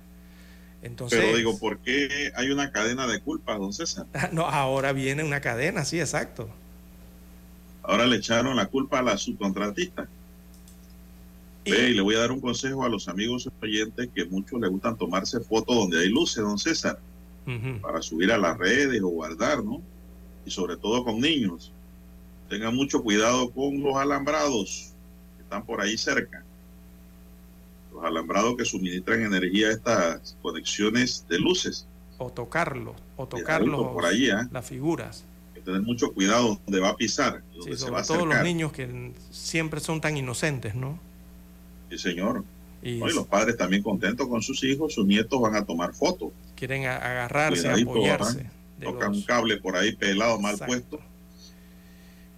Entonces, 0.84 1.18
Pero 1.18 1.36
digo, 1.36 1.58
¿por 1.58 1.78
qué 1.78 2.30
hay 2.36 2.50
una 2.50 2.70
cadena 2.70 3.06
de 3.06 3.18
culpas, 3.18 3.58
don 3.58 3.72
César? 3.72 4.06
no, 4.32 4.42
ahora 4.42 4.92
viene 4.92 5.24
una 5.24 5.40
cadena, 5.40 5.82
sí, 5.82 5.98
exacto. 5.98 6.50
Ahora 7.82 8.04
le 8.04 8.16
echaron 8.16 8.54
la 8.54 8.66
culpa 8.66 8.98
a 8.98 9.02
la 9.02 9.16
subcontratista. 9.16 10.06
Ve, 11.64 11.88
y 11.88 11.94
le 11.94 12.02
voy 12.02 12.16
a 12.16 12.18
dar 12.18 12.32
un 12.32 12.40
consejo 12.40 12.84
a 12.84 12.90
los 12.90 13.08
amigos 13.08 13.48
oyentes 13.62 14.10
que 14.14 14.26
muchos 14.26 14.60
les 14.60 14.68
gustan 14.68 14.98
tomarse 14.98 15.40
fotos 15.40 15.74
donde 15.74 16.00
hay 16.00 16.10
luces, 16.10 16.44
don 16.44 16.58
César, 16.58 16.98
para 17.80 18.02
subir 18.02 18.30
a 18.30 18.36
las 18.36 18.58
redes 18.58 19.00
o 19.02 19.08
guardar, 19.08 19.64
¿no? 19.64 19.80
Y 20.44 20.50
sobre 20.50 20.76
todo 20.76 21.02
con 21.02 21.18
niños. 21.18 21.72
Tengan 22.50 22.76
mucho 22.76 23.02
cuidado 23.02 23.50
con 23.50 23.82
los 23.82 23.96
alambrados 23.96 24.92
que 25.38 25.42
están 25.44 25.64
por 25.64 25.80
ahí 25.80 25.96
cerca. 25.96 26.44
Los 27.94 28.04
alambrados 28.04 28.56
que 28.56 28.64
suministran 28.64 29.22
energía 29.22 29.68
a 29.68 29.72
estas 29.72 30.36
conexiones 30.42 31.24
de 31.28 31.38
luces. 31.38 31.86
O 32.18 32.30
tocarlo, 32.30 32.94
o 33.16 33.26
tocarlo 33.26 33.92
por 33.92 34.04
ahí, 34.04 34.26
¿eh? 34.30 34.34
las 34.50 34.66
figuras. 34.66 35.24
Hay 35.54 35.60
que 35.60 35.64
tener 35.64 35.82
mucho 35.82 36.12
cuidado 36.12 36.60
donde 36.66 36.80
va 36.80 36.90
a 36.90 36.96
pisar, 36.96 37.42
y 37.54 37.58
donde 37.58 37.76
Sí, 37.76 37.84
se 37.84 37.90
va 37.90 38.02
sobre 38.02 38.18
a 38.22 38.26
todo 38.26 38.34
los 38.34 38.42
niños 38.44 38.72
que 38.72 39.12
siempre 39.30 39.80
son 39.80 40.00
tan 40.00 40.16
inocentes, 40.16 40.74
¿no? 40.74 40.98
Sí, 41.90 41.98
señor. 41.98 42.44
Y, 42.82 42.96
¿no? 42.98 43.08
Y 43.08 43.14
los 43.14 43.26
padres 43.26 43.56
también 43.56 43.82
contentos 43.82 44.26
con 44.28 44.42
sus 44.42 44.62
hijos, 44.64 44.92
sus 44.94 45.06
nietos 45.06 45.40
van 45.40 45.54
a 45.56 45.64
tomar 45.64 45.94
fotos. 45.94 46.30
quieren 46.56 46.86
agarrarse, 46.86 47.62
Cuidadito, 47.62 47.90
apoyarse. 47.90 48.50
Tocan 48.82 49.08
los- 49.10 49.18
un 49.18 49.24
cable 49.24 49.56
por 49.58 49.76
ahí 49.76 49.94
pelado, 49.96 50.40
mal 50.40 50.52
Exacto. 50.54 50.66
puesto. 50.72 51.00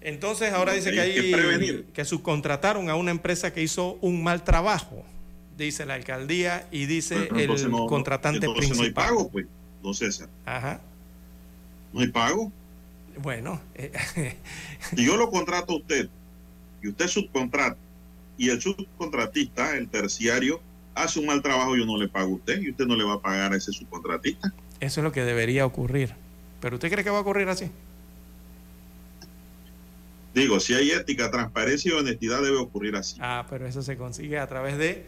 Entonces 0.01 0.53
ahora 0.53 0.73
dice 0.73 0.93
que 0.93 1.01
hay 1.01 1.15
que 1.15 1.33
prevenir. 1.37 1.87
que 1.93 2.05
subcontrataron 2.05 2.89
a 2.91 2.95
una 2.97 3.11
empresa 3.11 3.53
que 3.53 3.62
hizo 3.62 3.99
un 4.01 4.23
mal 4.23 4.43
trabajo, 4.45 5.03
dice 5.57 5.87
la 5.87 5.95
alcaldía 5.95 6.66
y 6.70 6.87
dice 6.87 7.28
el 7.37 7.70
no- 7.70 7.87
contratante 7.87 8.47
entonces 8.47 8.69
no 8.70 8.74
hay 8.74 8.81
principal. 8.91 9.05
pago, 9.09 9.28
pues, 9.31 9.47
don 9.83 9.95
César. 9.95 10.28
Ajá. 10.45 10.81
No 11.93 12.01
hay 12.01 12.09
pago. 12.09 12.53
Bueno, 13.23 13.61
eh, 13.74 13.93
Si 14.95 15.05
yo 15.05 15.16
lo 15.16 15.31
contrato 15.31 15.73
a 15.73 15.77
usted 15.77 16.09
y 16.83 16.89
usted 16.89 17.09
subcontrata 17.09 17.77
y 18.37 18.51
el 18.51 18.61
subcontratista, 18.61 19.77
el 19.77 19.89
terciario, 19.89 20.61
hace 20.95 21.19
un 21.20 21.27
mal 21.27 21.41
trabajo, 21.43 21.74
yo 21.77 21.87
no 21.87 21.97
le 21.97 22.09
pago 22.09 22.33
a 22.33 22.37
usted 22.37 22.61
y 22.61 22.70
usted 22.70 22.85
no 22.87 22.95
le 22.97 23.05
va 23.05 23.15
a 23.15 23.20
pagar 23.20 23.53
a 23.53 23.57
ese 23.57 23.73
subcontratista. 23.73 24.53
eso 24.81 25.01
es 25.01 25.05
lo 25.05 25.12
que 25.12 25.24
debería 25.24 25.65
ocurrir. 25.65 26.15
Pero 26.61 26.77
usted 26.77 26.91
cree 26.91 27.03
que 27.05 27.11
va 27.11 27.19
a 27.19 27.23
ocurrir 27.23 27.49
así? 27.49 27.70
Digo, 30.35 30.61
si 30.61 30.74
hay 30.74 30.91
ética, 30.91 31.31
transparencia 31.31 31.91
y 31.91 31.95
honestidad, 31.95 32.43
debe 32.43 32.59
ocurrir 32.59 32.95
así. 32.97 33.16
Ah, 33.20 33.47
pero 33.49 33.66
eso 33.66 33.83
se 33.83 33.97
consigue 33.97 34.39
a 34.39 34.47
través 34.47 34.77
de 34.77 35.07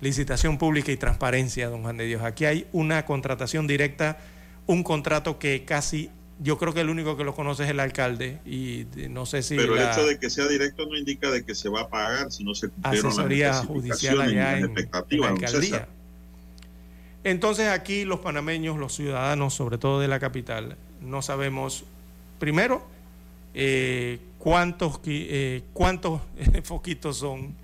licitación 0.00 0.58
pública 0.58 0.92
y 0.92 0.96
transparencia, 0.96 1.68
don 1.68 1.82
Juan 1.82 1.96
de 1.96 2.06
Dios. 2.06 2.22
Aquí 2.22 2.44
hay 2.44 2.66
una 2.72 3.04
contratación 3.04 3.66
directa, 3.66 4.18
un 4.66 4.82
contrato 4.82 5.38
que 5.38 5.64
casi, 5.64 6.10
yo 6.40 6.58
creo 6.58 6.74
que 6.74 6.80
el 6.80 6.90
único 6.90 7.16
que 7.16 7.24
lo 7.24 7.34
conoce 7.34 7.64
es 7.64 7.70
el 7.70 7.80
alcalde 7.80 8.40
y 8.44 8.86
no 9.10 9.26
sé 9.26 9.42
si 9.42 9.56
Pero 9.56 9.76
el 9.76 9.88
hecho 9.88 10.06
de 10.06 10.18
que 10.18 10.30
sea 10.30 10.46
directo 10.46 10.86
no 10.86 10.96
indica 10.96 11.30
de 11.30 11.44
que 11.44 11.54
se 11.54 11.68
va 11.68 11.82
a 11.82 11.88
pagar 11.88 12.30
si 12.32 12.44
no 12.44 12.54
se 12.54 12.68
cumplieron 12.68 13.06
asesoría 13.12 13.48
las 13.48 13.66
judicial 13.66 14.20
allá 14.20 14.58
en, 14.58 14.64
en 14.76 15.20
la 15.20 15.28
alcaldía. 15.28 15.88
Entonces 17.24 17.68
aquí 17.68 18.04
los 18.04 18.20
panameños, 18.20 18.76
los 18.78 18.94
ciudadanos, 18.94 19.54
sobre 19.54 19.78
todo 19.78 19.98
de 20.00 20.08
la 20.08 20.20
capital, 20.20 20.76
no 21.00 21.22
sabemos, 21.22 21.84
primero, 22.38 22.86
eh, 23.54 24.18
cuántos, 24.38 25.00
eh, 25.06 25.62
cuántos 25.72 26.20
foquitos 26.64 27.18
son, 27.18 27.54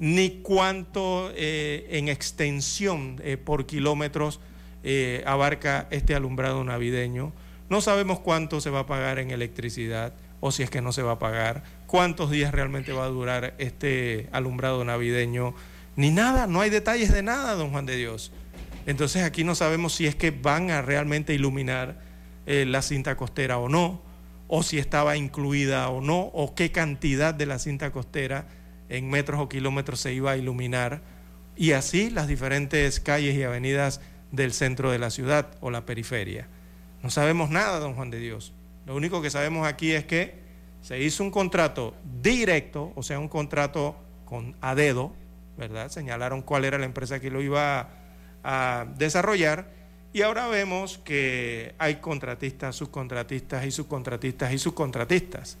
ni 0.00 0.40
cuánto 0.40 1.30
eh, 1.36 1.86
en 1.90 2.08
extensión 2.08 3.20
eh, 3.22 3.36
por 3.36 3.66
kilómetros 3.66 4.40
eh, 4.82 5.22
abarca 5.26 5.86
este 5.90 6.14
alumbrado 6.14 6.64
navideño. 6.64 7.34
No 7.68 7.82
sabemos 7.82 8.18
cuánto 8.18 8.62
se 8.62 8.70
va 8.70 8.80
a 8.80 8.86
pagar 8.86 9.18
en 9.18 9.30
electricidad 9.30 10.14
o 10.40 10.52
si 10.52 10.62
es 10.62 10.70
que 10.70 10.80
no 10.80 10.92
se 10.92 11.02
va 11.02 11.12
a 11.12 11.18
pagar, 11.18 11.62
cuántos 11.86 12.30
días 12.30 12.50
realmente 12.50 12.94
va 12.94 13.04
a 13.04 13.08
durar 13.08 13.54
este 13.58 14.30
alumbrado 14.32 14.82
navideño, 14.86 15.54
ni 15.96 16.10
nada, 16.10 16.46
no 16.46 16.62
hay 16.62 16.70
detalles 16.70 17.12
de 17.12 17.22
nada, 17.22 17.54
don 17.56 17.70
Juan 17.70 17.84
de 17.84 17.96
Dios. 17.96 18.32
Entonces 18.86 19.22
aquí 19.22 19.44
no 19.44 19.54
sabemos 19.54 19.94
si 19.94 20.06
es 20.06 20.14
que 20.14 20.30
van 20.30 20.70
a 20.70 20.80
realmente 20.80 21.34
iluminar 21.34 22.00
la 22.46 22.80
cinta 22.80 23.18
costera 23.18 23.58
o 23.58 23.68
no, 23.68 24.00
o 24.48 24.62
si 24.62 24.78
estaba 24.78 25.18
incluida 25.18 25.90
o 25.90 26.00
no, 26.00 26.20
o 26.20 26.54
qué 26.54 26.72
cantidad 26.72 27.34
de 27.34 27.44
la 27.44 27.58
cinta 27.58 27.92
costera 27.92 28.46
en 28.90 29.08
metros 29.08 29.40
o 29.40 29.48
kilómetros 29.48 30.00
se 30.00 30.12
iba 30.12 30.32
a 30.32 30.36
iluminar, 30.36 31.00
y 31.56 31.72
así 31.72 32.10
las 32.10 32.28
diferentes 32.28 33.00
calles 33.00 33.34
y 33.36 33.42
avenidas 33.42 34.00
del 34.32 34.52
centro 34.52 34.90
de 34.90 34.98
la 34.98 35.10
ciudad 35.10 35.56
o 35.60 35.70
la 35.70 35.86
periferia. 35.86 36.48
No 37.02 37.10
sabemos 37.10 37.50
nada, 37.50 37.78
don 37.78 37.94
Juan 37.94 38.10
de 38.10 38.18
Dios. 38.18 38.52
Lo 38.86 38.94
único 38.94 39.22
que 39.22 39.30
sabemos 39.30 39.66
aquí 39.66 39.92
es 39.92 40.04
que 40.04 40.38
se 40.82 41.00
hizo 41.00 41.22
un 41.22 41.30
contrato 41.30 41.94
directo, 42.20 42.92
o 42.94 43.02
sea, 43.02 43.18
un 43.18 43.28
contrato 43.28 43.96
con 44.24 44.54
a 44.60 44.74
dedo, 44.74 45.12
¿verdad? 45.56 45.90
Señalaron 45.90 46.42
cuál 46.42 46.64
era 46.64 46.78
la 46.78 46.86
empresa 46.86 47.20
que 47.20 47.30
lo 47.30 47.42
iba 47.42 47.80
a, 47.80 47.88
a 48.42 48.86
desarrollar 48.96 49.70
y 50.12 50.22
ahora 50.22 50.48
vemos 50.48 50.98
que 50.98 51.74
hay 51.78 51.96
contratistas, 51.96 52.74
subcontratistas 52.76 53.64
y 53.64 53.70
subcontratistas 53.70 54.52
y 54.52 54.58
subcontratistas. 54.58 55.56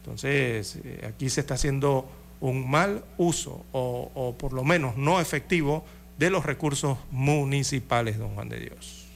Entonces, 0.00 0.80
eh, 0.84 1.06
aquí 1.06 1.28
se 1.28 1.40
está 1.40 1.54
haciendo 1.54 2.08
un 2.40 2.70
mal 2.70 3.04
uso 3.16 3.64
o, 3.72 4.10
o 4.14 4.34
por 4.36 4.52
lo 4.52 4.64
menos 4.64 4.96
no 4.96 5.20
efectivo 5.20 5.84
de 6.18 6.30
los 6.30 6.44
recursos 6.44 6.98
municipales, 7.10 8.18
don 8.18 8.34
Juan 8.34 8.48
de 8.48 8.60
Dios. 8.60 9.06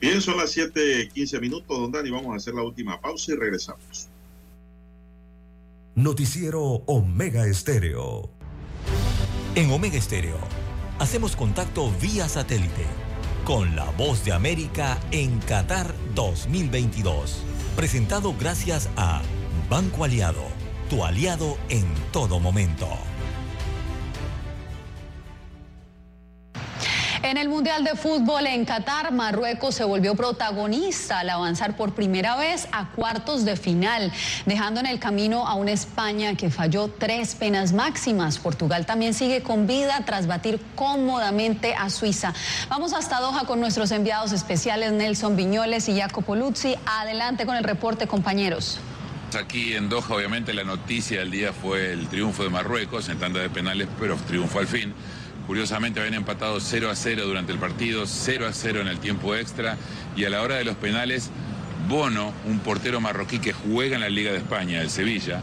Bien, 0.00 0.20
son 0.20 0.36
las 0.36 0.54
7:15 0.54 1.40
minutos, 1.40 1.78
don 1.78 1.90
Dani. 1.90 2.10
Vamos 2.10 2.34
a 2.34 2.36
hacer 2.36 2.52
la 2.54 2.62
última 2.62 3.00
pausa 3.00 3.32
y 3.32 3.36
regresamos. 3.36 4.08
Noticiero 5.94 6.82
Omega 6.86 7.46
Estéreo. 7.46 8.28
En 9.54 9.70
Omega 9.70 9.96
Estéreo 9.96 10.36
hacemos 10.98 11.36
contacto 11.36 11.90
vía 12.02 12.28
satélite 12.28 12.84
con 13.44 13.76
la 13.76 13.84
voz 13.92 14.24
de 14.24 14.32
América 14.32 14.98
en 15.12 15.38
Qatar 15.40 15.94
2022. 16.14 17.38
Presentado 17.76 18.34
gracias 18.38 18.90
a 18.96 19.22
Banco 19.70 20.04
Aliado, 20.04 20.44
tu 20.88 21.04
aliado 21.04 21.58
en 21.68 21.86
todo 22.12 22.38
momento. 22.38 22.88
En 27.24 27.38
el 27.38 27.48
Mundial 27.48 27.84
de 27.84 27.94
Fútbol 27.94 28.46
en 28.46 28.66
Qatar, 28.66 29.10
Marruecos 29.10 29.76
se 29.76 29.84
volvió 29.84 30.14
protagonista 30.14 31.20
al 31.20 31.30
avanzar 31.30 31.74
por 31.74 31.94
primera 31.94 32.36
vez 32.36 32.68
a 32.70 32.90
cuartos 32.90 33.46
de 33.46 33.56
final, 33.56 34.12
dejando 34.44 34.80
en 34.80 34.84
el 34.84 34.98
camino 34.98 35.48
a 35.48 35.54
una 35.54 35.72
España 35.72 36.36
que 36.36 36.50
falló 36.50 36.88
tres 36.88 37.34
penas 37.34 37.72
máximas. 37.72 38.36
Portugal 38.36 38.84
también 38.84 39.14
sigue 39.14 39.42
con 39.42 39.66
vida 39.66 40.02
tras 40.04 40.26
batir 40.26 40.60
cómodamente 40.74 41.74
a 41.74 41.88
Suiza. 41.88 42.34
Vamos 42.68 42.92
hasta 42.92 43.20
Doha 43.20 43.46
con 43.46 43.58
nuestros 43.58 43.90
enviados 43.90 44.32
especiales 44.32 44.92
Nelson 44.92 45.34
Viñoles 45.34 45.88
y 45.88 45.98
Jacopo 45.98 46.36
Luzzi. 46.36 46.76
Adelante 46.84 47.46
con 47.46 47.56
el 47.56 47.64
reporte, 47.64 48.06
compañeros. 48.06 48.80
Aquí 49.38 49.74
en 49.74 49.88
Doha, 49.88 50.14
obviamente, 50.14 50.54
la 50.54 50.62
noticia 50.62 51.18
del 51.18 51.30
día 51.30 51.52
fue 51.52 51.92
el 51.92 52.08
triunfo 52.08 52.44
de 52.44 52.50
Marruecos 52.50 53.08
en 53.08 53.18
tanda 53.18 53.40
de 53.40 53.50
penales, 53.50 53.88
pero 53.98 54.16
triunfo 54.16 54.60
al 54.60 54.68
fin. 54.68 54.92
Curiosamente 55.46 56.00
habían 56.00 56.14
empatado 56.14 56.60
0 56.60 56.90
a 56.90 56.94
0 56.94 57.26
durante 57.26 57.52
el 57.52 57.58
partido, 57.58 58.06
0 58.06 58.46
a 58.46 58.52
0 58.52 58.80
en 58.80 58.88
el 58.88 58.98
tiempo 58.98 59.34
extra 59.34 59.76
y 60.16 60.24
a 60.24 60.30
la 60.30 60.40
hora 60.40 60.56
de 60.56 60.64
los 60.64 60.76
penales, 60.76 61.30
Bono, 61.88 62.32
un 62.46 62.60
portero 62.60 63.00
marroquí 63.00 63.40
que 63.40 63.52
juega 63.52 63.96
en 63.96 64.00
la 64.00 64.08
Liga 64.08 64.32
de 64.32 64.38
España, 64.38 64.80
el 64.80 64.88
Sevilla, 64.88 65.42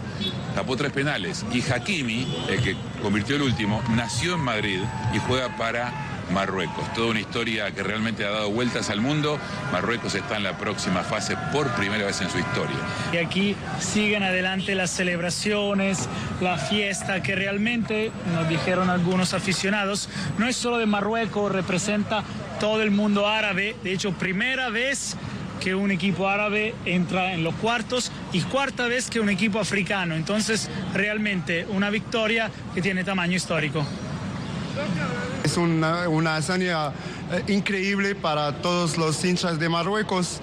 tapó 0.56 0.76
tres 0.76 0.92
penales 0.92 1.46
y 1.54 1.62
Hakimi, 1.62 2.26
el 2.50 2.62
que 2.64 2.76
convirtió 3.04 3.36
el 3.36 3.44
último, 3.44 3.84
nació 3.92 4.36
en 4.36 4.42
Madrid 4.42 4.80
y 5.14 5.20
juega 5.20 5.56
para 5.58 6.11
Marruecos. 6.32 6.92
Toda 6.94 7.12
una 7.12 7.20
historia 7.20 7.72
que 7.72 7.84
realmente 7.84 8.26
ha 8.26 8.32
dado 8.32 8.50
vueltas 8.50 8.90
al 8.90 9.02
mundo. 9.02 9.40
Marruecos 9.72 10.16
está 10.16 10.38
en 10.38 10.44
la 10.44 10.58
próxima 10.58 11.04
fase 11.04 11.36
por 11.52 11.70
primera 11.76 12.06
vez 12.06 12.22
en 12.22 12.30
su 12.30 12.40
historia. 12.40 12.76
Y 13.14 13.18
aquí 13.18 13.56
siguen 13.80 14.24
adelante 14.24 14.76
las 14.76 14.92
celebraciones, 14.92 16.08
la 16.40 16.58
fiesta 16.58 17.22
que 17.22 17.36
realmente, 17.36 18.12
nos 18.34 18.48
dijeron 18.48 18.90
algunos 18.90 19.34
aficionados, 19.34 20.10
no 20.38 20.48
es 20.48 20.56
solo 20.56 20.78
de 20.78 20.86
Marruecos, 20.86 21.52
representa 21.52 22.24
todo 22.60 22.82
el 22.82 22.92
mundo 22.92 23.28
árabe. 23.28 23.76
De 23.84 23.94
hecho, 23.94 24.12
primera 24.14 24.70
vez 24.70 25.16
que 25.60 25.76
un 25.76 25.92
equipo 25.92 26.28
árabe 26.28 26.74
entra 26.86 27.34
en 27.34 27.44
los 27.44 27.54
cuartos 27.56 28.12
y 28.34 28.42
cuarta 28.42 28.88
vez 28.88 29.10
que 29.10 29.20
un 29.20 29.30
equipo 29.30 29.60
africano. 29.60 30.16
Entonces, 30.16 30.70
realmente 30.94 31.68
una 31.70 31.90
victoria 31.90 32.50
que 32.74 32.82
tiene 32.82 33.04
tamaño 33.04 33.36
histórico. 33.36 33.86
Es 35.44 35.58
una, 35.58 36.08
una 36.08 36.36
hazaña 36.36 36.90
eh, 37.32 37.44
increíble 37.48 38.16
para 38.16 38.62
todos 38.62 38.98
los 38.98 39.24
hinchas 39.26 39.60
de 39.60 39.70
Marruecos, 39.70 40.40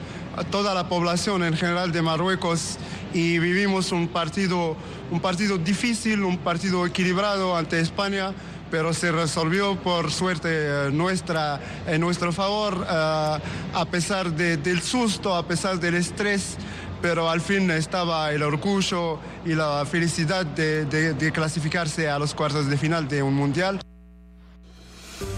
toda 0.51 0.75
la 0.75 0.89
población 0.89 1.45
en 1.45 1.57
general 1.57 1.93
de 1.93 2.03
Marruecos 2.03 2.79
y 3.15 3.39
vivimos 3.39 3.93
un 3.93 4.09
partido, 4.09 4.77
un 5.11 5.21
partido 5.21 5.57
difícil, 5.59 6.25
un 6.25 6.39
partido 6.39 6.85
equilibrado 6.85 7.57
ante 7.57 7.81
España, 7.81 8.33
pero 8.71 8.93
se 8.93 9.11
resolvió 9.13 9.77
por 9.77 10.11
suerte 10.11 10.49
eh, 10.51 10.91
nuestra, 10.93 11.59
en 11.87 12.01
nuestro 12.01 12.33
favor, 12.33 12.85
eh, 12.89 13.39
a 13.75 13.85
pesar 13.91 14.31
de- 14.33 14.57
del 14.59 14.83
susto, 14.83 15.35
a 15.35 15.47
pesar 15.47 15.79
del 15.81 15.95
estrés 15.95 16.57
pero 17.01 17.31
al 17.31 17.41
fin 17.41 17.71
estaba 17.71 18.33
el 18.33 18.43
orgullo 18.43 19.21
y 19.47 19.55
la 19.55 19.87
felicidad 19.87 20.45
de 20.45 21.31
clasificarse 21.33 22.11
a 22.11 22.19
los 22.19 22.35
cuartos 22.35 22.69
de 22.69 22.77
final 22.77 23.07
de 23.07 23.23
un 23.23 23.35
mundial. 23.35 23.79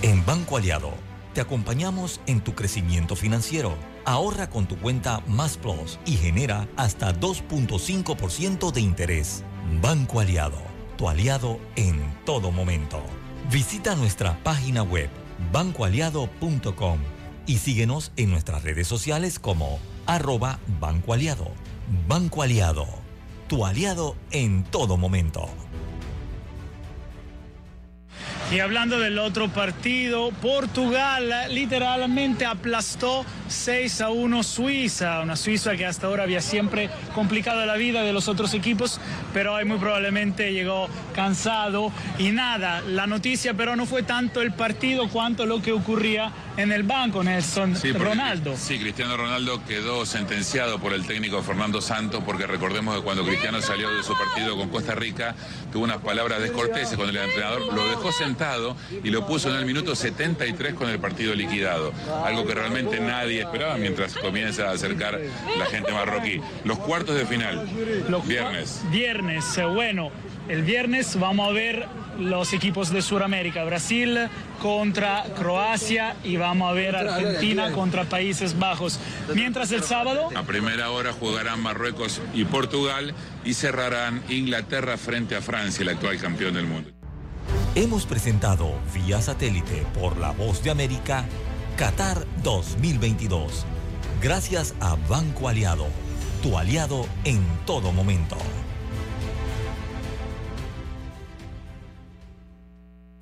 En 0.02 0.24
Banco 0.26 0.56
Aliado, 0.56 0.92
te 1.34 1.40
acompañamos 1.40 2.20
en 2.26 2.40
tu 2.40 2.54
crecimiento 2.54 3.16
financiero. 3.16 3.74
Ahorra 4.04 4.50
con 4.50 4.66
tu 4.66 4.76
cuenta 4.76 5.22
Más 5.26 5.56
Plus 5.56 5.98
y 6.04 6.16
genera 6.16 6.68
hasta 6.76 7.14
2.5% 7.14 8.72
de 8.72 8.80
interés. 8.80 9.44
Banco 9.80 10.20
Aliado, 10.20 10.58
tu 10.96 11.08
aliado 11.08 11.58
en 11.76 12.00
todo 12.24 12.50
momento. 12.50 13.02
Visita 13.50 13.94
nuestra 13.94 14.42
página 14.42 14.82
web 14.82 15.08
bancoaliado.com 15.52 16.98
y 17.46 17.58
síguenos 17.58 18.12
en 18.16 18.30
nuestras 18.30 18.62
redes 18.62 18.86
sociales 18.86 19.38
como 19.38 19.78
arroba 20.06 20.58
Banco 20.80 21.14
Aliado. 21.14 21.50
Banco 22.06 22.42
Aliado, 22.42 22.86
tu 23.48 23.64
aliado 23.64 24.16
en 24.30 24.64
todo 24.64 24.96
momento. 24.96 25.48
Y 28.52 28.58
hablando 28.58 28.98
del 28.98 29.16
otro 29.20 29.48
partido, 29.48 30.32
Portugal 30.42 31.32
literalmente 31.50 32.44
aplastó 32.44 33.24
6 33.46 34.00
a 34.00 34.10
1 34.10 34.42
Suiza, 34.42 35.20
una 35.20 35.36
Suiza 35.36 35.76
que 35.76 35.86
hasta 35.86 36.08
ahora 36.08 36.24
había 36.24 36.40
siempre 36.40 36.90
complicado 37.14 37.64
la 37.64 37.76
vida 37.76 38.02
de 38.02 38.12
los 38.12 38.26
otros 38.26 38.52
equipos, 38.54 39.00
pero 39.32 39.54
hoy 39.54 39.64
muy 39.64 39.78
probablemente 39.78 40.52
llegó 40.52 40.88
cansado. 41.14 41.92
Y 42.18 42.32
nada, 42.32 42.80
la 42.80 43.06
noticia 43.06 43.54
pero 43.54 43.76
no 43.76 43.86
fue 43.86 44.02
tanto 44.02 44.42
el 44.42 44.52
partido 44.52 45.08
cuanto 45.10 45.46
lo 45.46 45.62
que 45.62 45.70
ocurría 45.70 46.32
en 46.60 46.72
el 46.72 46.82
banco, 46.82 47.24
Nelson 47.24 47.74
Sí, 47.76 47.92
Ronaldo. 47.92 48.54
Sí, 48.56 48.78
Cristiano 48.78 49.16
Ronaldo 49.16 49.64
quedó 49.66 50.04
sentenciado 50.04 50.78
por 50.78 50.92
el 50.92 51.06
técnico 51.06 51.42
Fernando 51.42 51.80
Santos 51.80 52.22
porque 52.24 52.46
recordemos 52.46 52.96
que 52.96 53.02
cuando 53.02 53.24
Cristiano 53.24 53.60
salió 53.62 53.90
de 53.90 54.02
su 54.02 54.16
partido 54.16 54.56
con 54.56 54.68
Costa 54.68 54.94
Rica 54.94 55.34
tuvo 55.72 55.84
unas 55.84 55.98
palabras 55.98 56.40
descorteses 56.40 56.96
con 56.96 57.08
el 57.08 57.16
entrenador, 57.16 57.72
lo 57.72 57.88
dejó 57.88 58.12
sentado 58.12 58.76
y 59.02 59.10
lo 59.10 59.26
puso 59.26 59.50
en 59.50 59.56
el 59.56 59.66
minuto 59.66 59.94
73 59.94 60.74
con 60.74 60.88
el 60.88 60.98
partido 60.98 61.34
liquidado, 61.34 61.92
algo 62.24 62.46
que 62.46 62.54
realmente 62.54 63.00
nadie 63.00 63.40
esperaba 63.40 63.76
mientras 63.76 64.14
comienza 64.14 64.68
a 64.68 64.72
acercar 64.72 65.18
la 65.58 65.66
gente 65.66 65.92
marroquí. 65.92 66.40
Los 66.64 66.78
cuartos 66.78 67.16
de 67.16 67.26
final, 67.26 67.66
viernes. 68.26 68.82
Viernes, 68.90 69.58
eh, 69.58 69.64
bueno, 69.64 70.10
el 70.48 70.62
viernes 70.62 71.18
vamos 71.18 71.48
a 71.48 71.52
ver 71.52 71.86
los 72.18 72.52
equipos 72.52 72.90
de 72.90 73.02
Sudamérica, 73.02 73.64
Brasil 73.64 74.28
contra 74.60 75.24
Croacia 75.36 76.16
y 76.22 76.36
vamos 76.36 76.70
a 76.70 76.72
ver 76.72 76.94
Argentina 76.94 77.72
contra 77.72 78.04
Países 78.04 78.58
Bajos. 78.58 79.00
Mientras 79.34 79.72
el 79.72 79.82
sábado, 79.82 80.28
A 80.34 80.42
primera 80.44 80.90
hora 80.90 81.12
jugarán 81.12 81.60
Marruecos 81.60 82.20
y 82.34 82.44
Portugal 82.44 83.14
y 83.44 83.54
cerrarán 83.54 84.22
Inglaterra 84.28 84.96
frente 84.96 85.34
a 85.34 85.40
Francia, 85.40 85.82
el 85.82 85.88
actual 85.88 86.18
campeón 86.18 86.54
del 86.54 86.66
mundo. 86.66 86.90
Hemos 87.74 88.06
presentado 88.06 88.72
vía 88.94 89.20
satélite 89.22 89.84
por 89.98 90.16
la 90.18 90.32
voz 90.32 90.62
de 90.62 90.70
América 90.70 91.24
Qatar 91.76 92.26
2022. 92.42 93.64
Gracias 94.22 94.74
a 94.80 94.96
Banco 95.08 95.48
Aliado, 95.48 95.86
tu 96.42 96.58
aliado 96.58 97.06
en 97.24 97.42
todo 97.64 97.92
momento. 97.92 98.36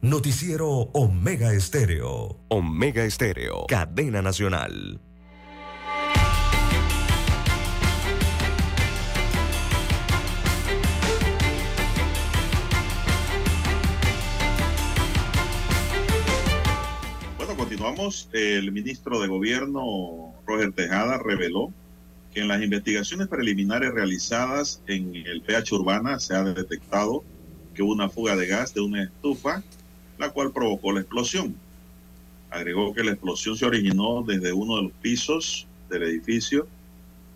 Noticiero 0.00 0.68
Omega 0.92 1.52
Estéreo. 1.52 2.38
Omega 2.46 3.04
Estéreo. 3.04 3.66
Cadena 3.66 4.22
Nacional. 4.22 5.00
Bueno, 17.36 17.56
continuamos. 17.56 18.28
El 18.32 18.70
ministro 18.70 19.20
de 19.20 19.26
Gobierno, 19.26 20.32
Roger 20.46 20.70
Tejada, 20.74 21.18
reveló 21.18 21.72
que 22.32 22.42
en 22.42 22.46
las 22.46 22.62
investigaciones 22.62 23.26
preliminares 23.26 23.92
realizadas 23.92 24.80
en 24.86 25.16
el 25.16 25.42
PH 25.42 25.74
Urbana 25.74 26.20
se 26.20 26.36
ha 26.36 26.44
detectado 26.44 27.24
que 27.74 27.82
hubo 27.82 27.92
una 27.92 28.08
fuga 28.08 28.36
de 28.36 28.46
gas 28.46 28.74
de 28.74 28.80
una 28.80 29.02
estufa, 29.02 29.64
la 30.18 30.30
cual 30.30 30.52
provocó 30.52 30.92
la 30.92 31.00
explosión. 31.00 31.54
Agregó 32.50 32.92
que 32.92 33.04
la 33.04 33.12
explosión 33.12 33.56
se 33.56 33.66
originó 33.66 34.22
desde 34.22 34.52
uno 34.52 34.76
de 34.76 34.82
los 34.82 34.92
pisos 34.92 35.66
del 35.88 36.02
edificio, 36.02 36.66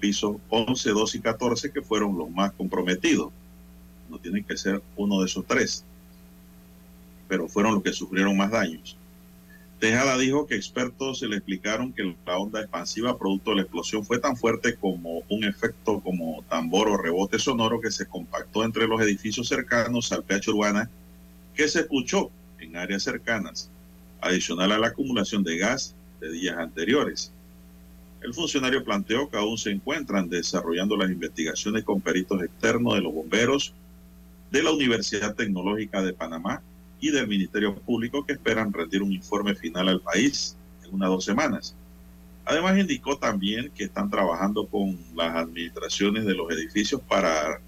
pisos 0.01 0.37
11, 0.49 0.91
12 0.91 1.19
y 1.19 1.21
14, 1.21 1.73
que 1.73 1.83
fueron 1.83 2.19
los 2.19 2.31
más 2.31 2.53
comprometidos. 2.53 3.31
No 4.11 4.19
tiene 4.19 4.43
que 4.45 4.57
ser 4.57 4.83
uno 4.97 5.21
de 5.21 5.27
esos 5.27 5.47
tres, 5.47 5.85
pero 7.29 7.49
fueron 7.49 7.75
los 7.75 7.83
que 7.83 7.93
sufrieron 7.93 8.37
más 8.37 8.51
daños. 8.51 8.97
Tejada 9.79 10.17
dijo 10.17 10.47
que 10.47 10.55
expertos 10.55 11.19
se 11.19 11.27
le 11.27 11.37
explicaron 11.37 11.93
que 11.93 12.15
la 12.25 12.39
onda 12.39 12.61
expansiva 12.61 13.19
producto 13.19 13.51
de 13.51 13.57
la 13.57 13.63
explosión 13.63 14.05
fue 14.05 14.21
tan 14.21 14.37
fuerte 14.37 14.77
como 14.77 15.23
un 15.29 15.43
efecto 15.43 15.99
como 15.99 16.45
tambor 16.49 16.89
o 16.89 16.97
rebote 16.97 17.41
sonoro 17.41 17.81
que 17.81 17.91
se 17.91 18.07
compactó 18.07 18.63
entre 18.63 18.87
los 18.87 19.01
edificios 19.01 19.49
cercanos 19.49 20.13
al 20.13 20.23
PH 20.23 20.51
Urbana 20.53 20.89
que 21.57 21.67
se 21.67 21.81
escuchó 21.81 22.31
en 22.63 22.77
áreas 22.77 23.03
cercanas, 23.03 23.71
adicional 24.21 24.73
a 24.73 24.79
la 24.79 24.89
acumulación 24.89 25.43
de 25.43 25.59
gas 25.59 25.95
de 26.21 26.31
días 26.31 26.57
anteriores. 26.57 27.33
El 28.23 28.33
funcionario 28.33 28.85
planteó 28.85 29.29
que 29.29 29.37
aún 29.37 29.59
se 29.59 29.71
encuentran 29.71 30.29
desarrollando 30.29 30.97
las 30.97 31.11
investigaciones 31.11 31.83
con 31.83 32.01
peritos 32.01 32.43
externos 32.43 32.95
de 32.95 33.01
los 33.01 33.13
bomberos 33.13 33.75
de 34.51 34.63
la 34.63 34.71
Universidad 34.71 35.35
Tecnológica 35.35 36.03
de 36.03 36.13
Panamá 36.13 36.63
y 37.01 37.11
del 37.11 37.27
Ministerio 37.27 37.75
Público 37.75 38.25
que 38.25 38.35
esperan 38.35 38.73
rendir 38.73 39.03
un 39.03 39.13
informe 39.13 39.57
final 39.57 39.89
al 39.89 40.01
país 40.01 40.57
en 40.85 40.95
unas 40.95 41.09
dos 41.09 41.25
semanas. 41.25 41.75
Además 42.45 42.79
indicó 42.79 43.19
también 43.19 43.73
que 43.75 43.85
están 43.85 44.09
trabajando 44.09 44.67
con 44.67 44.99
las 45.17 45.35
administraciones 45.35 46.25
de 46.25 46.35
los 46.35 46.51
edificios 46.53 47.01
para 47.01 47.61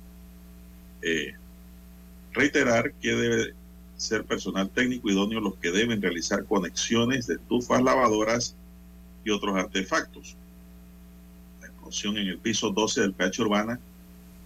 eh, 1.03 1.35
reiterar 2.33 2.93
que 2.95 3.15
debe 3.15 3.55
ser 4.05 4.24
personal 4.24 4.68
técnico 4.68 5.10
idóneo 5.10 5.40
los 5.40 5.55
que 5.56 5.70
deben 5.70 6.01
realizar 6.01 6.44
conexiones 6.44 7.26
de 7.26 7.35
estufas, 7.35 7.82
lavadoras 7.82 8.55
y 9.24 9.31
otros 9.31 9.56
artefactos. 9.56 10.36
La 11.60 11.68
explosión 11.68 12.18
en 12.18 12.28
el 12.28 12.39
piso 12.39 12.70
12 12.70 13.01
del 13.01 13.14
PH 13.14 13.43
Urbana 13.43 13.81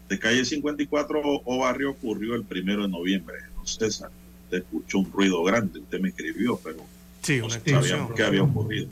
de 0.08 0.18
calle 0.18 0.44
54 0.44 1.20
o 1.44 1.58
barrio 1.58 1.90
ocurrió 1.90 2.34
el 2.34 2.44
primero 2.44 2.82
de 2.82 2.88
noviembre. 2.88 3.36
No 3.56 3.66
César, 3.66 4.10
usted 4.44 4.58
escuchó 4.58 5.00
un 5.00 5.12
ruido 5.12 5.42
grande, 5.42 5.80
usted 5.80 6.00
me 6.00 6.08
escribió, 6.08 6.58
pero 6.62 6.78
Sí, 7.22 7.40
no 7.40 7.50
sabíamos 7.50 8.14
qué 8.14 8.22
había 8.22 8.42
ocurrido. 8.42 8.88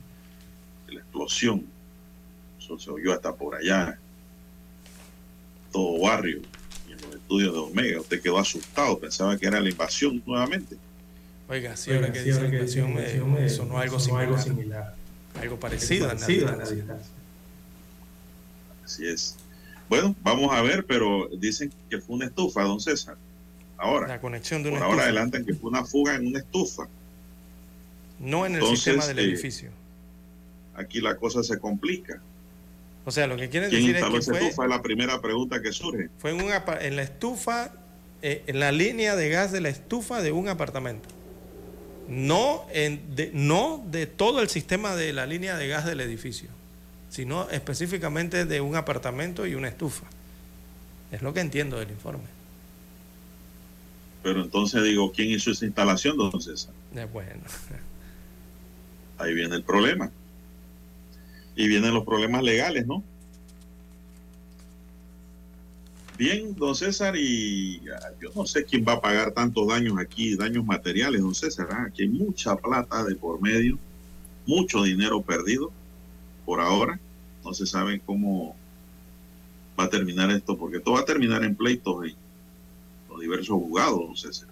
La 0.89 1.01
explosión, 1.01 1.65
eso 2.59 2.79
se 2.79 2.91
oyó 2.91 3.13
hasta 3.13 3.35
por 3.35 3.55
allá, 3.55 3.99
todo 5.73 6.01
barrio, 6.01 6.43
los 7.07 7.17
estudios 7.17 7.53
de 7.55 7.59
Omega. 7.61 8.01
Usted 8.01 8.21
quedó 8.21 8.39
asustado, 8.39 8.99
pensaba 8.99 9.37
que 9.37 9.47
era 9.47 9.61
la 9.61 9.69
invasión 9.69 10.23
nuevamente. 10.27 10.77
Oiga, 11.49 11.77
sí, 11.77 11.93
ahora 11.93 12.13
que 12.13 12.23
dice 12.23 12.41
la 12.41 12.49
inflación 12.49 12.95
me, 12.95 13.15
me 13.41 13.49
sonó 13.49 13.79
algo 13.79 13.99
similar. 13.99 14.95
Algo 15.41 15.61
parecido, 15.61 16.11
en 16.11 16.21
la 16.21 16.27
distancia. 16.27 16.85
Así 18.85 19.07
es. 19.07 19.37
Bueno, 19.89 20.15
vamos 20.23 20.53
a 20.53 20.63
ver, 20.63 20.85
pero 20.85 21.29
dicen 21.39 21.73
que 21.91 22.01
fue 22.01 22.17
una 22.17 22.27
estufa, 22.27 22.63
don 22.63 22.81
César. 22.81 23.17
Ahora, 23.79 24.09
La 24.09 24.21
conexión 24.21 24.63
de 24.63 24.71
por 24.71 24.79
una 24.79 24.87
ahora 24.87 25.03
adelantan 25.05 25.45
que 25.45 25.55
fue 25.55 25.71
una 25.71 25.85
fuga 25.85 26.17
en 26.17 26.27
una 26.29 26.39
estufa. 26.39 26.89
No 28.19 28.47
en 28.47 28.55
el 28.55 28.61
Entonces, 28.61 28.85
sistema 28.85 29.07
del 29.07 29.19
eh, 29.19 29.23
edificio. 29.23 29.71
Aquí 30.75 31.01
la 31.01 31.17
cosa 31.17 31.43
se 31.43 31.59
complica. 31.59 32.21
O 33.07 33.13
sea, 33.13 33.29
lo 33.29 33.37
que 33.37 33.49
quieren 33.49 33.71
¿Quién 33.71 33.83
decir 33.83 33.97
es 33.97 34.03
que 34.03 34.21
fue, 34.21 34.39
estufa? 34.41 34.65
Es 34.65 34.69
la 34.69 34.83
primera 34.83 35.23
pregunta 35.23 35.63
que 35.63 35.73
surge. 35.73 36.11
fue 36.19 36.33
en, 36.33 36.43
un 36.43 36.51
en 36.81 36.97
la 36.97 37.03
estufa, 37.03 37.71
eh, 38.21 38.43
en 38.49 38.59
la 38.59 38.73
línea 38.73 39.15
de 39.15 39.29
gas 39.29 39.53
de 39.53 39.61
la 39.61 39.69
estufa 39.69 40.23
de 40.23 40.33
un 40.33 40.49
apartamento. 40.49 41.09
No, 42.09 42.67
en, 42.73 43.15
de, 43.15 43.31
no 43.33 43.85
de 43.87 44.07
todo 44.07 44.43
el 44.43 44.49
sistema 44.49 44.97
de 44.97 45.13
la 45.13 45.25
línea 45.25 45.57
de 45.57 45.69
gas 45.69 45.85
del 45.87 46.01
edificio, 46.01 46.49
sino 47.09 47.49
específicamente 47.51 48.45
de 48.45 48.61
un 48.61 48.75
apartamento 48.75 49.47
y 49.47 49.55
una 49.55 49.69
estufa. 49.69 50.07
Es 51.13 51.23
lo 51.23 51.33
que 51.33 51.41
entiendo 51.41 51.79
del 51.79 51.91
informe. 51.91 52.25
Pero 54.25 54.43
entonces 54.43 54.83
digo, 54.83 55.13
¿quién 55.13 55.31
hizo 55.31 55.53
esa 55.53 55.65
instalación, 55.65 56.17
don 56.17 56.41
César? 56.43 56.75
Eh, 56.97 57.07
Bueno, 57.13 57.43
Ahí 59.19 59.33
viene 59.33 59.55
el 59.55 59.63
problema. 59.63 60.11
Y 61.57 61.67
vienen 61.69 61.95
los 61.95 62.05
problemas 62.05 62.43
legales, 62.43 62.87
¿no? 62.87 63.03
Bien, 66.19 66.55
don 66.55 66.75
César, 66.75 67.15
y 67.17 67.83
ah, 67.91 68.11
yo 68.21 68.31
no 68.35 68.47
sé 68.47 68.65
quién 68.65 68.85
va 68.87 68.95
a 68.95 69.01
pagar 69.01 69.33
tantos 69.33 69.67
daños 69.69 69.99
aquí, 69.99 70.35
daños 70.35 70.65
materiales, 70.65 71.21
don 71.21 71.35
César. 71.35 71.69
ah, 71.71 71.87
Aquí 71.89 72.03
hay 72.03 72.09
mucha 72.09 72.57
plata 72.57 73.05
de 73.05 73.17
por 73.17 73.41
medio, 73.41 73.79
mucho 74.47 74.83
dinero 74.83 75.21
perdido 75.21 75.71
por 76.47 76.61
ahora. 76.61 76.99
No 77.45 77.53
se 77.53 77.67
sabe 77.67 78.01
cómo 78.01 78.57
va 79.79 79.85
a 79.85 79.91
terminar 79.91 80.31
esto, 80.31 80.57
porque 80.57 80.79
esto 80.79 80.93
va 80.93 81.01
a 81.01 81.05
terminar 81.05 81.45
en 81.45 81.55
pleitos 81.55 82.07
en 82.07 82.15
los 83.11 83.21
diversos 83.21 83.57
juzgados, 83.57 83.99
don 83.99 84.17
César. 84.17 84.49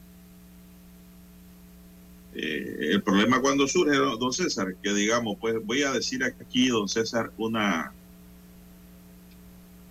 Eh, 2.34 2.90
el 2.92 3.02
problema 3.02 3.40
cuando 3.40 3.68
surge, 3.68 3.96
don 3.96 4.32
César, 4.32 4.74
que 4.82 4.92
digamos, 4.92 5.36
pues 5.40 5.54
voy 5.64 5.82
a 5.82 5.92
decir 5.92 6.24
aquí, 6.24 6.68
don 6.68 6.88
César, 6.88 7.30
una 7.38 7.92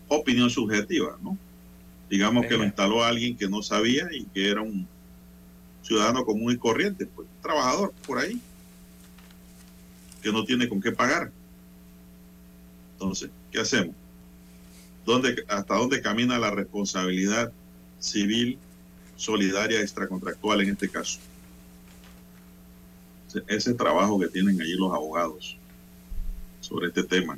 opinión 0.09 0.49
subjetiva, 0.49 1.17
¿no? 1.21 1.37
Digamos 2.09 2.45
que 2.45 2.57
lo 2.57 2.65
instaló 2.65 3.03
alguien 3.03 3.37
que 3.37 3.47
no 3.47 3.63
sabía 3.63 4.09
y 4.11 4.25
que 4.25 4.49
era 4.49 4.61
un 4.61 4.87
ciudadano 5.81 6.25
común 6.25 6.51
y 6.51 6.57
corriente, 6.57 7.05
pues 7.05 7.27
un 7.27 7.41
trabajador 7.41 7.93
por 8.05 8.19
ahí, 8.19 8.39
que 10.21 10.31
no 10.31 10.43
tiene 10.43 10.67
con 10.67 10.81
qué 10.81 10.91
pagar. 10.91 11.31
Entonces, 12.93 13.29
¿qué 13.51 13.59
hacemos? 13.59 13.95
¿Dónde, 15.05 15.43
¿Hasta 15.47 15.75
dónde 15.75 16.01
camina 16.01 16.37
la 16.37 16.51
responsabilidad 16.51 17.51
civil, 17.99 18.57
solidaria, 19.15 19.81
extracontractual 19.81 20.61
en 20.61 20.69
este 20.69 20.89
caso? 20.89 21.19
Ese, 23.47 23.73
trabajo 23.73 24.19
que 24.19 24.27
tienen 24.27 24.59
allí 24.61 24.73
los 24.73 24.93
abogados 24.93 25.57
sobre 26.59 26.87
este 26.87 27.03
tema. 27.03 27.37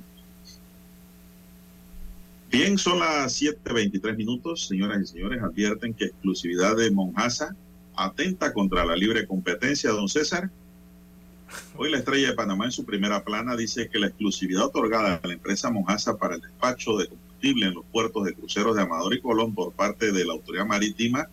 Bien, 2.51 2.77
son 2.77 2.99
las 2.99 3.41
7.23 3.41 4.15
minutos, 4.15 4.67
señoras 4.67 5.01
y 5.01 5.07
señores. 5.07 5.41
Advierten 5.41 5.93
que 5.93 6.05
exclusividad 6.05 6.76
de 6.77 6.91
Monjasa 6.91 7.55
atenta 7.95 8.53
contra 8.53 8.85
la 8.85 8.95
libre 8.95 9.27
competencia, 9.27 9.91
don 9.91 10.07
César. 10.07 10.49
Hoy 11.77 11.91
la 11.91 11.99
estrella 11.99 12.30
de 12.30 12.34
Panamá 12.34 12.65
en 12.65 12.72
su 12.72 12.85
primera 12.85 13.23
plana 13.23 13.55
dice 13.55 13.89
que 13.89 13.99
la 13.99 14.07
exclusividad 14.07 14.65
otorgada 14.65 15.19
a 15.22 15.27
la 15.27 15.34
empresa 15.34 15.69
Monjasa 15.69 16.17
para 16.17 16.35
el 16.35 16.41
despacho 16.41 16.97
de 16.97 17.07
combustible 17.07 17.67
en 17.67 17.73
los 17.73 17.85
puertos 17.85 18.26
de 18.26 18.34
cruceros 18.34 18.76
de 18.76 18.81
Amador 18.81 19.13
y 19.13 19.22
Colón 19.22 19.53
por 19.53 19.73
parte 19.73 20.11
de 20.11 20.26
la 20.26 20.34
autoridad 20.34 20.65
marítima, 20.65 21.30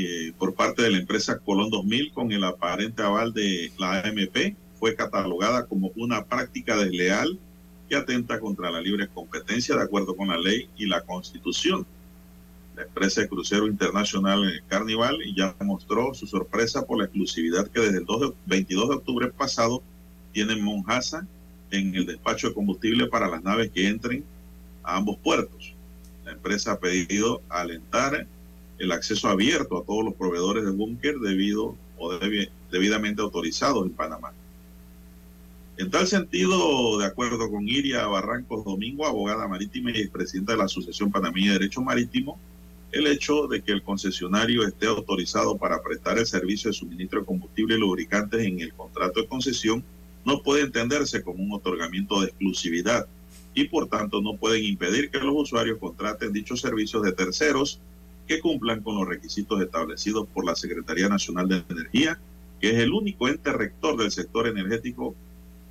eh, 0.00 0.32
por 0.38 0.54
parte 0.54 0.82
de 0.82 0.90
la 0.90 0.98
empresa 0.98 1.38
Colón 1.38 1.70
2000 1.70 2.12
con 2.12 2.30
el 2.32 2.44
aparente 2.44 3.02
aval 3.02 3.32
de 3.32 3.72
la 3.78 4.00
AMP, 4.00 4.54
fue 4.78 4.94
catalogada 4.94 5.66
como 5.66 5.90
una 5.96 6.24
práctica 6.24 6.76
desleal 6.76 7.38
que 7.88 7.96
atenta 7.96 8.38
contra 8.38 8.70
la 8.70 8.80
libre 8.80 9.08
competencia 9.08 9.74
de 9.74 9.82
acuerdo 9.82 10.14
con 10.16 10.28
la 10.28 10.38
ley 10.38 10.68
y 10.76 10.86
la 10.86 11.00
constitución. 11.02 11.84
La 12.76 12.82
empresa 12.84 13.22
de 13.22 13.28
crucero 13.28 13.66
internacional 13.66 14.62
Carnival 14.68 15.18
ya 15.36 15.56
mostró 15.64 16.14
su 16.14 16.26
sorpresa 16.28 16.86
por 16.86 16.98
la 16.98 17.04
exclusividad 17.06 17.66
que 17.68 17.80
desde 17.80 17.98
el 17.98 18.04
2 18.04 18.20
de- 18.20 18.32
22 18.46 18.88
de 18.90 18.94
octubre 18.94 19.28
pasado 19.32 19.82
tiene 20.32 20.54
Monjasa 20.56 21.26
en 21.72 21.94
el 21.96 22.06
despacho 22.06 22.48
de 22.48 22.54
combustible 22.54 23.08
para 23.08 23.28
las 23.28 23.42
naves 23.42 23.70
que 23.72 23.88
entren 23.88 24.22
a 24.84 24.96
ambos 24.96 25.16
puertos. 25.18 25.74
La 26.24 26.32
empresa 26.32 26.72
ha 26.72 26.78
pedido 26.78 27.42
alentar 27.48 28.26
el 28.78 28.92
acceso 28.92 29.28
abierto 29.28 29.78
a 29.78 29.84
todos 29.84 30.04
los 30.04 30.14
proveedores 30.14 30.64
de 30.64 30.70
búnker 30.70 31.18
debido 31.18 31.76
o 31.96 32.12
debi- 32.12 32.48
debidamente 32.70 33.22
autorizados 33.22 33.84
en 33.84 33.90
Panamá. 33.92 34.32
En 35.76 35.90
tal 35.90 36.06
sentido, 36.06 36.98
de 36.98 37.06
acuerdo 37.06 37.50
con 37.50 37.68
Iria 37.68 38.06
Barrancos 38.06 38.64
Domingo, 38.64 39.06
abogada 39.06 39.46
marítima 39.46 39.90
y 39.92 40.08
presidenta 40.08 40.52
de 40.52 40.58
la 40.58 40.64
Asociación 40.64 41.10
Panameña 41.12 41.52
de 41.52 41.58
Derecho 41.60 41.82
Marítimo, 41.82 42.38
el 42.90 43.06
hecho 43.06 43.46
de 43.46 43.62
que 43.62 43.72
el 43.72 43.82
concesionario 43.82 44.66
esté 44.66 44.86
autorizado 44.86 45.56
para 45.56 45.82
prestar 45.82 46.18
el 46.18 46.26
servicio 46.26 46.70
de 46.70 46.74
suministro 46.76 47.20
de 47.20 47.26
combustible 47.26 47.76
y 47.76 47.78
lubricantes 47.78 48.44
en 48.44 48.60
el 48.60 48.72
contrato 48.72 49.20
de 49.20 49.26
concesión 49.28 49.84
no 50.24 50.42
puede 50.42 50.62
entenderse 50.62 51.22
como 51.22 51.44
un 51.44 51.52
otorgamiento 51.52 52.20
de 52.20 52.28
exclusividad 52.28 53.06
y 53.54 53.64
por 53.64 53.88
tanto 53.88 54.20
no 54.20 54.36
pueden 54.36 54.64
impedir 54.64 55.10
que 55.10 55.18
los 55.18 55.34
usuarios 55.36 55.78
contraten 55.78 56.32
dichos 56.32 56.60
servicios 56.60 57.02
de 57.02 57.12
terceros 57.12 57.78
que 58.28 58.40
cumplan 58.40 58.82
con 58.82 58.96
los 58.96 59.08
requisitos 59.08 59.60
establecidos 59.62 60.28
por 60.28 60.44
la 60.44 60.54
Secretaría 60.54 61.08
Nacional 61.08 61.48
de 61.48 61.64
Energía, 61.68 62.20
que 62.60 62.70
es 62.70 62.76
el 62.76 62.92
único 62.92 63.26
ente 63.26 63.52
rector 63.52 63.96
del 63.96 64.10
sector 64.10 64.46
energético 64.46 65.14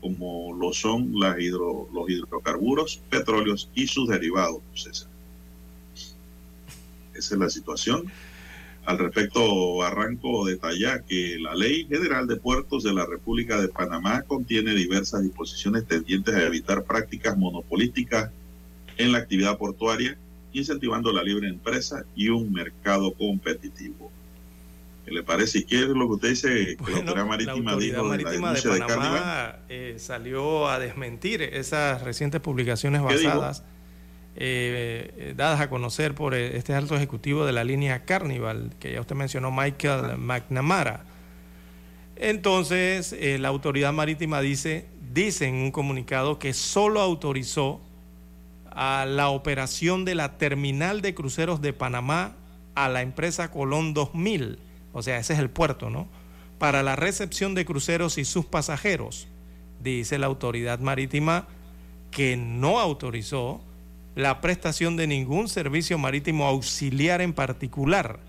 como 0.01 0.53
lo 0.53 0.73
son 0.73 1.19
las 1.19 1.38
hidro- 1.38 1.88
los 1.93 2.09
hidrocarburos, 2.09 3.01
petróleos 3.09 3.69
y 3.75 3.88
sus 3.88 4.07
derivados, 4.09 4.61
César. 4.73 5.09
Esa 7.13 7.34
es 7.35 7.39
la 7.39 7.49
situación. 7.49 8.05
Al 8.85 8.99
respecto, 8.99 9.75
Barranco 9.77 10.45
detalla 10.45 11.01
que 11.01 11.38
la 11.39 11.55
Ley 11.55 11.85
General 11.89 12.25
de 12.25 12.38
Puertos 12.38 12.84
de 12.84 12.93
la 12.93 13.05
República 13.05 13.59
de 13.59 13.67
Panamá 13.67 14.21
contiene 14.21 14.73
diversas 14.73 15.23
disposiciones 15.23 15.85
tendientes 15.85 16.34
a 16.34 16.45
evitar 16.45 16.84
prácticas 16.85 17.38
monopolísticas 17.38 18.31
en 18.97 19.11
la 19.11 19.17
actividad 19.17 19.57
portuaria, 19.57 20.17
incentivando 20.57 21.11
la 21.11 21.23
libre 21.23 21.47
empresa 21.47 22.03
y 22.15 22.29
un 22.29 22.51
mercado 22.51 23.13
competitivo. 23.13 24.11
¿Qué 25.05 25.11
le 25.11 25.23
parece? 25.23 25.59
¿Y 25.59 25.63
qué 25.63 25.79
es 25.79 25.88
lo 25.88 26.07
que 26.07 26.13
usted 26.15 26.29
dice 26.29 26.77
que 26.77 26.91
la 26.91 26.97
autoridad 26.97 27.25
marítima 27.25 27.53
la 27.53 27.71
Autoridad 27.71 27.77
dijo 27.79 28.11
de 28.11 28.17
la 28.17 28.23
Marítima 28.23 28.53
de 28.53 28.61
denuncia 28.61 28.85
de? 28.88 28.93
Panamá 28.93 29.55
eh, 29.69 29.95
salió 29.99 30.67
a 30.67 30.79
desmentir 30.79 31.41
esas 31.41 32.01
recientes 32.01 32.41
publicaciones 32.41 33.01
basadas, 33.01 33.63
eh, 34.35 35.13
eh, 35.15 35.34
dadas 35.38 35.61
a 35.61 35.69
conocer 35.69 36.13
por 36.13 36.35
eh, 36.35 36.57
este 36.57 36.73
alto 36.73 36.95
ejecutivo 36.95 37.45
de 37.45 37.53
la 37.53 37.63
línea 37.63 38.03
Carnival, 38.03 38.71
que 38.79 38.91
ya 38.91 38.99
usted 39.01 39.15
mencionó, 39.15 39.49
Michael 39.49 40.17
McNamara. 40.17 41.05
Entonces, 42.19 43.13
eh, 43.13 43.38
la 43.39 43.47
Autoridad 43.49 43.93
Marítima 43.93 44.41
dice, 44.41 44.88
dice 45.13 45.47
en 45.47 45.55
un 45.55 45.71
comunicado 45.71 46.39
que 46.39 46.53
solo 46.53 46.99
autorizó 46.99 47.79
a 48.77 49.07
la 49.07 49.29
operación 49.29 50.05
de 50.05 50.13
la 50.13 50.37
terminal 50.37 51.01
de 51.01 51.15
cruceros 51.15 51.61
de 51.61 51.73
Panamá 51.73 52.35
a 52.75 52.87
la 52.89 53.01
empresa 53.01 53.49
Colón 53.49 53.95
2000, 53.95 54.59
o 54.93 55.01
sea, 55.01 55.17
ese 55.17 55.33
es 55.33 55.39
el 55.39 55.49
puerto, 55.49 55.89
¿no? 55.89 56.07
Para 56.59 56.83
la 56.83 56.95
recepción 56.95 57.55
de 57.55 57.65
cruceros 57.65 58.19
y 58.19 58.23
sus 58.23 58.45
pasajeros. 58.45 59.27
Dice 59.81 60.19
la 60.19 60.27
autoridad 60.27 60.77
marítima 60.77 61.47
que 62.11 62.37
no 62.37 62.79
autorizó 62.79 63.61
la 64.13 64.41
prestación 64.41 64.95
de 64.95 65.07
ningún 65.07 65.49
servicio 65.49 65.97
marítimo 65.97 66.45
auxiliar 66.45 67.21
en 67.21 67.33
particular, 67.33 68.19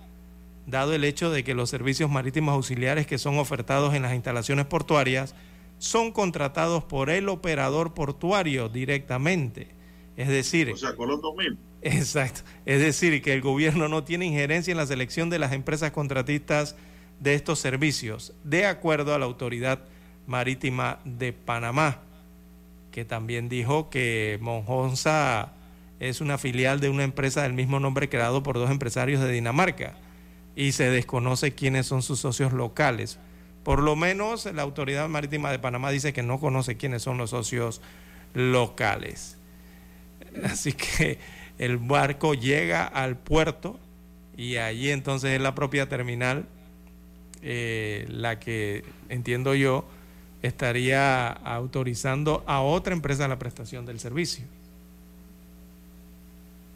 dado 0.66 0.94
el 0.94 1.04
hecho 1.04 1.30
de 1.30 1.44
que 1.44 1.52
los 1.52 1.68
servicios 1.68 2.10
marítimos 2.10 2.54
auxiliares 2.54 3.06
que 3.06 3.18
son 3.18 3.38
ofertados 3.38 3.94
en 3.94 4.00
las 4.00 4.14
instalaciones 4.14 4.64
portuarias 4.64 5.34
son 5.76 6.10
contratados 6.10 6.84
por 6.84 7.10
el 7.10 7.28
operador 7.28 7.92
portuario 7.92 8.70
directamente. 8.70 9.77
Es 10.18 10.26
decir, 10.26 10.72
O 10.72 10.76
sea, 10.76 10.94
2000. 10.94 11.56
Exacto. 11.80 12.40
Es 12.66 12.80
decir, 12.80 13.22
que 13.22 13.32
el 13.32 13.40
gobierno 13.40 13.86
no 13.86 14.02
tiene 14.02 14.26
injerencia 14.26 14.72
en 14.72 14.76
la 14.76 14.86
selección 14.86 15.30
de 15.30 15.38
las 15.38 15.52
empresas 15.52 15.92
contratistas 15.92 16.74
de 17.20 17.34
estos 17.34 17.60
servicios, 17.60 18.34
de 18.42 18.66
acuerdo 18.66 19.14
a 19.14 19.20
la 19.20 19.26
Autoridad 19.26 19.78
Marítima 20.26 20.98
de 21.04 21.32
Panamá, 21.32 22.00
que 22.90 23.04
también 23.04 23.48
dijo 23.48 23.90
que 23.90 24.38
Monjonza 24.40 25.52
es 26.00 26.20
una 26.20 26.36
filial 26.36 26.80
de 26.80 26.88
una 26.88 27.04
empresa 27.04 27.44
del 27.44 27.52
mismo 27.52 27.78
nombre 27.78 28.08
creado 28.08 28.42
por 28.42 28.56
dos 28.56 28.72
empresarios 28.72 29.20
de 29.20 29.30
Dinamarca 29.30 29.94
y 30.56 30.72
se 30.72 30.90
desconoce 30.90 31.54
quiénes 31.54 31.86
son 31.86 32.02
sus 32.02 32.18
socios 32.18 32.52
locales. 32.52 33.20
Por 33.62 33.84
lo 33.84 33.94
menos 33.94 34.46
la 34.52 34.62
Autoridad 34.62 35.08
Marítima 35.08 35.52
de 35.52 35.60
Panamá 35.60 35.92
dice 35.92 36.12
que 36.12 36.24
no 36.24 36.40
conoce 36.40 36.76
quiénes 36.76 37.02
son 37.02 37.18
los 37.18 37.30
socios 37.30 37.80
locales. 38.34 39.37
Así 40.44 40.72
que 40.72 41.18
el 41.58 41.78
barco 41.78 42.34
llega 42.34 42.86
al 42.86 43.16
puerto 43.16 43.78
y 44.36 44.56
allí 44.56 44.90
entonces 44.90 45.32
es 45.32 45.40
la 45.40 45.54
propia 45.54 45.88
terminal 45.88 46.46
eh, 47.42 48.06
la 48.08 48.38
que 48.40 48.84
entiendo 49.08 49.54
yo 49.54 49.84
estaría 50.42 51.28
autorizando 51.28 52.42
a 52.46 52.60
otra 52.60 52.92
empresa 52.92 53.28
la 53.28 53.38
prestación 53.38 53.86
del 53.86 54.00
servicio. 54.00 54.44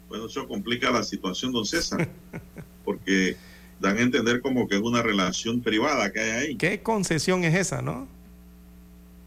Bueno, 0.09 0.27
eso 0.27 0.47
complica 0.47 0.91
la 0.91 1.03
situación, 1.03 1.51
don 1.51 1.65
César, 1.65 2.07
porque 2.85 3.35
dan 3.79 3.97
a 3.97 4.01
entender 4.01 4.41
como 4.41 4.67
que 4.67 4.75
es 4.75 4.81
una 4.81 5.01
relación 5.01 5.61
privada 5.61 6.11
que 6.11 6.19
hay 6.19 6.29
ahí. 6.29 6.55
¿Qué 6.55 6.81
concesión 6.81 7.43
es 7.43 7.55
esa, 7.55 7.81
no? 7.81 8.07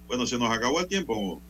Bueno, 0.07 0.27
se 0.27 0.39
nos 0.39 0.51
acabó 0.51 0.81
el 0.81 0.87
tiempo, 0.87 1.41